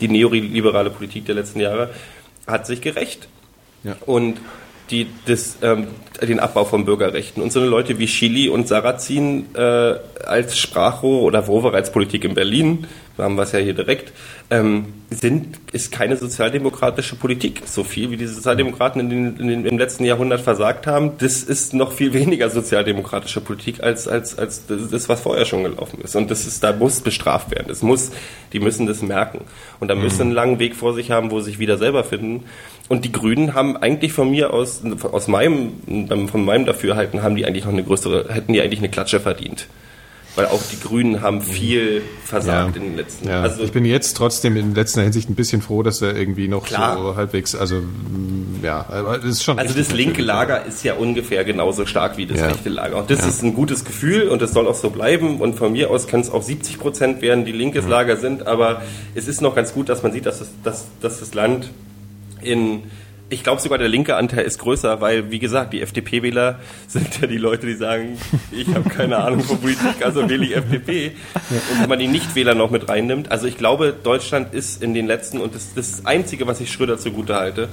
die 0.00 0.08
neoliberale 0.08 0.90
Politik 0.90 1.26
der 1.26 1.34
letzten 1.34 1.60
Jahre 1.60 1.90
hat 2.46 2.66
sich 2.66 2.80
gerecht. 2.80 3.28
Ja. 3.82 3.96
Und 4.06 4.36
die, 4.90 5.06
das, 5.26 5.58
ähm, 5.62 5.88
den 6.20 6.40
Abbau 6.40 6.64
von 6.64 6.84
Bürgerrechten. 6.84 7.42
Und 7.42 7.52
so 7.52 7.60
eine 7.60 7.68
Leute 7.68 7.98
wie 7.98 8.06
Chili 8.06 8.48
und 8.48 8.68
Sarrazin 8.68 9.46
äh, 9.54 9.94
als 10.26 10.58
Sprachrohr 10.58 11.22
oder 11.22 11.46
Woverheitspolitik 11.46 12.24
in 12.24 12.34
Berlin 12.34 12.86
haben 13.18 13.36
wir 13.36 13.42
es 13.42 13.52
ja 13.52 13.60
hier 13.60 13.74
direkt, 13.74 14.12
ähm, 14.50 14.86
sind, 15.10 15.58
ist 15.72 15.92
keine 15.92 16.16
sozialdemokratische 16.16 17.14
Politik. 17.14 17.62
So 17.64 17.84
viel 17.84 18.10
wie 18.10 18.16
die 18.16 18.26
Sozialdemokraten 18.26 19.00
in 19.00 19.10
den, 19.10 19.36
in 19.36 19.48
den, 19.48 19.66
im 19.66 19.78
letzten 19.78 20.04
Jahrhundert 20.04 20.40
versagt 20.40 20.86
haben, 20.86 21.12
das 21.18 21.44
ist 21.44 21.74
noch 21.74 21.92
viel 21.92 22.12
weniger 22.12 22.50
sozialdemokratische 22.50 23.40
Politik 23.40 23.82
als, 23.82 24.08
als, 24.08 24.36
als 24.36 24.66
das, 24.66 25.08
was 25.08 25.20
vorher 25.20 25.44
schon 25.44 25.62
gelaufen 25.62 26.00
ist. 26.02 26.16
Und 26.16 26.30
das 26.30 26.46
ist, 26.46 26.64
da 26.64 26.72
muss 26.72 27.00
bestraft 27.00 27.52
werden. 27.52 27.66
Das 27.68 27.82
muss, 27.82 28.10
die 28.52 28.58
müssen 28.58 28.86
das 28.86 29.02
merken. 29.02 29.42
Und 29.78 29.88
da 29.88 29.94
müssen 29.94 30.22
einen 30.22 30.32
langen 30.32 30.58
Weg 30.58 30.74
vor 30.74 30.92
sich 30.94 31.12
haben, 31.12 31.30
wo 31.30 31.38
sie 31.38 31.44
sich 31.44 31.58
wieder 31.60 31.78
selber 31.78 32.02
finden. 32.02 32.44
Und 32.88 33.04
die 33.04 33.12
Grünen 33.12 33.54
haben 33.54 33.76
eigentlich 33.76 34.12
von 34.12 34.30
mir 34.30 34.52
aus, 34.52 34.82
aus 35.10 35.26
meinem, 35.28 36.28
von 36.28 36.44
meinem 36.44 36.66
Dafürhalten, 36.66 37.22
haben 37.22 37.34
die 37.34 37.46
eigentlich 37.46 37.64
noch 37.64 37.72
eine 37.72 37.82
größere, 37.82 38.32
hätten 38.32 38.52
die 38.52 38.60
eigentlich 38.60 38.80
eine 38.80 38.90
Klatsche 38.90 39.20
verdient 39.20 39.66
weil 40.36 40.46
auch 40.46 40.60
die 40.72 40.80
Grünen 40.80 41.20
haben 41.22 41.40
viel 41.42 42.02
versagt 42.24 42.76
ja. 42.76 42.82
in 42.82 42.88
den 42.88 42.96
letzten 42.96 43.28
Jahren. 43.28 43.44
Ja. 43.44 43.50
Also 43.50 43.62
ich 43.62 43.72
bin 43.72 43.84
jetzt 43.84 44.16
trotzdem 44.16 44.56
in 44.56 44.74
letzter 44.74 45.02
Hinsicht 45.02 45.28
ein 45.30 45.34
bisschen 45.34 45.62
froh, 45.62 45.82
dass 45.82 46.02
er 46.02 46.16
irgendwie 46.16 46.48
noch 46.48 46.64
klar. 46.64 46.96
so 46.96 47.16
halbwegs, 47.16 47.54
also 47.54 47.82
ja, 48.62 48.84
das 49.16 49.24
ist 49.24 49.44
schon. 49.44 49.58
Also 49.58 49.74
das 49.74 49.92
linke 49.92 50.22
Lager 50.22 50.64
ist 50.64 50.82
ja 50.82 50.94
ungefähr 50.94 51.44
genauso 51.44 51.86
stark 51.86 52.16
wie 52.16 52.26
das 52.26 52.40
ja. 52.40 52.48
rechte 52.48 52.68
Lager. 52.68 52.96
Und 52.96 53.10
das 53.10 53.20
ja. 53.20 53.28
ist 53.28 53.42
ein 53.42 53.54
gutes 53.54 53.84
Gefühl 53.84 54.28
und 54.28 54.42
das 54.42 54.52
soll 54.52 54.66
auch 54.66 54.74
so 54.74 54.90
bleiben. 54.90 55.40
Und 55.40 55.54
von 55.54 55.72
mir 55.72 55.90
aus 55.90 56.06
kann 56.08 56.20
es 56.20 56.30
auch 56.30 56.42
70 56.42 56.78
Prozent 56.78 57.22
werden, 57.22 57.44
die 57.44 57.52
linkes 57.52 57.86
Lager 57.86 58.16
sind. 58.16 58.46
Aber 58.46 58.82
es 59.14 59.28
ist 59.28 59.40
noch 59.40 59.54
ganz 59.54 59.72
gut, 59.72 59.88
dass 59.88 60.02
man 60.02 60.12
sieht, 60.12 60.26
dass 60.26 60.40
das, 60.40 60.48
dass, 60.64 60.86
dass 61.00 61.20
das 61.20 61.34
Land 61.34 61.70
in 62.44 62.84
ich 63.30 63.42
glaube 63.42 63.60
sogar 63.60 63.78
der 63.78 63.88
linke 63.88 64.16
Anteil 64.16 64.44
ist 64.44 64.58
größer, 64.58 65.00
weil, 65.00 65.30
wie 65.30 65.38
gesagt, 65.38 65.72
die 65.72 65.80
FDP-Wähler 65.80 66.60
sind 66.86 67.20
ja 67.20 67.26
die 67.26 67.38
Leute, 67.38 67.66
die 67.66 67.74
sagen, 67.74 68.18
ich 68.52 68.68
habe 68.74 68.88
keine 68.88 69.18
Ahnung 69.18 69.40
von 69.40 69.58
Politik, 69.58 70.04
also 70.04 70.28
wähle 70.28 70.44
ich 70.44 70.56
FDP. 70.56 71.12
Und 71.50 71.80
wenn 71.80 71.88
man 71.88 71.98
die 71.98 72.06
Nichtwähler 72.06 72.54
noch 72.54 72.70
mit 72.70 72.88
reinnimmt, 72.88 73.30
also 73.30 73.46
ich 73.46 73.56
glaube, 73.56 73.94
Deutschland 74.00 74.54
ist 74.54 74.82
in 74.82 74.94
den 74.94 75.06
letzten, 75.06 75.40
und 75.40 75.54
das, 75.54 75.74
das 75.74 76.06
Einzige, 76.06 76.46
was 76.46 76.60
ich 76.60 76.70
Schröder 76.70 76.98
zugute 76.98 77.34
halte, 77.34 77.68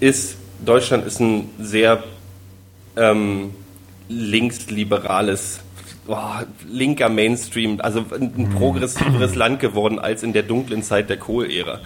ist, 0.00 0.36
Deutschland 0.64 1.06
ist 1.06 1.20
ein 1.20 1.50
sehr 1.58 2.04
ähm, 2.96 3.50
linksliberales 4.08 5.60
oh, 6.06 6.16
linker 6.68 7.08
Mainstream, 7.08 7.80
also 7.80 8.04
ein 8.12 8.50
progressiveres 8.56 9.34
Land 9.34 9.60
geworden 9.60 9.98
als 9.98 10.22
in 10.22 10.32
der 10.32 10.44
dunklen 10.44 10.82
Zeit 10.82 11.10
der 11.10 11.16
Kohl-Ära. 11.18 11.80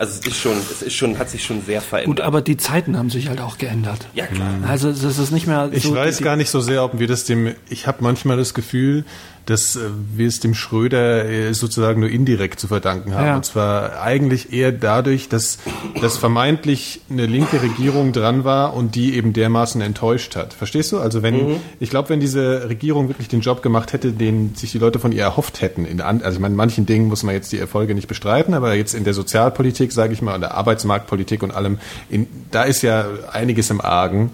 Also 0.00 0.18
es 0.18 0.26
ist 0.28 0.36
schon, 0.38 0.56
es 0.56 0.80
ist 0.80 0.94
schon, 0.94 1.18
hat 1.18 1.28
sich 1.28 1.44
schon 1.44 1.60
sehr 1.60 1.82
verändert. 1.82 2.16
Gut, 2.16 2.20
aber 2.22 2.40
die 2.40 2.56
Zeiten 2.56 2.96
haben 2.96 3.10
sich 3.10 3.28
halt 3.28 3.38
auch 3.38 3.58
geändert. 3.58 4.06
Ja 4.14 4.24
klar. 4.24 4.54
Also 4.66 4.88
es 4.88 5.04
ist 5.04 5.30
nicht 5.30 5.46
mehr. 5.46 5.66
So 5.66 5.74
ich 5.74 5.94
weiß 5.94 6.22
gar 6.22 6.36
nicht 6.36 6.48
so 6.48 6.60
sehr, 6.60 6.82
ob 6.84 6.98
wir 6.98 7.06
das 7.06 7.26
dem. 7.26 7.54
Ich 7.68 7.86
habe 7.86 7.98
manchmal 8.00 8.38
das 8.38 8.54
Gefühl, 8.54 9.04
dass 9.46 9.76
äh, 9.76 9.80
wir 10.14 10.28
es 10.28 10.40
dem 10.40 10.54
Schröder 10.54 11.24
äh, 11.24 11.52
sozusagen 11.54 12.00
nur 12.00 12.10
indirekt 12.10 12.60
zu 12.60 12.68
verdanken 12.68 13.14
haben. 13.14 13.26
Ja. 13.26 13.36
Und 13.36 13.44
zwar 13.44 14.02
eigentlich 14.02 14.52
eher 14.52 14.72
dadurch, 14.72 15.28
dass, 15.28 15.58
dass 16.00 16.16
vermeintlich 16.16 17.00
eine 17.10 17.26
linke 17.26 17.62
Regierung 17.62 18.12
dran 18.12 18.44
war 18.44 18.74
und 18.74 18.94
die 18.94 19.14
eben 19.14 19.32
dermaßen 19.32 19.80
enttäuscht 19.80 20.36
hat. 20.36 20.52
Verstehst 20.52 20.92
du? 20.92 20.98
Also 20.98 21.22
wenn, 21.22 21.52
mhm. 21.52 21.56
ich 21.78 21.90
glaube, 21.90 22.10
wenn 22.10 22.20
diese 22.20 22.68
Regierung 22.68 23.08
wirklich 23.08 23.28
den 23.28 23.40
Job 23.40 23.62
gemacht 23.62 23.92
hätte, 23.92 24.12
den 24.12 24.54
sich 24.54 24.72
die 24.72 24.78
Leute 24.78 24.98
von 24.98 25.12
ihr 25.12 25.22
erhofft 25.22 25.60
hätten, 25.60 25.84
in, 25.84 26.00
also 26.00 26.30
ich 26.30 26.38
meine, 26.38 26.52
in 26.52 26.56
manchen 26.56 26.86
Dingen 26.86 27.08
muss 27.08 27.22
man 27.22 27.34
jetzt 27.34 27.52
die 27.52 27.58
Erfolge 27.58 27.94
nicht 27.94 28.08
bestreiten, 28.08 28.54
aber 28.54 28.74
jetzt 28.74 28.94
in 28.94 29.04
der 29.04 29.14
Sozialpolitik, 29.14 29.92
sage 29.92 30.12
ich 30.12 30.22
mal, 30.22 30.34
in 30.34 30.40
der 30.40 30.54
Arbeitsmarktpolitik 30.54 31.42
und 31.42 31.50
allem, 31.50 31.78
in, 32.08 32.26
da 32.50 32.64
ist 32.64 32.82
ja 32.82 33.06
einiges 33.32 33.70
im 33.70 33.80
Argen. 33.80 34.30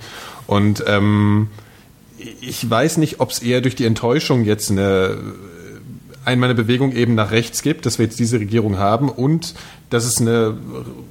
Und 0.47 0.85
ähm, 0.87 1.49
ich 2.41 2.69
weiß 2.69 2.97
nicht, 2.99 3.21
ob 3.21 3.31
es 3.31 3.41
eher 3.41 3.61
durch 3.61 3.75
die 3.75 3.85
Enttäuschung 3.85 4.45
jetzt 4.45 4.71
eine 4.71 5.17
einmal 6.27 6.51
eine 6.51 6.57
Bewegung 6.57 6.93
eben 6.93 7.15
nach 7.15 7.31
rechts 7.31 7.63
gibt, 7.63 7.87
dass 7.87 7.99
wir 7.99 8.07
jetzt 8.07 8.19
diese 8.19 8.41
Regierung 8.41 8.79
haben 8.79 9.09
und 9.09 9.55
dass 9.91 10.05
es 10.05 10.21
eine, 10.21 10.57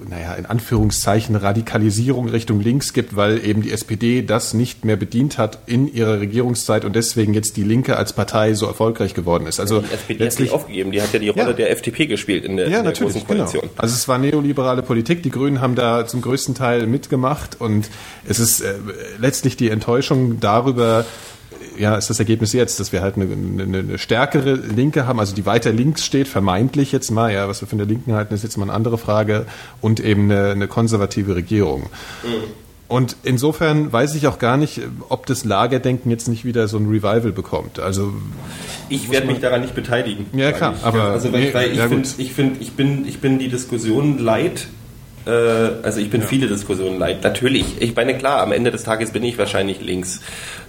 naja, 0.09 0.33
in 0.33 0.45
Anführungszeichen 0.45 1.37
Radikalisierung 1.37 2.27
Richtung 2.27 2.59
links 2.59 2.91
gibt, 2.91 3.15
weil 3.15 3.43
eben 3.45 3.61
die 3.61 3.71
SPD 3.71 4.21
das 4.21 4.53
nicht 4.53 4.83
mehr 4.83 4.97
bedient 4.97 5.37
hat 5.37 5.59
in 5.67 5.91
ihrer 5.91 6.19
Regierungszeit 6.19 6.83
und 6.83 6.93
deswegen 6.97 7.33
jetzt 7.33 7.55
die 7.55 7.63
Linke 7.63 7.95
als 7.95 8.11
Partei 8.11 8.53
so 8.53 8.65
erfolgreich 8.65 9.13
geworden 9.13 9.47
ist. 9.47 9.61
Also 9.61 9.79
die 9.79 9.93
SPD 9.93 10.23
letztlich, 10.25 10.49
hat 10.49 10.59
sich 10.59 10.63
aufgegeben, 10.63 10.91
die 10.91 11.01
hat 11.01 11.13
ja 11.13 11.19
die 11.19 11.29
Rolle 11.29 11.47
ja. 11.47 11.53
der 11.53 11.71
FDP 11.71 12.07
gespielt 12.07 12.43
in 12.43 12.57
der, 12.57 12.67
ja, 12.67 12.79
in 12.79 12.83
der 12.83 12.91
großen 12.91 13.21
genau. 13.21 13.25
Koalition. 13.25 13.61
Genau. 13.61 13.73
Also 13.77 13.95
es 13.95 14.07
war 14.09 14.17
neoliberale 14.17 14.81
Politik, 14.81 15.23
die 15.23 15.31
Grünen 15.31 15.61
haben 15.61 15.75
da 15.75 16.05
zum 16.05 16.21
größten 16.21 16.55
Teil 16.55 16.87
mitgemacht 16.87 17.61
und 17.61 17.89
es 18.27 18.39
ist 18.39 18.59
äh, 18.59 18.73
letztlich 19.17 19.55
die 19.55 19.69
Enttäuschung 19.69 20.41
darüber, 20.41 21.05
ja, 21.77 21.95
ist 21.95 22.09
das 22.09 22.19
Ergebnis 22.19 22.53
jetzt, 22.53 22.79
dass 22.79 22.91
wir 22.91 23.01
halt 23.01 23.15
eine, 23.15 23.25
eine, 23.25 23.79
eine, 23.79 23.97
stärkere 23.97 24.53
Linke 24.53 25.07
haben, 25.07 25.19
also 25.19 25.35
die 25.35 25.45
weiter 25.45 25.71
links 25.71 26.05
steht, 26.05 26.27
vermeintlich 26.27 26.91
jetzt 26.91 27.11
mal, 27.11 27.31
ja, 27.33 27.47
was 27.47 27.61
wir 27.61 27.67
von 27.67 27.77
der 27.77 27.87
Linken 27.87 28.13
halten, 28.13 28.33
ist 28.33 28.43
jetzt 28.43 28.57
mal 28.57 28.65
eine 28.65 28.73
andere 28.73 28.97
Frage, 28.97 29.45
und 29.81 29.99
eben 29.99 30.31
eine, 30.31 30.51
eine 30.51 30.67
konservative 30.67 31.35
Regierung. 31.35 31.83
Mhm. 32.23 32.65
Und 32.87 33.15
insofern 33.23 33.91
weiß 33.91 34.13
ich 34.13 34.27
auch 34.27 34.37
gar 34.37 34.57
nicht, 34.57 34.81
ob 35.09 35.25
das 35.25 35.43
Lagerdenken 35.43 36.11
jetzt 36.11 36.27
nicht 36.27 36.45
wieder 36.45 36.67
so 36.67 36.77
ein 36.77 36.85
Revival 36.85 37.31
bekommt. 37.31 37.79
Also 37.79 38.13
ich 38.89 39.09
werde 39.09 39.25
mich 39.25 39.39
daran 39.39 39.61
nicht 39.61 39.73
beteiligen. 39.73 40.27
Ja 40.33 40.51
klar, 40.51 40.75
ich, 40.77 40.85
aber 40.85 41.05
also 41.05 41.33
weil, 41.33 41.51
nee, 41.51 41.71
ich, 41.71 41.77
ja 41.77 41.87
finde, 41.87 42.07
ich 42.17 42.33
finde, 42.33 42.59
ich 42.59 42.73
bin, 42.73 43.07
ich 43.07 43.19
bin 43.19 43.39
die 43.39 43.47
Diskussion 43.47 44.19
leid. 44.19 44.67
Äh, 45.25 45.29
also 45.83 45.99
ich 45.99 46.09
bin 46.09 46.21
ja. 46.21 46.27
viele 46.27 46.47
Diskussionen 46.47 46.99
leid. 46.99 47.23
Natürlich, 47.23 47.81
ich 47.81 47.95
meine 47.95 48.17
klar, 48.17 48.41
am 48.41 48.51
Ende 48.51 48.71
des 48.71 48.83
Tages 48.83 49.11
bin 49.11 49.23
ich 49.23 49.37
wahrscheinlich 49.37 49.81
links 49.81 50.21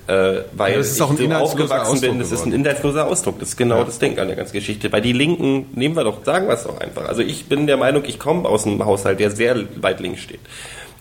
äh, 0.07 0.43
weil 0.53 0.73
ja, 0.73 0.79
ein 0.79 0.85
so 0.85 1.05
aufgewachsen 1.05 2.01
bin. 2.01 2.19
Das 2.19 2.31
ist 2.31 2.47
ein 2.47 2.53
inhaltsloser 2.53 3.07
Ausdruck. 3.07 3.39
Das 3.41 3.51
ist 3.51 3.57
genau 3.57 3.79
ja. 3.79 3.85
das 3.85 3.99
Denken 3.99 4.21
an 4.21 4.29
der 4.29 4.37
ganzen 4.37 4.53
Geschichte. 4.53 4.89
Bei 4.89 5.01
die 5.01 5.13
Linken 5.13 5.67
nehmen 5.75 5.97
wir 5.97 6.05
doch, 6.05 6.25
sagen 6.25 6.47
wir 6.47 6.55
es 6.55 6.65
doch 6.65 6.79
einfach. 6.81 7.09
Also 7.09 7.23
ich 7.23 7.47
bin 7.47 7.67
der 7.67 7.77
Meinung, 7.77 8.05
ich 8.07 8.19
komme 8.19 8.49
aus 8.49 8.67
einem 8.67 8.85
Haushalt, 8.85 9.19
der 9.19 9.31
sehr 9.31 9.65
weit 9.77 10.01
links 10.01 10.21
steht. 10.21 10.41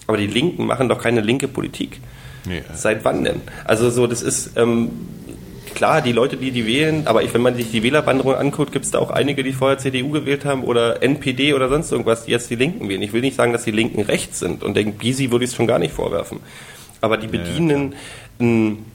Aber 0.07 0.17
die 0.17 0.27
Linken 0.27 0.65
machen 0.65 0.89
doch 0.89 1.01
keine 1.01 1.21
linke 1.21 1.47
Politik. 1.47 1.99
Nee. 2.45 2.61
Seit 2.73 3.05
wann 3.05 3.23
denn? 3.23 3.41
Also 3.63 3.89
so, 3.89 4.07
das 4.07 4.21
ist 4.21 4.51
ähm, 4.55 4.91
klar, 5.75 6.01
die 6.01 6.11
Leute, 6.11 6.37
die 6.37 6.51
die 6.51 6.65
wählen, 6.65 7.05
aber 7.05 7.23
ich, 7.23 7.33
wenn 7.33 7.41
man 7.41 7.55
sich 7.55 7.69
die 7.69 7.83
Wählerwanderung 7.83 8.35
anguckt, 8.35 8.71
gibt 8.71 8.85
es 8.85 8.91
da 8.91 8.99
auch 8.99 9.11
einige, 9.11 9.43
die 9.43 9.53
vorher 9.53 9.77
CDU 9.77 10.09
gewählt 10.09 10.45
haben 10.45 10.63
oder 10.63 11.03
NPD 11.03 11.53
oder 11.53 11.69
sonst 11.69 11.91
irgendwas, 11.91 12.25
die 12.25 12.31
jetzt 12.31 12.49
die 12.49 12.55
Linken 12.55 12.89
wählen. 12.89 13.01
Ich 13.01 13.13
will 13.13 13.21
nicht 13.21 13.35
sagen, 13.35 13.53
dass 13.53 13.63
die 13.63 13.71
Linken 13.71 14.01
rechts 14.01 14.39
sind 14.39 14.63
und 14.63 14.75
den 14.75 14.97
Gysi 14.97 15.31
würde 15.31 15.45
ich 15.45 15.51
es 15.51 15.55
schon 15.55 15.67
gar 15.67 15.79
nicht 15.79 15.93
vorwerfen. 15.93 16.39
Aber 17.01 17.17
die 17.17 17.27
bedienen 17.27 17.91
ja, 18.39 18.45
ein 18.47 18.85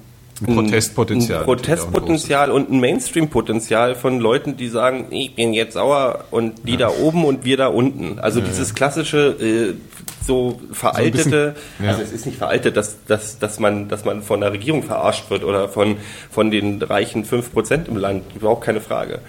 ein 0.41 0.55
Protestpotenzial. 0.55 1.41
Ein 1.41 1.45
Protestpotenzial 1.45 2.51
und 2.51 2.71
ein 2.71 2.81
Mainstream-Potenzial 2.81 3.95
von 3.95 4.21
Leuten, 4.21 4.57
die 4.57 4.69
sagen, 4.69 5.07
ich 5.11 5.35
bin 5.35 5.53
jetzt 5.53 5.75
sauer 5.75 6.25
und 6.31 6.67
die 6.67 6.73
ja. 6.73 6.79
da 6.79 6.89
oben 6.91 7.25
und 7.25 7.45
wir 7.45 7.57
da 7.57 7.69
unten. 7.69 8.19
Also 8.19 8.41
ja, 8.41 8.47
dieses 8.47 8.75
klassische, 8.75 9.37
äh, 9.41 9.75
so 10.27 10.61
veraltete, 10.73 11.23
so 11.23 11.31
bisschen, 11.31 11.87
ja. 11.87 11.91
also 11.91 12.03
es 12.03 12.13
ist 12.13 12.27
nicht 12.27 12.39
veraltet, 12.39 12.77
dass, 12.77 13.05
dass, 13.07 13.39
dass, 13.39 13.59
man, 13.59 13.89
dass 13.89 14.05
man 14.05 14.23
von 14.23 14.41
der 14.41 14.53
Regierung 14.53 14.83
verarscht 14.83 15.31
wird 15.31 15.45
oder 15.45 15.69
von, 15.69 15.97
von 16.31 16.51
den 16.51 16.81
reichen 16.83 17.25
5% 17.25 17.89
im 17.89 17.97
Land, 17.97 18.25
überhaupt 18.35 18.65
keine 18.65 18.81
Frage. 18.81 19.21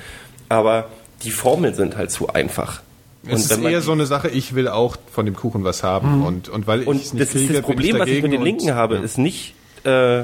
Aber 0.49 0.89
die 1.23 1.31
Formeln 1.31 1.73
sind 1.73 1.97
halt 1.97 2.11
zu 2.11 2.29
einfach. 2.29 2.81
Es 3.27 3.51
ist 3.51 3.63
eher 3.63 3.81
so 3.81 3.91
eine 3.91 4.05
Sache, 4.05 4.29
ich 4.29 4.55
will 4.55 4.67
auch 4.67 4.97
von 5.11 5.25
dem 5.25 5.35
Kuchen 5.35 5.63
was 5.63 5.83
haben. 5.83 6.19
Mhm. 6.19 6.25
Und, 6.25 6.49
und 6.49 6.67
weil 6.67 6.81
ich 6.81 6.87
und 6.87 7.19
das 7.19 7.29
kriege, 7.29 7.45
ist 7.45 7.55
das 7.55 7.61
Problem, 7.61 7.99
was 7.99 8.09
ich 8.09 8.23
mit 8.23 8.33
den 8.33 8.41
Linken 8.41 8.73
habe, 8.73 8.97
ist 8.97 9.17
nicht, 9.17 9.53
äh, 9.83 10.23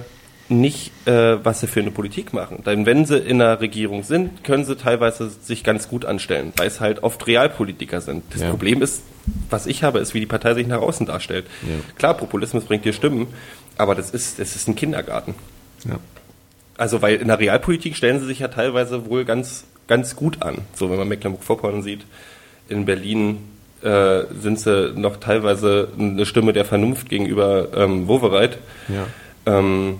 nicht, 0.49 0.91
äh, 1.07 1.43
was 1.43 1.59
sie 1.59 1.67
für 1.67 1.81
eine 1.81 1.91
Politik 1.91 2.33
machen. 2.33 2.63
Denn 2.65 2.85
wenn 2.85 3.05
sie 3.05 3.17
in 3.17 3.39
der 3.39 3.59
Regierung 3.59 4.03
sind, 4.03 4.43
können 4.43 4.63
sie 4.63 4.77
teilweise 4.77 5.29
sich 5.29 5.63
ganz 5.63 5.89
gut 5.89 6.05
anstellen, 6.05 6.53
weil 6.55 6.67
es 6.67 6.79
halt 6.79 7.03
oft 7.03 7.27
Realpolitiker 7.27 8.01
sind. 8.01 8.23
Das 8.31 8.41
ja. 8.41 8.49
Problem 8.49 8.81
ist, 8.81 9.03
was 9.49 9.67
ich 9.67 9.83
habe, 9.83 9.99
ist, 9.99 10.13
wie 10.13 10.21
die 10.21 10.25
Partei 10.25 10.53
sich 10.53 10.67
nach 10.67 10.81
außen 10.81 11.05
darstellt. 11.05 11.45
Ja. 11.63 11.75
Klar, 11.97 12.13
Populismus 12.15 12.63
bringt 12.63 12.85
dir 12.85 12.93
Stimmen, 12.93 13.27
aber 13.77 13.93
das 13.93 14.09
ist, 14.11 14.39
das 14.39 14.55
ist 14.55 14.67
ein 14.67 14.75
Kindergarten. 14.75 15.35
Ja. 15.85 15.99
Also, 16.77 17.01
weil 17.01 17.15
in 17.15 17.27
der 17.27 17.39
Realpolitik 17.39 17.95
stellen 17.95 18.19
sie 18.19 18.27
sich 18.27 18.39
ja 18.39 18.47
teilweise 18.47 19.09
wohl 19.09 19.25
ganz, 19.25 19.65
ganz 19.87 20.15
gut 20.15 20.43
an. 20.43 20.59
So, 20.75 20.89
wenn 20.89 20.97
man 20.97 21.07
Mecklenburg-Vorpommern 21.07 21.81
sieht, 21.81 22.05
in 22.69 22.85
Berlin 22.85 23.39
äh, 23.81 24.23
sind 24.39 24.59
sie 24.59 24.93
noch 24.95 25.17
teilweise 25.17 25.89
eine 25.97 26.25
Stimme 26.25 26.53
der 26.53 26.65
Vernunft 26.65 27.09
gegenüber 27.09 27.69
ähm, 27.75 28.07
Wovereit. 28.07 28.59
Ja. 28.87 29.07
Ähm, 29.45 29.97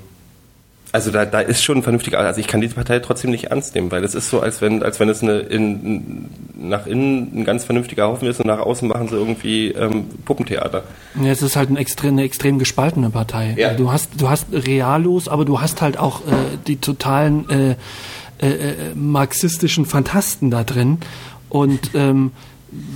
also 0.98 1.12
da, 1.12 1.26
da 1.26 1.41
ist 1.41 1.64
schon 1.64 1.78
ein 1.78 1.84
vernünftiger, 1.84 2.18
also 2.18 2.39
ich 2.39 2.48
kann 2.48 2.60
diese 2.60 2.74
Partei 2.74 2.98
trotzdem 2.98 3.30
nicht 3.30 3.52
ernst 3.52 3.76
nehmen, 3.76 3.91
weil 3.91 4.04
es 4.04 4.16
ist 4.16 4.32
so, 4.32 4.39
als 4.39 4.62
wenn, 4.62 4.82
als 4.82 5.00
wenn 5.00 5.10
es 5.10 5.22
eine 5.22 5.41
in, 5.41 6.28
nach 6.56 6.88
innen 6.88 7.32
ein 7.36 7.45
ganz 7.45 7.66
vernünftiger 7.66 8.08
Haufen 8.08 8.28
ist 8.28 8.39
und 8.39 8.48
nach 8.48 8.58
außen 8.58 8.88
machen 8.88 9.08
sie 9.08 9.16
irgendwie 9.16 9.68
ähm, 9.74 10.06
Puppentheater. 10.26 10.86
Ja, 11.22 11.32
es 11.32 11.43
ist 11.43 11.56
halt 11.56 11.70
eine 11.70 11.78
extrem, 11.78 12.14
eine 12.14 12.24
extrem 12.24 12.58
gespaltene 12.58 13.12
Partei. 13.12 13.54
Ja. 13.60 13.76
Du 13.76 13.91
hast, 13.91 14.20
du 14.20 14.28
hast 14.28 14.48
Realos, 14.52 15.28
aber 15.28 15.45
du 15.45 15.62
hast 15.62 15.84
halt 15.84 16.00
auch 16.00 16.22
äh, 16.22 16.32
die 16.66 16.78
totalen 16.78 17.48
äh, 17.48 17.76
äh, 18.41 18.50
äh 18.50 18.74
marxistischen 18.95 19.86
Fantasten 19.86 20.50
da 20.50 20.64
drin 20.64 20.98
und 21.50 21.91
ähm, 21.93 22.32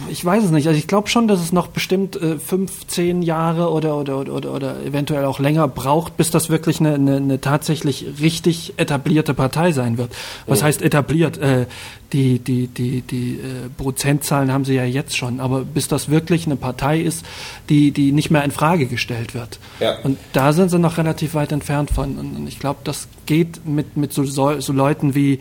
ich 0.10 0.24
weiß 0.24 0.44
es 0.44 0.52
nicht. 0.52 0.68
Also 0.68 0.78
ich 0.78 0.88
glaube 0.88 1.10
schon, 1.10 1.28
dass 1.28 1.40
es 1.42 1.52
noch 1.52 1.68
bestimmt 1.68 2.16
äh, 2.16 2.38
fünf, 2.38 2.88
zehn 2.88 3.22
Jahre 3.22 3.72
oder, 3.72 3.98
oder, 3.98 4.20
oder, 4.20 4.34
oder, 4.34 4.54
oder 4.54 4.84
eventuell 4.84 5.26
auch 5.26 5.40
länger 5.40 5.68
braucht, 5.68 6.18
bis 6.18 6.32
das 6.32 6.50
wirklich 6.50 6.80
eine, 6.80 6.96
eine, 6.96 7.18
eine 7.18 7.42
tatsächlich 7.42 8.06
richtig 8.20 8.74
etablierte 8.78 9.34
Partei 9.34 9.72
sein 9.72 9.98
wird. 9.98 10.14
Was 10.48 10.62
oh. 10.62 10.66
heißt 10.66 10.82
etabliert? 10.82 11.38
Äh, 11.38 11.66
die 12.14 12.40
die, 12.40 12.68
die, 12.68 13.02
die 13.02 13.36
äh, 13.36 13.70
Prozentzahlen 13.78 14.52
haben 14.52 14.66
sie 14.66 14.74
ja 14.74 14.84
jetzt 14.84 15.16
schon, 15.16 15.40
aber 15.40 15.64
bis 15.64 15.88
das 15.88 16.10
wirklich 16.10 16.46
eine 16.46 16.58
Partei 16.58 17.00
ist, 17.00 17.26
die, 17.70 17.92
die 17.92 18.12
nicht 18.12 18.32
mehr 18.32 18.44
in 18.44 18.52
Frage 18.52 18.88
gestellt 18.88 19.34
wird. 19.34 19.60
Ja. 19.80 19.98
Und 20.04 20.18
da 20.34 20.52
sind 20.54 20.70
sie 20.70 20.80
noch 20.80 20.98
relativ 20.98 21.36
weit 21.36 21.52
entfernt 21.52 21.92
von. 21.92 22.18
Und 22.18 22.48
ich 22.48 22.60
glaube, 22.60 22.82
das 22.84 23.08
geht 23.26 23.66
mit, 23.66 23.96
mit 23.98 24.14
so, 24.14 24.26
so 24.26 24.74
Leuten 24.74 25.16
wie 25.16 25.40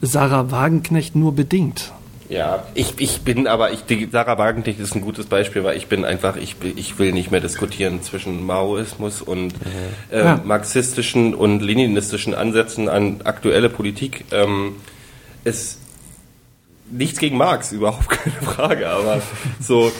Sarah 0.00 0.50
Wagenknecht 0.50 1.16
nur 1.16 1.34
bedingt. 1.34 1.92
Ja, 2.32 2.64
ich, 2.72 2.94
ich 2.96 3.20
bin 3.20 3.46
aber, 3.46 3.72
ich, 3.72 3.84
die 3.84 4.08
Sarah 4.10 4.38
Wagenknecht 4.38 4.80
ist 4.80 4.94
ein 4.94 5.02
gutes 5.02 5.26
Beispiel, 5.26 5.64
weil 5.64 5.76
ich 5.76 5.88
bin 5.88 6.06
einfach, 6.06 6.36
ich, 6.36 6.56
ich 6.76 6.98
will 6.98 7.12
nicht 7.12 7.30
mehr 7.30 7.40
diskutieren 7.40 8.02
zwischen 8.02 8.46
Maoismus 8.46 9.20
und 9.20 9.52
äh, 10.10 10.20
ja. 10.20 10.40
marxistischen 10.42 11.34
und 11.34 11.60
leninistischen 11.60 12.34
Ansätzen 12.34 12.88
an 12.88 13.20
aktuelle 13.24 13.68
Politik. 13.68 14.24
Ähm, 14.30 14.76
es, 15.44 15.76
nichts 16.90 17.18
gegen 17.18 17.36
Marx, 17.36 17.70
überhaupt 17.72 18.08
keine 18.08 18.36
Frage, 18.36 18.88
aber 18.88 19.20
so, 19.60 19.92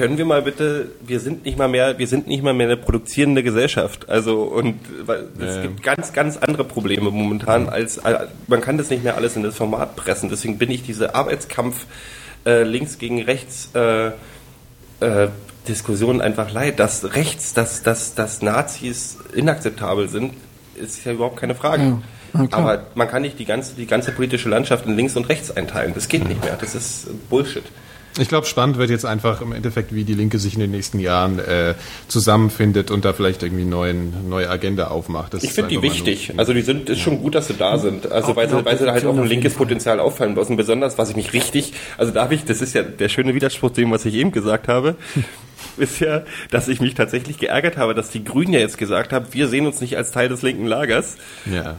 können 0.00 0.16
wir 0.16 0.24
mal 0.24 0.40
bitte, 0.40 0.92
wir 1.02 1.20
sind 1.20 1.44
nicht 1.44 1.58
mal 1.58 1.68
mehr, 1.68 1.98
wir 1.98 2.06
sind 2.06 2.26
nicht 2.26 2.42
mal 2.42 2.54
mehr 2.54 2.68
eine 2.68 2.78
produzierende 2.78 3.42
Gesellschaft. 3.42 4.08
Also 4.08 4.44
und 4.44 4.76
weil, 5.04 5.28
es 5.38 5.56
ja. 5.56 5.62
gibt 5.62 5.82
ganz, 5.82 6.14
ganz 6.14 6.38
andere 6.38 6.64
Probleme 6.64 7.10
momentan 7.10 7.68
als 7.68 7.98
äh, 7.98 8.26
man 8.46 8.62
kann 8.62 8.78
das 8.78 8.88
nicht 8.88 9.04
mehr 9.04 9.16
alles 9.16 9.36
in 9.36 9.42
das 9.42 9.56
Format 9.56 9.96
pressen. 9.96 10.30
Deswegen 10.30 10.56
bin 10.56 10.70
ich 10.70 10.82
diese 10.82 11.14
Arbeitskampf 11.14 11.84
äh, 12.46 12.62
links 12.62 12.96
gegen 12.96 13.20
rechts 13.20 13.68
äh, 13.74 14.06
äh, 15.00 15.28
Diskussion 15.68 16.22
einfach 16.22 16.50
leid. 16.50 16.80
Dass 16.80 17.14
rechts, 17.14 17.52
dass, 17.52 17.82
dass, 17.82 18.14
dass 18.14 18.40
Nazis 18.40 19.18
inakzeptabel 19.34 20.08
sind, 20.08 20.32
ist 20.76 21.04
ja 21.04 21.12
überhaupt 21.12 21.36
keine 21.36 21.54
Frage. 21.54 21.82
Ja. 21.82 22.02
Okay. 22.32 22.48
Aber 22.52 22.86
man 22.94 23.06
kann 23.06 23.20
nicht 23.20 23.38
die 23.38 23.44
ganze, 23.44 23.74
die 23.74 23.86
ganze 23.86 24.12
politische 24.12 24.48
Landschaft 24.48 24.86
in 24.86 24.96
links 24.96 25.14
und 25.14 25.28
rechts 25.28 25.50
einteilen. 25.50 25.92
Das 25.94 26.08
geht 26.08 26.26
nicht 26.26 26.42
mehr. 26.42 26.56
Das 26.58 26.74
ist 26.74 27.08
Bullshit. 27.28 27.64
Ich 28.18 28.28
glaube, 28.28 28.46
spannend 28.46 28.76
wird 28.76 28.90
jetzt 28.90 29.06
einfach 29.06 29.40
im 29.40 29.52
Endeffekt, 29.52 29.94
wie 29.94 30.04
die 30.04 30.14
Linke 30.14 30.38
sich 30.38 30.54
in 30.54 30.60
den 30.60 30.72
nächsten 30.72 30.98
Jahren 30.98 31.38
äh, 31.38 31.74
zusammenfindet 32.08 32.90
und 32.90 33.04
da 33.04 33.12
vielleicht 33.12 33.42
irgendwie 33.42 33.64
neuen, 33.64 34.28
neue 34.28 34.50
Agenda 34.50 34.88
aufmacht. 34.88 35.34
Das 35.34 35.44
ich 35.44 35.52
finde 35.52 35.70
die 35.70 35.82
wichtig. 35.82 36.32
Also 36.36 36.52
die 36.52 36.62
sind, 36.62 36.90
ist 36.90 37.00
schon 37.00 37.20
gut, 37.20 37.34
dass 37.34 37.46
sie 37.46 37.54
da 37.54 37.78
sind. 37.78 38.10
Also 38.10 38.34
weil 38.34 38.48
sie, 38.48 38.64
weil 38.64 38.78
sie 38.78 38.90
halt 38.90 39.04
auch 39.06 39.16
ein 39.16 39.26
linkes 39.26 39.54
Potenzial 39.54 40.00
auffallen 40.00 40.34
lassen. 40.34 40.56
Besonders, 40.56 40.98
was 40.98 41.10
ich 41.10 41.16
mich 41.16 41.32
richtig, 41.32 41.72
also 41.98 42.12
da 42.12 42.24
habe 42.24 42.34
ich, 42.34 42.44
das 42.44 42.60
ist 42.60 42.74
ja 42.74 42.82
der 42.82 43.08
schöne 43.08 43.34
Widerspruch 43.34 43.70
zu 43.70 43.80
dem, 43.80 43.92
was 43.92 44.04
ich 44.04 44.14
eben 44.14 44.32
gesagt 44.32 44.66
habe. 44.66 44.96
ist 45.76 46.00
ja, 46.00 46.22
dass 46.50 46.68
ich 46.68 46.80
mich 46.80 46.94
tatsächlich 46.94 47.38
geärgert 47.38 47.76
habe, 47.76 47.94
dass 47.94 48.10
die 48.10 48.24
Grünen 48.24 48.52
ja 48.52 48.60
jetzt 48.60 48.76
gesagt 48.76 49.12
haben, 49.12 49.26
wir 49.30 49.46
sehen 49.46 49.66
uns 49.66 49.80
nicht 49.80 49.96
als 49.96 50.10
Teil 50.10 50.28
des 50.28 50.42
linken 50.42 50.66
Lagers. 50.66 51.16
Ja 51.50 51.76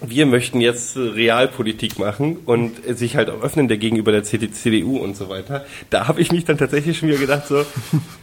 wir 0.00 0.26
möchten 0.26 0.60
jetzt 0.60 0.96
Realpolitik 0.96 1.98
machen 1.98 2.38
und 2.46 2.72
sich 2.96 3.16
halt 3.16 3.30
auch 3.30 3.42
öffnen 3.42 3.68
der 3.68 3.76
gegenüber 3.76 4.12
der 4.12 4.22
CDU 4.22 4.98
und 4.98 5.16
so 5.16 5.28
weiter. 5.28 5.64
Da 5.90 6.08
habe 6.08 6.20
ich 6.20 6.32
mich 6.32 6.44
dann 6.44 6.58
tatsächlich 6.58 6.98
schon 6.98 7.08
wieder 7.08 7.18
gedacht, 7.18 7.46
so, 7.48 7.64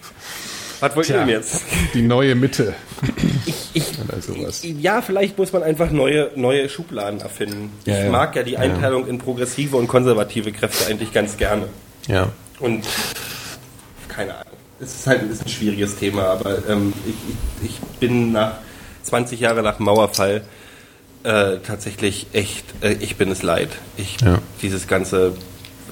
was 0.80 0.96
wollt 0.96 1.10
ihr 1.10 1.18
denn 1.18 1.30
jetzt? 1.30 1.64
Die 1.94 2.02
neue 2.02 2.36
Mitte. 2.36 2.74
Ich, 3.46 3.70
ich, 4.64 4.64
ja, 4.82 5.02
vielleicht 5.02 5.38
muss 5.38 5.54
man 5.54 5.64
einfach 5.64 5.92
neue, 5.92 6.32
neue 6.36 6.68
Schubladen 6.70 7.20
erfinden. 7.20 7.72
Ja, 7.86 7.98
ich 7.98 8.06
ja. 8.06 8.12
mag 8.12 8.36
ja 8.36 8.44
die 8.44 8.58
Einteilung 8.58 9.04
ja. 9.04 9.10
in 9.10 9.20
progressive 9.20 9.78
und 9.78 9.88
konservative 9.88 10.52
Kräfte 10.52 10.90
eigentlich 10.90 11.14
ganz 11.14 11.38
gerne. 11.38 11.68
Ja. 12.08 12.30
Und 12.60 12.86
keine 14.08 14.34
Ahnung. 14.34 14.54
Es 14.80 14.94
ist 14.94 15.08
halt 15.08 15.24
ist 15.32 15.44
ein 15.44 15.50
schwieriges 15.50 15.96
Thema, 15.96 16.26
aber 16.26 16.68
ähm, 16.70 16.94
ich, 17.08 17.70
ich 17.70 17.80
bin 18.00 18.32
nach 18.32 18.58
20 19.04 19.40
Jahren 19.40 19.64
nach 19.64 19.80
Mauerfall 19.80 20.44
äh, 21.24 21.58
tatsächlich 21.60 22.28
echt, 22.34 22.66
äh, 22.82 22.94
ich 23.00 23.16
bin 23.16 23.30
es 23.32 23.44
leid. 23.44 23.70
Ich, 23.98 24.18
ja. 24.22 24.40
Dieses 24.62 24.88
ganze, 24.88 25.34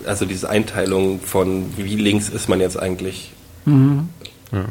also 0.05 0.25
diese 0.25 0.49
Einteilung 0.49 1.19
von 1.19 1.75
wie 1.77 1.95
links 1.95 2.29
ist 2.29 2.49
man 2.49 2.59
jetzt 2.59 2.77
eigentlich. 2.77 3.31
Mhm. 3.65 4.09
Ja. 4.51 4.65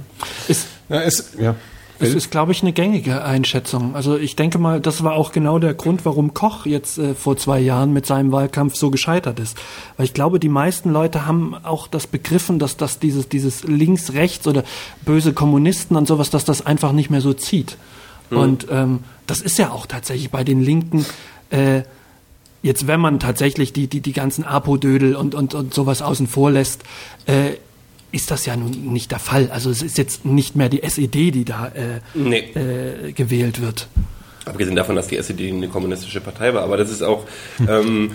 Ist, 0.49 0.67
ja, 0.89 1.01
ist, 1.01 1.35
ja. 1.39 1.55
Es 2.01 2.13
ist, 2.13 2.31
glaube 2.31 2.53
ich, 2.53 2.63
eine 2.63 2.73
gängige 2.73 3.23
Einschätzung. 3.23 3.95
Also 3.95 4.17
ich 4.17 4.35
denke 4.35 4.59
mal, 4.59 4.81
das 4.81 5.05
war 5.05 5.15
auch 5.15 5.33
genau 5.33 5.59
der 5.59 5.75
Grund, 5.75 6.05
warum 6.05 6.35
Koch 6.35 6.67
jetzt 6.67 6.99
äh, 6.99 7.15
vor 7.15 7.37
zwei 7.37 7.61
Jahren 7.61 7.93
mit 7.93 8.05
seinem 8.05 8.33
Wahlkampf 8.33 8.75
so 8.75 8.91
gescheitert 8.91 9.39
ist. 9.39 9.57
Weil 9.97 10.07
ich 10.07 10.15
glaube, 10.15 10.41
die 10.41 10.49
meisten 10.49 10.91
Leute 10.91 11.25
haben 11.27 11.55
auch 11.63 11.87
das 11.87 12.07
begriffen, 12.07 12.59
dass 12.59 12.77
das 12.77 12.99
dieses, 12.99 13.29
dieses 13.29 13.63
links-rechts 13.65 14.47
oder 14.49 14.65
böse 15.05 15.33
Kommunisten 15.33 15.97
und 15.97 16.07
sowas, 16.07 16.31
dass 16.31 16.45
das 16.45 16.67
einfach 16.67 16.93
nicht 16.93 17.11
mehr 17.11 17.21
so 17.21 17.33
zieht. 17.33 17.77
Mhm. 18.35 18.41
Und 18.41 18.67
ähm, 18.71 19.01
das 19.27 19.41
ist 19.41 19.59
ja 19.59 19.71
auch 19.71 19.87
tatsächlich 19.87 20.31
bei 20.31 20.45
den 20.45 20.61
Linken, 20.61 21.07
äh, 21.51 21.83
jetzt 22.63 22.87
wenn 22.87 23.01
man 23.01 23.21
tatsächlich 23.21 23.73
die, 23.73 23.87
die, 23.87 24.01
die 24.01 24.13
ganzen 24.13 24.45
Apodödel 24.45 25.17
und, 25.17 25.35
und, 25.35 25.55
und 25.55 25.75
sowas 25.75 26.03
außen 26.03 26.27
vor 26.27 26.51
lässt, 26.51 26.83
äh, 27.27 27.53
ist 28.11 28.31
das 28.31 28.47
ja 28.47 28.57
nun 28.57 28.93
nicht 28.93 29.11
der 29.11 29.19
Fall. 29.19 29.51
Also 29.51 29.71
es 29.71 29.83
ist 29.83 29.99
jetzt 29.99 30.25
nicht 30.25 30.55
mehr 30.55 30.69
die 30.69 30.83
SED, 30.83 31.33
die 31.33 31.45
da 31.45 31.69
äh, 31.69 32.01
nee. 32.15 32.39
äh, 32.55 33.13
gewählt 33.13 33.61
wird. 33.61 33.89
Abgesehen 34.47 34.77
davon, 34.77 34.95
dass 34.95 35.09
die 35.09 35.17
SED 35.17 35.51
eine 35.51 35.69
kommunistische 35.69 36.21
Partei 36.21 36.53
war, 36.53 36.63
aber 36.63 36.77
das 36.77 36.91
ist 36.91 37.03
auch, 37.03 37.25
ähm, 37.67 38.13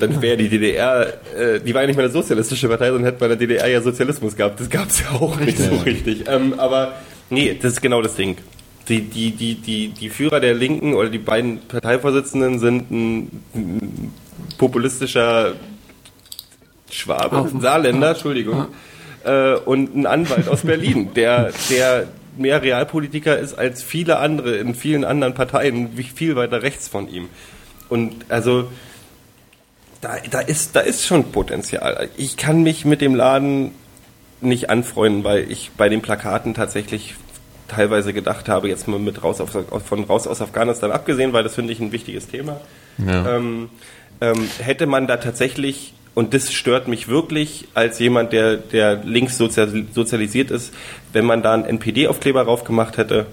dann 0.00 0.22
wäre 0.22 0.36
die 0.36 0.48
DDR, 0.48 1.14
äh, 1.34 1.60
die 1.60 1.74
war 1.74 1.80
ja 1.80 1.86
nicht 1.86 1.96
mehr 1.96 2.04
eine 2.04 2.12
sozialistische 2.12 2.68
Partei, 2.68 2.88
sondern 2.88 3.06
hätte 3.06 3.18
bei 3.18 3.28
der 3.28 3.36
DDR 3.36 3.68
ja 3.68 3.80
Sozialismus 3.80 4.36
gehabt. 4.36 4.60
Das 4.60 4.68
gab 4.68 4.90
es 4.90 5.00
ja 5.00 5.10
auch 5.12 5.40
richtig. 5.40 5.58
nicht 5.58 5.70
so 5.70 5.84
richtig. 5.84 6.24
Ähm, 6.28 6.58
aber 6.58 6.94
Nee, 7.30 7.58
das 7.60 7.74
ist 7.74 7.80
genau 7.80 8.02
das 8.02 8.14
Ding. 8.16 8.36
Die, 8.88 9.00
die, 9.00 9.30
die, 9.30 9.54
die, 9.54 9.88
die 9.88 10.08
Führer 10.10 10.40
der 10.40 10.54
Linken 10.54 10.94
oder 10.94 11.08
die 11.08 11.18
beiden 11.18 11.60
Parteivorsitzenden 11.60 12.58
sind 12.58 12.90
ein, 12.90 13.42
populistischer 14.58 15.54
Schwabe, 16.90 17.50
Saarländer, 17.60 18.10
Entschuldigung, 18.10 18.66
äh, 19.24 19.54
und 19.54 19.96
ein 19.96 20.06
Anwalt 20.06 20.48
aus 20.48 20.62
Berlin, 20.62 21.10
der, 21.14 21.52
der 21.70 22.08
mehr 22.36 22.62
Realpolitiker 22.62 23.38
ist 23.38 23.54
als 23.54 23.82
viele 23.82 24.18
andere 24.18 24.56
in 24.56 24.74
vielen 24.74 25.04
anderen 25.04 25.34
Parteien, 25.34 25.96
wie 25.96 26.02
viel 26.02 26.36
weiter 26.36 26.62
rechts 26.62 26.88
von 26.88 27.08
ihm. 27.08 27.28
Und 27.88 28.26
also 28.28 28.68
da, 30.00 30.16
da, 30.30 30.40
ist, 30.40 30.76
da 30.76 30.80
ist 30.80 31.06
schon 31.06 31.32
Potenzial. 31.32 32.08
Ich 32.16 32.36
kann 32.36 32.62
mich 32.62 32.84
mit 32.84 33.00
dem 33.00 33.14
Laden 33.14 33.72
nicht 34.44 34.70
anfreunden, 34.70 35.24
weil 35.24 35.50
ich 35.50 35.70
bei 35.76 35.88
den 35.88 36.02
Plakaten 36.02 36.54
tatsächlich 36.54 37.14
teilweise 37.68 38.12
gedacht 38.12 38.48
habe, 38.48 38.68
jetzt 38.68 38.88
mal 38.88 38.98
mit 38.98 39.22
raus 39.22 39.40
auf, 39.40 39.56
von 39.86 40.04
raus 40.04 40.26
aus 40.26 40.42
Afghanistan 40.42 40.92
abgesehen, 40.92 41.32
weil 41.32 41.42
das 41.42 41.54
finde 41.54 41.72
ich 41.72 41.80
ein 41.80 41.92
wichtiges 41.92 42.28
Thema. 42.28 42.60
Ja. 42.98 43.36
Ähm, 43.36 43.70
ähm, 44.20 44.48
hätte 44.58 44.86
man 44.86 45.06
da 45.06 45.16
tatsächlich, 45.16 45.94
und 46.14 46.34
das 46.34 46.52
stört 46.52 46.88
mich 46.88 47.08
wirklich 47.08 47.66
als 47.74 47.98
jemand, 47.98 48.32
der, 48.32 48.56
der 48.56 48.96
links 48.96 49.36
sozialisiert 49.36 50.50
ist, 50.50 50.72
wenn 51.12 51.24
man 51.24 51.42
da 51.42 51.54
einen 51.54 51.64
NPD-Aufkleber 51.64 52.44
drauf 52.44 52.64
gemacht 52.64 52.96
hätte, 52.96 53.26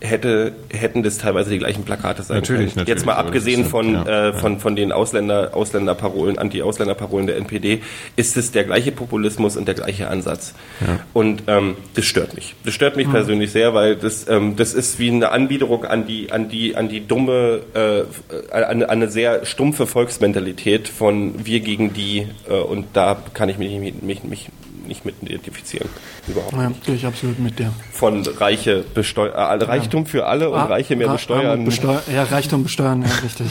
hätte, 0.00 0.52
hätten 0.70 1.02
das 1.02 1.18
teilweise 1.18 1.50
die 1.50 1.58
gleichen 1.58 1.84
Plakate 1.84 2.22
sein 2.22 2.36
natürlich, 2.36 2.74
können. 2.74 2.80
Natürlich, 2.80 2.88
Jetzt 2.88 3.06
mal 3.06 3.14
abgesehen 3.14 3.64
von, 3.64 3.94
ja, 3.94 4.28
äh, 4.28 4.32
von, 4.32 4.60
von 4.60 4.76
den 4.76 4.92
Ausländer, 4.92 5.50
Ausländerparolen, 5.54 6.38
Anti-Ausländerparolen 6.38 7.26
der 7.26 7.36
NPD, 7.36 7.82
ist 8.16 8.36
es 8.36 8.52
der 8.52 8.64
gleiche 8.64 8.92
Populismus 8.92 9.56
und 9.56 9.66
der 9.66 9.74
gleiche 9.74 10.08
Ansatz. 10.08 10.54
Ja. 10.80 11.00
Und 11.12 11.44
ähm, 11.46 11.76
das 11.94 12.04
stört 12.04 12.34
mich. 12.34 12.54
Das 12.64 12.74
stört 12.74 12.96
mich 12.96 13.06
mhm. 13.06 13.12
persönlich 13.12 13.52
sehr, 13.52 13.74
weil 13.74 13.96
das, 13.96 14.28
ähm, 14.28 14.56
das 14.56 14.74
ist 14.74 14.98
wie 14.98 15.10
eine 15.10 15.30
Anbiederung 15.30 15.84
an 15.84 16.06
die, 16.06 16.32
an 16.32 16.48
die, 16.48 16.76
an 16.76 16.88
die 16.88 17.06
dumme, 17.06 17.60
äh, 17.74 18.54
an, 18.54 18.82
an 18.82 18.82
eine 18.82 19.08
sehr 19.10 19.46
stumpfe 19.46 19.86
Volksmentalität 19.86 20.88
von 20.88 21.46
wir 21.46 21.60
gegen 21.60 21.92
die 21.92 22.26
äh, 22.48 22.54
und 22.54 22.86
da 22.92 23.22
kann 23.32 23.48
ich 23.48 23.58
mich, 23.58 23.78
mich, 24.02 24.24
mich 24.24 24.50
nicht 24.86 25.04
mit 25.04 25.16
identifizieren. 25.22 25.88
Überhaupt 26.26 26.52
ja, 26.52 26.68
nicht. 26.68 26.84
gehe 26.84 26.94
ich 26.94 27.06
absolut 27.06 27.38
mit 27.38 27.58
dir. 27.58 27.72
Von 27.92 28.26
Reiche 28.26 28.84
besteu 28.94 29.26
äh, 29.26 29.40
Reichtum 29.40 30.06
für 30.06 30.26
alle 30.26 30.50
und 30.50 30.58
ah, 30.58 30.64
Reiche 30.64 30.96
mehr 30.96 31.08
besteuern. 31.08 31.64
Besteu 31.64 31.98
ja, 32.12 32.24
Reichtum 32.24 32.62
besteuern, 32.62 33.02
ja, 33.02 33.08
richtig. 33.22 33.46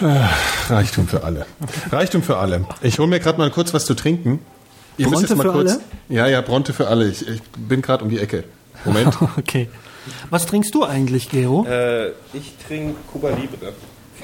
Ja. 0.00 0.30
Reichtum 0.68 1.08
für 1.08 1.24
alle. 1.24 1.46
Reichtum 1.90 2.22
für 2.22 2.38
alle. 2.38 2.64
Ich 2.82 2.98
hole 2.98 3.08
mir 3.08 3.20
gerade 3.20 3.38
mal 3.38 3.50
kurz 3.50 3.74
was 3.74 3.84
zu 3.84 3.94
trinken. 3.94 4.40
Ihr 4.98 5.06
Bronte 5.06 5.20
müsst 5.20 5.30
jetzt 5.30 5.38
mal 5.38 5.44
für 5.44 5.52
kurz. 5.52 5.72
Alle? 5.72 5.80
Ja, 6.08 6.26
ja, 6.26 6.40
Bronte 6.40 6.72
für 6.72 6.88
alle. 6.88 7.08
Ich, 7.08 7.26
ich 7.26 7.42
bin 7.56 7.82
gerade 7.82 8.04
um 8.04 8.10
die 8.10 8.18
Ecke. 8.18 8.44
Moment. 8.84 9.16
okay. 9.38 9.68
Was 10.30 10.46
trinkst 10.46 10.74
du 10.74 10.84
eigentlich, 10.84 11.30
Gero? 11.30 11.64
Äh, 11.66 12.08
ich 12.32 12.54
trinke 12.66 12.96
Cuba 13.12 13.30
Libre. 13.30 13.72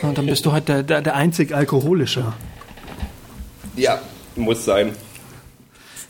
Und 0.03 0.19
dann 0.19 0.27
bist 0.27 0.45
du 0.47 0.53
halt 0.53 0.69
der, 0.69 0.83
der, 0.83 1.01
der 1.03 1.15
einzig 1.15 1.55
Alkoholische. 1.55 2.33
Ja, 3.77 4.01
muss 4.37 4.65
sein. 4.65 4.93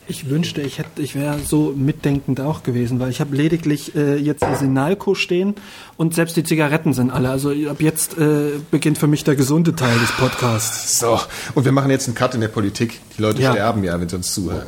Ich 0.09 0.27
wünschte, 0.27 0.61
ich 0.61 0.79
hätte, 0.79 1.01
ich 1.03 1.13
wäre 1.15 1.37
so 1.39 1.71
mitdenkend 1.77 2.41
auch 2.41 2.63
gewesen, 2.63 2.99
weil 2.99 3.11
ich 3.11 3.21
habe 3.21 3.35
lediglich 3.35 3.95
äh, 3.95 4.15
jetzt 4.17 4.43
die 4.43 4.55
Sinalco 4.55 5.13
stehen 5.13 5.53
und 5.97 6.15
selbst 6.15 6.35
die 6.35 6.43
Zigaretten 6.43 6.93
sind 6.93 7.11
alle. 7.11 7.29
Also 7.29 7.51
ab 7.69 7.79
jetzt 7.79 8.17
äh, 8.17 8.53
beginnt 8.71 8.97
für 8.97 9.05
mich 9.05 9.23
der 9.23 9.35
gesunde 9.35 9.75
Teil 9.75 9.97
des 9.99 10.11
Podcasts. 10.13 10.97
So, 10.99 11.19
und 11.53 11.63
wir 11.63 11.71
machen 11.71 11.91
jetzt 11.91 12.07
einen 12.07 12.15
Cut 12.15 12.33
in 12.33 12.41
der 12.41 12.47
Politik. 12.47 12.99
Die 13.17 13.21
Leute 13.21 13.39
Ja. 13.41 13.51
sterben 13.51 13.83
ja, 13.83 14.01
wenn 14.01 14.09
sie 14.09 14.15
uns 14.15 14.33
zuhören. 14.33 14.65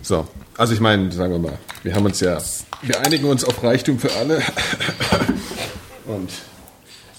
So, 0.00 0.26
also 0.56 0.72
ich 0.72 0.80
meine, 0.80 1.12
sagen 1.12 1.32
wir 1.34 1.38
mal, 1.38 1.58
wir 1.82 1.94
haben 1.94 2.06
uns 2.06 2.20
ja, 2.20 2.38
wir 2.80 2.98
einigen 3.04 3.26
uns 3.26 3.44
auf 3.44 3.62
Reichtum 3.62 3.98
für 3.98 4.10
alle. 4.14 4.42
Und 6.06 6.30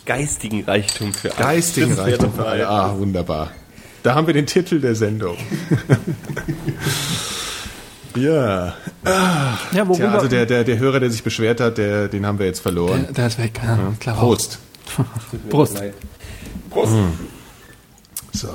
Geistigen 0.07 0.63
Reichtum 0.63 1.13
für 1.13 1.31
alle. 1.35 1.43
geistigen 1.45 1.93
Reichtum 1.93 2.33
für 2.33 2.45
alle. 2.47 2.67
Ah, 2.67 2.97
wunderbar. 2.97 3.51
Da 4.03 4.15
haben 4.15 4.27
wir 4.27 4.33
den 4.33 4.47
Titel 4.47 4.79
der 4.79 4.95
Sendung. 4.95 5.37
ja. 8.15 8.73
Ja, 9.73 9.87
worüber? 9.87 9.95
Tja, 9.95 10.11
also 10.11 10.27
der, 10.27 10.45
der, 10.45 10.63
der 10.63 10.79
Hörer, 10.79 10.99
der 10.99 11.11
sich 11.11 11.23
beschwert 11.23 11.59
hat, 11.59 11.77
der, 11.77 12.07
den 12.07 12.25
haben 12.25 12.39
wir 12.39 12.47
jetzt 12.47 12.61
verloren. 12.61 13.03
der, 13.03 13.13
der 13.13 13.27
ist 13.27 13.37
weg. 13.39 13.59
Ja, 13.63 13.93
klar. 13.99 14.15
Prost. 14.15 14.59
Prost. 15.49 15.81
Prost. 16.69 16.93
So. 18.33 18.47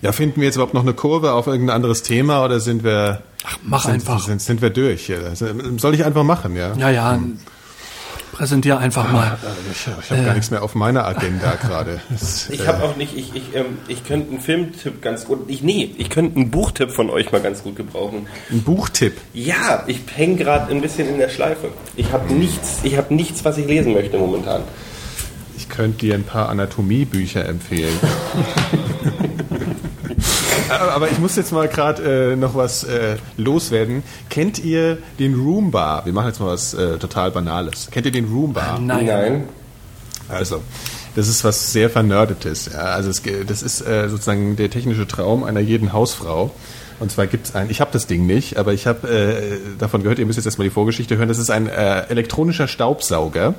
Ja, 0.00 0.12
finden 0.12 0.40
wir 0.40 0.46
jetzt 0.46 0.56
überhaupt 0.56 0.74
noch 0.74 0.82
eine 0.82 0.94
Kurve 0.94 1.32
auf 1.32 1.46
irgendein 1.46 1.76
anderes 1.76 2.02
Thema 2.02 2.44
oder 2.44 2.60
sind 2.60 2.84
wir, 2.84 3.22
Ach, 3.44 3.58
mach 3.62 3.84
sind, 3.84 3.94
einfach. 3.94 4.24
sind, 4.24 4.40
sind 4.40 4.62
wir 4.62 4.70
durch? 4.70 5.12
Soll 5.78 5.94
ich 5.94 6.04
einfach 6.04 6.24
machen, 6.24 6.56
ja? 6.56 6.74
Ja, 6.76 6.90
ja. 6.90 7.18
Präsentier 8.34 8.78
einfach 8.78 9.12
mal. 9.12 9.38
Ich, 9.70 9.86
ich 9.86 10.10
habe 10.10 10.22
gar 10.22 10.34
nichts 10.34 10.50
mehr 10.50 10.64
auf 10.64 10.74
meiner 10.74 11.06
Agenda 11.06 11.54
gerade. 11.62 12.00
Ich 12.50 12.60
äh, 12.60 12.66
habe 12.66 12.82
auch 12.82 12.96
nicht, 12.96 13.16
ich, 13.16 13.34
ich, 13.36 13.54
ähm, 13.54 13.78
ich 13.86 14.04
könnte 14.04 14.30
einen 14.30 14.40
Filmtipp 14.40 15.00
ganz 15.00 15.24
gut, 15.24 15.48
ich, 15.48 15.62
nee, 15.62 15.94
ich 15.96 16.10
könnte 16.10 16.36
einen 16.36 16.50
Buchtipp 16.50 16.90
von 16.90 17.10
euch 17.10 17.30
mal 17.30 17.40
ganz 17.40 17.62
gut 17.62 17.76
gebrauchen. 17.76 18.26
Ein 18.50 18.62
Buchtipp. 18.62 19.14
Ja, 19.32 19.84
ich 19.86 20.00
hänge 20.12 20.34
gerade 20.34 20.72
ein 20.72 20.80
bisschen 20.80 21.08
in 21.08 21.18
der 21.18 21.28
Schleife. 21.28 21.68
Ich 21.94 22.12
habe 22.12 22.34
nichts, 22.34 22.80
ich 22.82 22.96
habe 22.96 23.14
nichts, 23.14 23.44
was 23.44 23.56
ich 23.56 23.66
lesen 23.66 23.92
möchte 23.92 24.18
momentan. 24.18 24.62
Ich 25.56 25.68
könnte 25.68 25.98
dir 25.98 26.14
ein 26.14 26.24
paar 26.24 26.48
Anatomiebücher 26.48 27.48
empfehlen. 27.48 27.94
aber, 30.80 30.92
aber 30.92 31.10
ich 31.10 31.18
muss 31.18 31.36
jetzt 31.36 31.52
mal 31.52 31.68
gerade 31.68 32.32
äh, 32.32 32.36
noch 32.36 32.54
was 32.54 32.84
äh, 32.84 33.16
loswerden. 33.36 34.02
Kennt 34.30 34.58
ihr 34.58 34.98
den 35.18 35.34
Roomba? 35.34 36.02
Wir 36.04 36.12
machen 36.12 36.28
jetzt 36.28 36.40
mal 36.40 36.48
was 36.48 36.74
äh, 36.74 36.98
total 36.98 37.30
Banales. 37.30 37.88
Kennt 37.90 38.06
ihr 38.06 38.12
den 38.12 38.26
Roomba? 38.26 38.78
Nein. 38.78 39.44
Also, 40.28 40.62
das 41.14 41.28
ist 41.28 41.44
was 41.44 41.72
sehr 41.72 41.90
Vernördetes. 41.90 42.70
Ja. 42.72 42.80
Also 42.80 43.10
es, 43.10 43.22
das 43.46 43.62
ist 43.62 43.86
äh, 43.86 44.08
sozusagen 44.08 44.56
der 44.56 44.70
technische 44.70 45.06
Traum 45.06 45.44
einer 45.44 45.60
jeden 45.60 45.92
Hausfrau. 45.92 46.50
Und 47.00 47.10
zwar 47.10 47.26
gibt 47.26 47.46
es 47.46 47.54
ein, 47.54 47.70
ich 47.70 47.80
habe 47.80 47.90
das 47.92 48.06
Ding 48.06 48.24
nicht, 48.26 48.56
aber 48.56 48.72
ich 48.72 48.86
habe 48.86 49.08
äh, 49.08 49.58
davon 49.78 50.02
gehört, 50.02 50.18
ihr 50.18 50.26
müsst 50.26 50.36
jetzt 50.36 50.46
erstmal 50.46 50.68
die 50.68 50.74
Vorgeschichte 50.74 51.16
hören, 51.16 51.28
das 51.28 51.38
ist 51.38 51.50
ein 51.50 51.66
äh, 51.66 52.06
elektronischer 52.08 52.68
Staubsauger, 52.68 53.54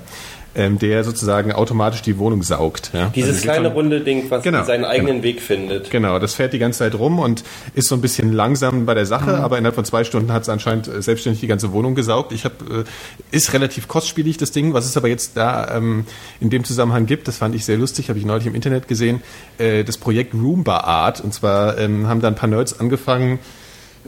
ähm, 0.56 0.80
der 0.80 1.04
sozusagen 1.04 1.52
automatisch 1.52 2.02
die 2.02 2.18
Wohnung 2.18 2.42
saugt. 2.44 2.92
Ja. 2.94 3.12
Dieses 3.16 3.36
Also 3.36 3.44
kleine 3.44 3.66
schon- 3.68 3.74
runde 3.74 4.02
Ding, 4.02 4.26
was 4.30 4.44
Genau, 4.44 4.64
seinen 4.64 4.86
eigenen 4.86 5.22
Weg 5.24 5.42
findet. 5.42 5.92
Genau, 5.92 6.18
das 6.20 6.34
fährt 6.34 6.54
die 6.54 6.60
ganze 6.60 6.80
Zeit 6.80 6.96
rum 6.96 7.20
und 7.20 7.44
ist 7.74 7.88
so 7.88 7.96
ein 7.96 8.02
bisschen 8.02 8.32
langsam 8.34 8.86
bei 8.86 8.94
der 8.94 9.06
Sache, 9.06 9.38
aber 9.38 9.58
innerhalb 9.58 9.76
von 9.76 9.86
zwei 9.86 10.04
Stunden 10.04 10.32
hat 10.32 10.44
es 10.44 10.50
anscheinend 10.50 10.88
äh, 10.88 11.02
selbstständig 11.02 11.42
die 11.42 11.48
ganze 11.48 11.72
Wohnung 11.74 11.96
gesaugt. 11.96 12.32
Ich 12.32 12.46
habe, 12.46 12.86
äh, 13.32 13.36
ist 13.36 13.54
relativ 13.54 13.88
kostspielig 13.88 14.38
das 14.38 14.52
Ding. 14.52 14.74
Was 14.74 14.86
es 14.86 14.96
aber 14.98 15.08
jetzt 15.08 15.36
da 15.38 15.76
ähm, 15.76 16.06
in 16.40 16.50
dem 16.50 16.64
Zusammenhang 16.64 17.06
gibt, 17.06 17.28
das 17.28 17.38
fand 17.38 17.54
ich 17.56 17.66
sehr 17.66 17.78
lustig, 17.78 18.10
habe 18.10 18.18
ich 18.20 18.26
neulich 18.26 18.48
im 18.48 18.56
Internet 18.56 18.88
gesehen, 18.88 19.22
äh, 19.58 19.84
das 19.84 19.98
Projekt 19.98 20.34
Roomba 20.34 20.78
Art. 20.80 21.22
Und 21.22 21.34
zwar 21.34 21.78
ähm, 21.78 22.08
haben 22.08 22.22
da 22.22 22.28
ein 22.28 22.36
paar 22.36 22.50
Nerds 22.50 22.80
angefangen, 22.80 23.40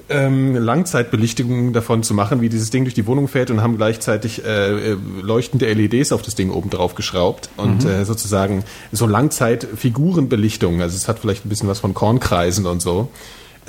ähm, 0.09 0.55
Langzeitbelichtungen 0.55 1.73
davon 1.73 2.01
zu 2.03 2.13
machen, 2.13 2.39
wie 2.41 2.49
dieses 2.49 2.69
Ding 2.69 2.85
durch 2.85 2.93
die 2.93 3.05
Wohnung 3.07 3.27
fährt 3.27 3.51
und 3.51 3.61
haben 3.61 3.75
gleichzeitig 3.77 4.45
äh, 4.45 4.91
äh, 4.93 4.97
leuchtende 5.21 5.71
LEDs 5.71 6.11
auf 6.11 6.21
das 6.21 6.35
Ding 6.35 6.49
oben 6.49 6.69
drauf 6.69 6.95
geschraubt 6.95 7.49
und 7.57 7.83
Mhm. 7.83 7.89
äh, 7.89 8.05
sozusagen 8.05 8.63
so 8.91 9.05
Langzeitfigurenbelichtungen. 9.05 10.81
Also 10.81 10.95
es 10.95 11.07
hat 11.07 11.19
vielleicht 11.19 11.45
ein 11.45 11.49
bisschen 11.49 11.67
was 11.67 11.79
von 11.79 11.93
Kornkreisen 11.93 12.65
und 12.65 12.81
so. 12.81 13.09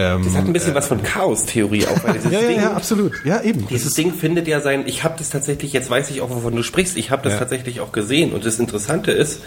Ähm, 0.00 0.22
Das 0.24 0.36
hat 0.36 0.46
ein 0.46 0.52
bisschen 0.52 0.74
was 0.74 0.86
von 0.86 1.02
Chaos-Theorie 1.02 1.86
auch, 1.86 2.04
weil 2.04 2.12
dieses 2.14 2.30
ja, 2.32 2.40
ja, 2.40 2.48
Ding, 2.48 2.56
ja, 2.60 2.72
absolut. 2.72 3.12
Ja, 3.24 3.42
eben. 3.42 3.66
Dieses 3.68 3.94
Ding 3.94 4.12
findet 4.14 4.46
ja 4.46 4.60
sein, 4.60 4.84
ich 4.86 5.02
habe 5.02 5.14
das 5.18 5.30
tatsächlich, 5.30 5.72
jetzt 5.72 5.90
weiß 5.90 6.10
ich 6.10 6.20
auch, 6.20 6.30
wovon 6.30 6.54
du 6.54 6.62
sprichst, 6.62 6.96
ich 6.96 7.10
habe 7.10 7.22
das 7.24 7.32
Ja. 7.32 7.38
tatsächlich 7.40 7.80
auch 7.80 7.90
gesehen 7.90 8.32
und 8.32 8.46
das 8.46 8.60
Interessante 8.60 9.10
ist, 9.10 9.40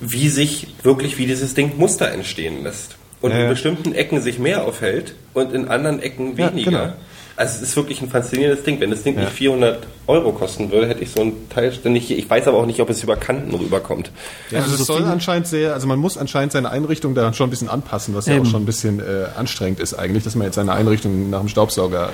wie 0.00 0.28
sich 0.30 0.68
wirklich, 0.84 1.18
wie 1.18 1.26
dieses 1.26 1.52
Ding 1.54 1.72
Muster 1.76 2.10
entstehen 2.12 2.62
lässt. 2.62 2.96
Und 3.20 3.30
Ja, 3.30 3.36
in 3.38 3.42
ja. 3.44 3.48
bestimmten 3.50 3.94
Ecken 3.94 4.20
sich 4.20 4.38
mehr 4.38 4.64
aufhält 4.64 5.14
und 5.34 5.52
in 5.52 5.68
anderen 5.68 6.00
Ecken 6.00 6.36
Ja, 6.36 6.50
weniger. 6.50 6.70
genau. 6.70 6.92
Also 7.36 7.62
es 7.62 7.68
ist 7.70 7.76
wirklich 7.76 8.02
ein 8.02 8.08
faszinierendes 8.10 8.64
Ding. 8.64 8.80
Wenn 8.80 8.90
das 8.90 9.04
Ding 9.04 9.14
nicht 9.14 9.30
400 9.30 9.86
Euro 10.08 10.32
kosten 10.32 10.72
würde, 10.72 10.88
hätte 10.88 11.02
ich 11.04 11.10
so 11.12 11.20
ein 11.22 11.32
Teil 11.50 11.72
ständig. 11.72 12.10
Ich 12.10 12.28
weiß 12.28 12.48
aber 12.48 12.58
auch 12.58 12.66
nicht, 12.66 12.80
ob 12.80 12.90
es 12.90 13.00
über 13.04 13.14
Kanten 13.14 13.54
rüberkommt. 13.54 14.10
ja, 14.50 14.58
also 14.58 14.74
so 14.74 14.82
es 14.82 14.86
soll 14.88 15.04
anscheinend 15.04 15.46
sehr, 15.46 15.72
also 15.72 15.86
man 15.86 16.00
muss 16.00 16.18
anscheinend 16.18 16.50
seine 16.50 16.70
Einrichtung 16.70 17.14
da 17.14 17.32
schon 17.32 17.46
ein 17.46 17.50
bisschen 17.50 17.68
anpassen, 17.68 18.12
was 18.16 18.26
ja 18.26 18.34
Eben. 18.34 18.44
auch 18.44 18.50
schon 18.50 18.62
ein 18.62 18.66
bisschen 18.66 18.98
äh, 18.98 19.26
anstrengend 19.36 19.78
ist 19.78 19.94
eigentlich, 19.94 20.24
dass 20.24 20.34
man 20.34 20.46
jetzt 20.46 20.56
seine 20.56 20.72
Einrichtung 20.72 21.30
nach 21.30 21.38
dem 21.38 21.48
Staubsauger 21.48 22.08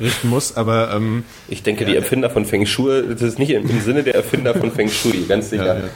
äh, 0.00 0.02
richten 0.02 0.30
muss. 0.30 0.56
Aber 0.56 0.90
ähm, 0.94 1.24
Ich 1.48 1.62
denke, 1.62 1.84
die 1.84 1.94
Erfinder 1.94 2.30
von 2.30 2.46
Feng 2.46 2.64
Shui, 2.64 3.02
das 3.10 3.20
ist 3.20 3.38
nicht 3.38 3.50
im, 3.50 3.68
im 3.68 3.80
Sinne 3.82 4.04
der 4.04 4.14
Erfinder 4.14 4.54
von 4.54 4.72
Feng 4.72 4.88
Shui, 4.88 5.26
ganz 5.28 5.50
sicher. 5.50 5.66
ja, 5.66 5.74
ja. 5.80 5.88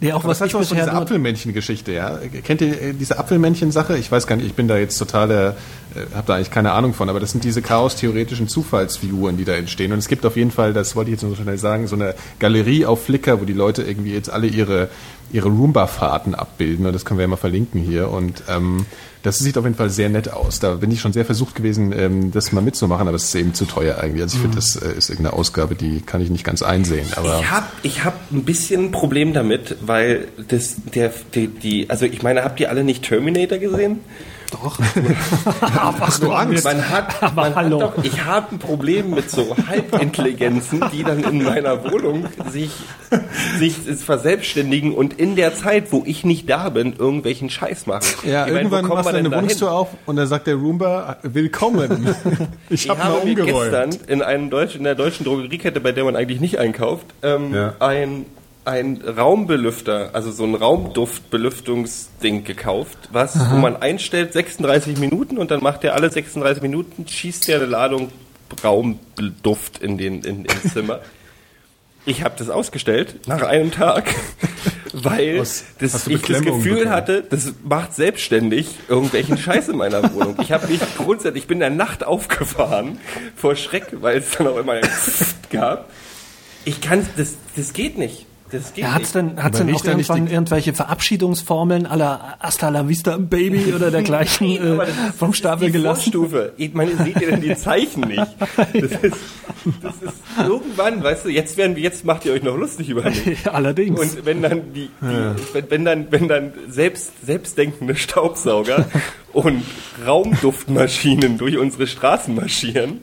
Nee, 0.00 0.12
auch 0.12 0.20
Aber 0.20 0.28
was 0.28 0.38
ich 0.38 0.44
heißt 0.44 0.54
auch 0.54 0.62
so 0.62 0.74
diese 0.74 0.92
Apfelmännchen-Geschichte, 0.92 1.92
ja? 1.92 2.18
Kennt 2.44 2.60
ihr 2.60 2.80
äh, 2.80 2.92
diese 2.92 3.18
Apfelmännchen-Sache? 3.18 3.96
Ich 3.98 4.10
weiß 4.10 4.26
gar 4.26 4.36
nicht, 4.36 4.46
ich 4.46 4.54
bin 4.54 4.68
da 4.68 4.76
jetzt 4.76 4.98
totaler, 4.98 5.56
äh, 5.94 6.14
habe 6.14 6.26
da 6.26 6.34
eigentlich 6.34 6.50
keine 6.50 6.72
Ahnung 6.72 6.94
von, 6.94 7.08
aber 7.08 7.20
das 7.20 7.32
sind 7.32 7.44
diese 7.44 7.62
chaos-theoretischen 7.62 8.48
Zufallsfiguren, 8.48 9.36
die 9.36 9.44
da 9.44 9.54
entstehen. 9.54 9.92
Und 9.92 9.98
es 9.98 10.08
gibt 10.08 10.24
auf 10.26 10.36
jeden 10.36 10.50
Fall, 10.50 10.72
das 10.72 10.96
wollte 10.96 11.10
ich 11.10 11.14
jetzt 11.16 11.22
nur 11.22 11.34
so 11.34 11.42
schnell 11.42 11.58
sagen, 11.58 11.86
so 11.86 11.96
eine 11.96 12.14
Galerie 12.38 12.86
auf 12.86 13.04
Flickr, 13.04 13.40
wo 13.40 13.44
die 13.44 13.52
Leute 13.52 13.82
irgendwie 13.82 14.12
jetzt 14.12 14.30
alle 14.30 14.46
ihre, 14.46 14.88
ihre 15.32 15.48
Roomba-Fahrten 15.48 16.34
abbilden. 16.34 16.86
Und 16.86 16.92
das 16.92 17.04
können 17.04 17.18
wir 17.18 17.22
ja 17.22 17.28
mal 17.28 17.36
verlinken 17.36 17.80
hier. 17.80 18.10
Und 18.10 18.42
ähm, 18.48 18.86
das 19.24 19.38
sieht 19.38 19.56
auf 19.56 19.64
jeden 19.64 19.76
Fall 19.76 19.88
sehr 19.88 20.10
nett 20.10 20.30
aus. 20.30 20.60
Da 20.60 20.74
bin 20.74 20.90
ich 20.90 21.00
schon 21.00 21.12
sehr 21.14 21.24
versucht 21.24 21.54
gewesen, 21.54 21.92
ähm, 21.96 22.30
das 22.30 22.52
mal 22.52 22.60
mitzumachen, 22.60 23.08
aber 23.08 23.16
es 23.16 23.24
ist 23.24 23.34
eben 23.34 23.54
zu 23.54 23.64
teuer 23.64 23.98
eigentlich. 23.98 24.22
Also 24.22 24.36
ich 24.36 24.42
finde, 24.42 24.56
das 24.56 24.76
äh, 24.76 24.92
ist 24.92 25.08
irgendeine 25.08 25.36
Ausgabe, 25.36 25.74
die 25.74 26.02
kann 26.02 26.20
ich 26.20 26.28
nicht 26.28 26.44
ganz 26.44 26.62
einsehen. 26.62 27.06
Aber 27.16 27.38
Ich 27.40 27.50
habe 27.50 27.66
ich 27.82 28.04
hab 28.04 28.30
ein 28.30 28.44
bisschen 28.44 28.86
ein 28.86 28.90
Problem 28.90 29.32
damit, 29.32 29.76
weil 29.80 30.28
das, 30.48 30.76
der, 30.94 31.10
die, 31.34 31.48
die, 31.48 31.88
also 31.88 32.04
ich 32.04 32.22
meine, 32.22 32.44
habt 32.44 32.60
ihr 32.60 32.68
alle 32.68 32.84
nicht 32.84 33.02
Terminator 33.02 33.58
gesehen? 33.58 34.00
Doch. 34.62 34.78
hast 36.00 36.22
du 36.22 36.32
Angst? 36.32 36.64
Man 36.64 36.88
hat, 36.88 37.34
man 37.34 37.54
hallo. 37.54 37.82
hat 37.82 37.98
doch, 37.98 38.04
ich 38.04 38.24
habe 38.24 38.52
ein 38.54 38.58
Problem 38.58 39.10
mit 39.10 39.30
so 39.30 39.56
Halbintelligenzen, 39.68 40.82
die 40.92 41.02
dann 41.02 41.22
in 41.24 41.42
meiner 41.42 41.90
Wohnung 41.90 42.26
sich, 42.50 42.70
sich 43.58 43.74
verselbstständigen 43.74 44.92
und 44.94 45.14
in 45.18 45.34
der 45.36 45.54
Zeit, 45.54 45.90
wo 45.90 46.02
ich 46.06 46.24
nicht 46.24 46.48
da 46.48 46.68
bin, 46.68 46.94
irgendwelchen 46.96 47.50
Scheiß 47.50 47.86
machen. 47.86 48.04
Ja, 48.24 48.42
Ich 48.46 48.52
meine, 48.52 48.58
irgendwann 48.60 48.84
kommt 48.84 48.94
machst 49.04 49.08
du 49.08 49.12
dahin? 49.22 49.32
Wohnungstür 49.32 49.72
auf 49.72 49.88
und 50.06 50.16
dann 50.16 50.26
sagt 50.28 50.46
der 50.46 50.54
Roomba, 50.56 51.16
willkommen. 51.22 52.14
Ich, 52.70 52.84
Ich 52.84 52.90
hab 52.90 52.98
mal 52.98 53.04
habe 53.04 53.24
mir 53.26 53.34
gestern 53.34 53.90
in, 54.06 54.22
einem 54.22 54.50
Deutsch, 54.50 54.76
in 54.76 54.84
der 54.84 54.94
deutschen 54.94 55.24
Drogeriekette, 55.24 55.80
bei 55.80 55.92
der 55.92 56.04
man 56.04 56.16
eigentlich 56.16 56.40
nicht 56.40 56.58
einkauft, 56.58 57.06
ähm, 57.22 57.52
Ja. 57.54 57.74
ein, 57.80 58.26
ein 58.64 59.02
Raumbelüfter, 59.02 60.10
also 60.14 60.30
so 60.30 60.44
ein 60.44 60.54
Raumduftbelüftungsding 60.54 62.44
gekauft, 62.44 62.96
was, 63.12 63.38
wo 63.50 63.56
man 63.56 63.76
einstellt 63.76 64.32
36 64.32 64.98
Minuten 64.98 65.36
und 65.38 65.50
dann 65.50 65.62
macht 65.62 65.82
der 65.82 65.94
alle 65.94 66.10
36 66.10 66.62
Minuten, 66.62 67.06
schießt 67.06 67.48
der 67.48 67.56
eine 67.56 67.66
Ladung 67.66 68.10
Raumduft 68.62 69.78
in 69.82 69.98
den 69.98 70.22
in, 70.22 70.44
ins 70.44 70.72
Zimmer. 70.72 71.00
Ich 72.06 72.22
habe 72.22 72.34
das 72.36 72.50
ausgestellt 72.50 73.26
nach 73.26 73.40
einem 73.40 73.70
Tag, 73.70 74.14
weil 74.92 75.38
Was- 75.40 75.64
das, 75.78 76.06
ich 76.06 76.20
das 76.20 76.42
Gefühl 76.42 76.74
bekommen? 76.80 76.90
hatte, 76.90 77.22
das 77.22 77.54
macht 77.64 77.94
selbstständig 77.94 78.66
irgendwelchen 78.88 79.38
Scheiß 79.38 79.70
in 79.70 79.78
meiner 79.78 80.12
Wohnung. 80.12 80.36
Ich 80.42 80.52
habe 80.52 80.66
mich 80.66 80.80
grundsätzlich, 80.98 81.44
ich 81.44 81.48
bin 81.48 81.56
in 81.56 81.60
der 81.60 81.70
Nacht 81.70 82.04
aufgefahren 82.04 82.98
vor 83.36 83.56
Schreck, 83.56 83.86
weil 84.02 84.18
es 84.18 84.32
dann 84.32 84.48
auch 84.48 84.58
immer 84.58 84.80
gab. 85.48 85.88
Ich 86.66 86.82
kann, 86.82 87.06
das, 87.16 87.36
das 87.56 87.72
geht 87.72 87.96
nicht. 87.96 88.26
Das 88.54 88.72
geht 88.72 88.84
Ja, 88.84 88.94
hat's 88.94 89.14
nicht. 89.14 89.14
denn, 89.36 89.42
hat's 89.42 89.58
denn 89.58 89.74
auch 89.74 89.84
irgendwann 89.84 90.26
die- 90.26 90.32
irgendwelche 90.32 90.72
Verabschiedungsformeln 90.74 91.86
aller 91.86 92.36
Hasta 92.40 92.68
la 92.68 92.88
Vista 92.88 93.16
Baby 93.16 93.72
oder 93.76 93.90
dergleichen 93.90 94.50
äh, 94.50 94.76
das 94.76 94.88
vom 95.18 95.32
Stapel 95.34 95.70
gelassen? 95.70 96.12
Vorstufe. 96.12 96.52
Ich 96.56 96.72
meine, 96.74 96.96
seht 96.96 97.20
ihr 97.20 97.30
denn 97.30 97.40
die 97.40 97.56
Zeichen 97.56 98.02
nicht? 98.02 98.22
Das 98.56 98.90
ist, 99.02 99.16
das 99.82 99.94
ist 100.02 100.14
irgendwann, 100.38 101.02
weißt 101.02 101.24
du, 101.24 101.28
jetzt 101.30 101.56
werden 101.56 101.74
wir, 101.76 101.82
jetzt 101.82 102.04
macht 102.04 102.24
ihr 102.26 102.32
euch 102.32 102.42
noch 102.42 102.56
lustig 102.56 102.88
über 102.90 103.02
mich. 103.04 103.48
Allerdings. 103.52 103.98
Und 103.98 104.24
wenn 104.26 104.42
dann 104.42 104.72
die, 104.74 104.90
die 105.00 105.54
wenn, 105.54 105.70
wenn 105.70 105.84
dann 105.84 106.06
wenn 106.10 106.28
dann 106.28 106.52
selbst 106.68 107.12
selbstdenkende 107.24 107.96
Staubsauger 107.96 108.86
und 109.32 109.62
Raumduftmaschinen 110.06 111.38
durch 111.38 111.56
unsere 111.58 111.86
Straßen 111.86 112.34
marschieren 112.34 113.00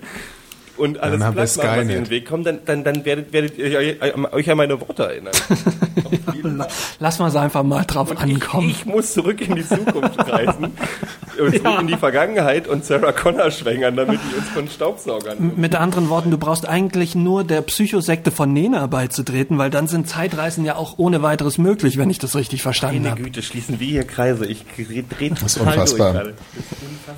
und 0.81 0.99
alles 0.99 1.19
Dann 1.19 1.33
platt 1.33 1.57
machen, 1.57 1.69
was 1.69 1.81
in 1.81 1.87
den 1.87 2.09
Weg 2.09 2.27
kommt, 2.27 2.47
dann, 2.47 2.59
dann, 2.65 2.83
dann 2.83 3.05
werdet, 3.05 3.31
werdet 3.31 3.57
ihr 3.57 3.95
euch 4.31 4.49
an 4.49 4.57
meine 4.57 4.81
Worte 4.81 5.03
erinnern. 5.03 5.33
Lass 6.99 7.19
mal 7.19 7.35
einfach 7.37 7.63
mal 7.63 7.85
drauf 7.85 8.17
ankommen. 8.17 8.69
Ich 8.69 8.85
muss 8.85 9.13
zurück 9.13 9.41
in 9.41 9.55
die 9.55 9.65
Zukunft 9.65 10.19
reisen, 10.27 10.65
und 11.39 11.55
zurück 11.55 11.81
in 11.81 11.87
die 11.87 11.97
Vergangenheit 11.97 12.67
und 12.67 12.83
Sarah 12.83 13.11
Connor 13.11 13.51
schwängern, 13.51 13.95
damit 13.95 14.19
die 14.31 14.37
uns 14.37 14.49
von 14.49 14.67
Staubsaugern. 14.67 15.53
Mit 15.55 15.75
anderen 15.75 16.09
Worten, 16.09 16.31
du 16.31 16.37
brauchst 16.39 16.67
eigentlich 16.67 17.13
nur 17.13 17.43
der 17.43 17.61
Psychosekte 17.61 18.31
von 18.31 18.51
Nena 18.51 18.87
beizutreten, 18.87 19.59
weil 19.59 19.69
dann 19.69 19.87
sind 19.87 20.09
Zeitreisen 20.09 20.65
ja 20.65 20.75
auch 20.75 20.95
ohne 20.97 21.21
weiteres 21.21 21.59
möglich, 21.59 21.97
wenn 21.97 22.09
ich 22.09 22.17
das 22.17 22.35
richtig 22.35 22.63
verstanden 22.63 23.03
Meine 23.03 23.11
habe. 23.11 23.21
Güte, 23.21 23.43
schließen 23.43 23.79
wir 23.79 23.87
hier 23.87 24.03
Kreise. 24.03 24.47
Ich 24.47 24.65
drehe 24.65 25.29
total 25.35 25.45
ist 25.45 25.57
unfassbar. 25.57 26.13
durch 26.13 26.23
gerade. 26.23 26.33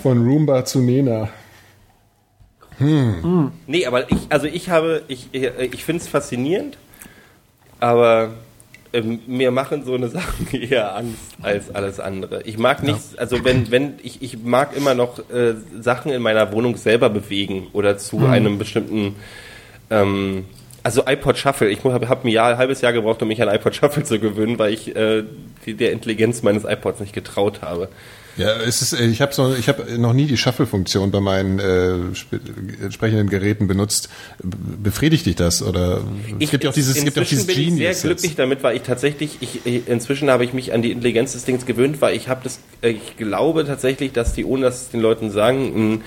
Von 0.01 0.27
Roomba 0.27 0.65
zu 0.65 0.79
Nena. 0.79 1.29
Nee, 3.67 3.85
aber 3.85 4.11
ich, 4.11 4.17
also 4.29 4.47
ich 4.47 4.69
habe, 4.69 5.03
ich, 5.07 5.33
ich 5.33 5.85
finde 5.85 6.01
es 6.01 6.07
faszinierend, 6.07 6.77
aber 7.79 8.31
ähm, 8.93 9.21
mir 9.27 9.51
machen 9.51 9.83
so 9.83 9.95
eine 9.95 10.07
Sachen 10.09 10.47
eher 10.51 10.95
Angst 10.95 11.19
als 11.41 11.73
alles 11.73 11.99
andere. 11.99 12.43
Ich 12.43 12.57
mag 12.57 12.83
nichts, 12.83 13.17
also 13.17 13.43
wenn, 13.43 13.71
wenn, 13.71 13.95
ich, 14.03 14.21
ich 14.21 14.37
mag 14.43 14.75
immer 14.77 14.93
noch 14.93 15.19
äh, 15.31 15.55
Sachen 15.79 16.11
in 16.11 16.21
meiner 16.21 16.51
Wohnung 16.51 16.77
selber 16.77 17.09
bewegen 17.09 17.67
oder 17.73 17.97
zu 17.97 18.25
einem 18.25 18.57
bestimmten, 18.59 19.15
ähm, 19.89 20.45
also 20.83 21.03
iPod 21.07 21.37
Shuffle, 21.37 21.69
ich 21.69 21.83
habe 21.83 22.07
hab 22.07 22.23
ein, 22.23 22.27
Jahr, 22.27 22.51
ein 22.51 22.57
halbes 22.57 22.81
Jahr 22.81 22.93
gebraucht, 22.93 23.21
um 23.21 23.27
mich 23.29 23.41
an 23.41 23.49
iPod 23.49 23.75
Shuffle 23.75 24.03
zu 24.03 24.19
gewöhnen, 24.19 24.59
weil 24.59 24.73
ich 24.73 24.95
äh, 24.95 25.23
die, 25.65 25.73
der 25.73 25.91
Intelligenz 25.91 26.43
meines 26.43 26.63
iPods 26.63 26.99
nicht 26.99 27.13
getraut 27.13 27.61
habe. 27.61 27.89
Ja, 28.35 28.55
es 28.61 28.81
ist, 28.81 28.93
äh, 28.93 29.05
ich 29.05 29.21
habe 29.21 29.31
so, 29.33 29.53
ich 29.53 29.69
habe 29.69 29.97
noch 29.99 30.13
nie 30.13 30.25
die 30.25 30.37
Shuffle-Funktion 30.37 31.11
bei 31.11 31.19
meinen 31.19 31.59
äh, 31.59 32.11
sp- 32.17 32.41
entsprechenden 32.81 33.29
Geräten 33.29 33.67
benutzt. 33.67 34.09
Befriedigt 34.41 35.25
dich 35.27 35.35
das 35.35 35.61
oder 35.61 36.01
es 36.39 36.49
gibt 36.49 36.63
ja 36.63 36.71
auch 36.71 36.73
dieses, 36.73 36.97
es 36.97 37.03
gibt 37.03 37.19
auch 37.19 37.23
dieses 37.23 37.45
bin 37.45 37.59
ich 37.59 37.65
sehr 37.67 37.75
Genius 37.77 38.01
glücklich 38.01 38.31
jetzt. 38.31 38.39
damit, 38.39 38.63
weil 38.63 38.75
ich 38.75 38.81
tatsächlich, 38.81 39.37
ich, 39.41 39.65
ich- 39.65 39.87
inzwischen 39.87 40.29
habe 40.31 40.43
ich 40.45 40.53
mich 40.53 40.73
an 40.73 40.81
die 40.81 40.91
Intelligenz 40.91 41.33
des 41.33 41.45
Dings 41.45 41.65
gewöhnt, 41.67 42.01
weil 42.01 42.15
ich 42.15 42.27
habe 42.27 42.41
das, 42.43 42.59
äh, 42.81 42.89
ich 42.89 43.17
glaube 43.17 43.65
tatsächlich, 43.65 44.13
dass 44.13 44.33
die, 44.33 44.45
ohne 44.45 44.63
dass 44.65 44.81
es 44.83 44.89
den 44.89 45.01
Leuten 45.01 45.29
sagen, 45.29 46.01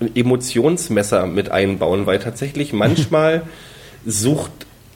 ein 0.00 0.10
Emotionsmesser 0.16 1.26
mit 1.26 1.50
einbauen, 1.50 2.06
weil 2.06 2.18
tatsächlich 2.18 2.72
manchmal 2.72 3.42
sucht 4.06 4.50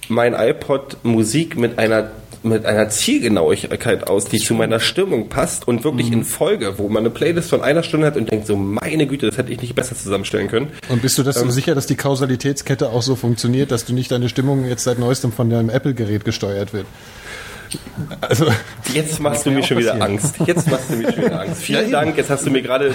mein 0.09 0.35
iPod 0.35 0.99
Musik 1.03 1.57
mit 1.57 1.79
einer 1.79 2.11
mit 2.45 2.67
einer 2.67 2.89
Zielgenauigkeit 2.89 4.07
aus, 4.09 4.27
die 4.27 4.39
zu 4.39 4.55
meiner 4.55 4.81
Stimmung 4.81 5.29
passt 5.29 5.67
und 5.67 5.85
wirklich 5.85 6.11
in 6.13 6.25
Folge, 6.25 6.79
wo 6.79 6.89
man 6.89 7.03
eine 7.03 7.11
Playlist 7.11 7.51
von 7.51 7.63
einer 7.63 7.83
Stunde 7.83 8.07
hat 8.07 8.17
und 8.17 8.31
denkt 8.31 8.47
so, 8.47 8.57
meine 8.57 9.07
Güte, 9.07 9.27
das 9.27 9.39
hätte 9.39 9.53
ich 9.53 9.61
nicht 9.61 9.75
besser 9.75 9.97
zusammenstellen 9.97 10.49
können. 10.49 10.69
Und 10.89 11.03
bist 11.03 11.17
du 11.19 11.23
das 11.23 11.41
Ähm. 11.41 11.51
sicher, 11.51 11.75
dass 11.75 11.87
die 11.87 11.97
Kausalitätskette 11.97 12.91
auch 12.91 13.03
so 13.03 13.17
funktioniert, 13.17 13.71
dass 13.71 13.85
du 13.85 13.93
nicht 13.95 14.11
deine 14.11 14.29
Stimmung 14.29 14.67
jetzt 14.67 14.85
seit 14.85 14.99
neuestem 14.99 15.33
von 15.33 15.51
deinem 15.51 15.71
Apple-Gerät 15.71 16.25
gesteuert 16.25 16.73
wird? 16.73 16.87
Also, 18.21 18.47
Jetzt 18.93 19.21
machst 19.21 19.45
du 19.47 19.51
mir 19.51 19.61
ja 19.61 19.67
schon 19.67 19.77
auch 19.77 19.81
wieder 19.81 19.91
passieren. 19.95 20.13
Angst. 20.13 20.35
Jetzt 20.47 20.71
machst 20.71 20.91
du 20.91 20.97
mir 20.97 21.13
schon 21.13 21.25
wieder 21.25 21.41
Angst. 21.41 21.63
Vielen 21.63 21.91
Dank. 21.91 22.17
Jetzt 22.17 22.31
hast 22.31 22.47
du 22.47 22.51
mir 22.51 22.63
gerade 22.63 22.95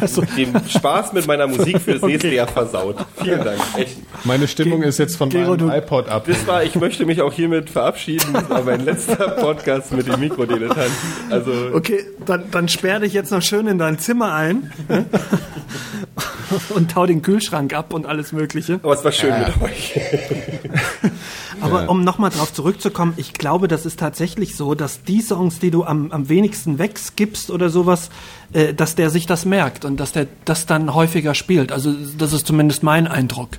Also- 0.00 0.22
den, 0.36 0.52
den 0.52 0.68
Spaß 0.68 1.12
mit 1.12 1.26
meiner 1.26 1.46
Musik 1.46 1.80
für 1.80 1.94
das 1.94 2.02
nächste 2.02 2.28
Jahr 2.28 2.46
versaut. 2.48 2.96
Vielen 3.22 3.44
Dank. 3.44 3.60
Echt. 3.76 3.98
meine 4.24 4.48
Stimmung 4.48 4.82
ist 4.82 4.98
jetzt 4.98 5.16
von 5.16 5.28
Gero, 5.28 5.56
meinem 5.56 5.70
iPod 5.70 6.08
ab. 6.08 6.24
Das 6.26 6.46
war, 6.46 6.62
ich 6.64 6.74
möchte 6.76 7.04
mich 7.06 7.20
auch 7.22 7.32
hiermit 7.32 7.70
verabschieden. 7.70 8.32
Das 8.32 8.48
war 8.48 8.62
mein 8.62 8.84
letzter 8.84 9.16
Podcast 9.30 9.92
mit 9.92 10.06
dem 10.06 10.20
Mikrodilettanten. 10.20 10.92
Also, 11.30 11.50
Okay, 11.74 12.04
dann, 12.26 12.44
dann 12.50 12.68
sperr 12.68 13.00
dich 13.00 13.12
jetzt 13.12 13.30
noch 13.32 13.42
schön 13.42 13.66
in 13.66 13.78
dein 13.78 13.98
Zimmer 13.98 14.32
ein 14.34 14.72
ne? 14.88 15.04
und 16.70 16.90
tau 16.90 17.06
den 17.06 17.22
Kühlschrank 17.22 17.74
ab 17.74 17.92
und 17.94 18.06
alles 18.06 18.32
Mögliche. 18.32 18.80
aber 18.82 18.94
es 18.94 19.04
war 19.04 19.12
schön 19.12 19.34
mit 19.38 19.60
euch. 19.62 20.00
Aber 21.60 21.88
um 21.90 22.04
nochmal 22.04 22.30
drauf 22.30 22.52
zurückzukommen, 22.52 23.14
ich 23.16 23.32
glaube, 23.34 23.68
das 23.68 23.84
ist 23.86 23.89
tatsächlich 23.96 24.56
so, 24.56 24.74
dass 24.74 25.02
die 25.02 25.20
Songs, 25.20 25.58
die 25.58 25.70
du 25.70 25.84
am, 25.84 26.12
am 26.12 26.28
wenigsten 26.28 26.78
wegskippst 26.78 27.50
oder 27.50 27.70
sowas, 27.70 28.10
äh, 28.52 28.74
dass 28.74 28.94
der 28.94 29.10
sich 29.10 29.26
das 29.26 29.44
merkt 29.44 29.84
und 29.84 29.98
dass 29.98 30.12
der 30.12 30.26
das 30.44 30.66
dann 30.66 30.94
häufiger 30.94 31.34
spielt. 31.34 31.72
Also 31.72 31.92
das 32.18 32.32
ist 32.32 32.46
zumindest 32.46 32.82
mein 32.82 33.06
Eindruck. 33.06 33.50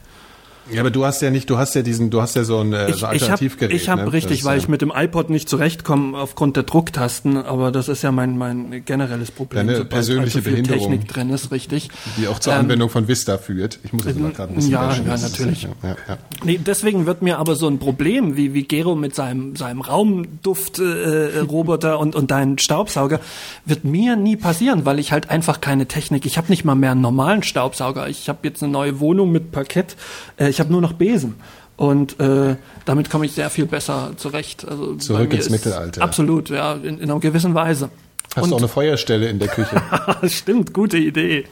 Ja, 0.74 0.82
aber 0.82 0.92
du 0.92 1.06
hast 1.06 1.22
ja 1.22 1.30
nicht, 1.30 1.50
du 1.50 1.58
hast 1.58 1.76
ja 1.76 1.82
diesen, 1.82 2.10
du 2.10 2.22
hast 2.22 2.36
ja 2.36 2.44
so 2.44 2.60
ein, 2.60 2.74
äh, 2.74 2.90
Ich, 2.90 2.96
so 2.98 3.06
ein 3.06 3.16
ich 3.16 3.24
habe 3.24 3.34
Alternativgerät. 3.34 3.88
hab 3.90 4.00
ne? 4.00 4.14
richtig, 4.14 4.40
Das, 4.40 4.46
weil 4.46 4.56
äh, 4.56 4.60
ich 4.60 4.68
mit 4.68 4.82
dem 4.82 4.92
iPod 4.96 5.30
nicht 5.30 5.50
zurechtkomme 5.50 6.18
aufgrund 6.18 6.56
der 6.56 6.64
Drucktasten, 6.64 7.38
aber 7.38 7.72
das 7.72 7.90
ist 7.90 8.02
ja 8.02 8.12
mein, 8.12 8.38
mein 8.38 8.84
generelles 8.86 9.32
Problem. 9.32 9.66
Deine 9.68 9.78
sobald 9.78 9.90
persönliche 9.90 10.42
viel 10.42 10.52
Behinderung. 10.54 10.80
Technik 10.92 11.08
drin 11.08 11.30
ist, 11.30 11.52
richtig. 11.52 11.90
die 12.18 12.28
auch 12.28 12.40
zur 12.40 12.54
Ähm, 12.54 12.60
Anwendung 12.62 12.90
von 12.90 13.08
Vista 13.08 13.38
führt. 13.38 13.80
Ich 13.84 13.94
muss 13.94 14.06
jetzt 14.06 14.20
mal 14.20 14.32
gerade 14.32 14.54
ein 14.54 14.56
bisschen 14.56 14.72
ja, 14.72 14.94
ja, 14.96 15.18
natürlich. 15.18 15.64
Ja, 15.64 15.70
ja. 16.08 16.18
Nee, 16.44 16.60
deswegen 16.66 17.06
wird 17.06 17.22
mir 17.22 17.38
aber 17.38 17.56
so 17.56 17.68
ein 17.68 17.80
Problem, 17.80 18.38
wie, 18.38 18.54
wie 18.54 18.64
Gero 18.64 18.96
mit 18.96 19.14
seinem, 19.16 19.56
seinem 19.56 19.82
Raumduft-Roboter 19.82 21.38
äh, 21.38 21.40
Roboter 21.40 22.00
und, 22.00 22.16
und 22.16 22.32
deinen 22.32 22.58
Staubsauger, 22.58 23.20
wird 23.66 23.84
mir 23.84 24.16
nie 24.16 24.36
passieren, 24.38 24.86
weil 24.86 25.00
ich 25.00 25.12
halt 25.12 25.30
einfach 25.30 25.60
keine 25.62 25.86
Technik, 25.88 26.26
ich 26.26 26.38
habe 26.38 26.48
nicht 26.50 26.64
mal 26.66 26.76
mehr 26.76 26.92
einen 26.92 27.02
normalen 27.02 27.44
Staubsauger. 27.44 28.08
Ich 28.08 28.30
habe 28.30 28.40
jetzt 28.44 28.64
eine 28.64 28.72
neue 28.72 29.00
Wohnung 29.00 29.32
mit 29.32 29.52
Parkett, 29.52 29.96
äh, 30.40 30.50
ich 30.50 30.61
habe 30.62 30.72
nur 30.72 30.80
noch 30.80 30.94
Besen. 30.94 31.36
Und 31.76 32.20
äh, 32.20 32.56
damit 32.86 33.10
komme 33.10 33.26
ich 33.26 33.34
sehr 33.34 33.50
viel 33.50 33.66
besser 33.66 34.12
zurecht. 34.16 34.68
Also 34.68 34.96
Zurück 34.96 35.34
ins 35.34 35.50
Mittelalter. 35.50 36.02
Absolut, 36.02 36.50
ja, 36.50 36.74
in, 36.74 37.00
in 37.00 37.10
einer 37.10 37.20
gewissen 37.20 37.56
Weise. 37.56 37.90
Hast 38.36 38.50
du 38.50 38.56
auch 38.56 38.60
eine 38.60 38.70
Feuerstelle 38.70 39.28
in 39.28 39.40
der 39.40 39.50
Küche? 39.50 39.82
Stimmt, 40.30 40.74
gute 40.74 40.98
Idee. 40.98 41.46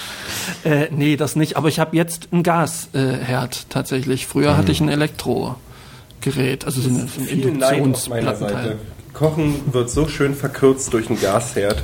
äh, 0.64 0.86
nee, 0.90 1.16
das 1.16 1.34
nicht. 1.34 1.56
Aber 1.56 1.68
ich 1.68 1.80
habe 1.80 1.96
jetzt 1.96 2.28
einen 2.30 2.44
Gasherd 2.44 2.94
äh, 2.94 3.16
Herd 3.16 3.70
tatsächlich. 3.70 4.26
Früher 4.26 4.56
hatte 4.56 4.70
ich 4.70 4.80
ein 4.80 4.88
Elektrogerät, 4.88 6.64
also 6.64 6.80
so, 6.80 6.90
eine, 6.90 7.08
so 7.08 7.20
ein 7.20 7.26
Viel 7.26 7.52
Neid 7.52 7.80
auf 7.80 8.08
meiner 8.08 8.36
Seite. 8.36 8.52
Induktionsplattenteil. 8.52 8.78
Kochen 9.14 9.72
wird 9.72 9.90
so 9.90 10.06
schön 10.06 10.34
verkürzt 10.34 10.92
durch 10.92 11.08
einen 11.08 11.20
Gasherd. 11.20 11.82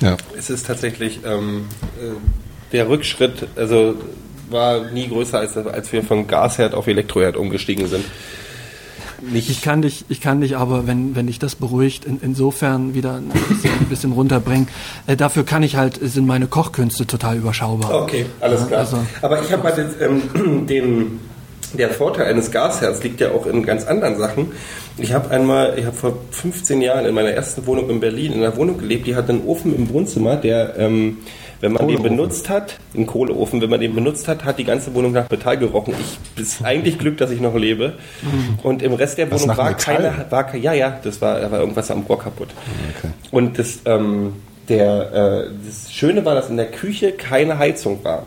ja. 0.00 0.16
Es 0.36 0.50
ist 0.50 0.66
tatsächlich 0.66 1.20
ähm, 1.24 1.66
äh, 2.00 2.72
der 2.72 2.88
Rückschritt, 2.88 3.46
also 3.54 3.94
war 4.52 4.90
nie 4.92 5.08
größer, 5.08 5.38
als, 5.38 5.56
als 5.56 5.92
wir 5.92 6.02
von 6.02 6.26
Gasherd 6.26 6.74
auf 6.74 6.86
Elektroherd 6.86 7.36
umgestiegen 7.36 7.88
sind. 7.88 8.04
Nicht, 9.30 9.50
Ich 9.50 9.62
kann 9.62 9.82
dich, 9.82 10.04
ich 10.08 10.20
kann 10.20 10.40
dich 10.40 10.56
aber, 10.56 10.86
wenn, 10.88 11.14
wenn 11.14 11.28
dich 11.28 11.38
das 11.38 11.54
beruhigt, 11.54 12.04
in, 12.04 12.18
insofern 12.22 12.92
wieder 12.94 13.14
ein 13.14 13.28
bisschen, 13.48 13.70
ein 13.78 13.86
bisschen 13.88 14.12
runterbringen. 14.12 14.66
Äh, 15.06 15.16
dafür 15.16 15.44
kann 15.44 15.62
ich 15.62 15.76
halt, 15.76 16.00
sind 16.02 16.26
meine 16.26 16.48
Kochkünste 16.48 17.06
total 17.06 17.36
überschaubar. 17.36 18.02
Okay, 18.02 18.26
alles 18.40 18.66
klar. 18.66 18.80
Also- 18.80 18.98
Aber 19.22 19.40
ich 19.40 19.52
habe 19.52 19.62
mal 19.62 19.70
den, 19.72 19.90
ähm, 20.00 20.66
den, 20.66 21.20
der 21.74 21.90
Vorteil 21.90 22.26
eines 22.26 22.50
Gasherds 22.50 23.04
liegt 23.04 23.20
ja 23.20 23.30
auch 23.30 23.46
in 23.46 23.64
ganz 23.64 23.86
anderen 23.86 24.18
Sachen. 24.18 24.50
Ich 24.98 25.12
habe 25.12 25.30
einmal, 25.30 25.78
ich 25.78 25.84
habe 25.86 25.96
vor 25.96 26.18
15 26.32 26.82
Jahren 26.82 27.06
in 27.06 27.14
meiner 27.14 27.30
ersten 27.30 27.64
Wohnung 27.66 27.88
in 27.90 28.00
Berlin 28.00 28.32
in 28.32 28.38
einer 28.42 28.56
Wohnung 28.56 28.76
gelebt, 28.78 29.06
die 29.06 29.14
hat 29.14 29.30
einen 29.30 29.44
Ofen 29.46 29.72
im 29.74 29.88
Wohnzimmer, 29.90 30.34
der, 30.34 30.76
ähm, 30.78 31.18
wenn 31.62 31.72
man 31.72 31.86
den 31.86 32.02
benutzt 32.02 32.48
hat, 32.48 32.78
einen 32.92 33.06
Kohleofen, 33.06 33.60
wenn 33.60 33.70
man 33.70 33.80
den 33.80 33.94
benutzt 33.94 34.26
hat, 34.26 34.44
hat 34.44 34.58
die 34.58 34.64
ganze 34.64 34.92
Wohnung 34.94 35.12
nach 35.12 35.30
Metall 35.30 35.56
gerochen. 35.56 35.94
Ich 35.98 36.42
ist 36.42 36.62
eigentlich 36.64 36.98
Glück, 36.98 37.18
dass 37.18 37.30
ich 37.30 37.40
noch 37.40 37.54
lebe. 37.54 37.94
Und 38.64 38.82
im 38.82 38.94
Rest 38.94 39.16
der 39.16 39.30
Was, 39.30 39.42
Wohnung 39.42 39.56
war 39.56 39.72
keine, 39.74 40.26
war, 40.28 40.54
ja, 40.56 40.72
ja, 40.72 40.98
das 41.02 41.20
war, 41.22 41.40
da 41.40 41.52
war 41.52 41.60
irgendwas 41.60 41.88
am 41.92 42.02
Rohr 42.02 42.18
kaputt. 42.18 42.48
Und 43.30 43.60
das, 43.60 43.78
ähm, 43.84 44.34
der, 44.68 45.46
äh, 45.46 45.50
das 45.64 45.92
Schöne 45.92 46.24
war, 46.24 46.34
dass 46.34 46.50
in 46.50 46.56
der 46.56 46.70
Küche 46.70 47.12
keine 47.12 47.58
Heizung 47.58 48.02
war. 48.02 48.26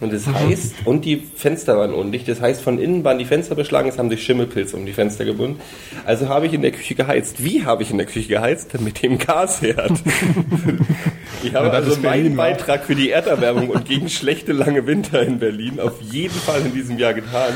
Und 0.00 0.12
das 0.12 0.26
heißt, 0.26 0.74
und 0.86 1.04
die 1.04 1.16
Fenster 1.16 1.76
waren 1.76 1.92
undicht, 1.92 2.26
das 2.28 2.40
heißt, 2.40 2.62
von 2.62 2.78
innen 2.78 3.04
waren 3.04 3.18
die 3.18 3.24
Fenster 3.26 3.54
beschlagen, 3.54 3.88
es 3.88 3.98
haben 3.98 4.08
sich 4.08 4.22
Schimmelpilze 4.22 4.76
um 4.76 4.86
die 4.86 4.92
Fenster 4.92 5.24
gebunden. 5.24 5.60
Also 6.06 6.28
habe 6.28 6.46
ich 6.46 6.54
in 6.54 6.62
der 6.62 6.72
Küche 6.72 6.94
geheizt. 6.94 7.44
Wie 7.44 7.64
habe 7.64 7.82
ich 7.82 7.90
in 7.90 7.98
der 7.98 8.06
Küche 8.06 8.28
geheizt? 8.28 8.80
Mit 8.80 9.02
dem 9.02 9.18
Gasherd. 9.18 9.92
ich 11.42 11.54
habe 11.54 11.66
Ja, 11.66 11.72
das 11.72 11.88
also 11.88 12.00
meinen? 12.00 12.36
Beitrag 12.36 12.84
für 12.84 12.94
die 12.94 13.10
Erderwärmung 13.10 13.68
und 13.68 13.84
gegen 13.84 14.08
schlechte 14.08 14.52
lange 14.52 14.86
Winter 14.86 15.22
in 15.22 15.38
Berlin 15.38 15.80
auf 15.80 16.00
jeden 16.00 16.34
Fall 16.34 16.62
in 16.62 16.72
diesem 16.72 16.98
Jahr 16.98 17.14
getan. 17.14 17.52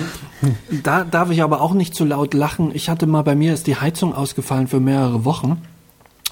Da 0.82 1.04
darf 1.04 1.30
ich 1.30 1.42
aber 1.42 1.60
auch 1.60 1.72
nicht 1.74 1.94
zu 1.94 2.04
laut 2.04 2.34
lachen. 2.34 2.70
Ich 2.74 2.88
hatte 2.88 3.06
mal 3.06 3.22
bei 3.22 3.34
mir 3.34 3.54
ist 3.54 3.66
die 3.66 3.76
Heizung 3.76 4.14
ausgefallen 4.14 4.68
für 4.68 4.80
mehrere 4.80 5.24
Wochen. 5.24 5.62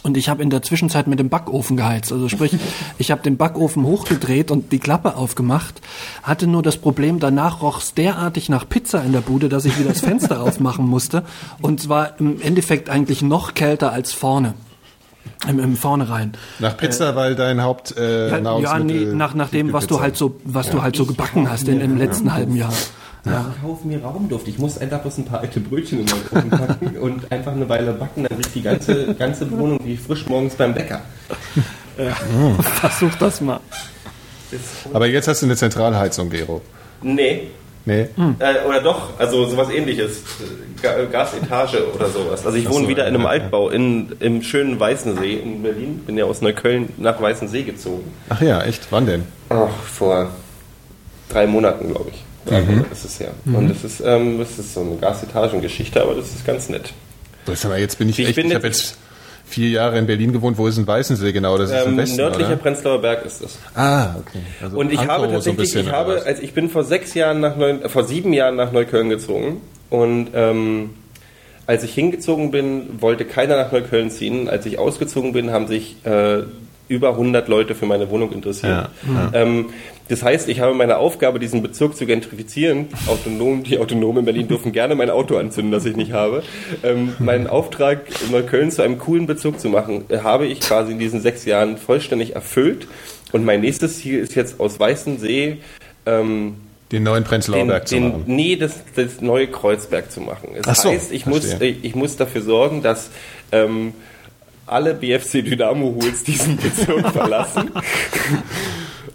Und 0.03 0.17
ich 0.17 0.29
habe 0.29 0.43
in 0.43 0.51
der 0.51 0.63
Zwischenzeit 0.63 1.07
mit 1.07 1.21
dem 1.21 1.29
Backofen 1.29 1.77
geheizt. 1.77 2.13
Also 2.13 2.29
sprich, 2.29 2.57
ich 2.99 3.11
habe 3.11 3.23
den 3.23 3.37
Backofen 3.37 3.85
hochgedreht 3.85 4.51
und 4.51 4.73
die 4.73 4.79
Klappe 4.79 5.17
aufgemacht, 5.17 5.81
hatte 6.23 6.47
nur 6.47 6.63
das 6.63 6.77
Problem, 6.77 7.21
danach 7.21 7.63
roch 7.63 7.79
es 7.79 7.95
derartig 7.95 8.49
nach 8.49 8.69
Pizza 8.69 9.03
in 9.05 9.13
der 9.13 9.21
Bude, 9.21 9.49
dass 9.49 9.65
ich 9.65 9.79
wieder 9.79 9.91
das 9.91 10.01
Fenster 10.01 10.43
aufmachen 10.43 10.87
musste. 10.87 11.23
Und 11.61 11.81
zwar 11.81 12.19
im 12.19 12.41
Endeffekt 12.41 12.91
eigentlich 12.91 13.23
noch 13.23 13.55
kälter 13.55 13.93
als 13.93 14.13
vorne. 14.13 14.55
Im, 15.49 15.59
im 15.59 15.77
Vornherein. 15.77 16.33
Nach 16.61 16.77
Pizza, 16.77 17.17
weil 17.17 17.35
dein 17.35 17.63
Haupt 17.63 17.97
äh, 17.97 18.29
Ja, 18.31 18.59
ja 18.59 18.79
nee, 18.79 19.07
nach, 19.07 19.35
nach 19.35 19.51
dem, 19.51 19.73
was 19.73 19.89
du 19.89 20.01
halt 20.01 20.17
so, 20.17 20.37
was 20.45 20.71
du 20.71 20.83
halt 20.83 20.95
so 20.95 21.05
gebacken 21.05 21.51
hast 21.51 21.67
in, 21.67 21.81
im 21.81 21.97
letzten 21.97 22.33
halben 22.33 22.55
Jahr. 22.57 22.73
Ja. 23.25 23.53
Ich 23.55 23.63
kaufe 23.63 23.87
mir 23.87 24.03
Raumduft. 24.03 24.49
Ich 24.49 24.59
muss 24.59 24.79
einfach 24.79 25.01
bloß 25.01 25.19
ein 25.19 25.25
paar 25.25 25.41
alte 25.41 25.61
Brötchen 25.61 26.01
in 26.01 26.07
meinen 26.07 26.25
Ofen 26.25 26.51
packen 26.51 26.97
und 26.99 27.31
einfach 27.31 27.53
eine 27.53 27.69
Weile 27.69 27.93
backen. 27.93 28.25
Dann 28.25 28.37
riecht 28.37 28.55
die 28.55 28.63
ganze, 28.63 29.15
ganze 29.15 29.51
Wohnung 29.51 29.79
wie 29.85 29.97
frisch 29.97 30.27
morgens 30.27 30.55
beim 30.55 30.75
Bäcker. 30.75 31.03
Versuch 32.81 33.15
das 33.21 33.41
mal. 33.41 33.61
Aber 34.93 35.07
jetzt 35.07 35.29
hast 35.29 35.43
du 35.43 35.47
eine 35.47 35.57
Zentralheizung, 35.57 36.31
Gero. 36.31 36.63
Nee. 37.03 37.49
Nee. 37.85 38.09
Äh, 38.39 38.67
oder 38.67 38.81
doch, 38.81 39.19
also 39.19 39.45
sowas 39.47 39.69
ähnliches. 39.71 40.23
Ga 40.81 41.05
Gasetage 41.05 41.93
oder 41.93 42.09
sowas. 42.09 42.47
Also 42.47 42.57
ich 42.57 42.69
wohne 42.69 42.85
so, 42.85 42.89
wieder 42.89 43.07
in 43.07 43.15
einem 43.15 43.25
ja, 43.25 43.31
Altbau 43.31 43.71
in, 43.71 44.13
im 44.21 44.43
schönen 44.43 44.79
Weißensee 44.79 45.35
in 45.35 45.63
Berlin. 45.63 46.01
Bin 46.07 46.17
ja 46.17 46.25
aus 46.25 46.41
Neukölln 46.43 46.91
nach 46.97 47.21
Weißensee 47.21 47.63
gezogen. 47.63 48.13
Ach 48.29 48.41
ja, 48.41 48.63
echt? 48.63 48.89
Wann 48.91 49.07
denn? 49.07 49.25
Ach, 49.49 49.71
vor 49.71 50.31
drei 51.29 51.47
Monaten, 51.47 51.89
glaube 51.89 52.11
ich. 52.11 52.25
Drei 52.47 52.61
Mhm. 52.63 52.67
Monate 52.77 52.93
ist 52.93 53.05
es 53.05 53.21
her. 53.21 53.31
Und 53.47 53.69
das 53.69 53.85
ist, 53.85 54.01
ähm, 54.05 54.39
das 54.39 54.59
ist 54.59 54.75
so 54.75 54.81
eine 54.81 54.97
Gasetagengeschichte, 54.97 56.03
aber 56.03 56.15
das 56.15 56.27
ist 56.35 56.45
ganz 56.47 56.69
nett. 56.69 56.93
Das 57.47 57.65
aber 57.65 57.79
jetzt 57.79 57.99
bin 57.99 58.09
ich, 58.09 58.19
Ich 58.19 58.27
echt, 58.29 58.37
bin 58.37 58.49
ich 58.49 58.55
habe 58.55 58.67
jetzt- 58.67 58.97
vier 59.45 59.69
Jahre 59.69 59.99
in 59.99 60.07
Berlin 60.07 60.33
gewohnt. 60.33 60.57
Wo 60.57 60.67
ist 60.67 60.79
ein 60.79 60.87
Weißensee 60.87 61.31
genau? 61.33 61.59
Das 61.59 61.71
ist 61.71 61.85
im 61.85 61.93
Ähm, 61.93 61.97
Westen, 61.99 62.17
nördlicher 62.17 62.49
oder? 62.53 62.57
Prenzlauer 62.57 63.01
Berg 63.03 63.25
ist 63.27 63.43
es. 63.43 63.59
Ah, 63.75 64.15
okay. 64.19 64.39
Also 64.63 64.79
Und 64.79 64.91
ich 64.91 64.97
Pankow 64.97 65.13
habe 65.15 65.27
so 65.27 65.33
tatsächlich, 65.35 65.57
bisschen, 65.59 65.87
ich 65.87 65.93
habe, 65.93 66.23
also 66.25 66.43
ich 66.43 66.55
bin 66.55 66.71
vor 66.71 66.85
sechs 66.85 67.13
Jahren 67.15 67.41
nach 67.41 67.57
Neu, 67.57 67.71
äh, 67.73 67.89
vor 67.89 68.05
sieben 68.05 68.33
Jahren 68.33 68.57
nach 68.57 68.73
Neukölln 68.73 69.11
gezogen 69.11 69.61
und 69.91 70.29
ähm, 70.35 70.91
als 71.67 71.85
ich 71.85 71.93
hingezogen 71.95 72.51
bin, 72.51 73.01
wollte 73.03 73.25
keiner 73.27 73.57
nach 73.57 73.73
Neukölln 73.73 74.11
ziehen. 74.11 74.49
Als 74.49 74.65
ich 74.67 74.79
ausgezogen 74.79 75.33
bin, 75.33 75.51
haben 75.53 75.67
sich 75.69 75.97
äh, 76.05 76.43
über 76.93 77.11
100 77.11 77.49
Leute 77.49 77.75
für 77.75 77.87
meine 77.87 78.11
Wohnung 78.11 78.33
interessiert. 78.33 78.91
Ähm, 79.33 79.71
das 80.09 80.23
heißt, 80.23 80.49
ich 80.49 80.61
habe 80.61 80.75
meine 80.75 80.99
Aufgabe, 80.99 81.39
diesen 81.39 81.63
Bezirk 81.63 81.97
zu 81.97 82.05
gentrifizieren. 82.05 82.89
Autonom, 83.07 83.63
die 83.63 83.79
Autonomen 83.79 84.19
in 84.19 84.25
Berlin 84.27 84.49
dürfen 84.49 84.73
gerne 84.73 84.95
mein 84.95 85.09
Auto 85.09 85.39
anzünden, 85.39 85.73
das 85.73 85.87
ich 85.87 85.97
nicht 85.97 86.13
habe. 86.13 86.43
Ähm, 86.83 87.15
meinen 87.19 87.47
Auftrag, 87.47 88.01
Neukölln 88.31 88.71
zu 88.71 88.83
einem 88.83 88.99
coolen 88.99 89.27
Bezirk 89.27 89.59
zu 89.59 89.69
machen, 89.69 90.05
äh, 90.09 90.19
habe 90.19 90.47
ich 90.47 90.61
quasi 90.61 90.93
in 90.93 90.99
diesen 90.99 91.21
sechs 91.21 91.45
Jahren 91.47 91.79
vollständig 91.79 92.35
erfüllt. 92.35 92.89
Und 93.33 93.45
mein 93.45 93.63
nächstes 93.63 93.99
Ziel 93.99 94.19
ist 94.19 94.35
jetzt 94.35 94.61
aus 94.61 94.79
Weißensee 94.79 95.59
ähm, 96.05 96.57
den 96.93 97.05
neuen 97.05 97.25
Prenzlauer 97.25 97.65
Berg 97.67 97.89
zu 97.89 97.95
den, 97.95 98.09
machen. 98.09 98.25
nee, 98.27 98.57
das, 98.57 98.75
das 98.95 99.23
neue 99.23 99.47
Kreuzberg 99.47 100.13
zu 100.13 100.21
machen. 100.21 100.51
Das 100.63 100.83
so, 100.83 100.91
heißt, 100.91 101.11
ich 101.13 101.25
muss, 101.25 101.47
verstehe. 101.47 101.75
ich 101.81 101.95
muss 101.95 102.17
dafür 102.17 102.43
sorgen, 102.43 102.83
dass 102.83 103.09
ähm, 103.51 103.95
alle 104.67 104.95
BFC 104.95 105.45
Dynamo 105.45 105.95
Hools 106.01 106.23
diesen 106.25 106.57
Bezirk 106.57 107.09
verlassen. 107.13 107.71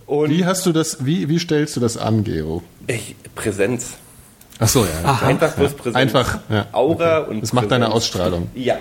Und 0.05 0.29
Wie 0.29 0.45
hast 0.45 0.65
du 0.65 0.71
das, 0.71 1.05
wie, 1.05 1.27
wie 1.29 1.39
stellst 1.39 1.75
du 1.75 1.79
das 1.79 1.97
an, 1.97 2.23
Gero? 2.23 2.63
ich, 2.87 3.15
Präsenz. 3.35 3.95
Ach 4.59 4.67
so, 4.67 4.85
ja. 4.85 5.19
Einfach 5.25 5.53
bloß 5.53 5.73
Präsenz. 5.73 5.95
Einfach, 5.95 6.39
ja. 6.49 6.65
Aura 6.71 7.19
Okay. 7.21 7.31
und 7.31 7.41
Das 7.41 7.53
macht 7.53 7.69
deine 7.71 7.85
Präsenz. 7.85 7.95
Ausstrahlung. 8.05 8.49
Ja. 8.55 8.77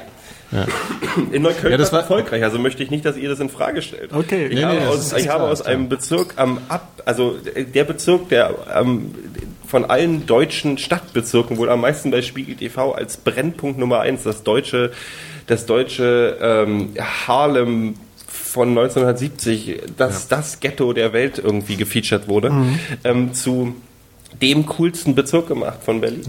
In 1.32 1.42
Neukölln 1.42 1.72
Ja, 1.72 1.76
das 1.76 1.92
war 1.92 2.00
erfolgreich, 2.00 2.44
also 2.44 2.60
möchte 2.60 2.80
ich 2.84 2.90
nicht, 2.92 3.04
dass 3.04 3.16
ihr 3.16 3.28
das 3.28 3.40
in 3.40 3.48
Frage 3.48 3.82
stellt. 3.82 4.12
Okay. 4.12 4.46
Ich 4.46 4.54
Nee, 4.54 4.62
habe, 4.64 4.76
nee, 4.76 4.86
aus, 4.86 5.12
ich 5.12 5.28
habe 5.28 5.40
klar, 5.40 5.50
aus 5.50 5.62
einem 5.62 5.88
Bezirk 5.88 6.34
am 6.36 6.60
Ab, 6.68 7.02
also 7.04 7.36
der 7.74 7.82
Bezirk, 7.82 8.28
der 8.28 8.54
am, 8.72 9.12
von 9.66 9.84
allen 9.86 10.24
deutschen 10.26 10.78
Stadtbezirken 10.78 11.56
wohl 11.58 11.68
am 11.68 11.80
meisten 11.80 12.12
bei 12.12 12.22
Spiegel 12.22 12.54
TV 12.54 12.92
als 12.92 13.16
Brennpunkt 13.16 13.76
Nummer 13.80 14.00
eins, 14.00 14.22
das 14.22 14.44
deutsche, 14.44 14.92
das 15.46 15.66
deutsche 15.66 16.36
ähm, 16.40 16.90
Harlem 17.26 17.94
von 18.26 18.68
1970, 18.70 19.80
das, 19.96 20.28
das 20.28 20.60
Ghetto 20.60 20.92
der 20.92 21.12
Welt 21.12 21.38
irgendwie 21.42 21.76
gefeatured 21.76 22.28
wurde, 22.28 22.50
Mhm. 22.50 22.78
ähm, 23.04 23.34
zu 23.34 23.74
dem 24.42 24.66
coolsten 24.66 25.14
Bezirk 25.14 25.48
gemacht 25.48 25.78
von 25.84 26.00
Berlin. 26.00 26.24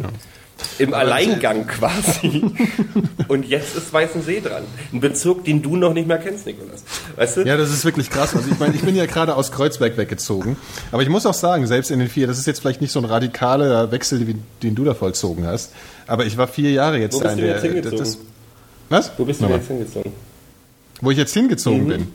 Im 0.79 0.93
Alleingang 0.95 1.67
quasi. 1.67 2.43
Und 3.27 3.45
jetzt 3.47 3.75
ist 3.77 3.93
Weißensee 3.93 4.39
dran. 4.41 4.63
Ein 4.91 5.01
Bezirk, 5.01 5.43
den 5.45 5.61
du 5.61 5.75
noch 5.75 5.93
nicht 5.93 6.07
mehr 6.07 6.17
kennst, 6.17 6.47
Nikolas. 6.47 6.83
Weißt 7.15 7.37
du? 7.37 7.41
Ja, 7.41 7.57
das 7.57 7.69
ist 7.69 7.85
wirklich 7.85 8.09
krass. 8.09 8.35
Also 8.35 8.49
ich 8.51 8.57
meine, 8.57 8.73
ich 8.73 8.81
bin 8.81 8.95
ja 8.95 9.05
gerade 9.05 9.35
aus 9.35 9.51
Kreuzberg 9.51 9.97
weggezogen. 9.97 10.55
Aber 10.91 11.03
ich 11.03 11.09
muss 11.09 11.27
auch 11.27 11.35
sagen, 11.35 11.67
selbst 11.67 11.91
in 11.91 11.99
den 11.99 12.07
vier, 12.09 12.25
das 12.25 12.39
ist 12.39 12.47
jetzt 12.47 12.61
vielleicht 12.61 12.81
nicht 12.81 12.91
so 12.91 12.99
ein 12.99 13.05
radikaler 13.05 13.91
Wechsel, 13.91 14.25
den 14.63 14.73
du 14.75 14.83
da 14.83 14.95
vollzogen 14.95 15.45
hast. 15.45 15.73
Aber 16.07 16.25
ich 16.25 16.37
war 16.37 16.47
vier 16.47 16.71
Jahre 16.71 16.97
jetzt 16.97 17.13
Wo 17.13 17.19
bist 17.19 17.29
da 17.29 17.33
in 17.33 17.37
du 17.73 17.81
der. 17.81 17.91
das- 17.91 18.17
was? 18.89 19.11
Wo 19.17 19.25
bist 19.25 19.41
du 19.41 19.47
jetzt 19.47 19.67
hingezogen? 19.67 20.11
Wo 21.01 21.11
ich 21.11 21.17
jetzt 21.17 21.33
hingezogen 21.33 21.87
bin. 21.87 22.07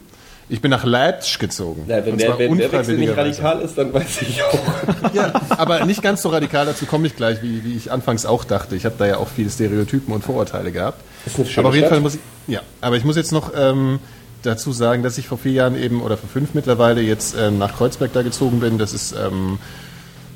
Ich 0.48 0.60
bin 0.60 0.70
nach 0.70 0.84
Leipzig 0.84 1.38
gezogen. 1.38 1.84
Ja, 1.86 2.04
wenn 2.04 2.18
der, 2.18 2.38
wenn 2.38 2.58
der 2.58 2.70
Wechsel 2.72 2.98
nicht 2.98 3.16
radikal 3.16 3.60
ist, 3.60 3.78
dann 3.78 3.92
weiß 3.94 4.22
ich 4.22 4.42
auch. 4.42 4.58
Ja, 5.14 5.32
aber 5.50 5.84
nicht 5.86 6.02
ganz 6.02 6.22
so 6.22 6.28
radikal, 6.28 6.66
dazu 6.66 6.84
komme 6.84 7.06
ich 7.06 7.16
gleich, 7.16 7.42
wie, 7.42 7.64
wie 7.64 7.74
ich 7.74 7.90
anfangs 7.90 8.26
auch 8.26 8.44
dachte. 8.44 8.76
Ich 8.76 8.84
habe 8.84 8.96
da 8.98 9.06
ja 9.06 9.16
auch 9.18 9.28
viele 9.28 9.50
Stereotypen 9.50 10.12
und 10.12 10.22
Vorurteile 10.22 10.72
gehabt. 10.72 11.00
Ist 11.24 11.36
eine 11.36 11.46
schöne 11.46 11.58
aber 11.60 11.68
auf 11.68 11.74
jeden 11.74 11.86
Stadt. 11.86 11.94
Fall 11.94 12.00
muss 12.00 12.14
ich, 12.16 12.20
ja, 12.48 12.60
aber 12.80 12.96
ich 12.96 13.04
muss 13.04 13.16
jetzt 13.16 13.32
noch 13.32 13.52
ähm, 13.56 13.98
dazu 14.42 14.72
sagen, 14.72 15.02
dass 15.02 15.16
ich 15.16 15.28
vor 15.28 15.38
vier 15.38 15.52
Jahren 15.52 15.76
eben, 15.80 16.02
oder 16.02 16.16
vor 16.16 16.28
fünf 16.28 16.54
mittlerweile, 16.54 17.00
jetzt 17.00 17.34
ähm, 17.38 17.58
nach 17.58 17.76
Kreuzberg 17.76 18.12
da 18.12 18.22
gezogen 18.22 18.60
bin. 18.60 18.78
Das 18.78 18.92
ist, 18.92 19.12
ähm, 19.12 19.58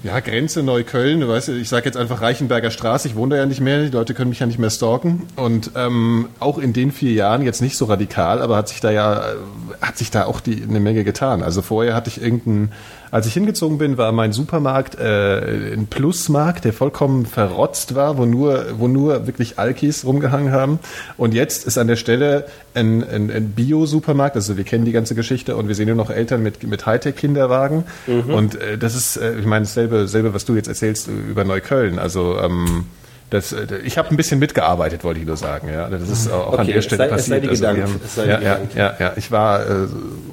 ja, 0.07 0.21
Grenze 0.21 0.63
Neukölln, 0.63 1.21
du 1.21 1.29
weißt, 1.29 1.49
ich 1.49 1.69
sage 1.69 1.87
jetzt 1.87 1.97
einfach 1.97 2.21
Reichenberger 2.21 2.71
Straße, 2.71 3.09
ich 3.09 3.17
wohne 3.17 3.35
da 3.35 3.41
ja 3.41 3.47
nicht 3.47 3.61
mehr, 3.61 3.83
die 3.83 3.91
Leute 3.91 4.15
können 4.15 4.31
mich 4.31 4.39
ja 4.39 4.47
nicht 4.47 4.59
mehr 4.59 4.71
stalken. 4.71 5.27
Und 5.35 5.73
ähm, 5.75 6.29
auch 6.39 6.59
in 6.59 6.73
den 6.73 6.93
vier 6.93 7.13
Jahren, 7.13 7.43
jetzt 7.43 7.61
nicht 7.61 7.77
so 7.77 7.87
radikal, 7.87 8.41
aber 8.41 8.57
hat 8.57 8.69
sich 8.69 8.81
da 8.81 8.93
ja, 8.93 9.19
äh, 9.19 9.35
hat 9.83 9.99
sich 9.99 10.13
da 10.13 10.27
auch 10.27 10.41
die, 10.41 10.63
eine 10.63 10.79
Menge 10.79 11.03
getan. 11.03 11.43
Also 11.43 11.61
vorher 11.61 11.95
hatte 11.95 12.09
ich 12.09 12.23
irgendeinen, 12.23 12.73
als 13.11 13.27
ich 13.27 13.35
hingezogen 13.35 13.79
bin, 13.79 13.97
war 13.99 14.11
mein 14.13 14.33
Supermarkt 14.33 14.99
äh, 14.99 15.73
ein 15.75 15.87
Plusmarkt, 15.87 16.65
der 16.65 16.73
vollkommen 16.73 17.25
verrotzt 17.27 17.95
war, 17.95 18.19
wo 18.19 18.25
nur, 18.27 18.65
wo 18.79 18.89
nur 18.89 19.27
wirklich 19.27 19.59
Alkis 19.59 20.05
rumgehangen 20.05 20.53
haben. 20.53 20.79
Und 21.17 21.35
jetzt 21.35 21.67
ist 21.67 21.79
an 21.79 21.87
der 21.87 21.97
Stelle 21.97 22.47
ein, 22.75 23.03
ein, 23.09 23.31
ein 23.31 23.51
Bio-Supermarkt, 23.51 24.37
also 24.37 24.57
wir 24.57 24.65
kennen 24.65 24.85
die 24.85 24.93
ganze 24.93 25.15
Geschichte 25.15 25.57
und 25.57 25.69
wir 25.69 25.75
sehen 25.75 25.87
nur 25.87 25.97
noch 25.97 26.11
Eltern 26.11 26.43
mit, 26.43 26.63
mit 26.65 26.85
Hightech-Kinderwagen. 26.87 27.85
Und 28.07 28.61
äh, 28.61 28.77
das 28.79 28.95
ist, 28.95 29.17
äh, 29.17 29.39
ich 29.39 29.47
meine, 29.47 29.65
dasselbe, 29.65 30.03
dasselbe, 30.03 30.35
was 30.35 30.45
du 30.45 30.55
jetzt 30.57 30.69
erzählst 30.69 31.09
äh, 31.09 31.13
über 31.13 31.45
Neukölln. 31.45 31.99
Also 31.99 32.39
ähm, 32.41 32.85
das, 33.31 33.53
äh, 33.53 33.67
ich 33.85 33.99
habe 33.99 34.11
ein 34.11 34.17
bisschen 34.17 34.39
mitgearbeitet, 34.39 35.03
wollte 35.05 35.21
ich 35.21 35.27
nur 35.27 35.37
sagen. 35.37 35.69
Ja, 35.73 35.89
das 35.89 36.09
ist 36.09 36.31
auch 36.31 36.53
an 36.53 36.61
Okay, 36.61 36.67
der 36.73 36.77
es 36.79 36.85
Stelle 36.85 37.09
sei- 37.09 37.15
es 37.17 37.27
sei 37.27 37.41
passiert. 37.41 37.51
Also 37.51 37.63
wir 37.63 37.73
gedankt, 37.73 37.83
haben- 37.95 38.01
es 38.05 38.15
sei 38.15 38.23
dir 38.25 38.29
ja, 38.31 38.41
ja, 38.41 38.55
gedankt. 38.55 38.75
ja, 38.75 38.95
ja, 38.99 39.13
ich 39.17 39.31
war 39.31 39.61
äh, 39.69 39.87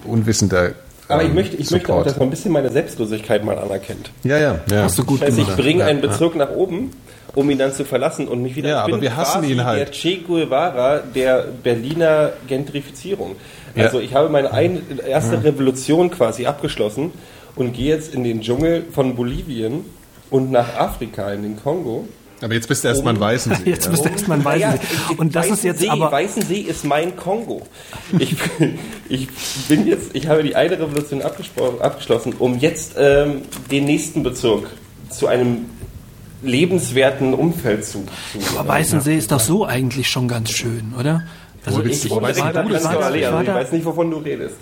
unwissender. 0.05 0.71
Aber 1.07 1.23
ich 1.23 1.29
ähm, 1.29 1.35
möchte, 1.35 1.57
ich 1.57 1.69
möchte 1.71 1.93
auch, 1.93 2.03
dass 2.03 2.17
man 2.17 2.27
ein 2.27 2.31
bisschen 2.31 2.51
meine 2.51 2.69
Selbstlosigkeit 2.69 3.43
mal 3.43 3.57
anerkennt. 3.57 4.11
Ja, 4.23 4.37
ja, 4.37 4.59
ja. 4.71 4.83
Hast 4.83 4.97
du 4.97 5.03
gut 5.03 5.21
Das 5.21 5.29
heißt, 5.29 5.39
ich 5.39 5.55
bringe 5.55 5.83
einen 5.83 6.01
Bezirk 6.01 6.35
nach 6.35 6.51
oben, 6.51 6.91
um 7.35 7.49
ihn 7.49 7.57
dann 7.57 7.73
zu 7.73 7.83
verlassen 7.83 8.27
und 8.27 8.41
mich 8.41 8.55
wieder. 8.55 8.69
Ja, 8.69 8.79
ich 8.81 8.85
bin 8.85 8.95
aber 8.95 9.01
wir 9.01 9.15
hassen 9.15 9.41
quasi 9.41 9.53
ihn 9.53 9.65
halt. 9.65 9.79
Der 9.79 9.91
Che 9.91 10.17
Guevara 10.17 10.99
der 10.99 11.45
Berliner 11.63 12.31
Gentrifizierung. 12.47 13.35
Ja. 13.75 13.85
Also 13.85 13.99
ich 13.99 14.13
habe 14.13 14.29
meine 14.29 14.51
ein, 14.51 14.81
erste 15.07 15.43
Revolution 15.43 16.11
quasi 16.11 16.45
abgeschlossen 16.45 17.11
und 17.55 17.73
gehe 17.73 17.89
jetzt 17.89 18.13
in 18.13 18.23
den 18.23 18.41
Dschungel 18.41 18.85
von 18.91 19.15
Bolivien 19.15 19.85
und 20.29 20.51
nach 20.51 20.77
Afrika 20.77 21.31
in 21.31 21.43
den 21.43 21.61
Kongo. 21.61 22.07
Aber 22.43 22.53
jetzt 22.53 22.67
bist 22.67 22.83
du 22.83 22.89
erstmal 22.89 23.13
ein 23.13 23.19
Weißensee. 23.19 23.63
Jetzt 23.69 23.85
ja. 23.85 23.91
bist 23.91 24.03
du 24.03 24.09
erstmal 24.09 24.39
ein 24.39 24.45
Weißensee. 24.45 24.79
Und 25.17 25.33
das 25.33 25.49
ist 25.49 25.63
jetzt 25.63 25.81
Weißensee, 25.81 25.89
aber. 25.89 26.11
Weißensee 26.11 26.59
ist 26.59 26.83
mein 26.83 27.15
Kongo. 27.15 27.65
Ich, 28.19 28.35
ich 29.09 29.29
bin 29.69 29.87
jetzt, 29.87 30.09
ich 30.13 30.27
habe 30.27 30.43
die 30.43 30.55
eine 30.55 30.77
Revolution 30.77 31.21
abgeschlossen, 31.21 32.33
um 32.39 32.59
jetzt 32.59 32.95
ähm, 32.97 33.43
den 33.71 33.85
nächsten 33.85 34.23
Bezirk 34.23 34.67
zu 35.09 35.27
einem 35.27 35.65
lebenswerten 36.41 37.33
Umfeld 37.33 37.85
zu. 37.85 38.03
zu 38.33 38.59
Aber 38.59 38.67
Weißensee 38.67 39.17
ist 39.17 39.31
doch 39.31 39.39
so 39.39 39.65
eigentlich 39.65 40.09
schon 40.09 40.27
ganz 40.27 40.51
schön, 40.51 40.93
oder? 40.99 41.23
Also 41.65 41.79
Wo 41.79 41.83
ich, 41.83 42.03
Ich 42.03 42.09
du, 42.09 42.17
an 42.17 42.23
du 42.23 42.27
das 42.27 42.37
Prenzlauer 42.39 43.01
war 43.01 43.09
da- 43.09 43.15
ich 43.15 43.25
also 43.25 43.35
war 43.37 43.43
ich 43.43 43.47
weiß 43.47 43.71
nicht, 43.71 43.85
wovon 43.85 44.11
du 44.11 44.17
redest. 44.17 44.55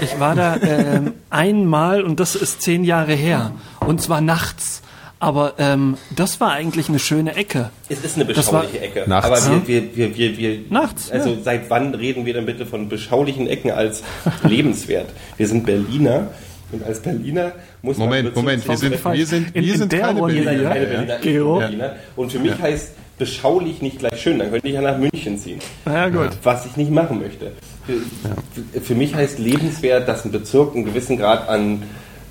ich 0.00 0.20
war 0.20 0.36
da 0.36 0.56
ähm, 0.62 1.14
einmal 1.30 2.02
und 2.04 2.20
das 2.20 2.36
ist 2.36 2.62
zehn 2.62 2.84
Jahre 2.84 3.14
her. 3.14 3.52
Und 3.80 4.00
zwar 4.00 4.20
nachts. 4.20 4.82
Aber 5.20 5.54
ähm, 5.58 5.96
das 6.14 6.40
war 6.40 6.52
eigentlich 6.52 6.88
eine 6.88 6.98
schöne 6.98 7.34
Ecke. 7.34 7.70
Es 7.88 8.04
ist 8.04 8.16
eine 8.16 8.24
beschauliche 8.26 8.80
Ecke. 8.80 9.04
Nachts. 9.06 9.26
Aber 9.46 9.66
wir, 9.66 9.96
wir, 9.96 9.96
wir, 9.96 10.16
wir, 10.16 10.38
wir 10.38 10.58
Nachts, 10.70 11.10
Also 11.10 11.30
ja. 11.30 11.36
seit 11.42 11.70
wann 11.70 11.94
reden 11.94 12.26
wir 12.26 12.34
denn 12.34 12.44
bitte 12.46 12.66
von 12.66 12.88
beschaulichen 12.88 13.46
Ecken 13.46 13.70
als 13.70 14.02
lebenswert? 14.42 15.06
Wir 15.38 15.48
sind 15.48 15.64
Berliner 15.64 16.28
und 16.72 16.84
als 16.84 17.00
Berliner 17.00 17.52
muss 17.82 17.96
Moment, 17.96 18.34
man 18.34 18.44
Moment, 18.44 18.68
wir 18.68 18.76
sind, 18.76 19.02
wir 19.04 19.26
sind, 19.26 19.54
In- 19.56 19.64
wir 19.64 19.72
in 19.72 19.78
sind 19.78 19.92
der 19.92 20.00
keine 20.00 20.20
Runde 20.20 20.34
Berliner. 20.34 20.52
hier- 20.60 20.68
keine 20.68 20.84
ja. 20.84 20.90
Berliner, 20.90 21.18
bin 21.18 21.58
Berliner. 21.58 21.96
Und 22.16 22.32
für 22.32 22.38
mich 22.40 22.58
heißt 22.60 22.90
beschaulich 23.16 23.80
nicht 23.80 24.00
gleich 24.00 24.20
schön. 24.20 24.38
Dann 24.40 24.50
könnte 24.50 24.66
ich 24.68 24.74
ja 24.74 24.82
nach 24.82 24.98
München 24.98 25.38
ziehen. 25.38 25.60
Na 25.84 25.94
ja, 25.94 26.08
gut. 26.08 26.36
Was 26.42 26.66
ich 26.66 26.76
nicht 26.76 26.90
machen 26.90 27.20
möchte. 27.20 27.52
Für, 27.86 28.80
für 28.80 28.94
mich 28.94 29.14
heißt 29.14 29.38
lebenswert, 29.38 30.08
dass 30.08 30.24
ein 30.24 30.32
Bezirk 30.32 30.74
einen 30.74 30.84
gewissen 30.84 31.16
Grad 31.16 31.48
an, 31.48 31.82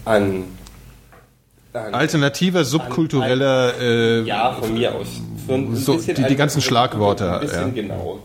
an 0.04 0.44
Alternativer, 1.74 2.64
subkultureller, 2.66 3.74
äh, 3.80 4.22
ja, 4.24 4.54
von 4.54 4.74
mir 4.74 4.94
aus. 4.94 5.08
Für 5.48 5.54
ein 5.56 5.76
So, 5.76 5.98
die- 5.98 6.14
die 6.14 6.36
ganzen 6.36 6.62
Schlagworte, 6.62 7.34
Ein 7.34 7.40
bisschen 7.42 7.76
ja. 7.76 7.82
genau. 7.82 8.20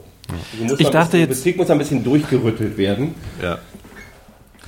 Musst 0.61 0.81
Ich 0.81 0.89
dachte 0.91 1.13
bisschen, 1.13 1.21
jetzt- 1.21 1.29
Bezirk 1.31 1.57
muss 1.57 1.71
ein 1.71 1.79
bisschen 1.79 2.05
durchgerüttelt 2.05 2.77
werden. 2.77 3.15
ja. 3.43 3.59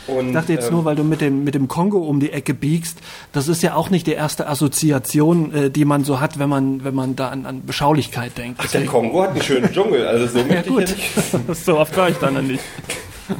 Und, 0.06 0.28
Ich 0.28 0.32
dachte 0.34 0.54
jetzt 0.54 0.68
ähm, 0.68 0.74
nur, 0.76 0.84
weil 0.86 0.96
du 0.96 1.04
mit 1.04 1.20
dem, 1.20 1.44
mit 1.44 1.54
dem 1.54 1.68
Kongo 1.68 1.98
um 1.98 2.18
die 2.18 2.32
Ecke 2.32 2.52
biegst, 2.54 2.98
das 3.32 3.46
ist 3.48 3.62
ja 3.62 3.74
auch 3.74 3.90
nicht 3.90 4.06
die 4.08 4.12
erste 4.14 4.48
Assoziation, 4.48 5.54
äh, 5.54 5.70
die 5.70 5.84
man 5.84 6.02
so 6.04 6.18
hat, 6.20 6.38
wenn 6.38 6.48
man, 6.48 6.82
wenn 6.82 6.94
man 6.94 7.14
da 7.16 7.28
an, 7.28 7.44
an 7.46 7.64
Beschaulichkeit 7.66 8.36
denkt. 8.36 8.72
der 8.74 8.86
Kongo 8.86 9.22
hat 9.22 9.30
einen 9.32 9.42
schönen 9.42 9.70
Dschungel, 9.72 10.06
also 10.06 10.26
so 10.26 10.38
ja 10.52 10.62
gut, 10.62 10.84
ich 10.84 11.14
ja 11.32 11.38
nicht. 11.46 11.64
so 11.64 11.78
oft 11.78 11.96
war 11.96 12.08
ich 12.08 12.16
dann 12.16 12.44
nicht. 12.46 12.62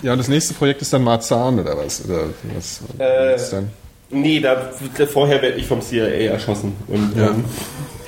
Ja, 0.03 0.12
und 0.12 0.19
das 0.19 0.29
nächste 0.29 0.55
Projekt 0.55 0.83
ist 0.83 0.93
dann 0.93 1.03
Marzahn 1.03 1.59
oder 1.59 1.77
was? 1.77 2.05
Oder 2.05 2.27
was, 2.55 2.83
was 2.97 3.01
Äh, 3.01 3.35
ist 3.37 3.53
dann? 3.53 3.71
Nee, 4.11 4.41
da, 4.41 4.70
vorher 5.12 5.41
werde 5.43 5.57
ich 5.59 5.66
vom 5.66 5.81
CIA 5.81 6.31
erschossen. 6.32 6.73
Und, 6.89 7.16
Ja. 7.16 7.28
ähm, 7.28 7.45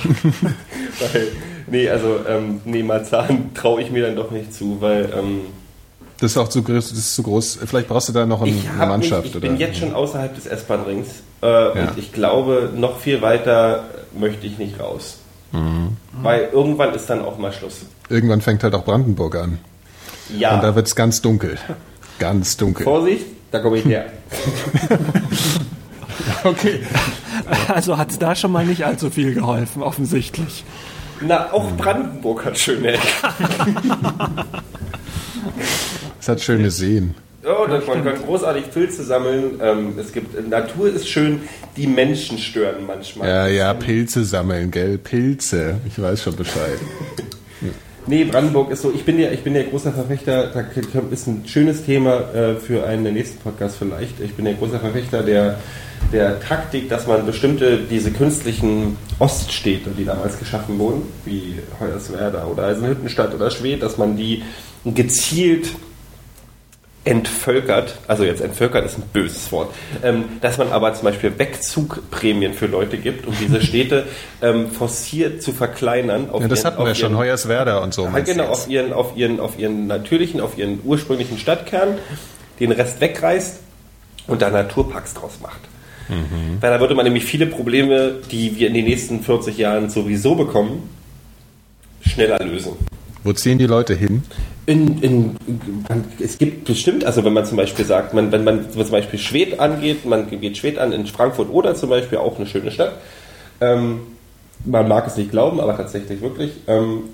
weil, 1.12 1.28
nee, 1.68 1.88
also, 1.88 2.16
ähm, 2.28 2.60
nee, 2.64 2.82
Marzahn 2.82 3.54
traue 3.54 3.82
ich 3.82 3.90
mir 3.90 4.06
dann 4.06 4.16
doch 4.16 4.30
nicht 4.32 4.52
zu, 4.52 4.78
weil 4.80 5.08
ähm, 5.16 5.42
Das 6.18 6.32
ist 6.32 6.36
auch 6.36 6.48
zu 6.48 6.62
groß, 6.62 6.88
das 6.90 6.98
ist 6.98 7.14
zu 7.14 7.22
groß. 7.22 7.60
Vielleicht 7.66 7.88
brauchst 7.88 8.08
du 8.08 8.12
da 8.12 8.26
noch 8.26 8.42
ein, 8.42 8.48
ich, 8.48 8.68
eine 8.68 8.86
Mannschaft. 8.86 9.22
mich, 9.22 9.30
ich 9.30 9.36
oder? 9.36 9.48
bin 9.48 9.58
jetzt 9.58 9.78
schon 9.78 9.94
außerhalb 9.94 10.34
des 10.34 10.46
S-Bahn-Rings 10.46 11.08
äh, 11.42 11.46
Ja. 11.46 11.70
und 11.70 11.98
ich 11.98 12.12
glaube, 12.12 12.70
noch 12.74 12.98
viel 12.98 13.22
weiter 13.22 13.84
möchte 14.18 14.46
ich 14.46 14.58
nicht 14.58 14.80
raus. 14.80 15.18
Mhm. 15.52 15.96
Weil 16.22 16.48
irgendwann 16.52 16.94
ist 16.94 17.06
dann 17.10 17.22
auch 17.24 17.38
mal 17.38 17.52
Schluss. 17.52 17.80
Irgendwann 18.08 18.40
fängt 18.40 18.64
halt 18.64 18.74
auch 18.74 18.84
Brandenburg 18.84 19.36
an. 19.36 19.58
Ja, 20.36 20.54
Und 20.56 20.62
da 20.64 20.74
wird 20.74 20.86
es 20.86 20.96
ganz 20.96 21.20
dunkel. 21.22 21.58
Ganz 22.18 22.56
dunkel. 22.56 22.84
Vorsicht, 22.84 23.26
da 23.50 23.58
komme 23.60 23.78
ich 23.78 23.84
her. 23.84 24.06
Okay. 26.44 26.80
Also 27.68 27.98
hat 27.98 28.10
es 28.10 28.18
da 28.18 28.34
schon 28.34 28.52
mal 28.52 28.66
nicht 28.66 28.84
allzu 28.84 29.10
viel 29.10 29.34
geholfen, 29.34 29.82
offensichtlich. 29.82 30.64
Na, 31.20 31.52
auch 31.52 31.70
Brandenburg 31.76 32.44
hat 32.44 32.58
schöne 32.58 32.94
Ecken. 32.94 33.02
Es 36.20 36.28
hat 36.28 36.40
schöne 36.40 36.70
Seen. 36.70 37.14
Oh, 37.44 37.66
das, 37.66 37.86
man 37.86 38.04
kann 38.04 38.22
großartig 38.24 38.70
Pilze 38.70 39.02
sammeln. 39.02 39.60
Ähm, 39.60 39.98
es 39.98 40.12
gibt 40.12 40.48
Natur 40.48 40.92
ist 40.92 41.08
schön, 41.08 41.40
die 41.76 41.88
Menschen 41.88 42.38
stören 42.38 42.86
manchmal. 42.86 43.28
Ja, 43.28 43.46
ja, 43.48 43.74
Pilze 43.74 44.24
sammeln, 44.24 44.70
gell? 44.70 44.98
Pilze. 44.98 45.80
Ich 45.86 46.00
weiß 46.00 46.22
schon 46.22 46.36
Bescheid. 46.36 46.78
Nee, 48.04 48.24
Brandenburg 48.24 48.72
ist 48.72 48.82
so, 48.82 48.92
ich 48.92 49.04
bin 49.04 49.16
ja, 49.20 49.30
ich 49.30 49.44
bin 49.44 49.54
ja 49.54 49.62
großer 49.62 49.92
Verfechter, 49.92 50.48
da 50.48 50.64
ist 51.12 51.28
ein 51.28 51.44
schönes 51.46 51.84
Thema 51.84 52.34
äh, 52.34 52.56
für 52.56 52.84
einen 52.84 53.04
der 53.04 53.12
nächsten 53.12 53.38
Podcast 53.38 53.76
vielleicht. 53.78 54.18
Ich 54.18 54.34
bin 54.34 54.44
ja 54.44 54.54
großer 54.54 54.80
Verfechter 54.80 55.22
der, 55.22 55.60
der 56.12 56.40
Taktik, 56.40 56.88
dass 56.88 57.06
man 57.06 57.24
bestimmte, 57.26 57.78
diese 57.78 58.10
künstlichen 58.10 58.96
Oststädte, 59.18 59.90
die 59.96 60.04
damals 60.04 60.38
geschaffen 60.38 60.78
wurden, 60.78 61.02
wie 61.24 61.58
Hoyerswerda 61.80 62.44
oder 62.46 62.66
Eisenhüttenstadt 62.66 63.34
oder 63.34 63.50
Schwedt, 63.50 63.82
dass 63.82 63.96
man 63.98 64.16
die 64.16 64.42
gezielt 64.84 65.68
entvölkert, 67.04 67.96
also 68.06 68.22
jetzt 68.22 68.40
entvölkert 68.40 68.84
ist 68.86 68.96
ein 68.96 69.02
böses 69.12 69.50
Wort, 69.50 69.74
ähm, 70.04 70.24
dass 70.40 70.56
man 70.58 70.70
aber 70.70 70.94
zum 70.94 71.04
Beispiel 71.04 71.36
Wegzugprämien 71.36 72.54
für 72.54 72.66
Leute 72.66 72.96
gibt, 72.96 73.26
um 73.26 73.34
diese 73.40 73.60
Städte 73.60 74.04
ähm, 74.42 74.70
forciert 74.70 75.42
zu 75.42 75.50
verkleinern. 75.52 76.30
Auf 76.30 76.42
Ja, 76.42 76.48
das 76.48 76.60
ihren- 76.60 76.66
hatten 76.66 76.86
wir 76.86 76.94
schon, 76.94 77.16
Hoyerswerda 77.18 77.78
und 77.78 77.92
so. 77.92 78.08
genau, 78.24 78.44
auf 78.44 78.68
ihren, 78.68 78.92
auf, 78.92 79.16
ihren, 79.16 79.40
auf 79.40 79.58
ihren 79.58 79.88
natürlichen, 79.88 80.40
auf 80.40 80.56
ihren 80.56 80.78
ursprünglichen 80.84 81.38
Stadtkern, 81.38 81.98
den 82.60 82.70
Rest 82.70 83.00
wegreißt 83.00 83.58
und 84.28 84.40
da 84.40 84.50
Naturparks 84.50 85.14
draus 85.14 85.32
macht. 85.42 85.58
Mhm. 86.08 86.58
Weil 86.60 86.70
da 86.70 86.80
würde 86.80 86.94
man 86.94 87.04
nämlich 87.04 87.24
viele 87.24 87.46
Probleme, 87.46 88.14
die 88.30 88.56
wir 88.58 88.68
in 88.68 88.74
den 88.74 88.84
nächsten 88.84 89.22
40 89.22 89.58
Jahren 89.58 89.90
sowieso 89.90 90.34
bekommen, 90.34 90.88
schneller 92.00 92.38
lösen. 92.44 92.72
Wo 93.24 93.32
ziehen 93.32 93.58
die 93.58 93.66
Leute 93.66 93.94
hin? 93.94 94.22
In, 94.66 95.02
in, 95.02 95.36
man, 95.88 96.04
es 96.20 96.38
gibt 96.38 96.64
bestimmt, 96.64 97.04
also 97.04 97.24
wenn 97.24 97.32
man 97.32 97.44
zum 97.44 97.56
Beispiel 97.56 97.84
sagt, 97.84 98.14
man, 98.14 98.32
wenn 98.32 98.44
man 98.44 98.70
zum 98.70 98.90
Beispiel 98.90 99.18
Schwed 99.18 99.60
angeht, 99.60 100.04
man 100.04 100.28
geht 100.28 100.56
Schwed 100.56 100.78
an 100.78 100.92
in 100.92 101.06
Frankfurt 101.06 101.50
oder 101.50 101.74
zum 101.74 101.90
Beispiel 101.90 102.18
auch 102.18 102.36
eine 102.36 102.46
schöne 102.46 102.70
Stadt. 102.70 102.94
Ähm, 103.60 104.00
man 104.64 104.88
mag 104.88 105.06
es 105.06 105.16
nicht 105.16 105.30
glauben, 105.30 105.60
aber 105.60 105.76
tatsächlich 105.76 106.20
wirklich. 106.20 106.52
Ähm, 106.66 107.04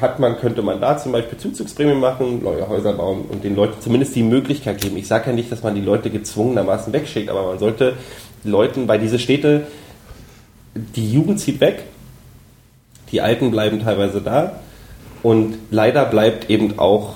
hat 0.00 0.18
man, 0.18 0.36
könnte 0.38 0.62
man 0.62 0.80
da 0.80 0.96
zum 0.98 1.12
Beispiel 1.12 1.38
Zuzugsprämien 1.38 2.00
machen, 2.00 2.42
neue 2.42 2.68
Häuser 2.68 2.92
bauen 2.92 3.24
und 3.28 3.44
den 3.44 3.56
Leuten 3.56 3.80
zumindest 3.80 4.14
die 4.14 4.22
Möglichkeit 4.22 4.80
geben. 4.80 4.96
Ich 4.96 5.06
sage 5.06 5.30
ja 5.30 5.32
nicht, 5.32 5.50
dass 5.50 5.62
man 5.62 5.74
die 5.74 5.80
Leute 5.80 6.10
gezwungenermaßen 6.10 6.92
wegschickt, 6.92 7.30
aber 7.30 7.46
man 7.46 7.58
sollte 7.58 7.94
Leuten, 8.44 8.88
weil 8.88 8.98
diese 8.98 9.18
Städte, 9.18 9.66
die 10.74 11.12
Jugend 11.12 11.40
zieht 11.40 11.60
weg, 11.60 11.84
die 13.12 13.20
Alten 13.20 13.50
bleiben 13.50 13.80
teilweise 13.80 14.20
da 14.20 14.60
und 15.22 15.56
leider 15.70 16.04
bleibt 16.04 16.50
eben 16.50 16.78
auch, 16.78 17.14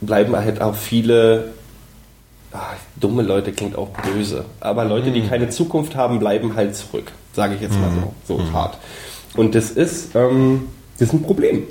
bleiben 0.00 0.36
halt 0.36 0.60
auch 0.60 0.74
viele 0.74 1.52
ah, 2.52 2.74
dumme 2.96 3.22
Leute 3.22 3.52
klingt 3.52 3.76
auch 3.76 3.88
böse, 3.88 4.44
aber 4.60 4.84
Leute, 4.84 5.10
die 5.10 5.22
keine 5.22 5.48
Zukunft 5.50 5.94
haben, 5.94 6.18
bleiben 6.18 6.56
halt 6.56 6.74
zurück, 6.76 7.12
sage 7.32 7.54
ich 7.54 7.60
jetzt 7.60 7.78
mal 7.78 7.90
so, 8.26 8.36
so 8.36 8.52
hart. 8.52 8.78
Und 9.36 9.54
das 9.54 9.70
ist, 9.70 10.14
ähm, 10.14 10.68
das 10.98 11.08
ist 11.08 11.14
ein 11.14 11.22
Problem, 11.22 11.64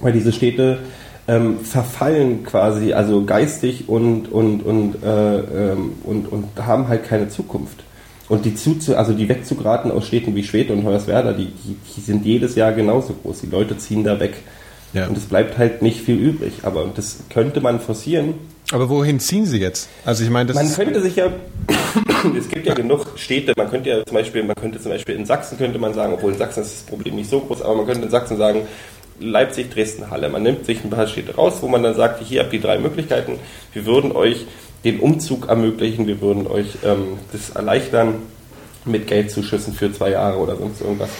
weil 0.00 0.12
diese 0.12 0.32
Städte 0.32 0.78
ähm, 1.28 1.60
verfallen 1.60 2.44
quasi, 2.44 2.92
also 2.94 3.24
geistig 3.24 3.88
und, 3.88 4.32
und, 4.32 4.62
und, 4.62 5.02
äh, 5.02 5.72
ähm, 5.72 5.92
und, 6.04 6.26
und 6.32 6.46
haben 6.58 6.88
halt 6.88 7.04
keine 7.04 7.28
Zukunft. 7.28 7.84
Und 8.28 8.44
die, 8.44 8.54
zu, 8.54 8.96
also 8.96 9.12
die 9.12 9.28
wegzugraten 9.28 9.90
aus 9.90 10.06
Städten 10.06 10.34
wie 10.34 10.42
Schwed 10.42 10.70
und 10.70 10.84
Hoyerswerda, 10.84 11.32
die, 11.32 11.46
die, 11.46 11.76
die 11.96 12.00
sind 12.00 12.26
jedes 12.26 12.54
Jahr 12.56 12.72
genauso 12.72 13.14
groß. 13.14 13.42
Die 13.42 13.46
Leute 13.46 13.78
ziehen 13.78 14.04
da 14.04 14.20
weg. 14.20 14.34
Ja. 14.92 15.06
Und 15.06 15.16
es 15.16 15.24
bleibt 15.24 15.56
halt 15.58 15.82
nicht 15.82 16.00
viel 16.00 16.16
übrig. 16.16 16.60
Aber 16.62 16.90
das 16.94 17.20
könnte 17.30 17.60
man 17.60 17.80
forcieren. 17.80 18.34
Aber 18.70 18.90
wohin 18.90 19.18
ziehen 19.18 19.46
sie 19.46 19.58
jetzt? 19.58 19.88
Also 20.04 20.24
ich 20.24 20.30
meine, 20.30 20.52
das 20.52 20.56
Man 20.56 20.74
könnte 20.74 21.00
sich 21.00 21.16
ja, 21.16 21.32
es 22.38 22.48
gibt 22.50 22.66
ja 22.66 22.74
genug 22.74 23.06
Städte, 23.16 23.54
man 23.56 23.70
könnte 23.70 23.88
ja 23.88 24.04
zum 24.04 24.14
Beispiel, 24.14 24.42
man 24.42 24.56
könnte 24.56 24.78
zum 24.78 24.92
Beispiel 24.92 25.14
in 25.14 25.24
Sachsen 25.24 25.56
könnte 25.56 25.78
man 25.78 25.94
sagen, 25.94 26.12
obwohl 26.12 26.32
in 26.32 26.38
Sachsen 26.38 26.62
ist 26.62 26.74
das 26.74 26.82
Problem 26.82 27.16
nicht 27.16 27.30
so 27.30 27.40
groß, 27.40 27.62
aber 27.62 27.76
man 27.76 27.86
könnte 27.86 28.04
in 28.04 28.10
Sachsen 28.10 28.36
sagen, 28.36 28.60
Leipzig, 29.20 29.70
Dresden, 29.70 30.10
Halle. 30.10 30.28
Man 30.28 30.42
nimmt 30.42 30.66
sich 30.66 30.84
ein 30.84 30.90
paar 30.90 31.06
Städte 31.06 31.34
raus, 31.34 31.54
wo 31.60 31.68
man 31.68 31.82
dann 31.82 31.94
sagt, 31.94 32.22
hier 32.22 32.42
habt 32.42 32.52
ihr 32.52 32.60
drei 32.60 32.78
Möglichkeiten, 32.78 33.38
wir 33.72 33.86
würden 33.86 34.12
euch 34.12 34.46
den 34.84 35.00
Umzug 35.00 35.48
ermöglichen, 35.48 36.06
wir 36.06 36.20
würden 36.20 36.46
euch 36.46 36.78
ähm, 36.84 37.18
das 37.32 37.50
erleichtern 37.50 38.16
mit 38.84 39.06
Geldzuschüssen 39.06 39.74
für 39.74 39.92
zwei 39.92 40.10
Jahre 40.10 40.38
oder 40.38 40.56
sonst 40.56 40.80
irgendwas. 40.80 41.10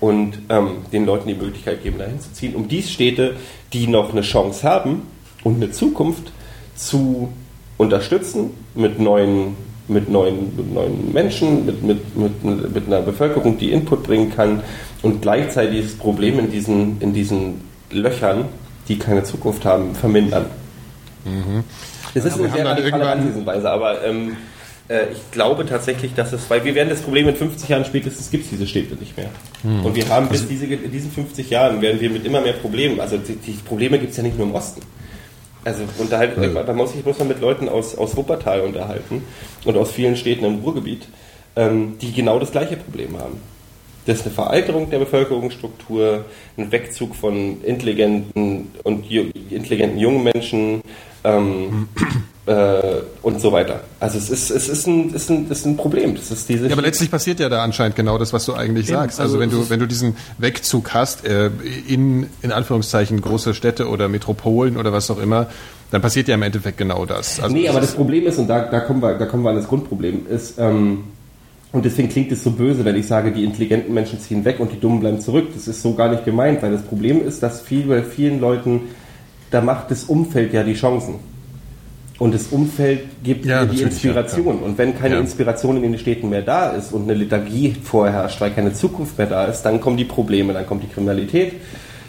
Und 0.00 0.38
ähm, 0.50 0.78
den 0.92 1.06
Leuten 1.06 1.28
die 1.28 1.34
Möglichkeit 1.34 1.82
geben, 1.82 1.98
dahin 1.98 2.20
zu 2.20 2.32
ziehen, 2.32 2.54
um 2.54 2.68
die 2.68 2.82
Städte, 2.82 3.36
die 3.72 3.86
noch 3.86 4.12
eine 4.12 4.20
Chance 4.20 4.68
haben 4.68 5.02
und 5.42 5.56
eine 5.56 5.70
Zukunft 5.70 6.32
zu 6.74 7.32
unterstützen 7.78 8.50
mit 8.74 8.98
neuen, 8.98 9.56
mit 9.88 10.10
neuen, 10.10 10.54
mit 10.56 10.74
neuen 10.74 11.12
Menschen, 11.12 11.64
mit, 11.64 11.82
mit, 11.82 12.16
mit, 12.16 12.44
mit 12.44 12.86
einer 12.86 13.00
Bevölkerung, 13.00 13.56
die 13.56 13.72
Input 13.72 14.02
bringen 14.02 14.34
kann 14.34 14.62
und 15.02 15.22
gleichzeitig 15.22 15.80
dieses 15.80 15.98
Problem 15.98 16.38
in 16.38 16.50
diesen, 16.50 17.00
in 17.00 17.12
diesen 17.12 17.60
Löchern, 17.90 18.46
die 18.88 18.98
keine 18.98 19.24
Zukunft 19.24 19.64
haben, 19.64 19.94
vermindern. 19.94 20.46
Es 22.14 22.24
ist 22.24 22.36
Mhm. 22.36 22.40
wir 22.44 22.44
eine 22.44 22.52
haben 22.52 22.56
sehr 22.56 22.66
radikale 22.66 23.04
Herangehensweise, 23.04 23.70
aber 23.70 24.04
ähm, 24.04 24.36
äh, 24.88 25.12
ich 25.12 25.30
glaube 25.32 25.66
tatsächlich, 25.66 26.14
dass 26.14 26.32
es, 26.32 26.48
weil 26.48 26.64
wir 26.64 26.74
werden 26.74 26.88
das 26.88 27.00
Problem 27.00 27.28
in 27.28 27.36
50 27.36 27.68
Jahren 27.68 27.84
spätestens 27.84 28.30
gibt 28.30 28.44
es 28.44 28.50
diese 28.50 28.66
Städte 28.66 28.94
nicht 28.94 29.16
mehr. 29.16 29.30
Hm. 29.62 29.84
Und 29.84 29.96
wir 29.96 30.08
haben 30.08 30.28
Also 30.28 30.44
bis 30.44 30.48
diese, 30.48 30.66
in 30.66 30.90
diesen 30.90 31.10
50 31.10 31.50
Jahren 31.50 31.80
werden 31.82 32.00
wir 32.00 32.10
mit 32.10 32.24
immer 32.24 32.40
mehr 32.40 32.52
Problemen, 32.54 33.00
also 33.00 33.16
die, 33.18 33.34
die 33.36 33.52
Probleme 33.52 33.98
gibt 33.98 34.12
es 34.12 34.16
ja 34.16 34.22
nicht 34.22 34.38
nur 34.38 34.46
im 34.46 34.54
Osten. 34.54 34.80
Also 35.64 35.82
unterhalten, 35.98 36.40
Ja. 36.54 36.62
da 36.62 36.72
muss 36.72 36.94
ich 36.94 37.04
muss 37.04 37.18
man 37.18 37.26
mit 37.26 37.40
Leuten 37.40 37.68
aus, 37.68 37.98
aus 37.98 38.16
Wuppertal 38.16 38.60
unterhalten 38.60 39.24
und 39.64 39.76
aus 39.76 39.90
vielen 39.90 40.16
Städten 40.16 40.44
im 40.44 40.60
Ruhrgebiet, 40.60 41.08
ähm, 41.56 41.96
die 42.00 42.12
genau 42.12 42.38
das 42.38 42.52
gleiche 42.52 42.76
Problem 42.76 43.18
haben. 43.18 43.40
Das 44.06 44.18
ist 44.20 44.26
eine 44.26 44.34
Veralterung 44.34 44.88
der 44.88 45.00
Bevölkerungsstruktur, 45.00 46.24
ein 46.56 46.70
Wegzug 46.70 47.14
von 47.16 47.62
intelligenten 47.62 48.70
und 48.84 49.10
intelligenten 49.10 49.98
jungen 49.98 50.22
Menschen 50.22 50.82
ähm, 51.24 51.88
äh, 52.46 52.80
und 53.22 53.40
so 53.40 53.50
weiter. 53.50 53.80
Also 53.98 54.18
es 54.18 54.30
ist, 54.30 54.50
es 54.50 54.68
ist, 54.68 54.86
ein, 54.86 55.12
ist, 55.12 55.28
ein, 55.28 55.50
ist 55.50 55.66
ein 55.66 55.76
Problem. 55.76 56.14
Das 56.14 56.30
ist 56.30 56.48
diese 56.48 56.68
Ja, 56.68 56.72
aber 56.72 56.82
letztlich 56.82 57.10
passiert 57.10 57.40
ja 57.40 57.48
da 57.48 57.64
anscheinend 57.64 57.96
genau 57.96 58.16
das, 58.16 58.32
was 58.32 58.44
du 58.44 58.54
eigentlich 58.54 58.88
Eben, 58.88 58.96
sagst. 58.96 59.20
Also, 59.20 59.38
also 59.38 59.40
wenn 59.40 59.50
du 59.50 59.68
wenn 59.68 59.80
du 59.80 59.86
diesen 59.86 60.16
Wegzug 60.38 60.94
hast 60.94 61.26
äh, 61.26 61.50
in 61.88 62.28
in 62.42 62.52
Anführungszeichen 62.52 63.20
große 63.20 63.54
Städte 63.54 63.88
oder 63.88 64.08
Metropolen 64.08 64.76
oder 64.76 64.92
was 64.92 65.10
auch 65.10 65.18
immer, 65.18 65.48
dann 65.90 66.00
passiert 66.00 66.28
ja 66.28 66.34
im 66.34 66.42
Endeffekt 66.42 66.78
genau 66.78 67.06
das. 67.06 67.40
Also 67.40 67.54
nee, 67.54 67.68
aber 67.68 67.80
das 67.80 67.94
Problem 67.94 68.26
ist, 68.26 68.38
und 68.38 68.48
da, 68.48 68.60
da, 68.60 68.80
kommen 68.80 69.02
wir, 69.02 69.14
da 69.14 69.26
kommen 69.26 69.42
wir 69.42 69.50
an 69.50 69.56
das 69.56 69.68
Grundproblem, 69.68 70.26
ist, 70.28 70.58
ähm, 70.58 71.04
und 71.72 71.84
deswegen 71.84 72.08
klingt 72.08 72.32
es 72.32 72.42
so 72.42 72.50
böse, 72.52 72.84
wenn 72.84 72.96
ich 72.96 73.06
sage, 73.06 73.32
die 73.32 73.44
intelligenten 73.44 73.92
Menschen 73.92 74.18
ziehen 74.20 74.44
weg 74.44 74.60
und 74.60 74.72
die 74.72 74.80
Dummen 74.80 75.00
bleiben 75.00 75.20
zurück. 75.20 75.48
Das 75.54 75.68
ist 75.68 75.82
so 75.82 75.94
gar 75.94 76.08
nicht 76.08 76.24
gemeint, 76.24 76.62
weil 76.62 76.72
das 76.72 76.82
Problem 76.82 77.26
ist, 77.26 77.42
dass 77.42 77.60
viel, 77.60 77.86
bei 77.86 78.02
vielen 78.02 78.40
Leuten, 78.40 78.82
da 79.50 79.60
macht 79.60 79.90
das 79.90 80.04
Umfeld 80.04 80.52
ja 80.52 80.62
die 80.62 80.74
Chancen. 80.74 81.16
Und 82.18 82.34
das 82.34 82.46
Umfeld 82.46 83.00
gibt 83.22 83.44
Ja, 83.44 83.66
die 83.66 83.82
Inspiration. 83.82 84.60
Und 84.60 84.78
wenn 84.78 84.98
keine 84.98 85.16
Ja. 85.16 85.20
Inspiration 85.20 85.76
in 85.76 85.82
den 85.82 85.98
Städten 85.98 86.30
mehr 86.30 86.40
da 86.40 86.70
ist 86.70 86.92
und 86.92 87.02
eine 87.02 87.12
Lethargie 87.14 87.76
vorherrscht, 87.82 88.40
weil 88.40 88.52
keine 88.52 88.72
Zukunft 88.72 89.18
mehr 89.18 89.26
da 89.26 89.44
ist, 89.44 89.62
dann 89.62 89.80
kommen 89.80 89.98
die 89.98 90.04
Probleme, 90.06 90.54
dann 90.54 90.66
kommt 90.66 90.82
die 90.82 90.88
Kriminalität, 90.88 91.52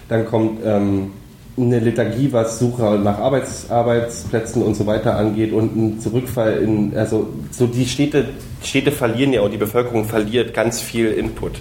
dann 0.07 0.25
kommt 0.25 0.59
ähm, 0.63 1.11
eine 1.57 1.79
Lethargie, 1.79 2.31
was 2.31 2.59
Suche 2.59 2.99
nach 3.03 3.17
Arbeits, 3.17 3.69
Arbeitsplätzen 3.69 4.61
und 4.61 4.75
so 4.75 4.85
weiter 4.85 5.17
angeht 5.17 5.51
und 5.51 5.75
ein 5.75 5.99
Zurückfall 5.99 6.57
in, 6.57 6.95
also 6.95 7.27
so 7.51 7.65
die 7.65 7.85
Städte, 7.87 8.29
Städte 8.63 8.91
verlieren 8.91 9.33
ja 9.33 9.41
und 9.41 9.51
die 9.51 9.57
Bevölkerung 9.57 10.05
verliert 10.05 10.53
ganz 10.53 10.81
viel 10.81 11.11
Input. 11.11 11.53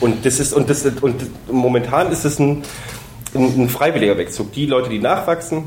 Und 0.00 0.26
das 0.26 0.38
ist, 0.38 0.52
und 0.52 0.68
das, 0.68 0.84
und 0.84 1.14
momentan 1.50 2.12
ist 2.12 2.24
es 2.24 2.38
ein, 2.38 2.62
ein, 3.34 3.62
ein 3.62 3.68
freiwilliger 3.68 4.18
Wegzug. 4.18 4.52
Die 4.52 4.66
Leute, 4.66 4.90
die 4.90 4.98
nachwachsen 4.98 5.64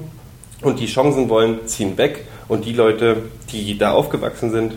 und 0.61 0.79
die 0.79 0.85
Chancen 0.85 1.29
wollen, 1.29 1.65
ziehen 1.65 1.97
weg 1.97 2.25
und 2.47 2.65
die 2.65 2.73
Leute, 2.73 3.23
die 3.51 3.77
da 3.77 3.93
aufgewachsen 3.93 4.51
sind 4.51 4.73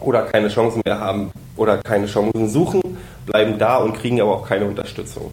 oder 0.00 0.22
keine 0.22 0.48
Chancen 0.48 0.80
mehr 0.86 1.00
haben 1.00 1.32
oder 1.56 1.78
keine 1.78 2.06
Chancen 2.06 2.48
suchen, 2.48 2.80
bleiben 3.26 3.58
da 3.58 3.76
und 3.76 3.94
kriegen 3.94 4.20
aber 4.20 4.36
auch 4.36 4.48
keine 4.48 4.64
Unterstützung. 4.64 5.32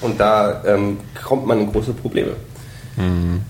Und 0.00 0.20
da 0.20 0.62
ähm, 0.66 0.98
kommt 1.22 1.46
man 1.46 1.60
in 1.60 1.72
große 1.72 1.92
Probleme. 1.92 2.32
Mhm. 2.96 3.40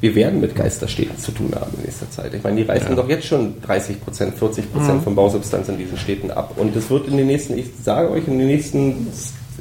Wir 0.00 0.14
werden 0.14 0.40
mit 0.40 0.54
Geisterstädten 0.54 1.18
zu 1.18 1.32
tun 1.32 1.52
haben 1.56 1.72
in 1.76 1.84
nächster 1.84 2.08
Zeit. 2.10 2.32
Ich 2.32 2.44
meine, 2.44 2.56
die 2.56 2.62
reißen 2.62 2.90
ja. 2.90 2.94
doch 2.94 3.08
jetzt 3.08 3.26
schon 3.26 3.60
30 3.62 4.00
Prozent, 4.00 4.38
40 4.38 4.72
Prozent 4.72 5.00
mhm. 5.00 5.02
von 5.02 5.14
Bausubstanz 5.16 5.68
in 5.68 5.78
diesen 5.78 5.98
Städten 5.98 6.30
ab. 6.30 6.52
Und 6.56 6.76
das 6.76 6.88
wird 6.88 7.08
in 7.08 7.16
den 7.16 7.26
nächsten, 7.26 7.58
ich 7.58 7.66
sage 7.82 8.10
euch, 8.10 8.28
in 8.28 8.38
den 8.38 8.46
nächsten, 8.46 9.08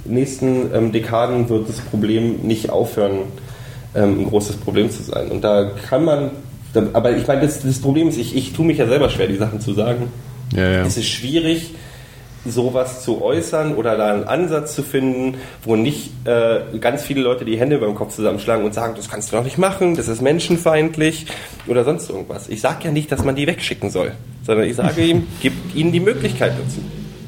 nächsten 0.06 0.74
ähm, 0.76 0.92
Dekaden 0.92 1.50
wird 1.50 1.68
das 1.68 1.80
Problem 1.80 2.42
nicht 2.44 2.70
aufhören, 2.70 3.22
ähm, 3.96 4.22
ein 4.22 4.26
großes 4.30 4.58
Problem 4.58 4.92
zu 4.92 5.02
sein. 5.02 5.32
Und 5.32 5.44
da 5.44 5.72
kann 5.90 6.06
man, 6.06 6.30
aber 6.94 7.18
ich 7.18 7.26
meine, 7.26 7.42
das, 7.42 7.62
das 7.62 7.80
Problem 7.80 8.08
ist, 8.10 8.18
ich, 8.18 8.36
ich 8.36 8.54
tue 8.54 8.66
mich 8.66 8.78
ja 8.78 8.86
selber 8.86 9.10
schwer, 9.10 9.28
die 9.28 9.38
Sachen 9.38 9.60
zu 9.60 9.74
sagen. 9.74 10.12
Ja, 10.54 10.70
ja. 10.70 10.86
Es 10.86 10.98
ist 10.98 11.08
schwierig, 11.08 11.72
sowas 12.50 13.04
zu 13.04 13.22
äußern 13.22 13.76
oder 13.76 13.98
da 13.98 14.14
einen 14.14 14.24
Ansatz 14.24 14.76
zu 14.76 14.84
finden, 14.84 15.38
wo 15.64 15.76
nicht 15.76 16.12
äh, 16.26 16.78
ganz 16.80 17.04
viele 17.04 17.22
Leute 17.22 17.46
die 17.46 17.58
Hände 17.58 17.78
beim 17.78 17.96
Kopf 17.96 18.16
zusammenschlagen 18.16 18.66
und 18.66 18.74
sagen, 18.74 18.94
das 18.96 19.10
kannst 19.10 19.32
du 19.32 19.38
doch 19.38 19.44
nicht 19.44 19.58
machen, 19.58 19.96
das 19.96 20.08
ist 20.08 20.22
menschenfeindlich 20.22 21.28
oder 21.68 21.84
sonst 21.84 22.10
irgendwas. 22.10 22.50
Ich 22.50 22.62
sage 22.62 22.86
ja 22.86 22.92
nicht, 22.92 23.12
dass 23.12 23.24
man 23.24 23.36
die 23.36 23.48
wegschicken 23.48 23.90
soll, 23.90 24.14
sondern 24.44 24.68
ich 24.68 24.76
sage 24.76 25.02
ihm, 25.02 25.28
gibt 25.42 25.76
ihnen 25.76 25.92
die 25.92 26.00
Möglichkeit 26.00 26.54
dazu. 26.54 26.82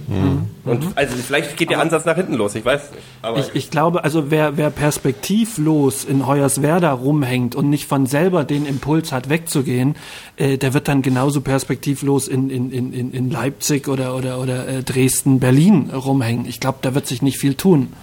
Mhm. 0.09 0.47
Und 0.65 0.97
also 0.97 1.15
vielleicht 1.15 1.55
geht 1.55 1.69
der 1.69 1.77
aber 1.77 1.85
Ansatz 1.85 2.05
nach 2.05 2.15
hinten 2.15 2.33
los, 2.33 2.55
ich 2.55 2.65
weiß 2.65 2.91
nicht. 2.91 3.03
Aber 3.21 3.39
ich, 3.39 3.49
ich 3.53 3.71
glaube, 3.71 4.03
also 4.03 4.31
wer, 4.31 4.57
wer 4.57 4.69
perspektivlos 4.69 6.03
in 6.03 6.25
Hoyerswerda 6.25 6.91
rumhängt 6.91 7.55
und 7.55 7.69
nicht 7.69 7.87
von 7.87 8.05
selber 8.05 8.43
den 8.43 8.65
Impuls 8.65 9.11
hat, 9.11 9.29
wegzugehen, 9.29 9.95
äh, 10.37 10.57
der 10.57 10.73
wird 10.73 10.87
dann 10.87 11.01
genauso 11.01 11.41
perspektivlos 11.41 12.27
in, 12.27 12.49
in, 12.49 12.71
in, 12.71 13.11
in 13.11 13.29
Leipzig 13.29 13.87
oder, 13.87 14.15
oder, 14.15 14.39
oder 14.39 14.67
äh, 14.67 14.83
Dresden, 14.83 15.39
Berlin 15.39 15.91
rumhängen. 15.91 16.45
Ich 16.47 16.59
glaube, 16.59 16.79
da 16.81 16.95
wird 16.95 17.07
sich 17.07 17.21
nicht 17.21 17.37
viel 17.37 17.53
tun. 17.53 17.93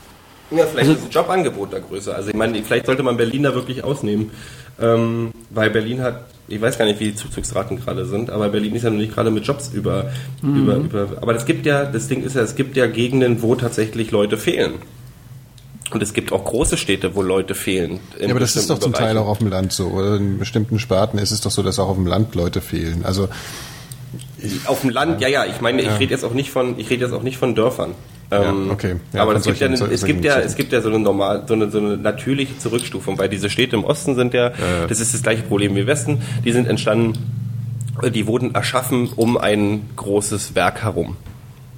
Ja, 0.50 0.64
vielleicht 0.64 0.88
also, 0.88 0.92
ist 0.92 1.08
das 1.08 1.14
Jobangebot 1.14 1.72
da 1.72 1.80
größer. 1.80 2.14
Also 2.14 2.28
ich 2.28 2.36
meine, 2.36 2.62
vielleicht 2.62 2.86
sollte 2.86 3.02
man 3.02 3.16
Berlin 3.16 3.42
da 3.42 3.54
wirklich 3.54 3.82
ausnehmen. 3.82 4.30
Ähm, 4.80 5.32
weil 5.50 5.70
Berlin 5.70 6.02
hat 6.02 6.24
ich 6.48 6.60
weiß 6.60 6.78
gar 6.78 6.84
nicht, 6.84 7.00
wie 7.00 7.10
die 7.10 7.14
Zuzugsraten 7.14 7.80
gerade 7.80 8.06
sind, 8.06 8.30
aber 8.30 8.48
Berlin 8.48 8.74
ist 8.74 8.82
ja 8.82 8.90
noch 8.90 8.98
nicht 8.98 9.14
gerade 9.14 9.30
mit 9.30 9.46
Jobs 9.46 9.70
über, 9.72 10.10
mhm. 10.42 10.62
über, 10.62 10.76
über. 10.76 11.08
Aber 11.20 11.34
es 11.34 11.44
gibt 11.44 11.66
ja, 11.66 11.84
das 11.84 12.08
Ding 12.08 12.22
ist 12.22 12.36
ja, 12.36 12.42
es 12.42 12.54
gibt 12.54 12.76
ja 12.76 12.86
Gegenden, 12.86 13.42
wo 13.42 13.54
tatsächlich 13.54 14.10
Leute 14.10 14.36
fehlen. 14.36 14.74
Und 15.92 16.02
es 16.02 16.12
gibt 16.12 16.32
auch 16.32 16.44
große 16.44 16.76
Städte, 16.76 17.14
wo 17.14 17.22
Leute 17.22 17.54
fehlen. 17.54 18.00
Ja, 18.20 18.28
aber 18.30 18.40
das 18.40 18.56
ist 18.56 18.70
doch 18.70 18.78
zum 18.78 18.92
Bereichen. 18.92 19.14
Teil 19.14 19.18
auch 19.18 19.28
auf 19.28 19.38
dem 19.38 19.48
Land 19.48 19.72
so. 19.72 19.86
Oder 19.86 20.16
in 20.16 20.38
bestimmten 20.38 20.80
Sparten 20.80 21.18
ist 21.18 21.30
es 21.30 21.40
doch 21.40 21.52
so, 21.52 21.62
dass 21.62 21.78
auch 21.78 21.88
auf 21.88 21.96
dem 21.96 22.06
Land 22.06 22.34
Leute 22.34 22.60
fehlen. 22.60 23.04
Also 23.04 23.28
auf 24.66 24.80
dem 24.80 24.90
Land, 24.90 25.20
ja, 25.20 25.28
ja. 25.28 25.46
Ich 25.46 25.60
meine, 25.60 25.80
ich 25.82 25.88
ja. 25.88 25.96
rede 25.96 26.12
jetzt 26.12 26.24
auch 26.24 26.34
nicht 26.34 26.50
von, 26.50 26.78
ich 26.78 26.90
rede 26.90 27.04
jetzt 27.04 27.14
auch 27.14 27.22
nicht 27.22 27.38
von 27.38 27.54
Dörfern. 27.54 27.94
Ähm, 28.30 28.66
ja, 28.66 28.72
okay. 28.72 28.96
Ja, 29.12 29.22
aber 29.22 29.36
es 29.36 29.44
gibt, 29.44 29.60
ja, 29.60 29.68
es, 29.68 30.04
gibt 30.04 30.24
ja, 30.24 30.40
es 30.40 30.56
gibt 30.56 30.72
ja 30.72 30.80
so 30.80 30.88
eine 30.88 30.98
normal, 30.98 31.44
so 31.46 31.54
eine, 31.54 31.70
so 31.70 31.78
eine 31.78 31.96
natürliche 31.96 32.58
Zurückstufung, 32.58 33.18
weil 33.18 33.28
diese 33.28 33.48
Städte 33.50 33.76
im 33.76 33.84
Osten 33.84 34.16
sind 34.16 34.34
ja, 34.34 34.48
ja, 34.48 34.86
das 34.88 35.00
ist 35.00 35.14
das 35.14 35.22
gleiche 35.22 35.42
Problem 35.42 35.76
wie 35.76 35.80
im 35.80 35.86
Westen, 35.86 36.22
die 36.44 36.52
sind 36.52 36.66
entstanden, 36.66 37.18
die 38.12 38.26
wurden 38.26 38.54
erschaffen 38.54 39.10
um 39.14 39.38
ein 39.38 39.88
großes 39.96 40.54
Werk 40.54 40.82
herum. 40.82 41.16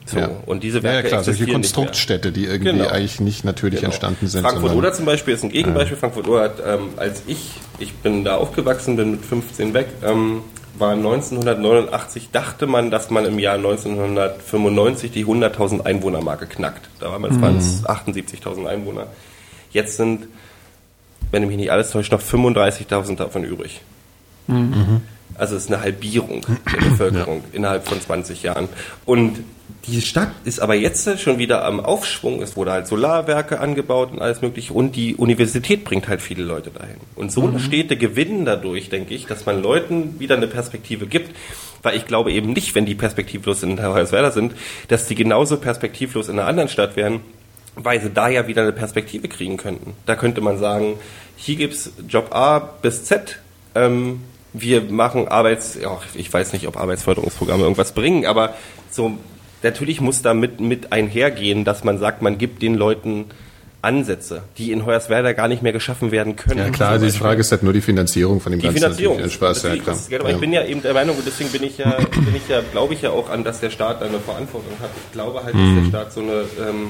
So. 0.06 0.18
Ja. 0.18 0.30
Und 0.46 0.62
diese 0.62 0.82
Werke 0.82 1.02
ja, 1.02 1.08
klar, 1.08 1.24
solche 1.24 1.46
Konstruktstädte, 1.46 2.32
die 2.32 2.46
irgendwie 2.46 2.72
genau. 2.72 2.88
eigentlich 2.88 3.20
nicht 3.20 3.44
natürlich 3.44 3.80
genau. 3.80 3.90
entstanden 3.90 4.26
sind. 4.26 4.42
Frankfurt 4.42 4.74
Oder 4.74 4.92
zum 4.94 5.04
Beispiel 5.04 5.34
ist 5.34 5.44
ein 5.44 5.50
Gegenbeispiel. 5.50 5.96
Ja. 5.96 6.00
Frankfurt 6.00 6.28
Oder 6.28 6.42
hat, 6.44 6.62
ähm, 6.66 6.88
als 6.96 7.22
ich, 7.26 7.50
ich 7.78 7.92
bin 7.92 8.24
da 8.24 8.36
aufgewachsen, 8.36 8.96
bin 8.96 9.10
mit 9.12 9.24
15 9.24 9.74
weg, 9.74 9.88
ähm, 10.02 10.40
war 10.80 10.92
1989, 10.92 12.30
dachte 12.32 12.66
man, 12.66 12.90
dass 12.90 13.10
man 13.10 13.24
im 13.24 13.38
Jahr 13.38 13.56
1995 13.56 15.10
die 15.10 15.24
100.000 15.24 15.84
Einwohnermarke 15.84 16.46
knackt. 16.46 16.88
Damals 17.00 17.34
mhm. 17.34 17.42
waren 17.42 17.56
es 17.58 17.84
78.000 17.84 18.66
Einwohner. 18.66 19.06
Jetzt 19.70 19.96
sind, 19.96 20.28
wenn 21.30 21.42
ich 21.42 21.48
mich 21.48 21.58
nicht 21.58 21.72
alles 21.72 21.90
täusche, 21.90 22.12
noch 22.12 22.22
35.000 22.22 23.16
davon 23.16 23.44
übrig. 23.44 23.82
Mhm. 24.46 25.02
Also 25.34 25.56
es 25.56 25.64
ist 25.64 25.72
eine 25.72 25.82
Halbierung 25.82 26.44
der 26.72 26.90
Bevölkerung 26.90 27.42
ja. 27.52 27.56
innerhalb 27.56 27.86
von 27.86 28.00
20 28.00 28.42
Jahren. 28.42 28.68
Und 29.04 29.38
die 29.86 30.00
Stadt 30.02 30.30
ist 30.44 30.60
aber 30.60 30.74
jetzt 30.74 31.18
schon 31.20 31.38
wieder 31.38 31.64
am 31.64 31.80
Aufschwung. 31.80 32.42
Es 32.42 32.56
wurde 32.56 32.72
halt 32.72 32.86
Solarwerke 32.86 33.60
angebaut 33.60 34.12
und 34.12 34.20
alles 34.20 34.42
mögliche. 34.42 34.72
Und 34.72 34.96
die 34.96 35.14
Universität 35.14 35.84
bringt 35.84 36.08
halt 36.08 36.20
viele 36.20 36.42
Leute 36.42 36.70
dahin. 36.70 36.96
Und 37.14 37.32
so 37.32 37.42
mhm. 37.42 37.58
Städte 37.58 37.96
gewinnen 37.96 38.44
dadurch, 38.44 38.90
denke 38.90 39.14
ich, 39.14 39.26
dass 39.26 39.46
man 39.46 39.62
Leuten 39.62 40.18
wieder 40.18 40.36
eine 40.36 40.48
Perspektive 40.48 41.06
gibt. 41.06 41.34
Weil 41.82 41.96
ich 41.96 42.06
glaube 42.06 42.32
eben 42.32 42.52
nicht, 42.52 42.74
wenn 42.74 42.86
die 42.86 42.94
perspektivlos 42.94 43.62
in 43.62 43.80
Hoyerswerda 43.80 44.30
sind, 44.30 44.52
dass 44.88 45.06
die 45.06 45.14
genauso 45.14 45.58
perspektivlos 45.58 46.28
in 46.28 46.38
einer 46.38 46.48
anderen 46.48 46.68
Stadt 46.68 46.96
wären, 46.96 47.20
weil 47.76 48.00
sie 48.00 48.10
da 48.10 48.28
ja 48.28 48.46
wieder 48.48 48.62
eine 48.62 48.72
Perspektive 48.72 49.28
kriegen 49.28 49.56
könnten. 49.56 49.94
Da 50.04 50.16
könnte 50.16 50.40
man 50.40 50.58
sagen, 50.58 50.94
hier 51.36 51.56
gibt's 51.56 51.92
Job 52.08 52.34
A 52.34 52.58
bis 52.58 53.04
Z. 53.04 53.38
Ähm, 53.74 54.20
wir 54.60 54.82
machen 54.82 55.28
Arbeits, 55.28 55.78
ja, 55.80 55.98
ich 56.14 56.32
weiß 56.32 56.52
nicht, 56.52 56.66
ob 56.66 56.76
Arbeitsförderungsprogramme 56.76 57.62
irgendwas 57.62 57.92
bringen, 57.92 58.26
aber 58.26 58.54
so 58.90 59.18
natürlich 59.62 60.00
muss 60.00 60.22
da 60.22 60.34
mit, 60.34 60.92
einhergehen, 60.92 61.64
dass 61.64 61.84
man 61.84 61.98
sagt, 61.98 62.22
man 62.22 62.38
gibt 62.38 62.62
den 62.62 62.74
Leuten 62.74 63.26
Ansätze, 63.80 64.42
die 64.58 64.72
in 64.72 64.84
Hoyerswerda 64.84 65.32
gar 65.32 65.46
nicht 65.46 65.62
mehr 65.62 65.72
geschaffen 65.72 66.10
werden 66.10 66.34
können. 66.34 66.58
Ja 66.58 66.70
klar, 66.70 66.98
die 66.98 67.10
Frage 67.10 67.40
ist 67.40 67.52
halt 67.52 67.62
nur 67.62 67.72
die 67.72 67.80
Finanzierung 67.80 68.40
von 68.40 68.50
dem 68.50 68.60
die 68.60 68.66
Ganzen. 68.66 68.80
Finanzierung. 68.80 69.20
Ist, 69.20 69.34
Spaß, 69.34 69.62
ja, 69.62 69.76
klar. 69.76 69.94
Ist, 69.94 70.12
aber 70.12 70.28
ja. 70.28 70.34
ich 70.34 70.40
bin 70.40 70.52
ja 70.52 70.64
eben 70.64 70.82
der 70.82 70.94
Meinung, 70.94 71.16
und 71.16 71.24
deswegen 71.24 71.50
bin 71.50 71.62
ich 71.62 71.78
ja, 71.78 71.92
bin 71.92 72.34
ich 72.34 72.48
ja, 72.48 72.60
glaube 72.72 72.94
ich 72.94 73.02
ja 73.02 73.10
auch 73.10 73.30
an, 73.30 73.44
dass 73.44 73.60
der 73.60 73.70
Staat 73.70 74.02
eine 74.02 74.18
Verantwortung 74.18 74.72
hat. 74.80 74.90
Ich 75.06 75.12
glaube 75.12 75.44
halt, 75.44 75.54
dass 75.54 75.62
der 75.62 75.70
mhm. 75.70 75.88
Staat 75.88 76.12
so 76.12 76.20
eine, 76.20 76.44
ähm, 76.68 76.88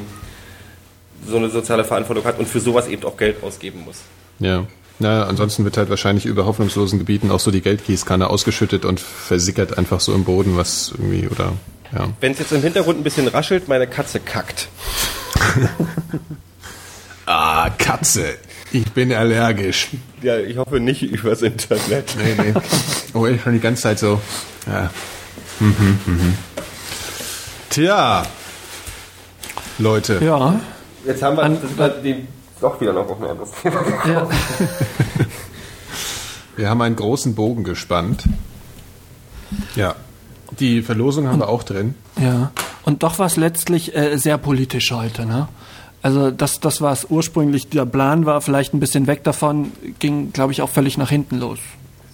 so 1.26 1.36
eine 1.36 1.50
soziale 1.50 1.84
Verantwortung 1.84 2.24
hat 2.24 2.38
und 2.38 2.48
für 2.48 2.60
sowas 2.60 2.88
eben 2.88 3.04
auch 3.04 3.18
Geld 3.18 3.42
ausgeben 3.42 3.82
muss. 3.84 4.00
Ja. 4.38 4.66
Na, 5.00 5.24
ansonsten 5.24 5.64
wird 5.64 5.76
halt 5.76 5.90
wahrscheinlich 5.90 6.26
über 6.26 6.44
hoffnungslosen 6.44 6.98
Gebieten 6.98 7.30
auch 7.30 7.40
so 7.40 7.50
die 7.50 7.60
Geldgießkanne 7.60 8.28
ausgeschüttet 8.28 8.84
und 8.84 8.98
versickert 8.98 9.78
einfach 9.78 10.00
so 10.00 10.12
im 10.14 10.24
Boden, 10.24 10.56
was 10.56 10.90
irgendwie, 10.90 11.28
oder 11.28 11.52
ja. 11.92 12.08
Wenn 12.20 12.32
es 12.32 12.38
jetzt 12.38 12.52
im 12.52 12.62
Hintergrund 12.62 12.98
ein 12.98 13.04
bisschen 13.04 13.28
raschelt, 13.28 13.68
meine 13.68 13.86
Katze 13.86 14.20
kackt. 14.20 14.68
ah, 17.26 17.70
Katze. 17.70 18.36
Ich 18.72 18.92
bin 18.92 19.12
allergisch. 19.12 19.88
Ja, 20.20 20.36
ich 20.38 20.58
hoffe 20.58 20.80
nicht 20.80 21.02
übers 21.02 21.42
Internet. 21.42 22.14
Nee, 22.18 22.34
nee. 22.36 22.54
Oh, 23.14 23.26
ich 23.26 23.40
schon 23.40 23.54
die 23.54 23.60
ganze 23.60 23.82
Zeit 23.82 23.98
so. 23.98 24.20
Ja. 24.66 24.90
Mhm, 25.60 25.98
mhm. 26.04 26.34
Tja. 27.70 28.26
Leute. 29.78 30.20
Ja. 30.22 30.60
Jetzt 31.06 31.22
haben 31.22 31.36
wir 31.36 31.42
An, 31.44 31.58
den, 32.04 32.28
doch 32.60 32.80
wieder 32.80 32.92
noch 32.92 33.08
auf 33.08 33.20
ein 33.20 33.28
anderes 33.28 33.50
Thema. 33.62 33.80
Ja. 34.06 34.28
wir 36.56 36.70
haben 36.70 36.82
einen 36.82 36.96
großen 36.96 37.34
Bogen 37.34 37.64
gespannt. 37.64 38.24
Ja. 39.74 39.94
Die 40.58 40.82
Verlosung 40.82 41.28
haben 41.28 41.40
wir 41.40 41.48
auch 41.48 41.62
drin. 41.62 41.94
Ja. 42.20 42.50
Und 42.84 43.02
doch 43.02 43.18
war 43.18 43.26
es 43.26 43.36
letztlich 43.36 43.94
äh, 43.94 44.16
sehr 44.16 44.38
politisch 44.38 44.90
heute, 44.92 45.26
ne? 45.26 45.48
Also 46.00 46.30
das, 46.30 46.60
das 46.60 46.80
was 46.80 47.06
ursprünglich 47.10 47.68
der 47.68 47.84
Plan 47.84 48.24
war, 48.24 48.40
vielleicht 48.40 48.72
ein 48.72 48.80
bisschen 48.80 49.06
weg 49.08 49.24
davon, 49.24 49.72
ging, 49.98 50.32
glaube 50.32 50.52
ich, 50.52 50.62
auch 50.62 50.68
völlig 50.70 50.96
nach 50.96 51.10
hinten 51.10 51.38
los. 51.38 51.58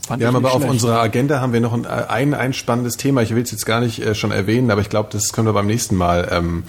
Fand 0.07 0.21
wir 0.21 0.27
haben 0.27 0.37
aber 0.37 0.51
schlecht. 0.51 0.65
auf 0.65 0.71
unserer 0.71 1.01
Agenda 1.01 1.41
haben 1.41 1.53
wir 1.53 1.61
noch 1.61 1.73
ein, 1.73 1.87
ein, 1.87 2.35
ein 2.35 2.53
spannendes 2.53 2.97
Thema. 2.97 3.23
Ich 3.23 3.35
will 3.35 3.43
es 3.43 3.51
jetzt 3.51 3.66
gar 3.66 3.81
nicht 3.81 4.01
äh, 4.01 4.15
schon 4.15 4.31
erwähnen, 4.31 4.71
aber 4.71 4.81
ich 4.81 4.89
glaube, 4.89 5.11
das 5.12 5.33
können 5.33 5.47
wir 5.47 5.53
beim 5.53 5.66
nächsten 5.66 5.97
Mal 5.97 6.29
ähm, 6.31 6.65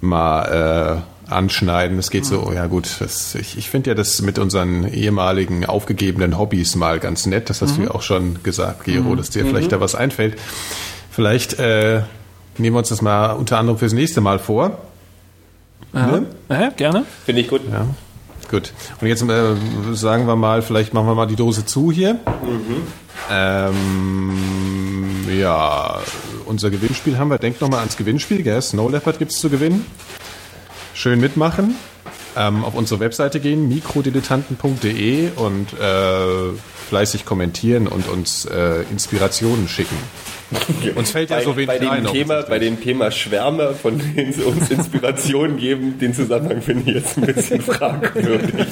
mal 0.00 1.02
äh, 1.21 1.21
anschneiden. 1.32 1.98
Es 1.98 2.10
geht 2.10 2.24
so, 2.24 2.52
ja 2.52 2.66
gut, 2.66 2.96
das, 3.00 3.34
ich, 3.34 3.58
ich 3.58 3.70
finde 3.70 3.90
ja 3.90 3.94
das 3.94 4.22
mit 4.22 4.38
unseren 4.38 4.86
ehemaligen 4.92 5.66
aufgegebenen 5.66 6.38
Hobbys 6.38 6.76
mal 6.76 7.00
ganz 7.00 7.26
nett. 7.26 7.50
Das 7.50 7.62
hast 7.62 7.72
mhm. 7.72 7.76
du 7.76 7.82
ja 7.84 7.90
auch 7.92 8.02
schon 8.02 8.42
gesagt, 8.42 8.84
Gero, 8.84 9.10
mhm. 9.10 9.16
dass 9.16 9.30
dir 9.30 9.44
vielleicht 9.44 9.66
mhm. 9.66 9.72
da 9.72 9.80
was 9.80 9.94
einfällt. 9.94 10.38
Vielleicht 11.10 11.58
äh, 11.58 12.02
nehmen 12.58 12.74
wir 12.74 12.78
uns 12.78 12.88
das 12.88 13.02
mal 13.02 13.32
unter 13.32 13.58
anderem 13.58 13.78
fürs 13.78 13.92
nächste 13.92 14.20
Mal 14.20 14.38
vor. 14.38 14.78
Ja, 15.92 16.06
ne? 16.06 16.26
ja 16.48 16.70
gerne. 16.70 17.04
Finde 17.24 17.42
ich 17.42 17.48
gut. 17.48 17.60
Ja. 17.70 17.86
Gut. 18.50 18.72
Und 19.00 19.08
jetzt 19.08 19.22
äh, 19.22 19.54
sagen 19.92 20.26
wir 20.26 20.36
mal, 20.36 20.62
vielleicht 20.62 20.92
machen 20.94 21.06
wir 21.06 21.14
mal 21.14 21.26
die 21.26 21.36
Dose 21.36 21.64
zu 21.64 21.90
hier. 21.90 22.14
Mhm. 22.14 22.82
Ähm, 23.30 24.32
ja, 25.38 26.00
unser 26.44 26.70
Gewinnspiel 26.70 27.18
haben 27.18 27.30
wir. 27.30 27.38
Denkt 27.38 27.60
nochmal 27.60 27.80
ans 27.80 27.96
Gewinnspiel, 27.96 28.42
gell? 28.42 28.60
Snow 28.60 28.90
Leopard 28.90 29.18
gibt 29.18 29.32
es 29.32 29.38
zu 29.38 29.48
gewinnen. 29.48 29.86
Schön 30.94 31.20
mitmachen. 31.20 31.74
Ähm, 32.36 32.64
auf 32.64 32.74
unsere 32.74 33.00
Webseite 33.00 33.40
gehen, 33.40 33.68
mikrodilettanten.de 33.68 35.30
und 35.36 35.72
äh, 35.74 36.56
fleißig 36.88 37.24
kommentieren 37.26 37.86
und 37.86 38.08
uns 38.08 38.46
äh, 38.46 38.82
Inspirationen 38.90 39.68
schicken. 39.68 39.96
Uns 40.94 41.10
fällt 41.10 41.30
ja 41.30 41.40
so 41.42 41.56
wenig 41.56 41.68
bei 41.68 41.78
dem 41.78 41.90
ein. 41.90 42.06
Thema, 42.06 42.42
bei 42.42 42.58
dem 42.58 42.80
Thema 42.80 43.10
Schwärme, 43.10 43.74
von 43.74 43.98
denen 43.98 44.32
sie 44.32 44.42
uns 44.42 44.70
Inspirationen 44.70 45.56
geben, 45.56 45.98
den 45.98 46.14
Zusammenhang 46.14 46.60
finde 46.60 46.90
ich 46.90 46.96
jetzt 46.96 47.16
ein 47.16 47.26
bisschen 47.26 47.60
fragwürdig. 47.62 48.66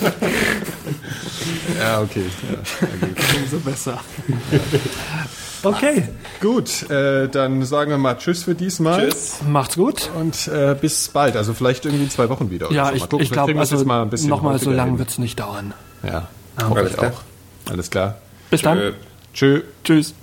Ja, 1.78 2.02
okay. 2.02 2.24
Ja, 2.50 3.38
Umso 3.42 3.58
besser. 3.60 4.00
Okay, 5.62 6.08
Gut, 6.40 6.88
äh, 6.90 7.28
dann 7.28 7.64
sagen 7.64 7.90
wir 7.90 7.98
mal 7.98 8.16
Tschüss 8.16 8.44
für 8.44 8.54
diesmal. 8.54 9.08
Tschüss. 9.08 9.38
macht's 9.46 9.76
gut. 9.76 10.10
Und 10.18 10.48
äh, 10.48 10.74
bis 10.80 11.08
bald. 11.08 11.36
Also 11.36 11.52
vielleicht 11.54 11.84
irgendwie 11.84 12.04
in 12.04 12.10
zwei 12.10 12.28
Wochen 12.28 12.50
wieder. 12.50 12.72
Ja, 12.72 12.86
so. 12.88 12.94
ich, 12.94 13.22
ich 13.24 13.30
glaube, 13.30 13.52
es 13.52 13.58
also 13.58 13.76
jetzt 13.76 13.86
mal 13.86 14.02
ein 14.02 14.10
bisschen 14.10 14.30
nochmal 14.30 14.58
so 14.58 14.70
lange 14.70 14.92
hin. 14.92 14.98
wird's 14.98 15.18
nicht 15.18 15.38
dauern. 15.38 15.74
Ja, 16.02 16.28
Alles 16.56 16.70
hoffe 16.70 16.86
ich 16.86 16.96
klar. 16.96 17.12
auch. 17.12 17.70
Alles 17.70 17.90
klar. 17.90 18.14
Bis 18.50 18.62
dann. 18.62 18.78
Tschö. 18.78 18.92
Tschö. 19.34 19.62
Tschüss. 19.84 20.14